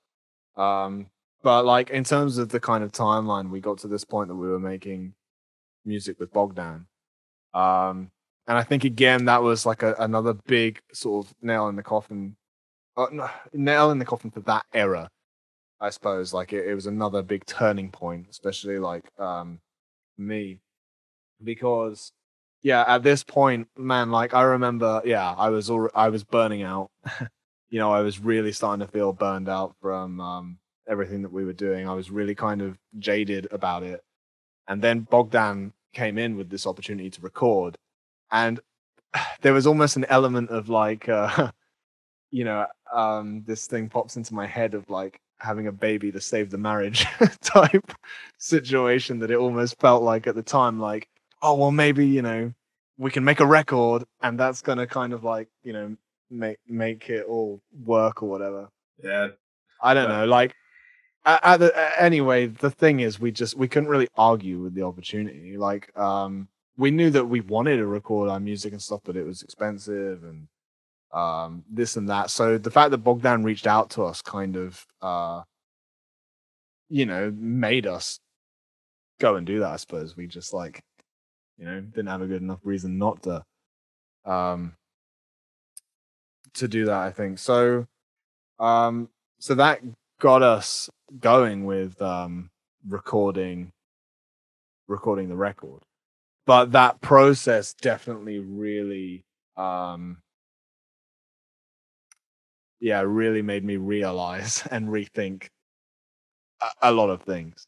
Um, 0.55 1.07
but 1.47 1.63
like 1.63 1.91
in 1.91 2.03
terms 2.03 2.37
of 2.37 2.49
the 2.49 2.59
kind 2.59 2.83
of 2.83 2.91
timeline, 2.91 3.49
we 3.49 3.61
got 3.61 3.77
to 3.77 3.87
this 3.87 4.03
point 4.03 4.27
that 4.27 4.35
we 4.35 4.49
were 4.49 4.59
making 4.59 5.13
music 5.85 6.19
with 6.19 6.33
Bogdan. 6.33 6.87
Um, 7.53 8.11
and 8.47 8.57
I 8.57 8.63
think 8.63 8.83
again 8.83 9.23
that 9.25 9.41
was 9.41 9.65
like 9.65 9.81
a, 9.81 9.95
another 9.97 10.33
big 10.33 10.81
sort 10.91 11.25
of 11.25 11.33
nail 11.41 11.69
in 11.69 11.77
the 11.77 11.83
coffin, 11.83 12.35
uh, 12.97 13.29
nail 13.53 13.91
in 13.91 13.97
the 13.97 14.03
coffin 14.03 14.29
for 14.29 14.41
that 14.41 14.65
era. 14.73 15.09
I 15.79 15.89
suppose 15.89 16.33
like 16.33 16.51
it, 16.51 16.67
it 16.67 16.75
was 16.75 16.85
another 16.85 17.21
big 17.21 17.45
turning 17.45 17.91
point, 17.91 18.27
especially 18.29 18.77
like 18.77 19.05
um, 19.17 19.61
me, 20.17 20.59
because 21.41 22.11
yeah, 22.61 22.83
at 22.89 23.03
this 23.03 23.23
point, 23.23 23.69
man, 23.77 24.11
like 24.11 24.33
I 24.33 24.41
remember, 24.41 25.01
yeah, 25.05 25.31
I 25.31 25.47
was 25.47 25.69
all 25.69 25.89
I 25.95 26.09
was 26.09 26.25
burning 26.25 26.63
out. 26.63 26.91
you 27.69 27.79
know, 27.79 27.93
I 27.93 28.01
was 28.01 28.19
really 28.19 28.51
starting 28.51 28.85
to 28.85 28.91
feel 28.91 29.13
burned 29.13 29.47
out 29.47 29.77
from 29.81 30.19
um, 30.19 30.57
everything 30.87 31.21
that 31.21 31.31
we 31.31 31.45
were 31.45 31.53
doing. 31.53 31.87
I 31.87 31.93
was 31.93 32.11
really 32.11 32.35
kind 32.35 32.61
of 32.61 32.77
jaded 32.99 33.47
about 33.51 33.83
it. 33.83 34.03
And 34.67 34.81
then 34.81 35.01
Bogdan 35.01 35.73
came 35.93 36.17
in 36.17 36.35
with 36.35 36.49
this 36.49 36.67
opportunity 36.67 37.09
to 37.09 37.21
record. 37.21 37.77
And 38.31 38.59
there 39.41 39.53
was 39.53 39.67
almost 39.67 39.95
an 39.95 40.05
element 40.05 40.49
of 40.49 40.69
like, 40.69 41.07
uh, 41.09 41.51
you 42.31 42.43
know, 42.43 42.65
um, 42.93 43.43
this 43.45 43.67
thing 43.67 43.89
pops 43.89 44.17
into 44.17 44.33
my 44.33 44.45
head 44.45 44.73
of 44.73 44.89
like 44.89 45.19
having 45.39 45.67
a 45.67 45.71
baby 45.71 46.11
to 46.11 46.19
save 46.19 46.49
the 46.49 46.57
marriage 46.57 47.05
type 47.41 47.91
situation 48.37 49.19
that 49.19 49.31
it 49.31 49.37
almost 49.37 49.79
felt 49.79 50.03
like 50.03 50.27
at 50.27 50.35
the 50.35 50.43
time, 50.43 50.79
like, 50.79 51.07
oh, 51.41 51.55
well, 51.55 51.71
maybe, 51.71 52.05
you 52.05 52.21
know, 52.21 52.51
we 52.97 53.11
can 53.11 53.23
make 53.23 53.39
a 53.39 53.45
record 53.45 54.03
and 54.23 54.39
that's 54.39 54.61
going 54.61 54.79
to 54.79 54.87
kind 54.87 55.13
of 55.13 55.23
like, 55.23 55.47
you 55.63 55.73
know, 55.73 55.95
make 56.29 56.57
make 56.67 57.09
it 57.09 57.25
all 57.25 57.61
work 57.85 58.21
or 58.21 58.27
whatever. 58.27 58.67
yeah 59.01 59.29
I 59.81 59.93
don't 59.93 60.09
know. 60.09 60.25
Like, 60.25 60.53
anyway, 61.97 62.47
the 62.47 62.71
thing 62.71 63.01
is, 63.01 63.19
we 63.19 63.31
just 63.31 63.57
we 63.57 63.67
couldn't 63.67 63.89
really 63.89 64.07
argue 64.15 64.59
with 64.59 64.73
the 64.73 64.83
opportunity. 64.83 65.57
Like, 65.57 65.95
um, 65.97 66.47
we 66.77 66.91
knew 66.91 67.09
that 67.09 67.25
we 67.25 67.41
wanted 67.41 67.77
to 67.77 67.87
record 67.87 68.29
our 68.29 68.39
music 68.39 68.71
and 68.73 68.81
stuff, 68.81 69.01
but 69.03 69.17
it 69.17 69.25
was 69.25 69.41
expensive 69.41 70.23
and 70.23 70.47
um 71.13 71.63
this 71.69 71.95
and 71.97 72.09
that. 72.09 72.29
So 72.29 72.57
the 72.57 72.71
fact 72.71 72.91
that 72.91 72.99
Bogdan 72.99 73.43
reached 73.43 73.67
out 73.67 73.89
to 73.91 74.03
us 74.03 74.21
kind 74.21 74.55
of 74.57 74.85
uh 75.01 75.43
you 76.89 77.05
know 77.05 77.33
made 77.35 77.87
us 77.87 78.19
go 79.19 79.35
and 79.35 79.47
do 79.47 79.59
that. 79.59 79.71
I 79.71 79.77
suppose 79.77 80.17
we 80.17 80.27
just 80.27 80.53
like 80.53 80.81
you 81.57 81.65
know 81.65 81.81
didn't 81.81 82.07
have 82.07 82.21
a 82.21 82.27
good 82.27 82.41
enough 82.41 82.59
reason 82.63 82.97
not 82.97 83.23
to 83.23 83.43
um 84.25 84.75
to 86.55 86.67
do 86.67 86.85
that. 86.85 86.97
I 86.97 87.11
think 87.11 87.39
so. 87.39 87.87
Um, 88.59 89.09
so 89.39 89.55
that 89.55 89.81
got 90.19 90.41
us 90.41 90.89
going 91.19 91.65
with 91.65 92.01
um 92.01 92.49
recording 92.87 93.71
recording 94.87 95.29
the 95.29 95.35
record. 95.35 95.81
But 96.45 96.71
that 96.71 97.01
process 97.01 97.73
definitely 97.73 98.39
really 98.39 99.23
um 99.57 100.17
yeah 102.79 103.01
really 103.01 103.41
made 103.41 103.63
me 103.63 103.77
realize 103.77 104.65
and 104.71 104.87
rethink 104.87 105.47
a, 106.61 106.89
a 106.89 106.91
lot 106.91 107.09
of 107.09 107.21
things. 107.23 107.65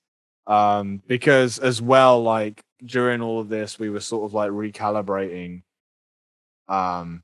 Um 0.48 1.02
because 1.08 1.60
as 1.60 1.82
well 1.82 2.22
like 2.22 2.62
during 2.86 3.22
all 3.22 3.40
of 3.40 3.50
this 3.50 3.78
we 3.78 3.90
were 3.90 4.00
sort 4.00 4.26
of 4.26 4.34
like 4.34 4.52
recalibrating 4.52 5.64
um 6.68 7.24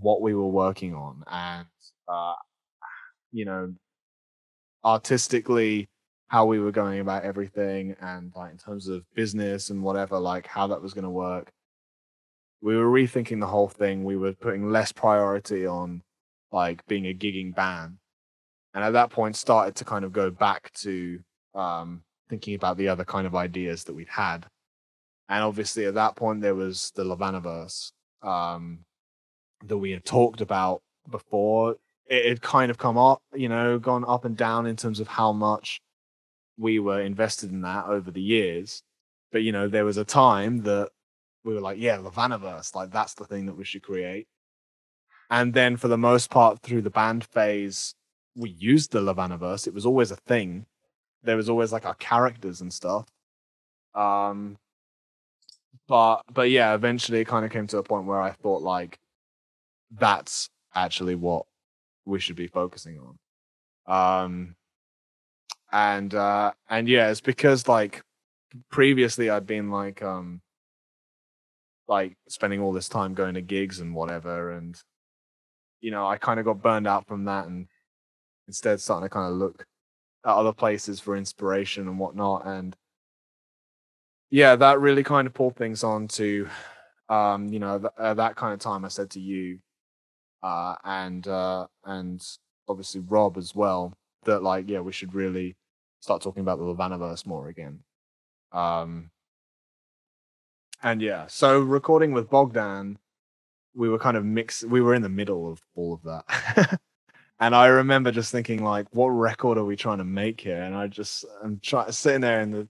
what 0.00 0.20
we 0.20 0.34
were 0.34 0.46
working 0.46 0.94
on 0.94 1.22
and 1.30 1.66
uh 2.08 2.34
you 3.32 3.44
know 3.44 3.72
artistically 4.86 5.88
how 6.28 6.46
we 6.46 6.60
were 6.60 6.72
going 6.72 7.00
about 7.00 7.24
everything 7.24 7.94
and 8.00 8.32
like 8.34 8.52
in 8.52 8.56
terms 8.56 8.88
of 8.88 9.04
business 9.14 9.70
and 9.70 9.82
whatever 9.82 10.18
like 10.18 10.46
how 10.46 10.68
that 10.68 10.80
was 10.80 10.94
going 10.94 11.04
to 11.04 11.10
work. 11.10 11.50
We 12.62 12.76
were 12.76 12.90
rethinking 12.90 13.40
the 13.40 13.46
whole 13.46 13.68
thing. 13.68 14.04
We 14.04 14.16
were 14.16 14.32
putting 14.32 14.70
less 14.70 14.92
priority 14.92 15.66
on 15.66 16.02
like 16.52 16.86
being 16.86 17.06
a 17.06 17.14
gigging 17.14 17.54
band. 17.54 17.98
And 18.74 18.84
at 18.84 18.92
that 18.92 19.10
point 19.10 19.36
started 19.36 19.74
to 19.76 19.84
kind 19.84 20.04
of 20.04 20.12
go 20.12 20.30
back 20.30 20.72
to 20.74 21.20
um 21.54 22.02
thinking 22.28 22.54
about 22.54 22.76
the 22.76 22.88
other 22.88 23.04
kind 23.04 23.26
of 23.26 23.34
ideas 23.34 23.84
that 23.84 23.94
we'd 23.94 24.08
had. 24.08 24.46
And 25.28 25.42
obviously 25.42 25.86
at 25.86 25.94
that 25.94 26.16
point 26.16 26.40
there 26.40 26.54
was 26.54 26.92
the 26.94 27.04
LovAnaverse 27.04 27.92
um 28.22 28.80
that 29.64 29.78
we 29.78 29.90
had 29.90 30.04
talked 30.04 30.40
about 30.40 30.82
before 31.10 31.76
it 32.08 32.26
had 32.28 32.42
kind 32.42 32.70
of 32.70 32.78
come 32.78 32.98
up, 32.98 33.22
you 33.34 33.48
know, 33.48 33.78
gone 33.78 34.04
up 34.06 34.24
and 34.24 34.36
down 34.36 34.66
in 34.66 34.76
terms 34.76 35.00
of 35.00 35.08
how 35.08 35.32
much 35.32 35.80
we 36.58 36.78
were 36.78 37.00
invested 37.00 37.50
in 37.50 37.62
that 37.62 37.86
over 37.86 38.10
the 38.10 38.22
years. 38.22 38.82
But 39.32 39.42
you 39.42 39.52
know, 39.52 39.68
there 39.68 39.84
was 39.84 39.96
a 39.98 40.04
time 40.04 40.62
that 40.62 40.90
we 41.44 41.54
were 41.54 41.60
like, 41.60 41.78
yeah, 41.78 41.98
LovAnaverse, 41.98 42.74
like 42.74 42.90
that's 42.92 43.14
the 43.14 43.24
thing 43.26 43.46
that 43.46 43.56
we 43.56 43.64
should 43.64 43.82
create. 43.82 44.26
and 45.30 45.54
then 45.54 45.76
for 45.76 45.88
the 45.88 45.98
most 45.98 46.30
part 46.30 46.60
through 46.62 46.82
the 46.82 46.90
band 46.90 47.24
phase, 47.24 47.94
we 48.36 48.50
used 48.50 48.92
the 48.92 49.00
LovAnaverse. 49.00 49.66
It 49.66 49.74
was 49.74 49.86
always 49.86 50.10
a 50.10 50.16
thing. 50.16 50.66
There 51.22 51.36
was 51.36 51.48
always 51.48 51.72
like 51.72 51.86
our 51.86 51.94
characters 51.94 52.60
and 52.60 52.72
stuff. 52.72 53.06
Um, 53.94 54.58
but 55.88 56.22
but 56.32 56.50
yeah, 56.50 56.74
eventually 56.74 57.20
it 57.20 57.26
kind 57.26 57.44
of 57.44 57.50
came 57.52 57.66
to 57.68 57.78
a 57.78 57.82
point 57.82 58.06
where 58.06 58.20
I 58.20 58.32
thought 58.32 58.62
like 58.62 58.98
that's 59.90 60.50
actually 60.74 61.14
what 61.14 61.46
we 62.06 62.20
should 62.20 62.36
be 62.36 62.46
focusing 62.46 62.98
on. 62.98 63.18
Um, 64.24 64.56
and 65.70 66.14
uh, 66.14 66.52
and 66.70 66.88
yeah, 66.88 67.10
it's 67.10 67.20
because 67.20 67.68
like 67.68 68.02
previously 68.70 69.28
I'd 69.28 69.46
been 69.46 69.70
like 69.70 70.02
um 70.02 70.40
like 71.88 72.16
spending 72.28 72.60
all 72.60 72.72
this 72.72 72.88
time 72.88 73.14
going 73.14 73.34
to 73.34 73.42
gigs 73.42 73.80
and 73.80 73.94
whatever 73.94 74.50
and 74.52 74.80
you 75.80 75.90
know 75.90 76.06
i 76.06 76.16
kind 76.16 76.40
of 76.40 76.46
got 76.46 76.62
burned 76.62 76.86
out 76.86 77.06
from 77.06 77.24
that 77.24 77.46
and 77.46 77.68
instead 78.48 78.80
starting 78.80 79.06
to 79.06 79.12
kind 79.12 79.30
of 79.30 79.38
look 79.38 79.66
at 80.24 80.34
other 80.34 80.52
places 80.52 81.00
for 81.00 81.16
inspiration 81.16 81.86
and 81.86 81.98
whatnot 81.98 82.46
and 82.46 82.76
yeah 84.30 84.56
that 84.56 84.80
really 84.80 85.04
kind 85.04 85.26
of 85.26 85.34
pulled 85.34 85.56
things 85.56 85.84
on 85.84 86.08
to 86.08 86.48
um 87.08 87.48
you 87.52 87.60
know 87.60 87.78
th- 87.78 87.92
at 87.98 88.16
that 88.16 88.34
kind 88.34 88.52
of 88.52 88.58
time 88.58 88.84
i 88.84 88.88
said 88.88 89.10
to 89.10 89.20
you 89.20 89.58
uh 90.46 90.74
and 90.84 91.26
uh 91.28 91.66
and 91.84 92.22
obviously 92.68 93.00
rob 93.00 93.36
as 93.36 93.54
well 93.54 93.92
that 94.24 94.42
like 94.42 94.68
yeah 94.68 94.80
we 94.80 94.92
should 94.92 95.14
really 95.14 95.56
start 96.00 96.22
talking 96.22 96.42
about 96.42 96.58
the 96.58 96.64
LovAnaverse 96.64 97.26
more 97.26 97.48
again 97.48 97.80
um 98.52 99.10
and 100.82 101.00
yeah, 101.00 101.26
so 101.26 101.60
recording 101.60 102.12
with 102.12 102.30
Bogdan, 102.30 102.98
we 103.74 103.88
were 103.88 103.98
kind 103.98 104.16
of 104.16 104.24
mixed. 104.24 104.64
We 104.64 104.80
were 104.80 104.94
in 104.94 105.02
the 105.02 105.08
middle 105.08 105.50
of 105.50 105.60
all 105.74 105.94
of 105.94 106.02
that. 106.04 106.80
and 107.40 107.54
I 107.54 107.66
remember 107.66 108.12
just 108.12 108.30
thinking, 108.30 108.62
like, 108.62 108.86
what 108.92 109.08
record 109.08 109.58
are 109.58 109.64
we 109.64 109.76
trying 109.76 109.98
to 109.98 110.04
make 110.04 110.40
here? 110.40 110.62
And 110.62 110.74
I 110.74 110.86
just, 110.86 111.24
I'm 111.42 111.60
trying 111.62 111.90
sitting 111.92 112.20
there 112.20 112.40
in 112.40 112.50
the 112.50 112.68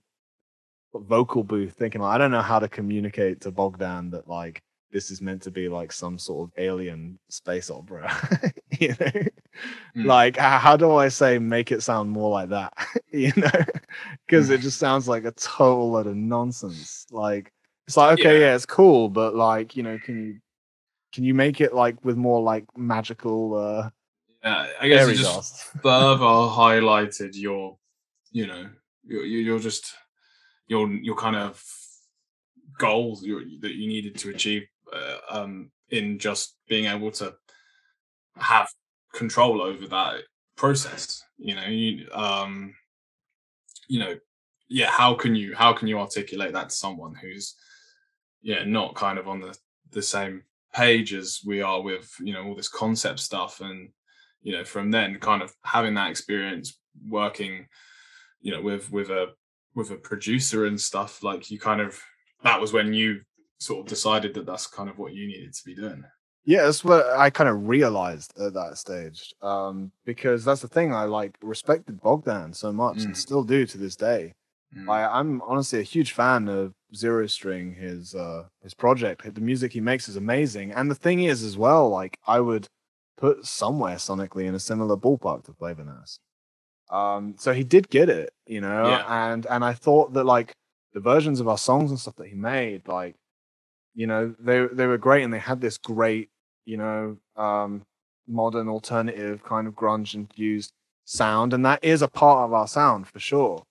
vocal 0.94 1.44
booth 1.44 1.74
thinking, 1.74 2.01
like, 2.01 2.15
I 2.15 2.19
don't 2.19 2.31
know 2.31 2.43
how 2.43 2.59
to 2.59 2.69
communicate 2.69 3.43
to 3.43 3.51
Bogdan 3.51 4.11
that, 4.11 4.28
like, 4.28 4.62
this 4.97 5.10
is 5.10 5.20
meant 5.20 5.43
to 5.43 5.51
be 5.51 5.68
like 5.68 5.93
some 5.93 6.18
sort 6.18 6.48
of 6.48 6.59
alien 6.59 7.18
space 7.28 7.70
opera. 7.70 8.10
you 8.81 8.89
know? 8.89 9.12
Mm. 9.94 10.06
Like, 10.06 10.39
how 10.39 10.74
do 10.74 10.94
I 10.94 11.09
say 11.09 11.39
make 11.39 11.70
it 11.70 11.82
sound 11.82 12.10
more 12.10 12.31
like 12.31 12.48
that? 12.48 12.73
you 13.12 13.31
know? 13.36 13.51
Because 14.27 14.48
it 14.48 14.62
just 14.62 14.78
sounds 14.78 15.06
like 15.06 15.27
a 15.27 15.32
total 15.32 15.90
load 15.90 16.06
of 16.06 16.16
nonsense. 16.16 17.06
Like, 17.10 17.52
it's 17.86 17.98
like 17.98 18.18
okay, 18.18 18.40
yeah. 18.40 18.47
yeah. 18.47 18.55
it's 18.55 18.64
cool, 18.64 19.10
but 19.10 19.35
like 19.35 19.77
you 19.77 19.82
know, 19.82 19.98
can 20.02 20.16
you 20.16 20.40
can 21.12 21.24
you 21.24 21.35
make 21.35 21.60
it 21.60 21.74
like 21.74 22.02
with 22.02 22.16
more 22.16 22.40
like 22.40 22.64
magical? 22.74 23.55
uh 23.55 23.90
Yeah, 24.43 24.66
I 24.81 24.89
guess 24.89 25.09
you 25.09 25.14
just 25.14 25.62
further 25.82 26.24
highlighted 26.62 27.32
your, 27.35 27.77
you 28.32 28.47
know, 28.47 28.70
you're, 29.05 29.27
you're 29.27 29.59
just 29.59 29.94
your 30.68 30.89
your 30.89 31.16
kind 31.16 31.36
of 31.36 31.62
goals 32.78 33.20
that 33.20 33.74
you 33.74 33.86
needed 33.86 34.16
to 34.16 34.31
achieve 34.31 34.66
uh, 34.92 35.18
um, 35.30 35.70
in 35.90 36.18
just 36.18 36.56
being 36.68 36.86
able 36.86 37.10
to 37.12 37.34
have 38.36 38.68
control 39.14 39.60
over 39.62 39.86
that 39.88 40.22
process. 40.56 41.22
You 41.38 41.54
know, 41.54 41.66
you 41.66 42.08
um, 42.12 42.74
you 43.88 44.00
know, 44.00 44.14
yeah. 44.68 44.90
How 44.90 45.14
can 45.14 45.34
you 45.34 45.54
how 45.54 45.72
can 45.72 45.88
you 45.88 45.98
articulate 45.98 46.52
that 46.52 46.70
to 46.70 46.74
someone 46.74 47.14
who's 47.14 47.54
yeah 48.42 48.64
not 48.64 48.94
kind 48.94 49.18
of 49.18 49.28
on 49.28 49.40
the 49.40 49.56
the 49.90 50.02
same 50.02 50.42
page 50.74 51.14
as 51.14 51.40
we 51.44 51.62
are 51.62 51.80
with 51.80 52.10
you 52.20 52.32
know 52.32 52.44
all 52.44 52.54
this 52.54 52.68
concept 52.68 53.18
stuff 53.18 53.60
and 53.60 53.88
you 54.42 54.52
know 54.52 54.64
from 54.64 54.90
then 54.90 55.18
kind 55.20 55.42
of 55.42 55.52
having 55.64 55.94
that 55.94 56.10
experience 56.10 56.78
working 57.08 57.66
you 58.40 58.52
know 58.52 58.60
with 58.60 58.90
with 58.92 59.10
a 59.10 59.28
with 59.74 59.90
a 59.90 59.96
producer 59.96 60.66
and 60.66 60.80
stuff 60.80 61.22
like 61.22 61.50
you 61.50 61.58
kind 61.58 61.80
of 61.80 62.00
that 62.42 62.60
was 62.60 62.72
when 62.72 62.92
you 62.92 63.20
sort 63.59 63.81
of 63.81 63.87
decided 63.87 64.35
that 64.35 64.47
that's 64.47 64.66
kind 64.66 64.89
of 64.89 64.99
what 64.99 65.15
you 65.15 65.27
needed 65.27 65.53
to 65.53 65.65
be 65.65 65.74
doing 65.74 66.05
yeah 66.45 66.62
that's 66.62 66.85
what 66.85 67.07
i 67.16 67.31
kind 67.31 67.49
of 67.49 67.66
realized 67.66 68.33
at 68.41 68.55
that 68.55 68.77
stage 68.77 69.35
um 69.43 69.91
because 70.05 70.45
that's 70.45 70.61
the 70.61 70.69
thing 70.69 70.93
i 70.93 71.05
like 71.05 71.37
respected 71.43 72.01
bogdan 72.01 72.53
so 72.53 72.73
much 72.73 72.99
mm. 72.99 73.07
and 73.07 73.16
still 73.16 73.43
do 73.43 73.66
to 73.66 73.78
this 73.78 73.97
day 73.97 74.33
Mm. 74.74 74.91
I, 74.91 75.07
I'm 75.07 75.43
honestly 75.43 75.81
a 75.81 75.85
huge 75.85 76.12
fan 76.12 76.49
of 76.49 76.74
Zero 76.95 77.27
String, 77.27 77.74
his 77.74 78.15
uh 78.15 78.45
his 78.62 78.74
project. 78.74 79.35
The 79.35 79.41
music 79.41 79.73
he 79.73 79.81
makes 79.81 80.09
is 80.09 80.16
amazing. 80.16 80.73
And 80.73 80.91
the 80.91 80.95
thing 80.95 81.24
is 81.24 81.43
as 81.43 81.57
well, 81.57 81.89
like 81.89 82.19
I 82.27 82.41
would 82.41 82.69
put 83.16 83.47
somewhere 83.47 83.97
sonically 83.97 84.45
in 84.45 84.55
a 84.55 84.61
similar 84.61 84.97
ballpark 84.97 85.45
to 85.45 85.53
Flavour 85.53 85.85
Nurse. 85.85 86.19
Um 86.91 87.35
so 87.39 87.53
he 87.53 87.65
did 87.65 87.89
get 87.89 88.09
it, 88.09 88.33
you 88.47 88.61
know, 88.61 88.89
yeah. 88.89 89.33
and 89.33 89.47
and 89.47 89.65
I 89.65 89.73
thought 89.73 90.12
that 90.15 90.24
like 90.24 90.53
the 90.93 91.01
versions 91.01 91.41
of 91.41 91.49
our 91.49 91.59
songs 91.59 91.91
and 91.91 92.01
stuff 92.01 92.16
that 92.16 92.28
he 92.28 92.35
made, 92.35 92.89
like, 92.89 93.16
you 93.97 94.06
know, 94.06 94.35
they 94.39 94.66
they 94.73 94.86
were 94.86 94.98
great 94.98 95.24
and 95.24 95.32
they 95.35 95.40
had 95.40 95.60
this 95.60 95.78
great, 95.78 96.31
you 96.66 96.77
know, 96.77 97.16
um 97.36 97.82
modern 98.28 98.68
alternative 98.68 99.43
kind 99.44 99.66
of 99.66 99.74
grunge 99.74 100.14
infused 100.14 100.73
sound, 101.05 101.52
and 101.52 101.64
that 101.64 101.82
is 101.82 102.02
a 102.02 102.09
part 102.09 102.44
of 102.44 102.52
our 102.52 102.68
sound 102.68 103.09
for 103.09 103.18
sure 103.20 103.64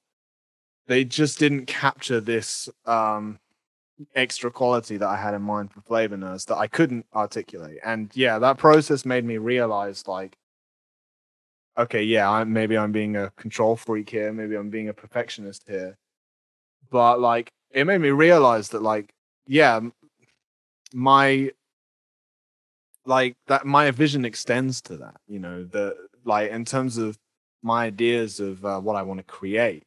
they 0.88 1.03
just 1.03 1.39
didn't 1.39 1.65
capture 1.65 2.19
this 2.19 2.69
um, 2.85 3.39
extra 4.14 4.52
quality 4.52 4.97
that 4.97 5.07
I 5.07 5.18
had 5.18 5.34
in 5.34 5.41
mind 5.41 5.72
for 5.72 5.81
Flavour 5.81 6.18
Nurse 6.18 6.45
that 6.45 6.57
I 6.57 6.68
couldn't 6.68 7.06
articulate. 7.14 7.80
And 7.84 8.11
yeah, 8.14 8.39
that 8.39 8.57
process 8.57 9.06
made 9.06 9.26
me 9.26 9.38
realize 9.38 10.07
like, 10.07 10.35
okay, 11.77 12.03
yeah, 12.03 12.30
I'm, 12.30 12.53
maybe 12.53 12.77
I'm 12.77 12.91
being 12.91 13.15
a 13.15 13.31
control 13.31 13.76
freak 13.76 14.10
here, 14.10 14.31
maybe 14.31 14.56
I'm 14.56 14.69
being 14.69 14.89
a 14.89 14.93
perfectionist 14.93 15.64
here, 15.68 15.97
but 16.89 17.19
like 17.19 17.52
it 17.72 17.85
made 17.85 18.02
me 18.02 18.10
realize 18.10 18.69
that 18.69 18.81
like, 18.81 19.10
yeah, 19.47 19.80
my 20.95 21.51
like 23.05 23.35
that 23.47 23.65
my 23.65 23.91
vision 23.91 24.23
extends 24.23 24.81
to 24.81 24.95
that 24.95 25.17
you 25.27 25.39
know 25.39 25.65
the 25.65 25.93
like 26.23 26.49
in 26.49 26.63
terms 26.63 26.97
of 26.97 27.17
my 27.61 27.85
ideas 27.85 28.39
of 28.39 28.63
uh, 28.63 28.80
what 28.80 28.95
i 28.95 29.01
want 29.01 29.17
to 29.17 29.23
create 29.26 29.84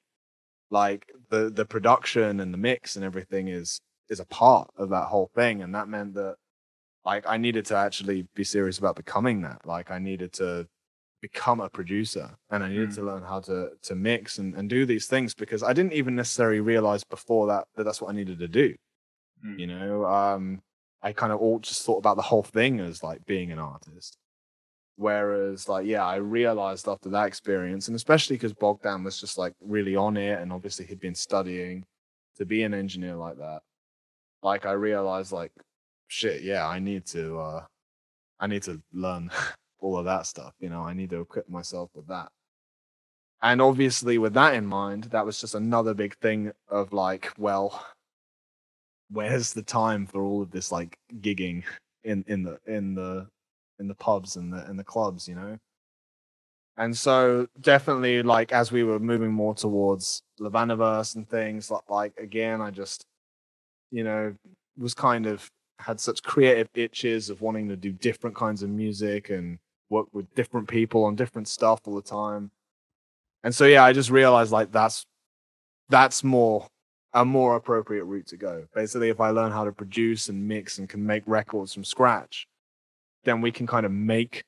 like 0.70 1.10
the 1.30 1.48
the 1.48 1.64
production 1.64 2.40
and 2.40 2.52
the 2.52 2.58
mix 2.58 2.96
and 2.96 3.04
everything 3.06 3.48
is 3.48 3.80
is 4.10 4.20
a 4.20 4.26
part 4.26 4.68
of 4.76 4.90
that 4.90 5.06
whole 5.06 5.30
thing 5.34 5.62
and 5.62 5.74
that 5.74 5.88
meant 5.88 6.12
that 6.12 6.36
like 7.06 7.24
i 7.26 7.38
needed 7.38 7.64
to 7.64 7.74
actually 7.74 8.26
be 8.34 8.44
serious 8.44 8.78
about 8.78 8.94
becoming 8.94 9.40
that 9.40 9.64
like 9.64 9.90
i 9.90 9.98
needed 9.98 10.30
to 10.30 10.66
become 11.22 11.60
a 11.60 11.70
producer 11.70 12.30
and 12.50 12.62
i 12.62 12.68
needed 12.68 12.90
mm. 12.90 12.94
to 12.94 13.02
learn 13.02 13.22
how 13.22 13.40
to 13.40 13.70
to 13.80 13.94
mix 13.94 14.36
and, 14.36 14.54
and 14.54 14.68
do 14.68 14.84
these 14.84 15.06
things 15.06 15.34
because 15.34 15.62
i 15.62 15.72
didn't 15.72 15.94
even 15.94 16.14
necessarily 16.14 16.60
realize 16.60 17.02
before 17.02 17.46
that 17.46 17.64
that 17.76 17.84
that's 17.84 18.02
what 18.02 18.10
i 18.10 18.14
needed 18.14 18.38
to 18.38 18.46
do 18.46 18.74
mm. 19.42 19.58
you 19.58 19.66
know 19.66 20.04
um 20.04 20.60
i 21.02 21.12
kind 21.12 21.32
of 21.32 21.38
all 21.40 21.58
just 21.58 21.84
thought 21.84 21.98
about 21.98 22.16
the 22.16 22.22
whole 22.22 22.42
thing 22.42 22.80
as 22.80 23.02
like 23.02 23.24
being 23.26 23.52
an 23.52 23.58
artist 23.58 24.18
Whereas, 24.98 25.68
like, 25.68 25.86
yeah, 25.86 26.04
I 26.04 26.16
realized 26.16 26.88
after 26.88 27.08
that 27.10 27.28
experience, 27.28 27.86
and 27.86 27.94
especially 27.94 28.34
because 28.34 28.52
Bogdan 28.52 29.04
was 29.04 29.20
just 29.20 29.38
like 29.38 29.52
really 29.60 29.94
on 29.94 30.16
it, 30.16 30.40
and 30.40 30.52
obviously 30.52 30.86
he'd 30.86 30.98
been 30.98 31.14
studying 31.14 31.84
to 32.36 32.44
be 32.44 32.64
an 32.64 32.74
engineer 32.74 33.14
like 33.14 33.38
that. 33.38 33.60
Like, 34.42 34.66
I 34.66 34.72
realized, 34.72 35.30
like, 35.30 35.52
shit, 36.08 36.42
yeah, 36.42 36.66
I 36.66 36.80
need 36.80 37.06
to, 37.06 37.38
uh, 37.38 37.64
I 38.40 38.48
need 38.48 38.64
to 38.64 38.82
learn 38.92 39.30
all 39.78 39.96
of 39.96 40.04
that 40.06 40.26
stuff. 40.26 40.52
You 40.58 40.68
know, 40.68 40.82
I 40.82 40.94
need 40.94 41.10
to 41.10 41.20
equip 41.20 41.48
myself 41.48 41.90
with 41.94 42.08
that. 42.08 42.30
And 43.40 43.62
obviously, 43.62 44.18
with 44.18 44.34
that 44.34 44.54
in 44.54 44.66
mind, 44.66 45.04
that 45.04 45.24
was 45.24 45.40
just 45.40 45.54
another 45.54 45.94
big 45.94 46.16
thing 46.16 46.50
of 46.68 46.92
like, 46.92 47.32
well, 47.38 47.86
where's 49.10 49.52
the 49.52 49.62
time 49.62 50.06
for 50.06 50.22
all 50.22 50.42
of 50.42 50.50
this 50.50 50.70
like 50.70 50.98
gigging 51.20 51.64
in 52.04 52.24
in 52.28 52.42
the 52.42 52.58
in 52.66 52.94
the 52.94 53.26
in 53.78 53.88
the 53.88 53.94
pubs 53.94 54.36
and 54.36 54.52
the 54.52 54.64
and 54.66 54.78
the 54.78 54.84
clubs, 54.84 55.28
you 55.28 55.34
know. 55.34 55.58
And 56.76 56.96
so 56.96 57.48
definitely 57.60 58.22
like 58.22 58.52
as 58.52 58.70
we 58.70 58.84
were 58.84 59.00
moving 59.00 59.32
more 59.32 59.54
towards 59.54 60.22
LovAnaverse 60.40 61.16
and 61.16 61.28
things 61.28 61.70
like 61.70 61.88
like 61.88 62.12
again, 62.18 62.60
I 62.60 62.70
just 62.70 63.04
you 63.90 64.04
know 64.04 64.34
was 64.76 64.94
kind 64.94 65.26
of 65.26 65.48
had 65.80 66.00
such 66.00 66.22
creative 66.22 66.68
itches 66.74 67.30
of 67.30 67.40
wanting 67.40 67.68
to 67.68 67.76
do 67.76 67.92
different 67.92 68.36
kinds 68.36 68.62
of 68.62 68.70
music 68.70 69.30
and 69.30 69.58
work 69.90 70.06
with 70.12 70.32
different 70.34 70.68
people 70.68 71.04
on 71.04 71.16
different 71.16 71.48
stuff 71.48 71.80
all 71.86 71.94
the 71.94 72.02
time. 72.02 72.50
And 73.44 73.54
so 73.54 73.64
yeah, 73.64 73.84
I 73.84 73.92
just 73.92 74.10
realized 74.10 74.52
like 74.52 74.72
that's 74.72 75.04
that's 75.88 76.22
more 76.22 76.66
a 77.14 77.24
more 77.24 77.56
appropriate 77.56 78.04
route 78.04 78.26
to 78.28 78.36
go. 78.36 78.66
Basically, 78.74 79.08
if 79.08 79.20
I 79.20 79.30
learn 79.30 79.52
how 79.52 79.64
to 79.64 79.72
produce 79.72 80.28
and 80.28 80.46
mix 80.46 80.78
and 80.78 80.88
can 80.88 81.04
make 81.04 81.22
records 81.26 81.72
from 81.74 81.84
scratch, 81.84 82.46
then 83.24 83.40
we 83.40 83.50
can 83.50 83.66
kind 83.66 83.86
of 83.86 83.92
make 83.92 84.44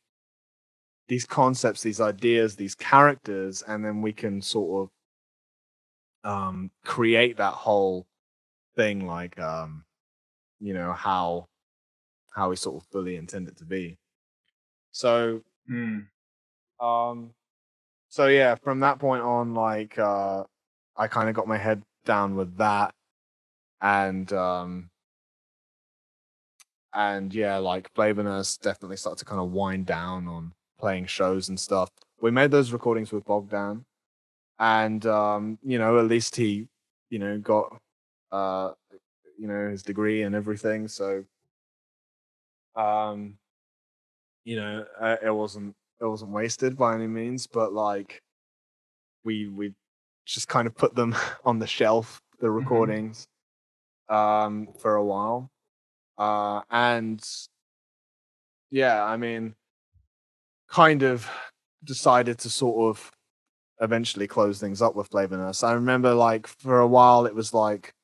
these 1.08 1.24
concepts, 1.24 1.82
these 1.82 2.00
ideas, 2.00 2.54
these 2.54 2.74
characters, 2.74 3.62
and 3.62 3.84
then 3.84 4.00
we 4.02 4.12
can 4.12 4.40
sort 4.40 4.90
of 6.24 6.30
um, 6.30 6.70
create 6.84 7.38
that 7.38 7.54
whole 7.54 8.06
thing, 8.76 9.06
like 9.06 9.38
um, 9.40 9.84
you 10.60 10.74
know 10.74 10.92
how 10.92 11.46
how 12.32 12.50
we 12.50 12.56
sort 12.56 12.82
of 12.82 12.88
fully 12.90 13.16
intend 13.16 13.48
it 13.48 13.56
to 13.58 13.64
be. 13.64 13.98
So 14.92 15.42
Mm. 15.70 16.06
um 16.80 17.32
so 18.08 18.26
yeah, 18.26 18.56
from 18.56 18.80
that 18.80 18.98
point 18.98 19.22
on, 19.22 19.54
like 19.54 19.98
uh 19.98 20.44
I 20.96 21.06
kind 21.06 21.28
of 21.28 21.34
got 21.34 21.46
my 21.48 21.58
head 21.58 21.82
down 22.10 22.34
with 22.34 22.56
that. 22.56 22.92
And 23.80 24.32
um 24.32 24.90
and 26.92 27.32
yeah, 27.32 27.58
like 27.58 27.92
Flavour 27.94 28.24
Nurse 28.24 28.56
definitely 28.56 28.96
started 28.96 29.20
to 29.20 29.24
kind 29.24 29.40
of 29.40 29.52
wind 29.52 29.86
down 29.86 30.26
on 30.26 30.52
playing 30.78 31.06
shows 31.06 31.48
and 31.48 31.58
stuff. 31.58 31.90
We 32.20 32.30
made 32.32 32.50
those 32.50 32.72
recordings 32.72 33.12
with 33.12 33.24
Bogdan 33.24 33.84
and 34.58 35.06
um, 35.06 35.58
you 35.62 35.78
know, 35.78 35.98
at 35.98 36.06
least 36.06 36.36
he, 36.36 36.68
you 37.10 37.18
know, 37.20 37.38
got 37.38 37.78
uh 38.32 38.72
you 39.38 39.46
know, 39.46 39.70
his 39.70 39.82
degree 39.82 40.22
and 40.22 40.34
everything. 40.34 40.88
So 40.88 41.24
um 42.74 43.38
you 44.44 44.56
know, 44.56 44.84
uh, 45.00 45.16
it 45.22 45.30
wasn't 45.30 45.74
it 46.00 46.06
wasn't 46.06 46.32
wasted 46.32 46.76
by 46.76 46.94
any 46.94 47.06
means, 47.06 47.46
but 47.46 47.72
like 47.72 48.22
we 49.24 49.48
we 49.48 49.74
just 50.34 50.48
kind 50.48 50.66
of 50.66 50.74
put 50.74 50.94
them 50.94 51.14
on 51.44 51.58
the 51.58 51.66
shelf, 51.66 52.20
the 52.40 52.50
recordings, 52.50 53.26
um, 54.08 54.68
for 54.78 54.96
a 54.96 55.04
while. 55.04 55.50
Uh 56.18 56.60
and 56.70 57.22
yeah, 58.70 59.02
I 59.02 59.16
mean 59.16 59.54
kind 60.68 61.02
of 61.02 61.28
decided 61.82 62.38
to 62.38 62.50
sort 62.50 62.90
of 62.90 63.10
eventually 63.80 64.26
close 64.26 64.60
things 64.60 64.82
up 64.82 64.94
with 64.94 65.08
Flavour 65.08 65.38
Nurse. 65.38 65.62
I 65.62 65.72
remember 65.72 66.14
like 66.14 66.46
for 66.46 66.80
a 66.80 66.86
while 66.86 67.26
it 67.26 67.34
was 67.34 67.54
like, 67.54 67.94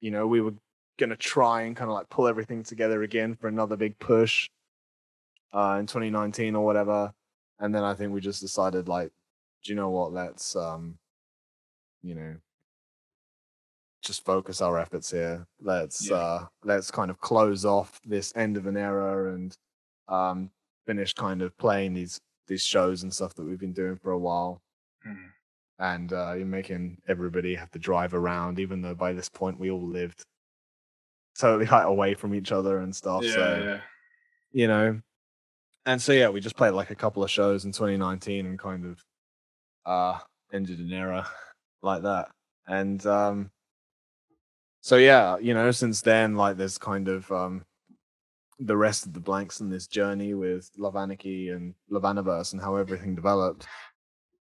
you 0.00 0.10
know, 0.10 0.26
we 0.26 0.40
were 0.40 0.54
gonna 0.98 1.16
try 1.16 1.62
and 1.62 1.76
kind 1.76 1.88
of 1.90 1.94
like 1.94 2.08
pull 2.10 2.26
everything 2.26 2.64
together 2.64 3.02
again 3.02 3.36
for 3.36 3.48
another 3.48 3.76
big 3.76 3.98
push 3.98 4.50
uh 5.52 5.76
in 5.78 5.86
2019 5.86 6.56
or 6.56 6.64
whatever. 6.64 7.12
And 7.60 7.74
then 7.74 7.84
I 7.84 7.94
think 7.94 8.12
we 8.12 8.20
just 8.20 8.40
decided 8.40 8.88
like, 8.88 9.12
do 9.62 9.72
you 9.72 9.76
know 9.76 9.90
what, 9.90 10.12
let's 10.12 10.56
um, 10.56 10.98
you 12.02 12.14
know, 12.14 12.36
just 14.02 14.24
focus 14.24 14.60
our 14.60 14.78
efforts 14.78 15.10
here. 15.10 15.46
Let's 15.60 16.08
Yeah. 16.08 16.16
uh 16.16 16.46
let's 16.64 16.90
kind 16.90 17.10
of 17.10 17.18
close 17.20 17.64
off 17.64 18.00
this 18.04 18.32
end 18.36 18.56
of 18.56 18.66
an 18.66 18.76
era 18.76 19.34
and 19.34 19.56
um 20.08 20.50
finish 20.86 21.12
kind 21.12 21.42
of 21.42 21.56
playing 21.58 21.92
these 21.94 22.20
these 22.46 22.64
shows 22.64 23.02
and 23.02 23.12
stuff 23.14 23.34
that 23.34 23.44
we've 23.44 23.60
been 23.60 23.72
doing 23.72 23.96
for 23.96 24.12
a 24.12 24.18
while 24.18 24.62
Mm. 25.06 25.30
and 25.78 26.12
uh, 26.12 26.34
you're 26.34 26.44
making 26.44 27.00
everybody 27.08 27.54
have 27.54 27.70
to 27.70 27.78
drive 27.78 28.12
around, 28.12 28.58
even 28.58 28.82
though 28.82 28.94
by 28.94 29.14
this 29.14 29.30
point 29.30 29.58
we 29.58 29.70
all 29.70 29.86
lived 29.86 30.26
totally 31.38 31.64
like 31.66 31.86
away 31.86 32.12
from 32.12 32.34
each 32.34 32.52
other 32.52 32.78
and 32.80 32.94
stuff. 32.94 33.22
Yeah, 33.24 33.32
so 33.32 33.62
yeah. 33.64 33.80
you 34.52 34.68
know, 34.68 35.00
and 35.86 36.02
so 36.02 36.12
yeah, 36.12 36.28
we 36.28 36.40
just 36.40 36.56
played 36.56 36.72
like 36.72 36.90
a 36.90 36.94
couple 36.94 37.24
of 37.24 37.30
shows 37.30 37.64
in 37.64 37.72
2019 37.72 38.44
and 38.44 38.58
kind 38.58 38.84
of 38.84 39.02
uh 39.86 40.18
ended 40.52 40.80
an 40.80 40.92
era 40.92 41.26
like 41.82 42.02
that. 42.02 42.30
And 42.66 43.04
um 43.06 43.50
so 44.82 44.96
yeah, 44.96 45.36
you 45.38 45.54
know, 45.54 45.70
since 45.70 46.00
then, 46.00 46.36
like 46.36 46.56
there's 46.56 46.78
kind 46.78 47.08
of 47.08 47.30
um 47.30 47.64
the 48.58 48.76
rest 48.76 49.06
of 49.06 49.14
the 49.14 49.20
blanks 49.20 49.60
in 49.60 49.70
this 49.70 49.86
journey 49.86 50.34
with 50.34 50.70
Anarchy 50.78 51.48
and 51.48 51.74
LovAnaverse 51.90 52.52
and 52.52 52.60
how 52.60 52.76
everything 52.76 53.14
developed. 53.14 53.66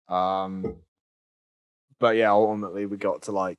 Um, 0.10 0.78
but 2.00 2.16
yeah, 2.16 2.32
ultimately 2.32 2.86
we 2.86 2.98
got 2.98 3.24
to 3.24 3.32
like 3.32 3.58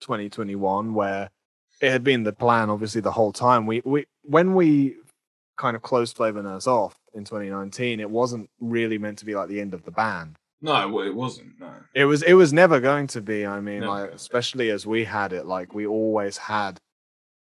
2021 0.00 0.94
where 0.94 1.30
it 1.80 1.90
had 1.90 2.04
been 2.04 2.22
the 2.22 2.32
plan, 2.32 2.70
obviously, 2.70 3.00
the 3.00 3.12
whole 3.12 3.32
time. 3.32 3.66
We 3.66 3.82
we 3.84 4.06
when 4.22 4.54
we 4.54 4.96
kind 5.56 5.76
of 5.76 5.82
closed 5.82 6.16
Flavour 6.16 6.42
Nurse 6.42 6.66
off 6.66 6.96
in 7.14 7.24
2019, 7.24 8.00
it 8.00 8.10
wasn't 8.10 8.48
really 8.60 8.98
meant 8.98 9.18
to 9.18 9.24
be 9.24 9.34
like 9.34 9.48
the 9.48 9.60
end 9.60 9.74
of 9.74 9.84
the 9.84 9.90
band. 9.90 10.36
No, 10.62 11.00
it 11.02 11.14
wasn't. 11.14 11.60
No. 11.60 11.72
It 11.94 12.04
was 12.06 12.22
it 12.22 12.32
was 12.34 12.52
never 12.52 12.80
going 12.80 13.06
to 13.08 13.20
be. 13.20 13.44
I 13.46 13.60
mean, 13.60 13.80
Never 13.80 13.86
like 13.92 13.98
going 13.98 14.06
to 14.10 14.12
be. 14.12 14.16
especially 14.16 14.70
as 14.70 14.86
we 14.86 15.04
had 15.04 15.32
it, 15.32 15.46
like 15.46 15.74
we 15.74 15.86
always 15.86 16.36
had 16.38 16.78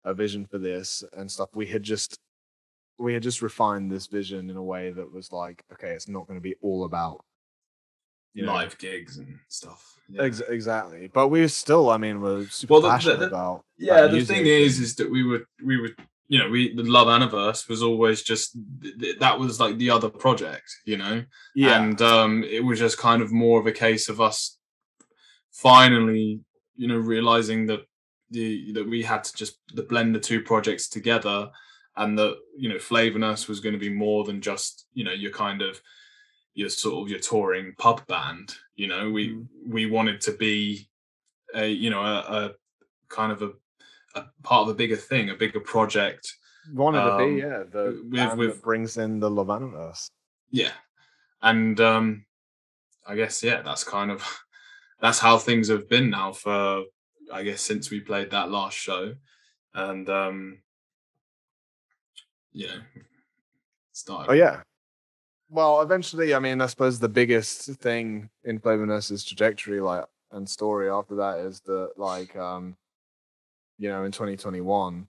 a 0.05 0.15
vision 0.15 0.47
for 0.47 0.59
this 0.59 1.03
and 1.13 1.31
stuff. 1.31 1.49
We 1.55 1.67
had 1.67 1.83
just 1.83 2.17
we 2.99 3.13
had 3.15 3.23
just 3.23 3.43
refined 3.43 3.91
this 3.91 4.07
vision 4.07 4.49
in 4.51 4.57
a 4.57 4.63
way 4.63 4.91
that 4.91 5.13
was 5.13 5.33
like, 5.33 5.63
okay, 5.73 5.91
it's 5.91 6.09
not 6.09 6.27
going 6.27 6.39
to 6.39 6.43
be 6.43 6.55
all 6.63 6.85
about 6.85 7.25
you 8.33 8.47
know, 8.47 8.53
Live 8.53 8.79
gigs 8.79 9.19
and 9.19 9.39
stuff. 9.49 9.97
Yeah. 10.09 10.23
Ex- 10.23 10.41
exactly. 10.49 11.11
But 11.13 11.29
we 11.29 11.49
still, 11.49 11.91
I 11.91 11.97
mean, 11.97 12.21
we're 12.21 12.47
super 12.47 12.75
Well, 12.75 12.81
the- 12.83 12.89
the- 12.89 12.93
passionate 12.95 13.19
the- 13.21 13.27
about. 13.27 13.65
yeah 13.77 14.07
the 14.07 14.25
thing 14.25 14.47
is 14.47 14.79
is 14.79 14.95
that 14.97 15.11
we 15.11 15.25
were 15.25 15.45
we 15.65 15.81
were 15.81 15.91
you 16.31 16.39
know 16.39 16.49
we 16.49 16.61
the 16.75 16.85
LovAnaverse 16.97 17.69
was 17.69 17.83
always 17.83 18.23
just 18.23 18.57
th- 18.83 18.99
th- 19.01 19.19
that 19.19 19.39
was 19.39 19.59
like 19.63 19.77
the 19.79 19.91
other 19.91 20.09
project 20.09 20.69
you 20.87 20.97
know? 20.97 21.17
Yeah, 21.55 21.83
and 21.83 22.01
um 22.01 22.45
it 22.45 22.65
was 22.65 22.79
just 22.79 22.99
kind 22.99 23.21
of 23.21 23.33
more 23.33 23.59
of 23.61 23.67
a 23.67 23.73
case 23.87 24.09
of 24.09 24.21
us 24.21 24.59
finally 25.51 26.41
you 26.77 26.89
know 26.89 26.97
realizing 26.97 27.67
that 27.67 27.81
the 28.31 28.73
that 28.73 28.89
we 28.89 29.03
had 29.03 29.25
to 29.25 29.33
just 29.35 29.59
the 29.75 29.83
blend 29.83 30.15
the 30.15 30.21
two 30.21 30.41
projects 30.41 30.89
together 30.89 31.51
and 31.97 32.17
that 32.19 32.37
you 32.57 32.69
know 32.69 32.79
Flavour 32.79 33.19
Nurse 33.19 33.49
was 33.49 33.61
going 33.61 33.73
to 33.73 33.79
be 33.89 33.93
more 34.07 34.25
than 34.25 34.41
just 34.41 34.87
you 34.95 35.05
know 35.05 35.13
your 35.13 35.33
kind 35.33 35.63
of 35.63 35.81
your 36.55 36.69
sort 36.69 37.03
of 37.03 37.11
your 37.11 37.21
touring 37.21 37.75
pub 37.79 38.07
band 38.07 38.55
you 38.77 38.87
know? 38.87 39.11
We 39.11 39.31
Mhm. 39.31 39.47
we 39.67 39.87
wanted 39.87 40.21
to 40.23 40.33
be 40.33 40.89
a 41.55 41.67
you 41.67 41.91
know 41.91 42.03
a, 42.03 42.19
a 42.39 42.55
kind 43.09 43.33
of 43.33 43.43
a, 43.43 43.51
a 44.15 44.25
part 44.43 44.63
of 44.63 44.69
a 44.69 44.75
bigger 44.75 44.97
thing 44.97 45.31
a 45.31 45.35
bigger 45.35 45.61
project 45.61 46.35
wanted 46.75 47.01
to 47.05 47.13
um, 47.13 47.35
be, 47.35 47.41
yeah, 47.41 47.63
the 47.71 48.03
with- 48.11 48.37
with- 48.39 48.55
that 48.57 48.63
brings 48.63 48.97
in 48.97 49.21
the 49.21 49.31
LovAnaverse. 49.31 50.11
yeah 50.51 50.73
and 51.43 51.81
um 51.81 52.25
i 53.07 53.15
guess 53.15 53.43
yeah 53.43 53.63
that's 53.63 53.85
kind 53.85 54.11
of 54.11 54.23
that's 55.01 55.19
how 55.19 55.39
things 55.39 55.69
have 55.69 55.89
been 55.89 56.11
now 56.11 56.33
for 56.33 56.85
i 57.33 57.43
guess 57.43 57.63
since 57.63 57.91
we 57.91 58.01
played 58.01 58.31
that 58.31 58.51
last 58.51 58.77
show 58.77 59.15
and 59.75 60.09
um 60.11 60.59
you 62.53 62.67
know 62.67 62.81
started 63.93 64.31
Oh 64.31 64.35
yeah. 64.35 64.63
Well, 65.53 65.83
eventually, 65.83 66.33
I 66.33 66.39
mean, 66.39 66.61
I 66.61 66.67
suppose 66.67 66.99
the 67.01 67.09
biggest 67.09 67.63
thing 67.81 68.31
in 68.45 68.61
Flavour 68.61 68.87
Nurse's 68.87 69.25
trajectory, 69.25 69.81
like 69.81 70.05
and 70.31 70.49
story 70.49 70.89
after 70.89 71.17
that, 71.17 71.41
is 71.41 71.61
that 71.63 71.91
like, 71.97 72.37
um, 72.37 72.77
you 73.81 73.91
know, 73.91 74.05
in 74.05 74.13
2021, 74.13 75.09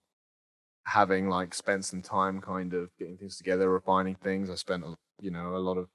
having 0.86 1.28
like 1.30 1.54
spent 1.54 1.86
some 1.86 2.02
time 2.02 2.40
kind 2.42 2.74
of 2.74 2.90
getting 2.98 3.18
things 3.18 3.38
together, 3.38 3.70
refining 3.70 4.16
things. 4.16 4.50
I 4.50 4.56
spent, 4.56 4.84
a- 4.84 4.96
you 5.22 5.32
know, 5.32 5.56
a 5.56 5.60
lot 5.60 5.78
of 5.78 5.90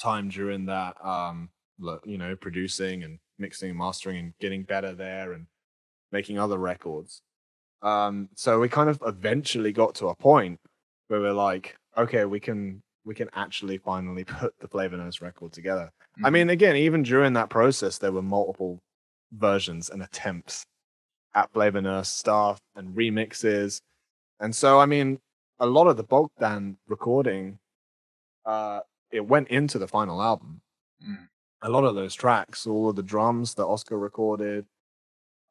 time 0.00 0.28
during 0.28 0.66
that, 0.66 1.02
um, 1.04 1.50
you 2.04 2.18
know, 2.18 2.36
producing 2.36 3.02
and 3.04 3.18
mixing 3.38 3.70
and 3.70 3.78
mastering 3.78 4.18
and 4.18 4.34
getting 4.40 4.62
better 4.64 4.94
there 4.94 5.32
and 5.32 5.46
making 6.12 6.38
other 6.38 6.58
records. 6.58 7.22
Um, 7.82 8.30
so 8.36 8.60
we 8.60 8.68
kind 8.68 8.90
of 8.90 9.02
eventually 9.06 9.72
got 9.72 9.94
to 9.96 10.08
a 10.08 10.16
point 10.16 10.60
where 11.08 11.20
we're 11.20 11.32
like, 11.32 11.76
okay, 11.96 12.24
we 12.26 12.40
can 12.40 12.82
we 13.04 13.14
can 13.14 13.30
actually 13.34 13.78
finally 13.78 14.24
put 14.26 14.54
the 14.60 14.68
Flavour 14.68 14.98
Nurse 14.98 15.20
record 15.22 15.52
together. 15.52 15.90
I 16.24 16.30
Mhm. 16.30 16.32
mean, 16.32 16.50
again, 16.50 16.76
even 16.76 17.02
during 17.04 17.34
that 17.34 17.50
process, 17.50 17.98
there 17.98 18.12
were 18.12 18.22
multiple 18.22 18.80
versions 19.32 19.90
and 19.90 20.02
attempts 20.02 20.64
at 21.34 21.52
Flavour 21.52 21.80
Nurse 21.80 22.08
stuff 22.08 22.60
and 22.74 22.96
remixes. 22.96 23.80
And 24.40 24.54
so, 24.54 24.80
I 24.80 24.86
mean, 24.86 25.20
a 25.58 25.66
lot 25.66 25.86
of 25.86 25.96
the 25.96 26.02
Bogdan 26.02 26.78
recording, 26.88 27.58
uh, 28.44 28.80
it 29.10 29.26
went 29.26 29.48
into 29.48 29.78
the 29.78 29.88
final 29.88 30.22
album. 30.22 30.62
Mm. 31.06 31.28
A 31.62 31.68
lot 31.68 31.84
of 31.84 31.94
those 31.94 32.14
tracks, 32.14 32.66
all 32.66 32.88
of 32.88 32.96
the 32.96 33.02
drums 33.02 33.54
that 33.54 33.66
Oscar 33.66 33.98
recorded, 33.98 34.64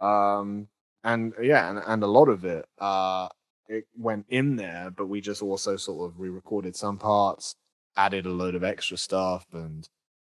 um, 0.01 0.67
and 1.03 1.33
yeah, 1.41 1.69
and, 1.69 1.81
and 1.85 2.03
a 2.03 2.07
lot 2.07 2.29
of 2.29 2.45
it, 2.45 2.65
uh, 2.79 3.27
it 3.67 3.85
went 3.95 4.25
in 4.29 4.55
there, 4.55 4.91
but 4.95 5.05
we 5.05 5.21
just 5.21 5.41
also 5.43 5.77
sort 5.77 6.09
of 6.09 6.19
re-recorded 6.19 6.75
some 6.75 6.97
parts, 6.97 7.55
added 7.95 8.25
a 8.25 8.29
load 8.29 8.55
of 8.55 8.63
extra 8.63 8.97
stuff, 8.97 9.45
and 9.53 9.87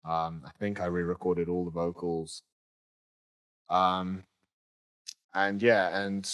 um, 0.06 0.44
I 0.46 0.52
think 0.60 0.80
I 0.80 0.86
re-recorded 0.86 1.50
all 1.50 1.66
the 1.66 1.72
vocals. 1.72 2.44
Um, 3.70 4.24
and 5.34 5.62
yeah, 5.62 6.04
and 6.04 6.30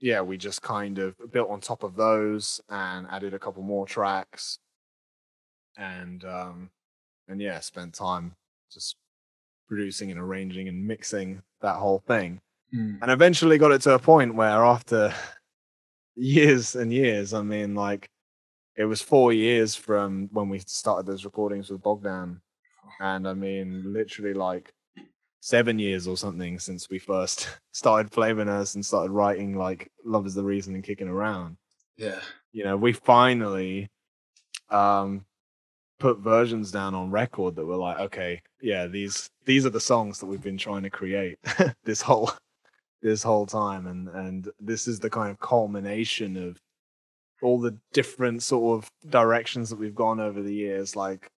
yeah, 0.00 0.20
we 0.20 0.36
just 0.36 0.62
kind 0.62 0.98
of 0.98 1.14
built 1.32 1.50
on 1.50 1.60
top 1.60 1.82
of 1.82 1.96
those 1.96 2.60
and 2.68 3.06
added 3.10 3.34
a 3.34 3.38
couple 3.38 3.62
more 3.62 3.86
tracks, 3.86 4.58
and 5.76 6.24
um, 6.24 6.70
and 7.28 7.40
yeah, 7.40 7.60
spent 7.60 7.94
time 7.94 8.34
just 8.72 8.96
producing 9.68 10.10
and 10.10 10.18
arranging 10.20 10.68
and 10.68 10.86
mixing 10.86 11.42
that 11.60 11.76
whole 11.76 12.02
thing. 12.06 12.40
Mm. 12.74 13.02
and 13.02 13.10
eventually 13.10 13.58
got 13.58 13.72
it 13.72 13.82
to 13.82 13.94
a 13.94 13.98
point 13.98 14.32
where 14.36 14.64
after 14.64 15.12
years 16.14 16.76
and 16.76 16.92
years 16.92 17.34
i 17.34 17.42
mean 17.42 17.74
like 17.74 18.08
it 18.76 18.84
was 18.84 19.02
four 19.02 19.32
years 19.32 19.74
from 19.74 20.28
when 20.32 20.48
we 20.48 20.60
started 20.60 21.04
those 21.04 21.24
recordings 21.24 21.68
with 21.68 21.82
bogdan. 21.82 22.40
And 23.00 23.26
i 23.26 23.34
mean 23.34 23.92
literally 23.92 24.34
like 24.34 24.72
seven 25.40 25.78
years 25.78 26.06
or 26.06 26.16
something 26.16 26.58
since 26.58 26.88
we 26.90 26.98
first 26.98 27.48
started 27.72 28.12
Flavour 28.12 28.44
Nurse 28.44 28.74
and 28.74 28.84
started 28.84 29.10
writing 29.10 29.56
like 29.56 29.90
love 30.04 30.26
is 30.26 30.34
the 30.34 30.44
reason 30.44 30.74
and 30.74 30.84
kicking 30.84 31.08
around 31.08 31.56
yeah 31.96 32.20
you 32.52 32.64
know 32.64 32.76
we 32.76 32.92
finally 32.92 33.88
um, 34.70 35.24
put 36.00 36.18
versions 36.18 36.72
down 36.72 36.94
on 36.94 37.10
record 37.10 37.54
that 37.54 37.66
were 37.66 37.76
like, 37.76 37.98
okay, 38.00 38.42
yeah, 38.60 38.86
these 38.86 39.30
these 39.44 39.64
are 39.66 39.70
the 39.70 39.80
songs 39.80 40.18
that 40.18 40.26
we've 40.26 40.42
been 40.42 40.58
trying 40.58 40.82
to 40.82 40.90
create 40.90 41.38
this 41.84 42.02
whole 42.02 42.32
this 43.02 43.22
whole 43.22 43.46
time, 43.46 43.86
and 43.86 44.08
and 44.08 44.48
this 44.58 44.88
is 44.88 44.98
the 44.98 45.10
kind 45.10 45.30
of 45.30 45.38
culmination 45.38 46.36
of 46.36 46.58
all 47.42 47.60
the 47.60 47.78
different 47.92 48.42
sort 48.42 48.78
of 48.78 48.90
directions 49.10 49.70
that 49.70 49.78
we've 49.78 49.94
gone 49.94 50.20
over 50.20 50.42
the 50.42 50.54
years. 50.54 50.96
Like, 50.96 51.30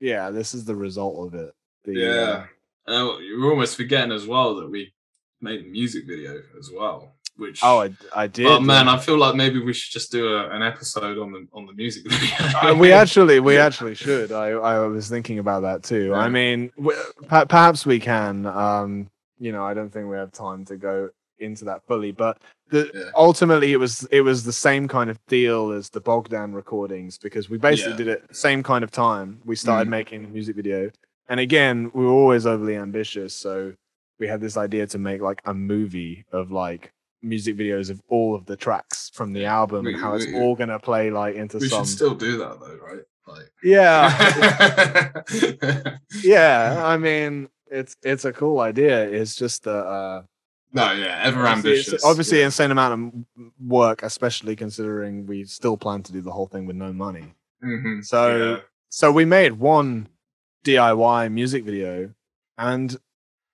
yeah, 0.00 0.30
this 0.30 0.54
is 0.54 0.64
the 0.64 0.76
result 0.76 1.26
of 1.26 1.38
it. 1.38 1.52
The, 1.84 1.92
yeah, 1.92 2.08
uh, 2.08 2.46
uh, 2.88 3.18
you're 3.18 3.50
almost 3.50 3.76
forgetting 3.76 4.12
as 4.12 4.26
well 4.26 4.56
that 4.56 4.70
we 4.70 4.92
made 5.40 5.60
a 5.60 5.68
music 5.68 6.06
video 6.06 6.40
as 6.58 6.70
well. 6.74 7.14
Which 7.36 7.60
oh, 7.64 7.80
I, 7.80 7.90
I 8.14 8.26
did. 8.28 8.46
Oh 8.46 8.60
man, 8.60 8.88
I 8.88 8.96
feel 8.96 9.18
like 9.18 9.34
maybe 9.34 9.58
we 9.58 9.72
should 9.72 9.92
just 9.92 10.12
do 10.12 10.36
a, 10.36 10.50
an 10.50 10.62
episode 10.62 11.18
on 11.18 11.32
the 11.32 11.48
on 11.52 11.66
the 11.66 11.72
music 11.72 12.04
video. 12.08 12.36
uh, 12.62 12.74
we 12.74 12.92
actually, 12.92 13.40
we 13.40 13.58
actually 13.58 13.96
should. 13.96 14.30
I 14.30 14.50
I 14.50 14.78
was 14.86 15.08
thinking 15.08 15.40
about 15.40 15.62
that 15.62 15.82
too. 15.82 16.10
Yeah. 16.10 16.18
I 16.18 16.28
mean, 16.28 16.70
w- 16.76 16.96
perhaps 17.26 17.84
we 17.84 17.98
can. 17.98 18.46
Um, 18.46 19.10
you 19.40 19.50
know, 19.50 19.64
I 19.64 19.74
don't 19.74 19.92
think 19.92 20.08
we 20.08 20.16
have 20.16 20.30
time 20.30 20.64
to 20.66 20.76
go 20.76 21.10
into 21.40 21.64
that 21.64 21.84
fully, 21.86 22.12
but 22.12 22.40
the, 22.70 22.90
yeah. 22.94 23.10
ultimately 23.16 23.72
it 23.72 23.76
was 23.76 24.06
it 24.10 24.20
was 24.20 24.44
the 24.44 24.52
same 24.52 24.88
kind 24.88 25.10
of 25.10 25.18
deal 25.26 25.72
as 25.72 25.90
the 25.90 26.00
Bogdan 26.00 26.54
recordings 26.54 27.18
because 27.18 27.50
we 27.50 27.58
basically 27.58 27.96
did 27.96 28.08
it 28.08 28.34
same 28.34 28.62
kind 28.62 28.84
of 28.84 28.90
time. 28.90 29.40
We 29.44 29.56
started 29.56 29.88
mm. 29.88 29.92
making 29.92 30.24
a 30.24 30.28
music 30.28 30.56
video, 30.56 30.90
and 31.28 31.40
again, 31.40 31.90
we 31.94 32.04
were 32.04 32.12
always 32.12 32.46
overly 32.46 32.76
ambitious, 32.76 33.34
so 33.34 33.74
we 34.18 34.28
had 34.28 34.40
this 34.40 34.56
idea 34.56 34.86
to 34.88 34.98
make 34.98 35.20
like 35.20 35.42
a 35.44 35.54
movie 35.54 36.24
of 36.32 36.50
like 36.50 36.92
music 37.22 37.56
videos 37.56 37.90
of 37.90 38.02
all 38.08 38.34
of 38.34 38.46
the 38.46 38.56
tracks 38.56 39.10
from 39.14 39.32
the 39.32 39.44
album 39.46 39.84
we, 39.84 39.94
and 39.94 40.02
how 40.02 40.12
we, 40.12 40.18
it's 40.18 40.26
we, 40.26 40.38
all 40.38 40.54
gonna 40.54 40.78
play 40.78 41.10
like 41.10 41.34
into 41.34 41.58
we 41.58 41.68
some. 41.68 41.84
should 41.84 41.92
still 41.92 42.14
do 42.14 42.38
that 42.38 42.60
though, 42.60 42.78
right? 42.82 43.02
Like 43.26 43.50
yeah, 43.62 45.12
yeah. 46.22 46.82
I 46.84 46.96
mean, 46.98 47.48
it's 47.70 47.96
it's 48.02 48.24
a 48.24 48.32
cool 48.32 48.60
idea. 48.60 49.08
It's 49.08 49.34
just 49.34 49.64
the. 49.64 49.76
Uh, 49.76 50.22
no, 50.72 50.92
yeah, 50.92 51.20
ever 51.22 51.46
obviously 51.46 51.70
ambitious. 51.70 52.04
obviously, 52.04 52.38
yeah. 52.40 52.46
insane 52.46 52.72
amount 52.72 53.14
of 53.38 53.50
work, 53.64 54.02
especially 54.02 54.56
considering 54.56 55.24
we 55.24 55.44
still 55.44 55.76
plan 55.76 56.02
to 56.02 56.12
do 56.12 56.20
the 56.20 56.32
whole 56.32 56.48
thing 56.48 56.66
with 56.66 56.74
no 56.74 56.92
money. 56.92 57.32
Mm-hmm. 57.64 58.00
So, 58.00 58.36
yeah. 58.36 58.56
so 58.88 59.12
we 59.12 59.24
made 59.24 59.52
one 59.52 60.08
DIY 60.64 61.32
music 61.32 61.64
video, 61.64 62.12
and 62.58 62.96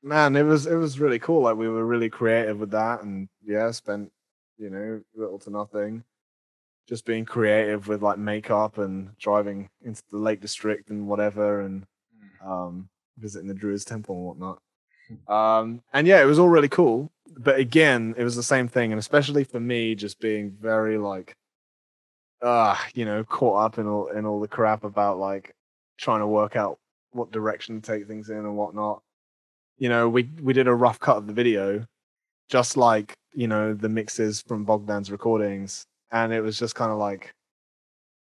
man, 0.03 0.37
it 0.37 0.45
was 0.45 0.67
it 0.67 0.77
was 0.77 1.01
really 1.01 1.19
cool. 1.19 1.43
Like 1.43 1.57
we 1.57 1.69
were 1.69 1.85
really 1.85 2.09
creative 2.09 2.61
with 2.61 2.71
that, 2.71 3.03
and 3.03 3.29
yeah, 3.45 3.71
spent 3.73 4.13
you 4.59 4.71
know 4.71 5.01
little 5.15 5.39
to 5.41 5.51
nothing, 5.51 6.05
just 6.89 7.05
being 7.05 7.25
creative 7.25 7.89
with 7.89 8.03
like 8.03 8.19
makeup 8.19 8.79
and 8.79 9.17
driving 9.19 9.69
into 9.83 10.03
the 10.11 10.19
Lake 10.19 10.41
District 10.41 10.91
and 10.91 11.09
whatever, 11.09 11.61
and 11.61 11.85
mm. 12.43 12.49
um, 12.49 12.89
visiting 13.19 13.49
the 13.49 13.55
Druids 13.55 13.85
Temple 13.85 14.17
and 14.17 14.25
whatnot. 14.25 14.63
Um, 15.29 15.83
and 15.93 16.07
yeah, 16.07 16.23
it 16.23 16.27
was 16.27 16.39
all 16.39 16.49
really 16.49 16.69
cool. 16.69 17.11
But 17.37 17.59
again, 17.59 18.15
it 18.17 18.25
was 18.25 18.37
the 18.37 18.43
same 18.43 18.69
thing, 18.69 18.93
and 18.93 18.99
especially 18.99 19.45
for 19.45 19.61
me, 19.61 19.95
just 19.95 20.21
being 20.21 20.51
very 20.61 20.99
like, 20.99 21.37
uh, 22.43 22.77
you 22.95 23.05
know, 23.05 23.25
caught 23.25 23.65
up 23.65 23.79
in 23.79 23.87
all 23.87 24.09
in 24.09 24.27
all 24.27 24.41
the 24.41 24.49
crap 24.49 24.85
about 24.85 25.19
like 25.19 25.55
trying 25.97 26.21
to 26.21 26.27
work 26.27 26.57
out 26.57 26.79
what 27.13 27.33
direction 27.33 27.81
to 27.81 27.93
take 27.93 28.07
things 28.07 28.31
in 28.31 28.39
and 28.39 28.57
whatnot. 28.57 29.03
You 29.79 29.89
know, 29.89 30.09
we 30.09 30.31
we 30.43 30.53
did 30.53 30.69
a 30.69 30.75
rough 30.75 31.01
cut 31.01 31.17
of 31.17 31.27
the 31.27 31.33
video, 31.33 31.87
just 32.49 32.77
like 32.77 33.15
you 33.33 33.49
know 33.49 33.75
the 33.75 33.89
mixes 33.89 34.43
from 34.43 34.67
Bogdan's 34.67 35.11
recordings, 35.11 35.87
and 36.11 36.33
it 36.33 36.43
was 36.43 36.59
just 36.59 36.75
kind 36.75 36.91
of 36.91 36.99
like, 36.99 37.33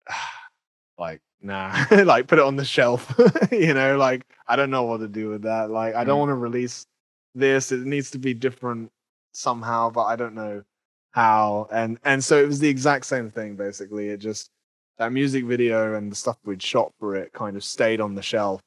like 0.98 1.20
nah, 1.42 1.84
like 1.90 2.26
put 2.26 2.38
it 2.38 2.44
on 2.44 2.56
the 2.56 2.64
shelf. 2.64 3.14
you 3.52 3.74
know, 3.74 3.96
like 3.96 4.24
I 4.48 4.56
don't 4.56 4.70
know 4.70 4.84
what 4.84 4.98
to 4.98 5.08
do 5.08 5.28
with 5.28 5.42
that. 5.42 5.70
Like 5.70 5.94
I 5.94 6.04
don't 6.04 6.16
mm. 6.16 6.20
want 6.20 6.30
to 6.30 6.34
release 6.34 6.86
this. 7.34 7.72
It 7.72 7.80
needs 7.80 8.10
to 8.12 8.18
be 8.18 8.34
different 8.34 8.90
somehow, 9.32 9.90
but 9.90 10.04
I 10.04 10.16
don't 10.16 10.34
know 10.34 10.62
how. 11.10 11.68
And 11.70 11.98
and 12.04 12.24
so 12.24 12.42
it 12.42 12.46
was 12.46 12.60
the 12.60 12.68
exact 12.68 13.06
same 13.06 13.30
thing 13.30 13.56
basically. 13.56 14.08
It 14.08 14.18
just 14.18 14.50
that 14.98 15.12
music 15.12 15.44
video 15.44 15.94
and 15.94 16.10
the 16.10 16.16
stuff 16.16 16.38
we'd 16.44 16.62
shot 16.62 16.92
for 16.98 17.16
it 17.16 17.32
kind 17.32 17.56
of 17.56 17.64
stayed 17.64 18.00
on 18.00 18.14
the 18.14 18.22
shelf 18.22 18.60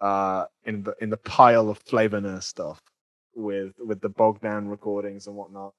uh 0.00 0.44
in 0.64 0.82
the 0.82 0.94
in 1.00 1.10
the 1.10 1.16
pile 1.16 1.70
of 1.70 1.78
Flavour 1.78 2.20
Nurse 2.20 2.46
stuff 2.46 2.80
with 3.34 3.72
with 3.78 4.00
the 4.00 4.08
Bogdan 4.08 4.68
recordings 4.68 5.26
and 5.26 5.36
whatnot. 5.36 5.72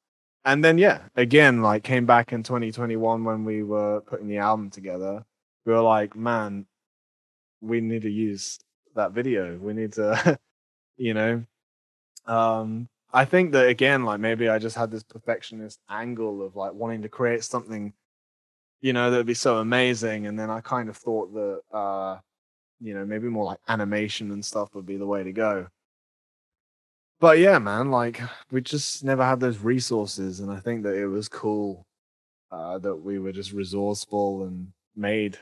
And 0.46 0.64
then 0.64 0.78
yeah, 0.78 1.02
again, 1.16 1.62
like 1.62 1.84
came 1.84 2.06
back 2.06 2.32
in 2.32 2.42
2021 2.42 3.24
when 3.24 3.44
we 3.44 3.64
were 3.64 4.02
putting 4.02 4.28
the 4.28 4.38
album 4.38 4.70
together 4.70 5.24
we 5.68 5.74
were 5.74 5.82
like, 5.82 6.16
man, 6.16 6.66
we 7.60 7.82
need 7.82 8.04
to 8.04 8.10
use 8.10 8.58
that 8.96 9.12
video. 9.12 9.58
We 9.58 9.74
need 9.74 9.94
to, 9.94 10.40
you 10.98 11.14
know. 11.14 11.44
Um, 12.26 12.88
I 13.14 13.26
think 13.26 13.52
that 13.52 13.68
again, 13.68 14.06
like 14.06 14.22
maybe 14.22 14.48
I 14.48 14.60
just 14.60 14.78
had 14.78 14.92
this 14.92 15.04
perfectionist 15.04 15.80
angle 15.90 16.42
of 16.42 16.56
like 16.56 16.74
wanting 16.74 17.02
to 17.02 17.10
create 17.10 17.44
something, 17.44 17.94
you 18.82 18.94
know, 18.94 19.12
that'd 19.12 19.26
be 19.26 19.34
so 19.34 19.58
amazing. 19.58 20.28
And 20.28 20.38
then 20.38 20.50
I 20.50 20.62
kind 20.62 20.90
of 20.90 20.98
thought 20.98 21.34
that, 21.34 21.78
uh, 21.78 22.20
you 22.80 22.94
know, 22.94 23.06
maybe 23.06 23.28
more 23.28 23.46
like 23.46 23.60
animation 23.68 24.32
and 24.32 24.44
stuff 24.44 24.76
would 24.76 24.86
be 24.86 24.98
the 24.98 25.08
way 25.08 25.24
to 25.24 25.32
go. 25.32 25.68
But 27.20 27.40
yeah, 27.40 27.58
man, 27.58 27.90
like 27.90 28.22
we 28.52 28.62
just 28.62 29.04
never 29.04 29.26
had 29.26 29.40
those 29.40 29.60
resources. 29.60 30.40
And 30.40 30.52
I 30.52 30.60
think 30.60 30.84
that 30.84 30.96
it 30.96 31.08
was 31.08 31.28
cool 31.28 31.86
uh, 32.52 32.78
that 32.80 32.96
we 32.96 33.20
were 33.20 33.32
just 33.32 33.52
resourceful 33.52 34.44
and 34.44 34.72
made 34.96 35.38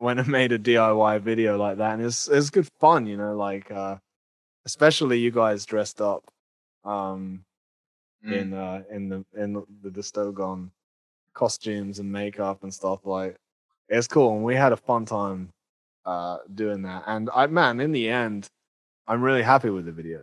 went 0.00 0.20
and 0.20 0.28
made 0.28 0.52
a 0.52 0.58
DIY 0.58 1.20
video 1.20 1.56
like 1.56 1.78
that, 1.78 1.94
and 1.94 2.04
it's 2.04 2.28
it's 2.28 2.50
good 2.50 2.68
fun, 2.80 3.06
you 3.06 3.16
know, 3.16 3.36
like 3.36 3.70
uh, 3.70 3.96
especially 4.66 5.18
you 5.18 5.30
guys 5.30 5.64
dressed 5.66 6.00
up 6.00 6.24
um, 6.84 7.44
mm. 8.24 8.32
in 8.32 8.52
uh, 8.52 8.82
in 8.90 9.08
the 9.08 9.24
in 9.34 9.52
the 9.54 9.90
Distogon 9.90 10.70
costumes 11.34 11.98
and 11.98 12.10
makeup 12.10 12.62
and 12.62 12.72
stuff. 12.72 13.00
Like 13.04 13.36
it's 13.88 14.08
cool, 14.08 14.34
and 14.34 14.44
we 14.44 14.54
had 14.54 14.72
a 14.72 14.76
fun 14.76 15.04
time 15.04 15.50
uh, 16.06 16.38
doing 16.54 16.82
that. 16.82 17.04
And 17.06 17.30
I 17.34 17.46
man, 17.46 17.80
in 17.80 17.92
the 17.92 18.08
end, 18.08 18.48
I'm 19.06 19.22
really 19.22 19.42
happy 19.42 19.70
with 19.70 19.86
the 19.86 19.92
video. 19.92 20.20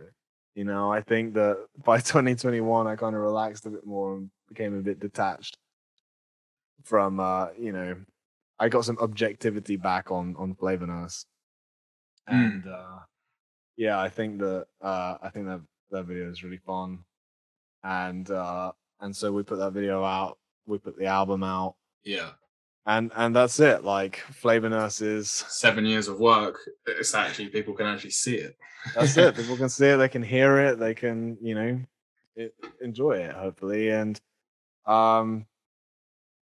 You 0.54 0.64
know, 0.64 0.92
I 0.92 1.00
think 1.00 1.34
that 1.34 1.66
by 1.84 1.98
2021, 1.98 2.86
I 2.86 2.96
kind 2.96 3.14
of 3.14 3.22
relaxed 3.22 3.66
a 3.66 3.70
bit 3.70 3.86
more 3.86 4.16
and 4.16 4.30
became 4.48 4.76
a 4.76 4.82
bit 4.82 5.00
detached 5.00 5.56
from 6.84 7.20
uh, 7.20 7.48
you 7.58 7.72
know 7.72 7.96
I 8.58 8.68
got 8.68 8.84
some 8.84 8.98
objectivity 9.00 9.76
back 9.76 10.10
on 10.10 10.36
on 10.38 10.54
Flavour 10.54 10.86
Nurse, 10.86 11.26
mm. 12.30 12.34
and 12.34 12.66
uh, 12.66 12.98
yeah, 13.76 14.00
I 14.00 14.08
think 14.08 14.38
that 14.38 14.66
uh, 14.80 15.16
I 15.22 15.30
think 15.30 15.46
that 15.46 15.60
that 15.90 16.04
video 16.04 16.30
is 16.30 16.42
really 16.42 16.58
fun, 16.58 17.00
and 17.82 18.30
uh, 18.30 18.72
and 19.00 19.14
so 19.14 19.32
we 19.32 19.42
put 19.42 19.58
that 19.58 19.72
video 19.72 20.04
out. 20.04 20.38
We 20.66 20.78
put 20.78 20.98
the 20.98 21.06
album 21.06 21.42
out. 21.42 21.76
Yeah. 22.04 22.30
And 22.86 23.12
and 23.14 23.34
that's 23.34 23.60
it. 23.60 23.84
Like 23.84 24.16
Flavorness 24.32 25.00
Nurses. 25.00 25.30
seven 25.30 25.86
years 25.86 26.08
of 26.08 26.18
work. 26.18 26.58
It's 26.86 27.14
actually 27.14 27.48
people 27.48 27.74
can 27.74 27.86
actually 27.86 28.10
see 28.10 28.36
it. 28.36 28.56
that's 28.94 29.16
it. 29.16 29.36
People 29.36 29.56
can 29.56 29.68
see 29.68 29.86
it. 29.86 29.96
They 29.96 30.08
can 30.08 30.22
hear 30.22 30.58
it. 30.58 30.78
They 30.78 30.94
can 30.94 31.36
you 31.40 31.54
know 31.54 31.80
it, 32.34 32.54
enjoy 32.80 33.18
it 33.18 33.34
hopefully. 33.34 33.90
And 33.90 34.20
um 34.86 35.46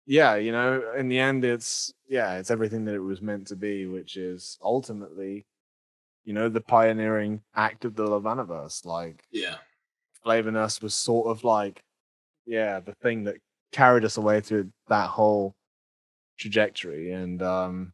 yeah, 0.05 0.35
you 0.35 0.51
know, 0.51 0.93
in 0.97 1.07
the 1.07 1.19
end, 1.19 1.45
it's 1.45 1.93
yeah, 2.07 2.37
it's 2.37 2.51
everything 2.51 2.85
that 2.85 2.95
it 2.95 2.99
was 2.99 3.21
meant 3.21 3.47
to 3.47 3.55
be, 3.55 3.85
which 3.85 4.17
is 4.17 4.57
ultimately, 4.61 5.45
you 6.25 6.33
know, 6.33 6.49
the 6.49 6.61
pioneering 6.61 7.41
act 7.55 7.85
of 7.85 7.95
the 7.95 8.05
LovAnaverse. 8.05 8.85
Like, 8.85 9.23
yeah, 9.31 9.55
Flavour 10.23 10.51
Nurse 10.51 10.81
was 10.81 10.93
sort 10.93 11.27
of 11.27 11.43
like, 11.43 11.83
yeah, 12.45 12.79
the 12.79 12.95
thing 12.95 13.23
that 13.25 13.37
carried 13.73 14.05
us 14.05 14.15
away 14.15 14.39
through 14.39 14.71
that 14.87 15.09
whole 15.09 15.55
trajectory, 16.37 17.11
and 17.11 17.41
um, 17.41 17.93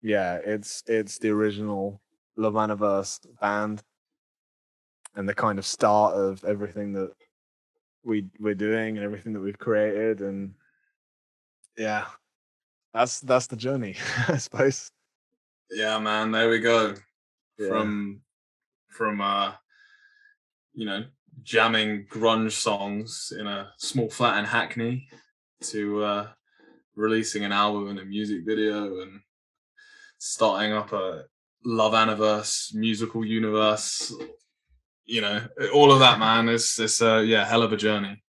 yeah, 0.00 0.38
it's 0.44 0.82
it's 0.86 1.18
the 1.18 1.28
original 1.28 2.00
LovAnaverse 2.38 3.26
band, 3.40 3.82
and 5.14 5.28
the 5.28 5.34
kind 5.34 5.58
of 5.58 5.66
start 5.66 6.14
of 6.14 6.42
everything 6.44 6.94
that 6.94 7.12
we 8.02 8.24
we're 8.38 8.54
doing 8.54 8.96
and 8.96 9.04
everything 9.04 9.32
that 9.34 9.40
we've 9.40 9.58
created 9.58 10.20
and 10.20 10.54
yeah, 11.76 12.06
that's 12.92 13.20
that's 13.20 13.46
the 13.46 13.56
journey, 13.56 13.96
I 14.28 14.36
suppose. 14.36 14.90
Yeah, 15.70 15.98
man. 15.98 16.30
There 16.30 16.48
we 16.48 16.60
go. 16.60 16.94
Yeah. 17.58 17.68
From 17.68 18.20
from 18.88 19.20
uh, 19.20 19.52
you 20.74 20.86
know, 20.86 21.04
jamming 21.44 22.06
grunge 22.10 22.52
songs 22.52 23.32
in 23.38 23.46
a 23.46 23.70
small 23.76 24.08
flat 24.08 24.38
in 24.38 24.44
Hackney 24.44 25.08
to 25.60 26.02
uh, 26.02 26.28
releasing 26.96 27.44
an 27.44 27.52
album 27.52 27.88
and 27.88 27.98
a 27.98 28.04
music 28.04 28.44
video 28.44 29.00
and 29.00 29.20
starting 30.18 30.72
up 30.72 30.92
a 30.92 31.24
LovAnaverse 31.66 32.74
musical 32.74 33.24
universe. 33.24 34.12
You 35.04 35.20
know, 35.20 35.46
all 35.74 35.92
of 35.92 35.98
that, 36.00 36.18
man. 36.18 36.48
It's 36.48 36.78
it's 36.78 37.02
a 37.02 37.22
yeah, 37.22 37.44
hell 37.44 37.62
of 37.62 37.72
a 37.72 37.76
journey. 37.76 38.22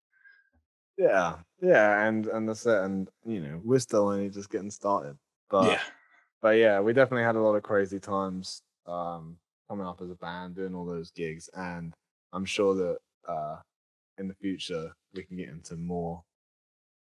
Yeah, 0.97 1.35
yeah, 1.61 2.05
and 2.05 2.27
and 2.27 2.49
that's 2.49 2.65
it. 2.65 2.83
And 2.83 3.09
you 3.25 3.39
know, 3.39 3.61
we're 3.63 3.79
still 3.79 4.09
only 4.09 4.29
just 4.29 4.49
getting 4.49 4.71
started. 4.71 5.17
But 5.49 5.71
yeah, 5.71 5.81
but 6.41 6.57
yeah, 6.57 6.81
we 6.81 6.91
definitely 6.91 7.23
had 7.23 7.37
a 7.37 7.41
lot 7.41 7.55
of 7.55 7.63
crazy 7.63 7.99
times 7.99 8.61
um, 8.87 9.37
coming 9.69 9.87
up 9.87 10.01
as 10.01 10.09
a 10.09 10.15
band, 10.15 10.55
doing 10.55 10.75
all 10.75 10.85
those 10.85 11.11
gigs, 11.11 11.49
and 11.53 11.93
I'm 12.33 12.45
sure 12.45 12.75
that 12.75 12.97
uh, 13.27 13.57
in 14.17 14.27
the 14.27 14.33
future 14.35 14.91
we 15.13 15.23
can 15.23 15.37
get 15.37 15.49
into 15.49 15.75
more 15.75 16.23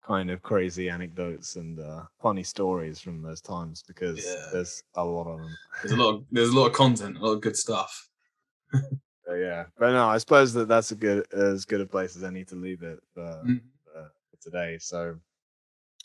kind 0.04 0.30
of 0.30 0.42
crazy 0.42 0.88
anecdotes 0.90 1.56
and 1.56 1.78
uh, 1.78 2.02
funny 2.20 2.42
stories 2.42 3.00
from 3.00 3.22
those 3.22 3.40
times 3.40 3.82
because 3.86 4.24
Yeah. 4.24 4.48
there's 4.52 4.82
a 4.96 5.04
lot 5.04 5.26
of 5.28 5.38
them. 5.40 5.56
there's 5.82 5.92
a 5.92 5.96
lot 5.96 6.14
of 6.14 6.24
there's 6.30 6.48
a 6.48 6.56
lot 6.58 6.66
of 6.66 6.72
content, 6.72 7.16
a 7.18 7.20
lot 7.24 7.32
of 7.32 7.40
good 7.40 7.56
stuff. 7.56 8.08
But 9.24 9.34
yeah, 9.34 9.66
but 9.78 9.92
no, 9.92 10.08
I 10.08 10.18
suppose 10.18 10.52
that 10.54 10.66
that's 10.66 10.90
a 10.90 10.96
good 10.96 11.24
as 11.32 11.64
good 11.64 11.80
a 11.80 11.86
place 11.86 12.16
as 12.16 12.24
any 12.24 12.44
to 12.46 12.56
leave 12.56 12.82
it 12.82 12.98
for, 13.14 13.42
Mm. 13.46 13.60
for, 13.84 14.10
for 14.30 14.36
today. 14.42 14.78
So, 14.80 15.16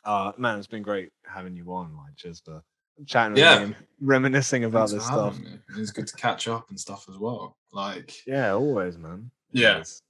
uh, 0.06 0.34
man, 0.38 0.60
it's 0.60 0.68
been 0.68 0.84
great 0.84 1.10
having 1.26 1.56
you 1.56 1.74
on, 1.74 1.98
like 1.98 2.14
just 2.16 2.46
for 2.46 2.62
chatting 3.08 3.34
with 3.34 3.42
Yeah. 3.42 3.66
me 3.66 3.76
reminiscing 4.02 4.66
about 4.66 4.92
Thanks 4.92 4.94
this 4.94 5.06
stuff. 5.08 5.40
It's 5.76 5.90
good 5.92 6.06
to 6.06 6.16
catch 6.16 6.48
up 6.48 6.70
and 6.70 6.80
stuff 6.80 7.08
as 7.10 7.18
well. 7.18 7.58
Like, 7.74 8.14
Yeah, 8.28 8.52
always, 8.52 9.00
man. 9.00 9.32
yeah, 9.52 9.72
Always. 9.74 10.04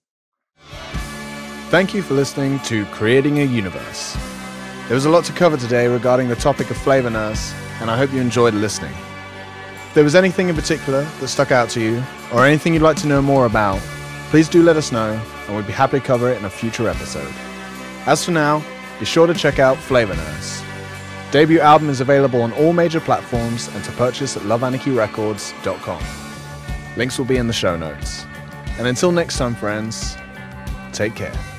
Thank 1.70 1.94
you 1.94 2.02
for 2.02 2.14
listening 2.14 2.60
to 2.60 2.86
Creating 2.86 3.40
a 3.40 3.44
Universe. 3.44 4.16
There 4.88 4.96
was 4.96 5.04
a 5.04 5.10
lot 5.10 5.26
to 5.26 5.34
cover 5.34 5.58
today 5.58 5.88
regarding 5.88 6.30
the 6.30 6.36
topic 6.38 6.70
of 6.70 6.78
Flavour 6.78 7.10
Nurse, 7.10 7.54
and 7.82 7.92
I 7.92 7.98
hope 7.98 8.14
you 8.14 8.22
enjoyed 8.22 8.54
listening. 8.54 8.94
If 9.90 9.94
there 9.94 10.06
was 10.06 10.16
anything 10.16 10.48
in 10.48 10.56
particular 10.56 11.04
that 11.04 11.28
stuck 11.28 11.52
out 11.52 11.70
to 11.72 11.82
you, 11.82 12.02
or 12.34 12.46
anything 12.46 12.74
you'd 12.74 12.84
like 12.84 12.96
to 13.02 13.08
know 13.08 13.22
more 13.22 13.46
about, 13.46 13.80
please 14.30 14.48
do 14.48 14.64
let 14.64 14.78
us 14.78 14.94
know, 14.94 15.22
and 15.48 15.58
we'd 15.58 15.68
be 15.68 15.74
happy 15.74 16.00
to 16.00 16.06
cover 16.06 16.32
it 16.32 16.38
in 16.38 16.46
a 16.46 16.50
future 16.50 16.88
episode. 16.88 17.34
As 18.06 18.24
for 18.24 18.32
now, 18.32 18.64
be 18.98 19.04
sure 19.06 19.28
to 19.28 19.34
check 19.34 19.60
out 19.60 19.78
Flavour 19.78 20.16
Nurse. 20.16 20.64
Debut 21.32 21.60
album 21.60 21.90
is 21.90 22.00
available 22.00 22.42
on 22.42 22.54
all 22.54 22.72
major 22.72 23.02
platforms 23.02 23.68
and 23.76 23.84
to 23.84 23.92
purchase 23.92 24.38
at 24.38 24.44
loveanarchyrecords.com. 24.44 26.04
Links 26.96 27.18
will 27.18 27.26
be 27.26 27.36
in 27.36 27.48
the 27.48 27.54
show 27.54 27.76
notes. 27.76 28.26
And 28.78 28.88
until 28.88 29.12
next 29.12 29.38
time, 29.38 29.54
friends, 29.54 30.16
take 30.98 31.14
care. 31.14 31.57